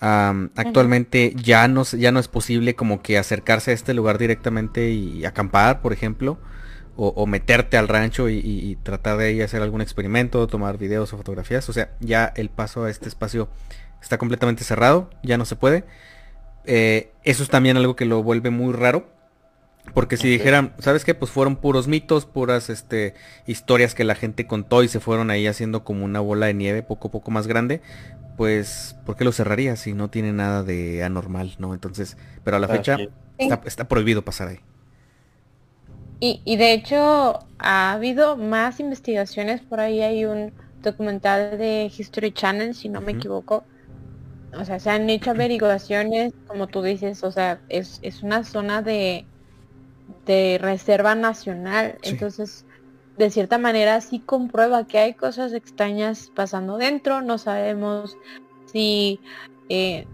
actualmente 0.00 1.34
ya 1.36 1.68
no, 1.68 1.84
ya 1.84 2.12
no 2.12 2.20
es 2.20 2.28
posible 2.28 2.74
como 2.74 3.02
que 3.02 3.18
acercarse 3.18 3.70
a 3.70 3.74
este 3.74 3.94
lugar 3.94 4.18
directamente 4.18 4.90
y 4.90 5.24
acampar, 5.24 5.80
por 5.80 5.92
ejemplo, 5.92 6.38
o, 6.98 7.26
meterte 7.26 7.76
al 7.76 7.88
rancho 7.88 8.30
y, 8.30 8.78
tratar 8.82 9.18
de 9.18 9.26
ahí 9.26 9.42
hacer 9.42 9.60
algún 9.60 9.82
experimento, 9.82 10.46
tomar 10.46 10.78
videos 10.78 11.12
o 11.12 11.18
fotografías. 11.18 11.68
O 11.68 11.74
sea, 11.74 11.90
ya 12.00 12.32
el 12.36 12.48
paso 12.48 12.84
a 12.84 12.90
este 12.90 13.08
espacio 13.08 13.50
está 14.00 14.16
completamente 14.16 14.64
cerrado, 14.64 15.10
ya 15.22 15.36
no 15.36 15.44
se 15.44 15.56
puede. 15.56 15.84
Eh, 16.64 17.12
eso 17.22 17.42
es 17.42 17.50
también 17.50 17.76
algo 17.76 17.96
que 17.96 18.06
lo 18.06 18.22
vuelve 18.22 18.48
muy 18.48 18.72
raro. 18.72 19.10
Porque 19.94 20.16
si 20.16 20.28
dijeran, 20.28 20.74
¿sabes 20.78 21.04
qué? 21.04 21.14
Pues 21.14 21.30
fueron 21.30 21.56
puros 21.56 21.88
mitos, 21.88 22.26
puras 22.26 22.68
este, 22.68 23.14
historias 23.46 23.94
que 23.94 24.04
la 24.04 24.14
gente 24.14 24.46
contó 24.46 24.82
y 24.82 24.88
se 24.88 25.00
fueron 25.00 25.30
ahí 25.30 25.46
haciendo 25.46 25.84
como 25.84 26.04
una 26.04 26.20
bola 26.20 26.46
de 26.46 26.54
nieve 26.54 26.82
poco 26.82 27.08
a 27.08 27.10
poco 27.10 27.30
más 27.30 27.46
grande 27.46 27.80
pues, 28.36 28.96
¿por 29.04 29.16
qué 29.16 29.24
lo 29.24 29.32
cerraría 29.32 29.76
si 29.76 29.94
no 29.94 30.08
tiene 30.08 30.32
nada 30.32 30.62
de 30.62 31.02
anormal, 31.02 31.54
no? 31.58 31.74
Entonces, 31.74 32.16
pero 32.44 32.56
a 32.56 32.60
la 32.60 32.68
fecha 32.68 32.98
está, 33.38 33.88
prohibido 33.88 34.22
pasar 34.22 34.48
ahí. 34.48 34.60
Y, 36.18 36.56
de 36.56 36.72
hecho 36.72 37.40
ha 37.58 37.92
habido 37.92 38.36
más 38.36 38.80
investigaciones, 38.80 39.60
por 39.60 39.80
ahí 39.80 40.00
hay 40.00 40.24
un 40.24 40.52
documental 40.82 41.58
de 41.58 41.90
History 41.96 42.32
Channel, 42.32 42.74
si 42.74 42.88
no 42.88 43.00
me 43.00 43.12
equivoco. 43.12 43.64
O 44.54 44.64
sea, 44.64 44.78
se 44.78 44.88
han 44.90 45.10
hecho 45.10 45.30
averiguaciones, 45.30 46.32
como 46.46 46.66
tú 46.68 46.82
dices, 46.82 47.22
o 47.22 47.32
sea, 47.32 47.60
es, 47.68 48.00
una 48.22 48.44
zona 48.44 48.80
de, 48.80 49.26
de 50.26 50.58
reserva 50.60 51.14
nacional. 51.14 51.98
Entonces, 52.02 52.66
de 53.16 53.30
cierta 53.30 53.58
manera 53.58 54.00
sí 54.00 54.20
comprueba 54.20 54.86
que 54.86 54.98
hay 54.98 55.14
cosas 55.14 55.52
extrañas 55.52 56.30
pasando 56.34 56.76
dentro. 56.76 57.22
No 57.22 57.38
sabemos 57.38 58.18
si 58.66 59.20
eh, 59.68 60.06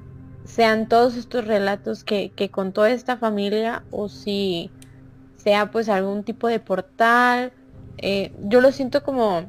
sean 0.45 0.89
todos 0.89 1.17
estos 1.17 1.47
relatos 1.47 2.05
que, 2.05 2.31
que, 2.31 2.51
contó 2.51 2.87
esta 2.87 3.17
familia 3.17 3.85
o 3.91 4.09
si 4.09 4.71
sea 5.37 5.71
pues 5.71 5.89
algún 5.89 6.23
tipo 6.23 6.47
de 6.47 6.61
portal. 6.61 7.53
Eh, 7.99 8.33
yo 8.43 8.61
lo 8.61 8.71
siento 8.71 9.03
como, 9.03 9.47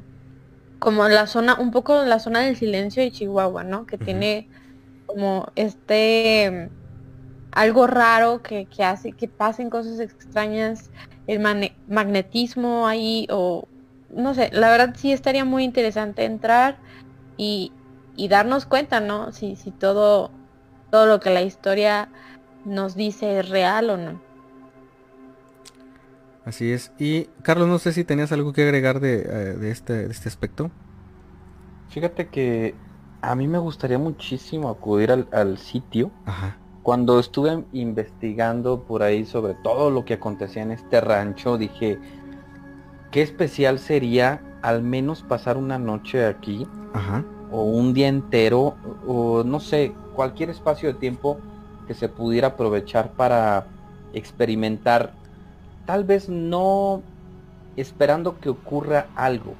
como 0.78 1.08
la 1.08 1.26
zona, 1.26 1.54
un 1.60 1.70
poco 1.70 2.04
la 2.04 2.18
zona 2.18 2.40
del 2.40 2.56
silencio 2.56 3.02
de 3.02 3.12
Chihuahua, 3.12 3.64
¿no? 3.64 3.86
Que 3.86 3.98
tiene 3.98 4.48
como 5.06 5.46
este 5.54 6.70
algo 7.54 7.86
raro 7.86 8.42
que, 8.42 8.66
que, 8.66 8.84
hace 8.84 9.12
que 9.12 9.28
pasen 9.28 9.70
cosas 9.70 10.00
extrañas 10.00 10.90
el 11.26 11.40
magnetismo 11.88 12.86
ahí 12.86 13.26
o 13.30 13.66
no 14.10 14.34
sé, 14.34 14.50
la 14.52 14.70
verdad 14.70 14.94
sí 14.96 15.12
estaría 15.12 15.44
muy 15.44 15.64
interesante 15.64 16.24
entrar 16.24 16.78
y, 17.36 17.72
y 18.16 18.28
darnos 18.28 18.66
cuenta, 18.66 19.00
¿no? 19.00 19.32
Si, 19.32 19.56
si 19.56 19.70
todo, 19.70 20.30
todo 20.90 21.06
lo 21.06 21.20
que 21.20 21.30
la 21.30 21.42
historia 21.42 22.08
nos 22.64 22.94
dice 22.94 23.40
es 23.40 23.48
real 23.48 23.90
o 23.90 23.96
no. 23.96 24.20
Así 26.44 26.72
es. 26.72 26.92
Y 26.98 27.24
Carlos, 27.42 27.68
no 27.68 27.78
sé 27.78 27.92
si 27.92 28.04
tenías 28.04 28.30
algo 28.32 28.52
que 28.52 28.62
agregar 28.62 29.00
de, 29.00 29.24
eh, 29.26 29.70
este, 29.70 30.06
de 30.06 30.12
este 30.12 30.28
aspecto. 30.28 30.70
Fíjate 31.88 32.28
que 32.28 32.74
a 33.22 33.34
mí 33.34 33.48
me 33.48 33.58
gustaría 33.58 33.98
muchísimo 33.98 34.68
acudir 34.68 35.10
al, 35.10 35.58
sitio. 35.58 36.10
Cuando 36.84 37.18
estuve 37.18 37.64
investigando 37.72 38.82
por 38.82 39.02
ahí 39.02 39.24
sobre 39.24 39.54
todo 39.54 39.88
lo 39.90 40.04
que 40.04 40.14
acontecía 40.14 40.62
en 40.62 40.70
este 40.70 41.00
rancho, 41.00 41.56
dije, 41.56 41.98
qué 43.10 43.22
especial 43.22 43.78
sería 43.78 44.42
al 44.60 44.82
menos 44.82 45.22
pasar 45.22 45.56
una 45.56 45.78
noche 45.78 46.26
aquí. 46.26 46.68
O 47.50 47.62
un 47.62 47.94
día 47.94 48.08
entero, 48.08 48.74
o 49.06 49.42
no 49.44 49.60
sé, 49.60 49.94
cualquier 50.14 50.50
espacio 50.50 50.92
de 50.92 50.98
tiempo 50.98 51.38
que 51.86 51.94
se 51.94 52.10
pudiera 52.10 52.48
aprovechar 52.48 53.12
para 53.12 53.66
experimentar, 54.12 55.14
tal 55.86 56.04
vez 56.04 56.28
no 56.28 57.00
esperando 57.76 58.38
que 58.40 58.50
ocurra 58.50 59.06
algo, 59.16 59.54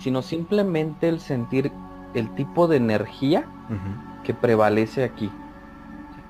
sino 0.00 0.22
simplemente 0.22 1.08
el 1.08 1.20
sentir 1.20 1.70
el 2.14 2.34
tipo 2.34 2.66
de 2.66 2.78
energía 2.78 3.44
que 4.24 4.34
prevalece 4.34 5.04
aquí. 5.04 5.30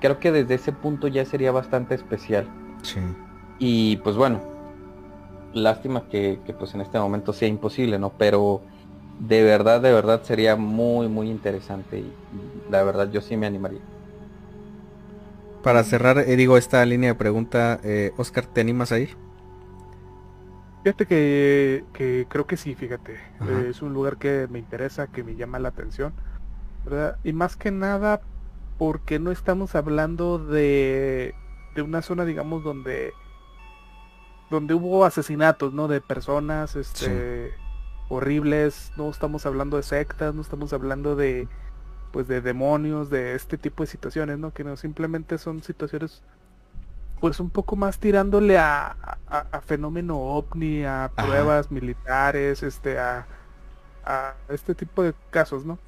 Creo 0.01 0.19
que 0.19 0.31
desde 0.31 0.55
ese 0.55 0.71
punto 0.71 1.07
ya 1.07 1.25
sería 1.25 1.51
bastante 1.51 1.95
especial. 1.95 2.47
Sí. 2.81 2.99
Y 3.59 3.97
pues 3.97 4.15
bueno, 4.15 4.41
lástima 5.53 6.07
que, 6.09 6.39
pues 6.57 6.73
en 6.75 6.81
este 6.81 6.99
momento 6.99 7.33
sea 7.33 7.47
imposible, 7.47 7.97
¿no? 7.97 8.11
Pero 8.17 8.61
de 9.19 9.43
verdad, 9.43 9.81
de 9.81 9.93
verdad 9.93 10.21
sería 10.23 10.55
muy, 10.55 11.07
muy 11.07 11.29
interesante 11.29 11.99
y, 11.99 12.11
la 12.69 12.83
verdad 12.83 13.09
yo 13.11 13.21
sí 13.21 13.37
me 13.37 13.47
animaría. 13.47 13.79
Para 15.63 15.83
cerrar, 15.83 16.19
eh, 16.19 16.35
digo, 16.35 16.57
esta 16.57 16.85
línea 16.85 17.13
de 17.13 17.15
pregunta, 17.15 17.79
eh, 17.83 18.11
Oscar, 18.17 18.45
¿te 18.45 18.61
animas 18.61 18.91
a 18.91 18.99
ir? 18.99 19.15
Fíjate 20.83 21.07
que, 21.07 22.25
creo 22.29 22.45
que 22.45 22.57
sí, 22.57 22.75
fíjate. 22.75 23.17
es 23.67 23.81
un 23.81 23.91
lugar 23.93 24.17
que 24.17 24.47
me 24.51 24.59
interesa, 24.59 25.07
que 25.07 25.23
me 25.23 25.35
llama 25.35 25.57
la 25.57 25.69
atención. 25.69 26.13
¿verdad? 26.85 27.17
Y 27.23 27.33
más 27.33 27.55
que 27.55 27.71
nada 27.71 28.21
porque 28.77 29.19
no 29.19 29.31
estamos 29.31 29.75
hablando 29.75 30.37
de, 30.37 31.35
de 31.75 31.81
una 31.81 32.01
zona, 32.01 32.25
digamos, 32.25 32.63
donde 32.63 33.13
donde 34.49 34.73
hubo 34.73 35.05
asesinatos, 35.05 35.73
¿no? 35.73 35.87
De 35.87 36.01
personas, 36.01 36.75
este, 36.75 37.53
horribles. 38.09 38.91
No 38.97 39.09
estamos 39.09 39.45
hablando 39.45 39.77
de 39.77 39.83
sectas, 39.83 40.33
no 40.35 40.41
estamos 40.41 40.71
hablando 40.73 41.15
de, 41.15 41.47
pues, 42.11 42.27
de 42.27 42.41
demonios, 42.41 43.09
de 43.09 43.35
este 43.35 43.57
tipo 43.57 43.83
de 43.83 43.87
situaciones, 43.87 44.37
¿no? 44.37 44.53
Que 44.53 44.63
no 44.63 44.77
simplemente 44.77 45.37
son 45.37 45.63
situaciones 45.63 46.23
pues 47.21 47.39
un 47.39 47.49
poco 47.49 47.75
más 47.75 47.97
tirándole 47.97 48.57
a, 48.57 49.17
fenómeno 49.65 50.19
ovni, 50.19 50.83
a 50.83 51.09
pruebas 51.15 51.71
militares, 51.71 52.61
este, 52.61 52.99
a, 52.99 53.25
este 54.49 54.75
tipo 54.75 55.01
de 55.01 55.15
casos, 55.31 55.65
¿no? 55.65 55.79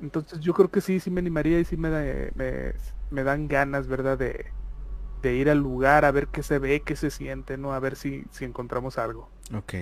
Entonces 0.00 0.40
yo 0.40 0.52
creo 0.54 0.70
que 0.70 0.80
sí, 0.80 1.00
sí 1.00 1.10
me 1.10 1.20
animaría 1.20 1.58
y 1.58 1.64
sí 1.64 1.76
me, 1.76 2.30
me, 3.10 3.22
dan 3.22 3.48
ganas, 3.48 3.86
¿verdad? 3.86 4.18
De, 4.18 4.46
ir 5.24 5.50
al 5.50 5.58
lugar 5.58 6.04
a 6.04 6.12
ver 6.12 6.28
qué 6.28 6.44
se 6.44 6.60
ve, 6.60 6.82
qué 6.82 6.94
se 6.94 7.10
siente, 7.10 7.56
¿no? 7.58 7.72
A 7.72 7.80
ver 7.80 7.96
si, 7.96 8.22
si 8.30 8.44
encontramos 8.44 8.96
algo. 8.96 9.28
Ok. 9.52 9.74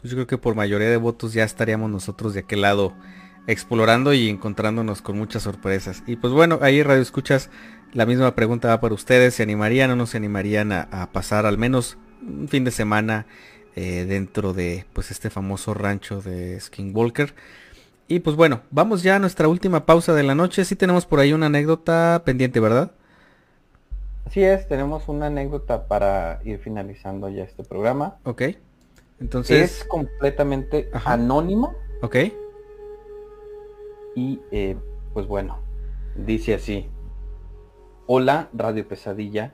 Pues 0.00 0.12
yo 0.12 0.16
creo 0.16 0.26
que 0.28 0.38
por 0.38 0.54
mayoría 0.54 0.88
de 0.88 0.96
votos 0.96 1.32
ya 1.32 1.42
estaríamos 1.42 1.90
nosotros 1.90 2.32
de 2.32 2.40
aquel 2.40 2.60
lado 2.60 2.94
explorando 3.48 4.12
y 4.14 4.28
encontrándonos 4.28 5.02
con 5.02 5.18
muchas 5.18 5.42
sorpresas. 5.42 6.04
Y 6.06 6.16
pues 6.16 6.32
bueno, 6.32 6.60
ahí 6.62 6.82
Radio 6.82 7.02
Escuchas, 7.02 7.50
la 7.92 8.06
misma 8.06 8.34
pregunta 8.34 8.68
va 8.68 8.80
para 8.80 8.94
ustedes. 8.94 9.34
¿Se 9.34 9.42
animarían 9.42 9.90
o 9.90 9.96
no 9.96 10.06
se 10.06 10.18
animarían 10.18 10.70
a, 10.70 11.10
pasar 11.12 11.46
al 11.46 11.58
menos 11.58 11.98
un 12.22 12.48
fin 12.48 12.62
de 12.64 12.70
semana 12.70 13.26
eh, 13.74 14.04
dentro 14.06 14.52
de 14.52 14.86
pues 14.92 15.10
este 15.10 15.30
famoso 15.30 15.74
rancho 15.74 16.20
de 16.20 16.60
Skinwalker? 16.60 17.34
Y 18.10 18.20
pues 18.20 18.36
bueno, 18.36 18.62
vamos 18.70 19.02
ya 19.02 19.16
a 19.16 19.18
nuestra 19.18 19.48
última 19.48 19.84
pausa 19.84 20.14
de 20.14 20.22
la 20.22 20.34
noche. 20.34 20.64
Sí 20.64 20.74
tenemos 20.76 21.04
por 21.04 21.20
ahí 21.20 21.34
una 21.34 21.46
anécdota 21.46 22.22
pendiente, 22.24 22.58
¿verdad? 22.58 22.92
Así 24.24 24.42
es, 24.42 24.66
tenemos 24.66 25.08
una 25.08 25.26
anécdota 25.26 25.86
para 25.86 26.40
ir 26.42 26.58
finalizando 26.58 27.28
ya 27.28 27.44
este 27.44 27.64
programa. 27.64 28.16
Ok. 28.24 28.42
Entonces... 29.20 29.80
Es 29.80 29.84
completamente 29.84 30.90
anónima. 31.04 31.74
Ok. 32.00 32.16
Y 34.16 34.40
eh, 34.52 34.76
pues 35.12 35.26
bueno, 35.26 35.58
dice 36.16 36.54
así. 36.54 36.88
Hola, 38.06 38.48
Radio 38.54 38.88
Pesadilla. 38.88 39.52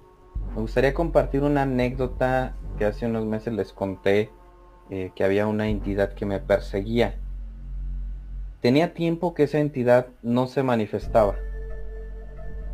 Me 0.54 0.60
gustaría 0.60 0.94
compartir 0.94 1.42
una 1.42 1.62
anécdota 1.62 2.54
que 2.78 2.84
hace 2.84 3.06
unos 3.06 3.24
meses 3.26 3.52
les 3.52 3.72
conté 3.72 4.30
eh, 4.90 5.10
que 5.16 5.24
había 5.24 5.48
una 5.48 5.66
entidad 5.68 6.14
que 6.14 6.24
me 6.24 6.38
perseguía. 6.38 7.18
Tenía 8.64 8.94
tiempo 8.94 9.34
que 9.34 9.42
esa 9.42 9.58
entidad 9.58 10.06
no 10.22 10.46
se 10.46 10.62
manifestaba. 10.62 11.34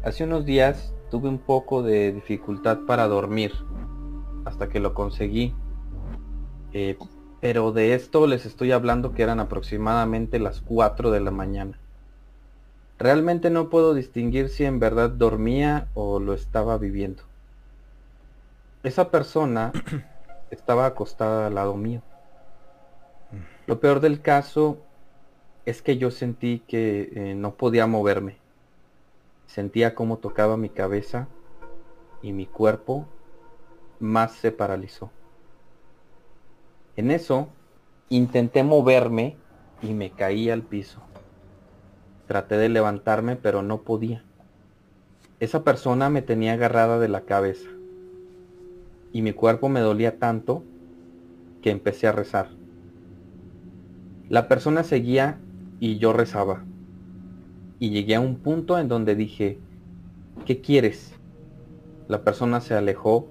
Hace 0.04 0.22
unos 0.22 0.44
días 0.44 0.94
tuve 1.10 1.28
un 1.28 1.38
poco 1.40 1.82
de 1.82 2.12
dificultad 2.12 2.78
para 2.86 3.08
dormir 3.08 3.52
hasta 4.44 4.68
que 4.68 4.78
lo 4.78 4.94
conseguí. 4.94 5.52
Eh, 6.72 6.96
pero 7.40 7.72
de 7.72 7.94
esto 7.94 8.28
les 8.28 8.46
estoy 8.46 8.70
hablando 8.70 9.14
que 9.14 9.24
eran 9.24 9.40
aproximadamente 9.40 10.38
las 10.38 10.60
4 10.60 11.10
de 11.10 11.18
la 11.18 11.32
mañana. 11.32 11.76
Realmente 12.96 13.50
no 13.50 13.68
puedo 13.68 13.92
distinguir 13.92 14.48
si 14.48 14.64
en 14.64 14.78
verdad 14.78 15.10
dormía 15.10 15.88
o 15.94 16.20
lo 16.20 16.34
estaba 16.34 16.78
viviendo. 16.78 17.24
Esa 18.84 19.10
persona 19.10 19.72
estaba 20.52 20.86
acostada 20.86 21.48
al 21.48 21.56
lado 21.56 21.74
mío. 21.74 22.00
Lo 23.66 23.80
peor 23.80 23.98
del 23.98 24.20
caso 24.20 24.78
es 25.66 25.82
que 25.82 25.98
yo 25.98 26.10
sentí 26.10 26.60
que 26.66 27.10
eh, 27.14 27.34
no 27.34 27.54
podía 27.54 27.86
moverme. 27.86 28.36
Sentía 29.46 29.94
cómo 29.94 30.18
tocaba 30.18 30.56
mi 30.56 30.68
cabeza 30.68 31.28
y 32.22 32.32
mi 32.32 32.46
cuerpo 32.46 33.06
más 33.98 34.32
se 34.32 34.52
paralizó. 34.52 35.10
En 36.96 37.10
eso 37.10 37.48
intenté 38.08 38.62
moverme 38.62 39.36
y 39.82 39.94
me 39.94 40.10
caí 40.10 40.50
al 40.50 40.62
piso. 40.62 41.00
Traté 42.26 42.56
de 42.56 42.68
levantarme, 42.68 43.36
pero 43.36 43.62
no 43.62 43.82
podía. 43.82 44.24
Esa 45.40 45.64
persona 45.64 46.10
me 46.10 46.22
tenía 46.22 46.52
agarrada 46.52 46.98
de 46.98 47.08
la 47.08 47.22
cabeza. 47.22 47.68
Y 49.12 49.22
mi 49.22 49.32
cuerpo 49.32 49.68
me 49.68 49.80
dolía 49.80 50.18
tanto 50.18 50.62
que 51.62 51.70
empecé 51.70 52.06
a 52.06 52.12
rezar. 52.12 52.50
La 54.28 54.46
persona 54.46 54.84
seguía 54.84 55.40
y 55.80 55.98
yo 55.98 56.12
rezaba. 56.12 56.64
Y 57.78 57.90
llegué 57.90 58.14
a 58.14 58.20
un 58.20 58.36
punto 58.36 58.78
en 58.78 58.88
donde 58.88 59.16
dije, 59.16 59.58
¿qué 60.44 60.60
quieres? 60.60 61.14
La 62.06 62.22
persona 62.22 62.60
se 62.60 62.74
alejó 62.74 63.28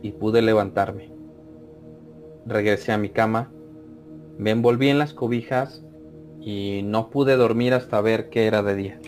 y 0.00 0.12
pude 0.12 0.40
levantarme. 0.40 1.10
Regresé 2.46 2.92
a 2.92 2.98
mi 2.98 3.08
cama, 3.08 3.50
me 4.38 4.50
envolví 4.50 4.88
en 4.88 4.98
las 4.98 5.12
cobijas 5.12 5.84
y 6.40 6.82
no 6.84 7.10
pude 7.10 7.36
dormir 7.36 7.74
hasta 7.74 8.00
ver 8.00 8.28
que 8.28 8.46
era 8.46 8.62
de 8.62 8.74
día. 8.76 9.00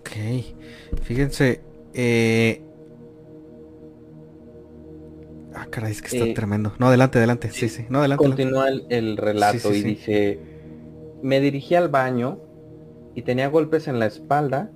Ok, 0.00 0.10
fíjense, 1.02 1.62
eh... 1.94 2.63
caray, 5.74 5.90
es 5.90 6.02
que 6.02 6.16
está 6.16 6.28
eh, 6.28 6.34
tremendo. 6.34 6.72
No, 6.78 6.86
adelante, 6.86 7.18
adelante. 7.18 7.50
Sí, 7.50 7.68
sí, 7.68 7.86
no, 7.88 7.98
adelante. 7.98 8.24
Continúa 8.24 8.68
el, 8.68 9.16
relato 9.16 9.74
y 9.74 9.82
dice, 9.82 10.38
me 11.22 11.40
dirigí 11.40 11.74
al 11.74 11.88
baño 11.88 12.38
y 13.14 13.22
tenía 13.22 13.48
golpes 13.48 13.88
en 13.88 13.98
la 13.98 14.06
espalda 14.06 14.70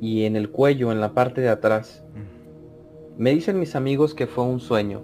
y 0.00 0.24
en 0.24 0.36
el 0.36 0.50
cuello, 0.50 0.92
en 0.92 1.00
la 1.00 1.12
parte 1.12 1.40
de 1.40 1.48
atrás. 1.48 2.04
Mm. 2.14 3.22
Me 3.22 3.30
dicen 3.30 3.58
mis 3.58 3.74
amigos 3.74 4.14
que 4.14 4.28
fue 4.28 4.44
un 4.44 4.60
sueño, 4.60 5.02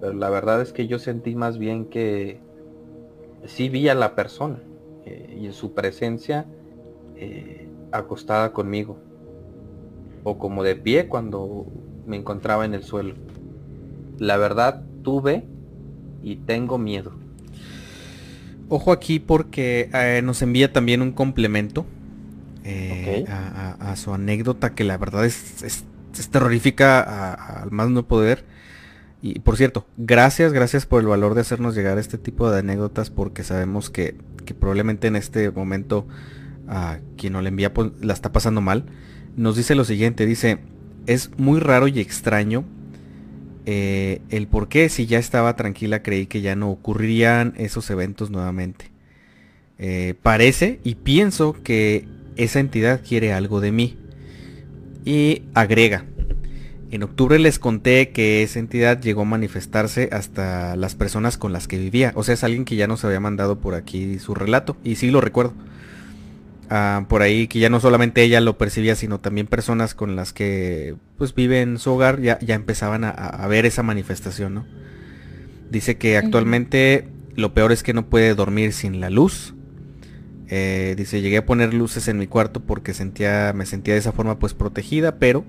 pero 0.00 0.14
la 0.14 0.30
verdad 0.30 0.62
es 0.62 0.72
que 0.72 0.86
yo 0.86 0.98
sentí 0.98 1.34
más 1.34 1.58
bien 1.58 1.84
que 1.84 2.40
sí 3.44 3.68
vi 3.68 3.88
a 3.90 3.94
la 3.94 4.14
persona 4.14 4.62
eh, 5.04 5.36
y 5.38 5.46
en 5.46 5.52
su 5.52 5.74
presencia 5.74 6.46
eh, 7.16 7.68
acostada 7.92 8.52
conmigo 8.52 8.98
o 10.22 10.38
como 10.38 10.62
de 10.62 10.74
pie 10.74 11.06
cuando 11.06 11.66
me 12.06 12.16
encontraba 12.16 12.64
en 12.64 12.72
el 12.72 12.82
suelo. 12.82 13.14
La 14.18 14.36
verdad 14.36 14.82
tuve 15.02 15.44
y 16.22 16.36
tengo 16.36 16.78
miedo. 16.78 17.12
Ojo 18.68 18.92
aquí 18.92 19.20
porque 19.20 19.90
eh, 19.92 20.22
nos 20.24 20.42
envía 20.42 20.72
también 20.72 21.02
un 21.02 21.12
complemento 21.12 21.86
a, 23.28 23.94
su 23.96 24.12
anécdota 24.14 24.74
que 24.74 24.84
la 24.84 24.96
verdad 24.96 25.26
es, 25.26 25.84
terrorífica 26.30 27.34
al 27.34 27.70
más 27.70 27.90
no 27.90 28.06
poder. 28.06 28.44
Y 29.20 29.38
por 29.40 29.56
cierto, 29.56 29.86
gracias, 29.96 30.52
gracias 30.52 30.86
por 30.86 31.00
el 31.00 31.06
valor 31.06 31.34
de 31.34 31.42
hacernos 31.42 31.74
llegar 31.74 31.98
este 31.98 32.18
tipo 32.18 32.50
de 32.50 32.58
anécdotas 32.58 33.10
porque 33.10 33.42
sabemos 33.42 33.90
que, 33.90 34.16
probablemente 34.58 35.06
en 35.06 35.16
este 35.16 35.50
momento 35.50 36.06
a 36.68 36.98
quien 37.16 37.32
no 37.34 37.42
le 37.42 37.48
envía 37.48 37.72
pues, 37.72 37.92
la 38.00 38.12
está 38.12 38.32
pasando 38.32 38.60
mal, 38.60 38.86
nos 39.36 39.56
dice 39.56 39.74
lo 39.74 39.84
siguiente, 39.84 40.26
dice, 40.26 40.58
es 41.06 41.30
muy 41.38 41.60
raro 41.60 41.88
y 41.88 42.00
extraño 42.00 42.64
eh, 43.66 44.20
el 44.30 44.46
por 44.46 44.68
qué 44.68 44.88
si 44.88 45.06
ya 45.06 45.18
estaba 45.18 45.56
tranquila 45.56 46.02
creí 46.02 46.26
que 46.26 46.40
ya 46.40 46.54
no 46.56 46.70
ocurrirían 46.70 47.54
esos 47.56 47.88
eventos 47.90 48.30
nuevamente. 48.30 48.90
Eh, 49.78 50.14
parece 50.22 50.80
y 50.84 50.96
pienso 50.96 51.56
que 51.62 52.06
esa 52.36 52.60
entidad 52.60 53.00
quiere 53.06 53.32
algo 53.32 53.60
de 53.60 53.72
mí. 53.72 53.96
Y 55.04 55.42
agrega, 55.52 56.06
en 56.94 57.02
octubre 57.02 57.38
les 57.38 57.58
conté 57.58 58.10
que 58.10 58.44
esa 58.44 58.60
entidad 58.60 59.00
llegó 59.00 59.22
a 59.22 59.24
manifestarse 59.24 60.08
hasta 60.12 60.76
las 60.76 60.94
personas 60.94 61.36
con 61.36 61.52
las 61.52 61.66
que 61.66 61.76
vivía. 61.76 62.12
O 62.14 62.22
sea, 62.22 62.34
es 62.34 62.44
alguien 62.44 62.64
que 62.64 62.76
ya 62.76 62.86
nos 62.86 63.04
había 63.04 63.18
mandado 63.18 63.58
por 63.58 63.74
aquí 63.74 64.18
su 64.20 64.32
relato. 64.32 64.76
Y 64.84 64.94
sí 64.94 65.10
lo 65.10 65.20
recuerdo. 65.20 65.54
Ah, 66.70 67.04
por 67.08 67.22
ahí 67.22 67.46
que 67.46 67.58
ya 67.58 67.68
no 67.68 67.80
solamente 67.80 68.22
ella 68.22 68.40
lo 68.40 68.56
percibía, 68.56 68.94
sino 68.94 69.20
también 69.20 69.46
personas 69.46 69.94
con 69.94 70.16
las 70.16 70.32
que 70.32 70.96
pues 71.18 71.34
vive 71.34 71.60
en 71.60 71.78
su 71.78 71.92
hogar 71.92 72.20
ya, 72.20 72.38
ya 72.40 72.54
empezaban 72.54 73.04
a, 73.04 73.46
ver 73.48 73.66
esa 73.66 73.82
manifestación, 73.82 74.54
¿no? 74.54 74.66
Dice 75.70 75.96
que 75.96 76.16
actualmente 76.16 77.08
lo 77.36 77.52
peor 77.52 77.72
es 77.72 77.82
que 77.82 77.92
no 77.92 78.06
puede 78.06 78.34
dormir 78.34 78.72
sin 78.72 79.00
la 79.00 79.10
luz. 79.10 79.54
Eh, 80.48 80.94
dice, 80.96 81.20
llegué 81.20 81.38
a 81.38 81.46
poner 81.46 81.74
luces 81.74 82.06
en 82.08 82.18
mi 82.18 82.26
cuarto 82.26 82.60
porque 82.60 82.94
sentía, 82.94 83.52
me 83.54 83.66
sentía 83.66 83.94
de 83.94 84.00
esa 84.00 84.12
forma 84.12 84.38
pues 84.38 84.54
protegida, 84.54 85.18
pero 85.18 85.44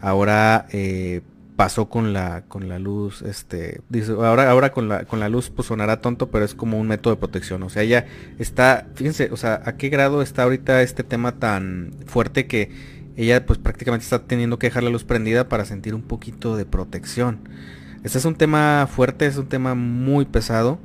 ahora 0.00 0.66
eh, 0.72 1.20
pasó 1.60 1.90
con 1.90 2.14
la 2.14 2.44
con 2.48 2.70
la 2.70 2.78
luz 2.78 3.20
este 3.20 3.82
dice 3.90 4.12
ahora 4.12 4.50
ahora 4.50 4.72
con 4.72 4.88
la 4.88 5.04
con 5.04 5.20
la 5.20 5.28
luz 5.28 5.50
pues 5.50 5.68
sonará 5.68 6.00
tonto 6.00 6.30
pero 6.30 6.42
es 6.42 6.54
como 6.54 6.80
un 6.80 6.88
método 6.88 7.14
de 7.14 7.20
protección. 7.20 7.62
O 7.64 7.68
sea 7.68 7.82
ella 7.82 8.06
está 8.38 8.86
fíjense 8.94 9.28
o 9.30 9.36
sea 9.36 9.60
a 9.66 9.76
qué 9.76 9.90
grado 9.90 10.22
está 10.22 10.44
ahorita 10.44 10.80
este 10.80 11.04
tema 11.04 11.32
tan 11.32 11.92
fuerte 12.06 12.46
que 12.46 12.70
ella 13.14 13.44
pues 13.44 13.58
prácticamente 13.58 14.04
está 14.04 14.20
teniendo 14.20 14.58
que 14.58 14.68
dejar 14.68 14.84
la 14.84 14.88
luz 14.88 15.04
prendida 15.04 15.50
para 15.50 15.66
sentir 15.66 15.94
un 15.94 16.00
poquito 16.00 16.56
de 16.56 16.64
protección 16.64 17.40
este 18.04 18.16
es 18.16 18.24
un 18.24 18.36
tema 18.36 18.88
fuerte 18.90 19.26
es 19.26 19.36
un 19.36 19.50
tema 19.50 19.74
muy 19.74 20.24
pesado 20.24 20.78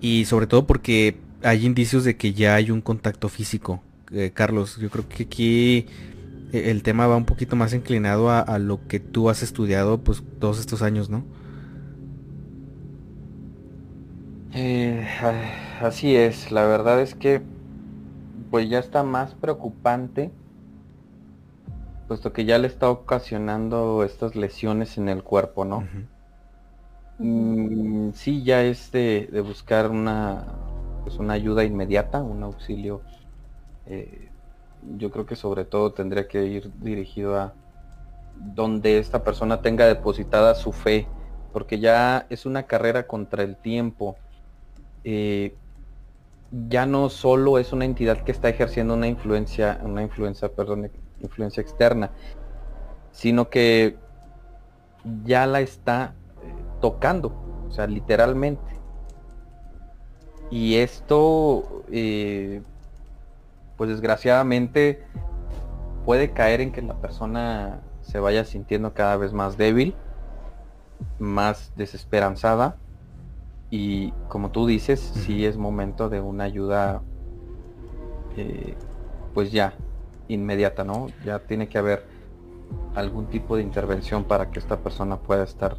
y 0.00 0.26
sobre 0.26 0.46
todo 0.46 0.64
porque 0.64 1.18
hay 1.42 1.66
indicios 1.66 2.04
de 2.04 2.16
que 2.16 2.34
ya 2.34 2.54
hay 2.54 2.70
un 2.70 2.82
contacto 2.82 3.28
físico 3.28 3.82
eh, 4.12 4.30
Carlos. 4.32 4.76
Yo 4.76 4.90
creo 4.90 5.08
que 5.08 5.22
aquí 5.22 5.86
el 6.52 6.82
tema 6.82 7.06
va 7.06 7.16
un 7.16 7.24
poquito 7.24 7.56
más 7.56 7.72
inclinado 7.72 8.30
a, 8.30 8.58
lo 8.58 8.86
que 8.86 9.00
tú 9.00 9.30
has 9.30 9.42
estudiado 9.42 9.98
pues 9.98 10.22
todos 10.38 10.60
estos 10.60 10.82
años, 10.82 11.10
¿no? 11.10 11.24
Eh, 14.54 15.08
así 15.80 16.14
es, 16.14 16.52
la 16.52 16.64
verdad 16.64 17.00
es 17.00 17.14
que 17.14 17.42
pues 18.50 18.68
ya 18.68 18.78
está 18.78 19.02
más 19.02 19.34
preocupante 19.34 20.30
puesto 22.12 22.34
que 22.34 22.44
ya 22.44 22.58
le 22.58 22.66
está 22.66 22.90
ocasionando 22.90 24.04
estas 24.04 24.36
lesiones 24.36 24.98
en 24.98 25.08
el 25.08 25.22
cuerpo, 25.22 25.64
¿no? 25.64 25.88
Mm, 27.18 28.10
sí, 28.12 28.42
ya 28.44 28.62
es 28.62 28.92
de, 28.92 29.42
buscar 29.46 29.90
una, 29.90 30.44
pues 31.04 31.16
una 31.16 31.32
ayuda 31.32 31.64
inmediata, 31.64 32.22
un 32.22 32.42
auxilio 32.42 33.00
eh, 33.86 34.28
yo 34.96 35.10
creo 35.10 35.26
que 35.26 35.36
sobre 35.36 35.64
todo 35.64 35.92
tendría 35.92 36.28
que 36.28 36.44
ir 36.44 36.70
dirigido 36.80 37.38
a 37.38 37.54
donde 38.36 38.98
esta 38.98 39.22
persona 39.22 39.62
tenga 39.62 39.86
depositada 39.86 40.54
su 40.54 40.72
fe, 40.72 41.06
porque 41.52 41.78
ya 41.78 42.26
es 42.30 42.46
una 42.46 42.64
carrera 42.64 43.06
contra 43.06 43.42
el 43.42 43.56
tiempo. 43.56 44.16
Eh, 45.04 45.54
ya 46.68 46.86
no 46.86 47.08
solo 47.08 47.58
es 47.58 47.72
una 47.72 47.84
entidad 47.84 48.22
que 48.24 48.32
está 48.32 48.48
ejerciendo 48.48 48.94
una 48.94 49.08
influencia, 49.08 49.80
una 49.82 50.02
influencia, 50.02 50.50
perdón, 50.50 50.90
influencia 51.20 51.60
externa, 51.60 52.10
sino 53.10 53.48
que 53.48 53.96
ya 55.24 55.46
la 55.46 55.60
está 55.60 56.14
eh, 56.42 56.52
tocando, 56.80 57.32
o 57.68 57.70
sea, 57.70 57.86
literalmente. 57.86 58.62
Y 60.50 60.76
esto 60.76 61.84
eh, 61.90 62.60
pues 63.82 63.90
desgraciadamente 63.90 65.02
puede 66.04 66.30
caer 66.30 66.60
en 66.60 66.70
que 66.70 66.82
la 66.82 66.94
persona 67.00 67.80
se 68.00 68.20
vaya 68.20 68.44
sintiendo 68.44 68.94
cada 68.94 69.16
vez 69.16 69.32
más 69.32 69.56
débil, 69.56 69.96
más 71.18 71.72
desesperanzada 71.74 72.76
y 73.70 74.12
como 74.28 74.52
tú 74.52 74.68
dices, 74.68 75.00
sí 75.00 75.44
es 75.46 75.56
momento 75.56 76.08
de 76.08 76.20
una 76.20 76.44
ayuda 76.44 77.02
eh, 78.36 78.76
pues 79.34 79.50
ya 79.50 79.74
inmediata, 80.28 80.84
¿no? 80.84 81.08
Ya 81.24 81.40
tiene 81.40 81.68
que 81.68 81.78
haber 81.78 82.06
algún 82.94 83.26
tipo 83.26 83.56
de 83.56 83.64
intervención 83.64 84.22
para 84.22 84.52
que 84.52 84.60
esta 84.60 84.76
persona 84.78 85.16
pueda 85.16 85.42
estar 85.42 85.76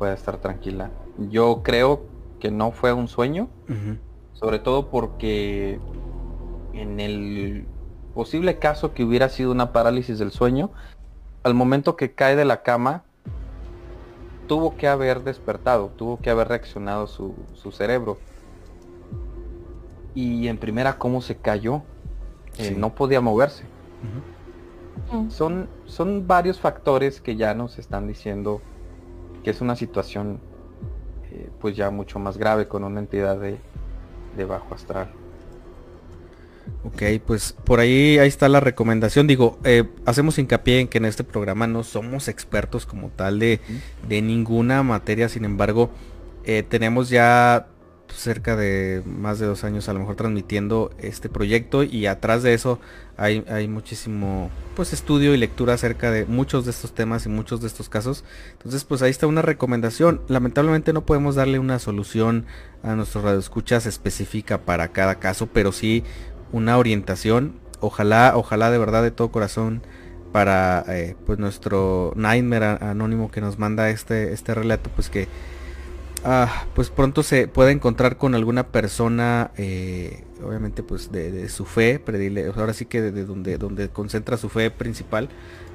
pueda 0.00 0.14
estar 0.14 0.38
tranquila. 0.38 0.90
Yo 1.30 1.62
creo 1.62 2.06
que 2.40 2.50
no 2.50 2.72
fue 2.72 2.92
un 2.92 3.06
sueño, 3.06 3.50
sobre 4.32 4.58
todo 4.58 4.90
porque 4.90 5.78
en 6.72 7.00
el 7.00 7.66
posible 8.14 8.58
caso 8.58 8.92
que 8.92 9.04
hubiera 9.04 9.28
sido 9.28 9.52
una 9.52 9.72
parálisis 9.72 10.18
del 10.18 10.30
sueño, 10.30 10.70
al 11.42 11.54
momento 11.54 11.96
que 11.96 12.12
cae 12.12 12.36
de 12.36 12.44
la 12.44 12.62
cama, 12.62 13.02
tuvo 14.46 14.76
que 14.76 14.88
haber 14.88 15.22
despertado, 15.22 15.88
tuvo 15.96 16.18
que 16.18 16.30
haber 16.30 16.48
reaccionado 16.48 17.06
su, 17.06 17.34
cerebro. 17.72 18.18
Y 20.14 20.48
en 20.48 20.58
primera, 20.58 20.98
¿cómo 20.98 21.22
se 21.22 21.36
cayó? 21.36 21.82
Eh, 22.58 22.74
no 22.76 22.94
podía 22.94 23.20
moverse. 23.20 23.64
Mm. 25.12 25.30
son, 25.30 25.68
son 25.86 26.26
varios 26.26 26.60
factores 26.60 27.20
que 27.20 27.36
ya 27.36 27.54
nos 27.54 27.78
están 27.78 28.08
diciendo 28.08 28.60
que 29.44 29.50
es 29.50 29.60
una 29.60 29.76
situación 29.76 30.40
eh, 31.30 31.50
pues 31.60 31.76
ya 31.76 31.90
mucho 31.90 32.18
más 32.18 32.36
grave 32.36 32.68
con 32.68 32.84
una 32.84 33.00
entidad 33.00 33.38
de, 33.38 33.58
de 34.36 34.44
bajo 34.44 34.74
astral. 34.74 35.08
Ok, 36.84 37.02
pues 37.26 37.52
por 37.52 37.80
ahí 37.80 38.18
ahí 38.18 38.28
está 38.28 38.48
la 38.48 38.60
recomendación. 38.60 39.26
Digo, 39.26 39.58
eh, 39.64 39.84
hacemos 40.04 40.38
hincapié 40.38 40.80
en 40.80 40.88
que 40.88 40.98
en 40.98 41.04
este 41.04 41.24
programa 41.24 41.66
no 41.66 41.84
somos 41.84 42.28
expertos 42.28 42.86
como 42.86 43.08
tal 43.08 43.38
de, 43.38 43.60
ninguna 44.08 44.82
materia, 44.82 45.28
sin 45.28 45.44
embargo, 45.44 45.90
eh, 46.44 46.64
tenemos 46.68 47.08
ya 47.08 47.68
cerca 48.14 48.56
de 48.56 49.02
más 49.06 49.38
de 49.38 49.46
dos 49.46 49.64
años 49.64 49.88
a 49.88 49.92
lo 49.92 50.00
mejor 50.00 50.16
transmitiendo 50.16 50.90
este 50.98 51.28
proyecto. 51.28 51.82
Y 51.82 52.06
atrás 52.06 52.42
de 52.42 52.54
eso 52.54 52.78
hay, 53.16 53.44
hay 53.48 53.68
muchísimo 53.68 54.50
pues 54.76 54.92
estudio 54.92 55.34
y 55.34 55.36
lectura 55.36 55.74
acerca 55.74 56.10
de 56.10 56.24
muchos 56.24 56.64
de 56.64 56.70
estos 56.70 56.94
temas 56.94 57.26
y 57.26 57.28
muchos 57.28 57.60
de 57.60 57.66
estos 57.66 57.88
casos. 57.88 58.24
Entonces 58.52 58.84
pues 58.84 59.02
ahí 59.02 59.10
está 59.10 59.26
una 59.26 59.42
recomendación. 59.42 60.20
Lamentablemente 60.28 60.92
no 60.92 61.04
podemos 61.04 61.34
darle 61.34 61.58
una 61.58 61.78
solución 61.78 62.46
a 62.82 62.94
nuestros 62.94 63.24
radioescuchas 63.24 63.86
específica 63.86 64.58
para 64.58 64.88
cada 64.88 65.16
caso 65.16 65.46
pero 65.46 65.72
sí 65.72 66.04
una 66.52 66.78
orientación. 66.78 67.54
Ojalá, 67.80 68.34
ojalá 68.36 68.70
de 68.70 68.78
verdad 68.78 69.02
de 69.02 69.10
todo 69.10 69.32
corazón 69.32 69.82
para 70.32 70.84
eh, 70.88 71.14
pues 71.26 71.38
nuestro 71.38 72.12
Nightmare 72.16 72.78
anónimo 72.80 73.30
que 73.30 73.40
nos 73.40 73.58
manda 73.58 73.90
este, 73.90 74.32
este 74.32 74.54
relato, 74.54 74.90
pues 74.94 75.10
que 75.10 75.28
ah, 76.24 76.64
pues 76.74 76.90
pronto 76.90 77.22
se 77.22 77.48
pueda 77.48 77.70
encontrar 77.70 78.16
con 78.16 78.34
alguna 78.34 78.68
persona, 78.68 79.50
eh, 79.56 80.24
obviamente 80.42 80.82
pues 80.82 81.12
de, 81.12 81.48
su 81.48 81.66
fe, 81.66 81.98
predile, 81.98 82.50
ahora 82.56 82.72
sí 82.72 82.86
que 82.86 83.02
de, 83.02 83.24
donde, 83.24 83.58
donde 83.58 83.90
concentra 83.90 84.36
su 84.38 84.48
fe 84.48 84.70
principal, 84.70 85.28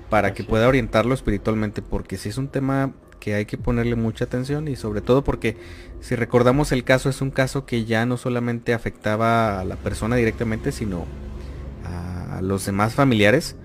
para 0.10 0.34
que 0.34 0.44
pueda 0.44 0.68
orientarlo 0.68 1.14
espiritualmente, 1.14 1.82
porque 1.82 2.18
si 2.18 2.30
es 2.30 2.38
un 2.38 2.48
tema 2.48 2.94
que 3.20 3.36
hay 3.36 3.46
que 3.46 3.58
ponerle 3.58 3.96
mucha 3.96 4.26
atención 4.26 4.68
y 4.68 4.76
sobre 4.76 5.02
todo 5.02 5.24
porque 5.24 5.58
si 6.02 6.16
recordamos 6.16 6.72
el 6.72 6.84
caso 6.84 7.10
es 7.10 7.22
un 7.22 7.32
caso 7.32 7.66
que 7.66 7.86
ya 7.86 8.06
no 8.06 8.18
solamente 8.18 8.74
afectaba 8.74 9.60
a 9.60 9.66
la 9.66 9.76
persona 9.76 10.16
directamente 10.16 10.72
sino 10.72 11.06
a 11.86 12.42
los 12.42 12.66
demás 12.66 12.94
familiares. 12.94 13.56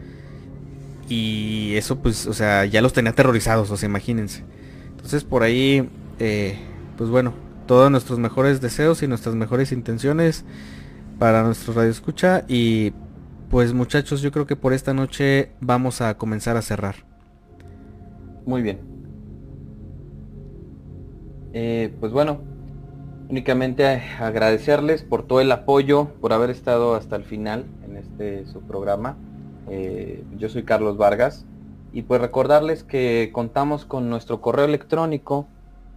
Y 1.09 1.75
eso 1.75 1.99
pues 1.99 2.27
o 2.27 2.33
sea 2.33 2.65
ya 2.65 2.81
los 2.81 2.93
tenía 2.93 3.11
aterrorizados 3.11 3.71
o 3.71 3.77
sea 3.77 3.89
imagínense. 3.89 4.45
Entonces 4.91 5.25
por 5.25 5.43
ahí 5.43 5.89
eh, 6.19 6.59
pues 6.97 7.11
bueno 7.11 7.35
todos 7.67 7.91
nuestros 7.91 8.19
mejores 8.19 8.61
deseos 8.61 9.03
y 9.03 9.09
nuestras 9.09 9.35
mejores 9.35 9.73
intenciones 9.73 10.45
para 11.19 11.43
nuestro 11.43 11.75
radio 11.75 11.91
escucha. 11.91 12.45
Y 12.49 12.93
pues 13.51 13.73
muchachos 13.75 14.23
yo 14.23 14.33
creo 14.33 14.47
que 14.47 14.57
por 14.57 14.73
esta 14.73 14.95
noche 14.95 15.51
vamos 15.61 16.01
a 16.01 16.17
comenzar 16.17 16.57
a 16.57 16.63
cerrar. 16.63 16.97
Muy 18.47 18.63
bien 18.63 18.92
eh, 21.53 21.95
pues 22.01 22.13
bueno, 22.13 22.41
únicamente 23.29 23.87
agradecerles 23.87 25.03
por 25.03 25.27
todo 25.27 25.41
el 25.41 25.53
apoyo, 25.53 26.09
por 26.21 26.33
haber 26.33 26.51
estado 26.51 26.95
hasta 26.95 27.17
el 27.17 27.25
final 27.25 27.65
en 27.85 27.97
este 27.97 28.47
su 28.47 28.61
programa. 28.61 29.17
Eh, 29.69 30.25
yo 30.37 30.49
soy 30.49 30.65
Carlos 30.65 30.97
Vargas 30.97 31.47
y 31.93 32.03
pues 32.03 32.21
recordarles 32.21 32.85
que 32.85 33.31
contamos 33.33 33.85
con 33.85 34.11
nuestro 34.11 34.41
correo 34.41 34.65
electrónico 34.65 35.47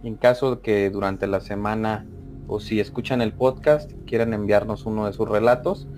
en 0.02 0.16
caso 0.16 0.56
de 0.56 0.60
que 0.62 0.90
durante 0.90 1.26
la 1.26 1.40
semana 1.40 2.06
o 2.48 2.60
si 2.60 2.80
escuchan 2.80 3.20
el 3.20 3.32
podcast 3.32 3.90
quieran 4.06 4.32
enviarnos 4.32 4.86
uno 4.86 5.06
de 5.06 5.12
sus 5.12 5.28
relatos, 5.28 5.88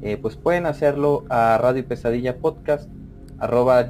eh, 0.00 0.16
pues 0.16 0.36
pueden 0.36 0.66
hacerlo 0.66 1.24
a 1.28 1.58
radio 1.58 1.86
pesadilla 1.86 2.38
podcast 2.38 2.88
arroba. 3.38 3.88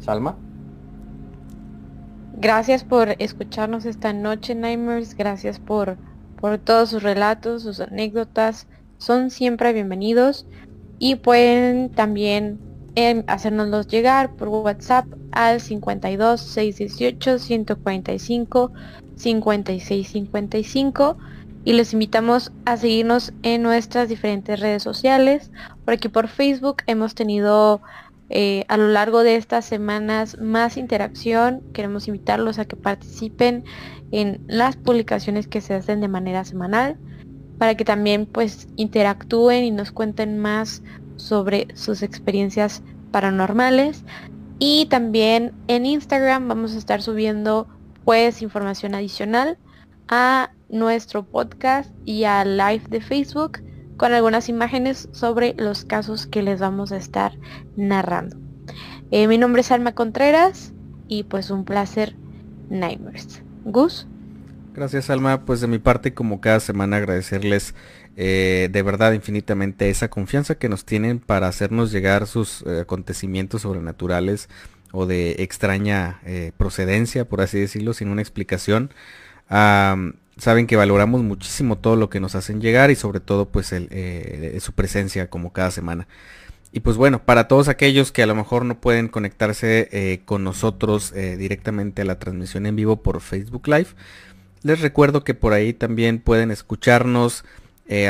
Salma. 0.00 0.36
Gracias 2.40 2.84
por 2.84 3.16
escucharnos 3.18 3.84
esta 3.84 4.12
noche, 4.12 4.54
Nightmares. 4.54 5.16
Gracias 5.16 5.58
por, 5.58 5.96
por 6.40 6.58
todos 6.58 6.90
sus 6.90 7.02
relatos, 7.02 7.64
sus 7.64 7.80
anécdotas. 7.80 8.68
Son 8.96 9.30
siempre 9.30 9.72
bienvenidos. 9.72 10.46
Y 11.00 11.16
pueden 11.16 11.90
también 11.90 12.60
eh, 12.94 13.24
hacernoslos 13.26 13.88
llegar 13.88 14.36
por 14.36 14.46
WhatsApp 14.48 15.06
al 15.32 15.60
52 15.60 16.40
618 16.40 17.40
145 17.40 18.72
56 19.16 20.08
55 20.08 21.18
y 21.64 21.72
les 21.72 21.92
invitamos 21.92 22.52
a 22.64 22.76
seguirnos 22.76 23.32
en 23.42 23.62
nuestras 23.62 24.08
diferentes 24.08 24.60
redes 24.60 24.84
sociales. 24.84 25.50
Por 25.84 25.94
aquí 25.94 26.08
por 26.08 26.28
Facebook 26.28 26.76
hemos 26.86 27.16
tenido 27.16 27.82
eh, 28.30 28.64
a 28.68 28.76
lo 28.76 28.88
largo 28.88 29.22
de 29.22 29.36
estas 29.36 29.64
semanas 29.64 30.38
más 30.38 30.76
interacción. 30.76 31.62
Queremos 31.72 32.08
invitarlos 32.08 32.58
a 32.58 32.64
que 32.66 32.76
participen 32.76 33.64
en 34.10 34.40
las 34.46 34.76
publicaciones 34.76 35.48
que 35.48 35.60
se 35.60 35.74
hacen 35.74 36.00
de 36.00 36.08
manera 36.08 36.44
semanal 36.44 36.98
para 37.58 37.76
que 37.76 37.84
también 37.84 38.26
pues 38.26 38.68
interactúen 38.76 39.64
y 39.64 39.70
nos 39.70 39.92
cuenten 39.92 40.38
más 40.38 40.82
sobre 41.16 41.68
sus 41.74 42.02
experiencias 42.02 42.82
paranormales. 43.10 44.04
Y 44.58 44.86
también 44.86 45.52
en 45.66 45.86
Instagram 45.86 46.48
vamos 46.48 46.74
a 46.74 46.78
estar 46.78 47.02
subiendo 47.02 47.66
pues 48.04 48.42
información 48.42 48.94
adicional 48.94 49.58
a 50.08 50.50
nuestro 50.68 51.24
podcast 51.24 51.90
y 52.04 52.24
al 52.24 52.56
live 52.56 52.82
de 52.88 53.00
Facebook 53.00 53.60
con 53.98 54.14
algunas 54.14 54.48
imágenes 54.48 55.08
sobre 55.12 55.54
los 55.58 55.84
casos 55.84 56.26
que 56.26 56.40
les 56.40 56.60
vamos 56.60 56.92
a 56.92 56.96
estar 56.96 57.32
narrando. 57.76 58.38
Eh, 59.10 59.26
mi 59.26 59.36
nombre 59.36 59.60
es 59.60 59.72
Alma 59.72 59.92
Contreras 59.92 60.72
y 61.08 61.24
pues 61.24 61.50
un 61.50 61.64
placer 61.64 62.14
Nightmares. 62.70 63.42
Gus. 63.64 64.06
Gracias 64.72 65.10
Alma, 65.10 65.44
pues 65.44 65.60
de 65.60 65.66
mi 65.66 65.78
parte 65.78 66.14
como 66.14 66.40
cada 66.40 66.60
semana 66.60 66.98
agradecerles 66.98 67.74
eh, 68.16 68.68
de 68.70 68.82
verdad 68.82 69.12
infinitamente 69.12 69.90
esa 69.90 70.08
confianza 70.08 70.54
que 70.54 70.68
nos 70.68 70.84
tienen 70.84 71.18
para 71.18 71.48
hacernos 71.48 71.90
llegar 71.90 72.28
sus 72.28 72.62
eh, 72.66 72.80
acontecimientos 72.80 73.62
sobrenaturales 73.62 74.48
o 74.92 75.06
de 75.06 75.32
extraña 75.40 76.22
procedencia, 76.56 77.26
por 77.26 77.42
así 77.42 77.60
decirlo, 77.60 77.92
sin 77.92 78.08
una 78.08 78.22
explicación 78.22 78.90
saben 80.38 80.66
que 80.66 80.76
valoramos 80.76 81.22
muchísimo 81.22 81.78
todo 81.78 81.96
lo 81.96 82.08
que 82.10 82.20
nos 82.20 82.34
hacen 82.34 82.60
llegar 82.60 82.90
y 82.90 82.96
sobre 82.96 83.20
todo 83.20 83.48
pues 83.48 83.72
el, 83.72 83.88
eh, 83.90 84.56
su 84.60 84.72
presencia 84.72 85.28
como 85.28 85.52
cada 85.52 85.70
semana. 85.70 86.06
Y 86.70 86.80
pues 86.80 86.96
bueno, 86.96 87.24
para 87.24 87.48
todos 87.48 87.68
aquellos 87.68 88.12
que 88.12 88.22
a 88.22 88.26
lo 88.26 88.34
mejor 88.34 88.64
no 88.64 88.78
pueden 88.80 89.08
conectarse 89.08 89.88
eh, 89.90 90.20
con 90.24 90.44
nosotros 90.44 91.12
eh, 91.16 91.36
directamente 91.36 92.02
a 92.02 92.04
la 92.04 92.18
transmisión 92.18 92.66
en 92.66 92.76
vivo 92.76 93.02
por 93.02 93.20
Facebook 93.20 93.66
Live, 93.68 93.88
les 94.62 94.80
recuerdo 94.80 95.24
que 95.24 95.34
por 95.34 95.52
ahí 95.52 95.72
también 95.72 96.18
pueden 96.18 96.50
escucharnos 96.50 97.44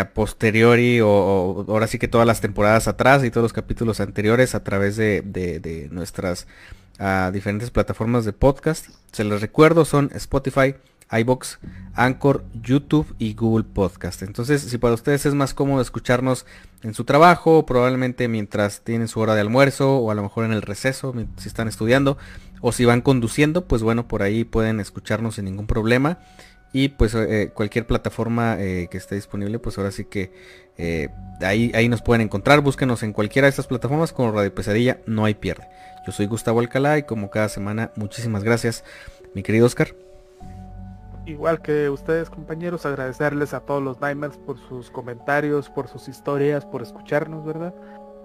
a 0.00 0.06
posteriori 0.06 1.00
o, 1.00 1.64
ahora 1.68 1.86
sí 1.86 2.00
que 2.00 2.08
todas 2.08 2.26
las 2.26 2.40
temporadas 2.40 2.88
atrás 2.88 3.22
y 3.22 3.30
todos 3.30 3.44
los 3.44 3.52
capítulos 3.52 4.00
anteriores 4.00 4.56
a 4.56 4.64
través 4.64 4.96
de, 4.96 5.88
nuestras 5.92 6.48
ah, 6.98 7.30
diferentes 7.32 7.70
plataformas 7.70 8.24
de 8.24 8.32
podcast. 8.32 8.88
Se 9.12 9.22
les 9.22 9.40
recuerdo, 9.40 9.84
son 9.84 10.10
Spotify, 10.14 10.74
iBox, 11.10 11.58
Anchor, 11.94 12.44
YouTube 12.62 13.14
y 13.18 13.34
Google 13.34 13.64
Podcast. 13.64 14.22
Entonces, 14.22 14.62
si 14.62 14.78
para 14.78 14.94
ustedes 14.94 15.26
es 15.26 15.34
más 15.34 15.54
cómodo 15.54 15.80
escucharnos 15.80 16.46
en 16.82 16.94
su 16.94 17.04
trabajo, 17.04 17.66
probablemente 17.66 18.28
mientras 18.28 18.82
tienen 18.82 19.08
su 19.08 19.20
hora 19.20 19.34
de 19.34 19.40
almuerzo 19.40 19.96
o 19.98 20.10
a 20.10 20.14
lo 20.14 20.22
mejor 20.22 20.44
en 20.44 20.52
el 20.52 20.62
receso, 20.62 21.14
si 21.36 21.48
están 21.48 21.68
estudiando 21.68 22.18
o 22.60 22.72
si 22.72 22.84
van 22.84 23.00
conduciendo, 23.00 23.66
pues 23.66 23.82
bueno, 23.82 24.08
por 24.08 24.22
ahí 24.22 24.44
pueden 24.44 24.80
escucharnos 24.80 25.36
sin 25.36 25.46
ningún 25.46 25.66
problema. 25.66 26.18
Y 26.70 26.90
pues 26.90 27.14
eh, 27.14 27.50
cualquier 27.54 27.86
plataforma 27.86 28.56
eh, 28.60 28.88
que 28.90 28.98
esté 28.98 29.14
disponible, 29.14 29.58
pues 29.58 29.78
ahora 29.78 29.90
sí 29.90 30.04
que 30.04 30.32
eh, 30.76 31.08
ahí, 31.40 31.72
ahí 31.74 31.88
nos 31.88 32.02
pueden 32.02 32.20
encontrar. 32.20 32.60
Búsquenos 32.60 33.02
en 33.02 33.14
cualquiera 33.14 33.46
de 33.46 33.50
estas 33.50 33.66
plataformas 33.66 34.12
como 34.12 34.32
Radio 34.32 34.54
Pesadilla, 34.54 34.98
no 35.06 35.24
hay 35.24 35.34
pierde. 35.34 35.66
Yo 36.06 36.12
soy 36.12 36.26
Gustavo 36.26 36.60
Alcalá 36.60 36.98
y 36.98 37.04
como 37.04 37.30
cada 37.30 37.48
semana, 37.48 37.90
muchísimas 37.96 38.44
gracias, 38.44 38.84
mi 39.34 39.42
querido 39.42 39.64
Oscar 39.64 40.07
igual 41.28 41.60
que 41.60 41.90
ustedes 41.90 42.30
compañeros, 42.30 42.86
agradecerles 42.86 43.52
a 43.54 43.60
todos 43.60 43.82
los 43.82 44.00
Nightmares 44.00 44.38
por 44.38 44.58
sus 44.58 44.90
comentarios, 44.90 45.68
por 45.68 45.88
sus 45.88 46.08
historias, 46.08 46.64
por 46.64 46.82
escucharnos, 46.82 47.44
¿verdad? 47.44 47.74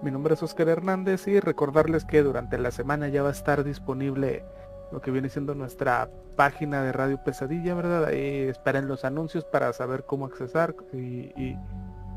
Mi 0.02 0.10
nombre 0.10 0.34
es 0.34 0.42
Oscar 0.42 0.68
Hernández 0.68 1.28
y 1.28 1.38
recordarles 1.38 2.04
que 2.04 2.22
durante 2.22 2.58
la 2.58 2.70
semana 2.70 3.08
ya 3.08 3.22
va 3.22 3.28
a 3.28 3.32
estar 3.32 3.62
disponible 3.62 4.44
lo 4.90 5.00
que 5.00 5.10
viene 5.10 5.28
siendo 5.28 5.54
nuestra 5.54 6.10
página 6.36 6.82
de 6.82 6.92
Radio 6.92 7.22
Pesadilla, 7.22 7.74
¿verdad? 7.74 8.06
Ahí 8.06 8.48
esperen 8.48 8.88
los 8.88 9.04
anuncios 9.04 9.44
para 9.44 9.72
saber 9.72 10.04
cómo 10.04 10.26
accesar 10.26 10.74
y, 10.92 11.56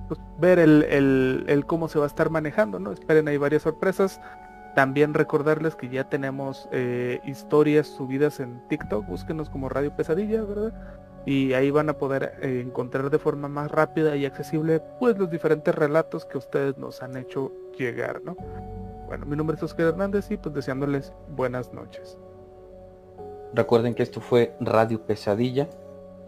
pues, 0.07 0.19
ver 0.39 0.59
el, 0.59 1.45
el 1.47 1.65
cómo 1.65 1.87
se 1.87 1.99
va 1.99 2.05
a 2.05 2.07
estar 2.07 2.29
manejando, 2.29 2.79
¿no? 2.79 2.91
Esperen 2.91 3.27
ahí 3.27 3.37
varias 3.37 3.63
sorpresas. 3.63 4.21
También 4.77 5.15
recordarles 5.15 5.75
que 5.75 5.89
ya 5.89 6.07
tenemos 6.07 6.69
eh, 6.71 7.19
historias 7.25 7.87
subidas 7.87 8.39
en 8.39 8.61
TikTok, 8.67 9.07
búsquenos 9.07 9.49
como 9.49 9.69
Radio 9.69 9.95
Pesadilla, 9.95 10.43
¿verdad? 10.43 10.71
Y 11.25 11.53
ahí 11.53 11.71
van 11.71 11.89
a 11.89 11.93
poder 11.93 12.35
eh, 12.43 12.61
encontrar 12.63 13.09
de 13.09 13.17
forma 13.17 13.47
más 13.47 13.71
rápida 13.71 14.15
y 14.15 14.27
accesible 14.27 14.83
pues 14.99 15.17
los 15.17 15.31
diferentes 15.31 15.73
relatos 15.73 16.25
que 16.25 16.37
ustedes 16.37 16.77
nos 16.77 17.01
han 17.01 17.17
hecho 17.17 17.51
llegar, 17.75 18.21
¿no? 18.23 18.35
Bueno, 19.07 19.25
mi 19.25 19.35
nombre 19.35 19.57
es 19.57 19.63
Oscar 19.63 19.87
Hernández 19.87 20.29
y 20.29 20.37
pues 20.37 20.53
deseándoles 20.53 21.11
buenas 21.29 21.73
noches. 21.73 22.19
Recuerden 23.55 23.95
que 23.95 24.03
esto 24.03 24.21
fue 24.21 24.55
Radio 24.59 25.07
Pesadilla, 25.07 25.67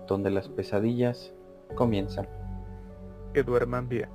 donde 0.08 0.32
las 0.32 0.50
pesadillas 0.50 1.36
comienzan. 1.76 2.28
Que 3.32 3.44
duerman 3.44 3.88
bien. 3.88 4.10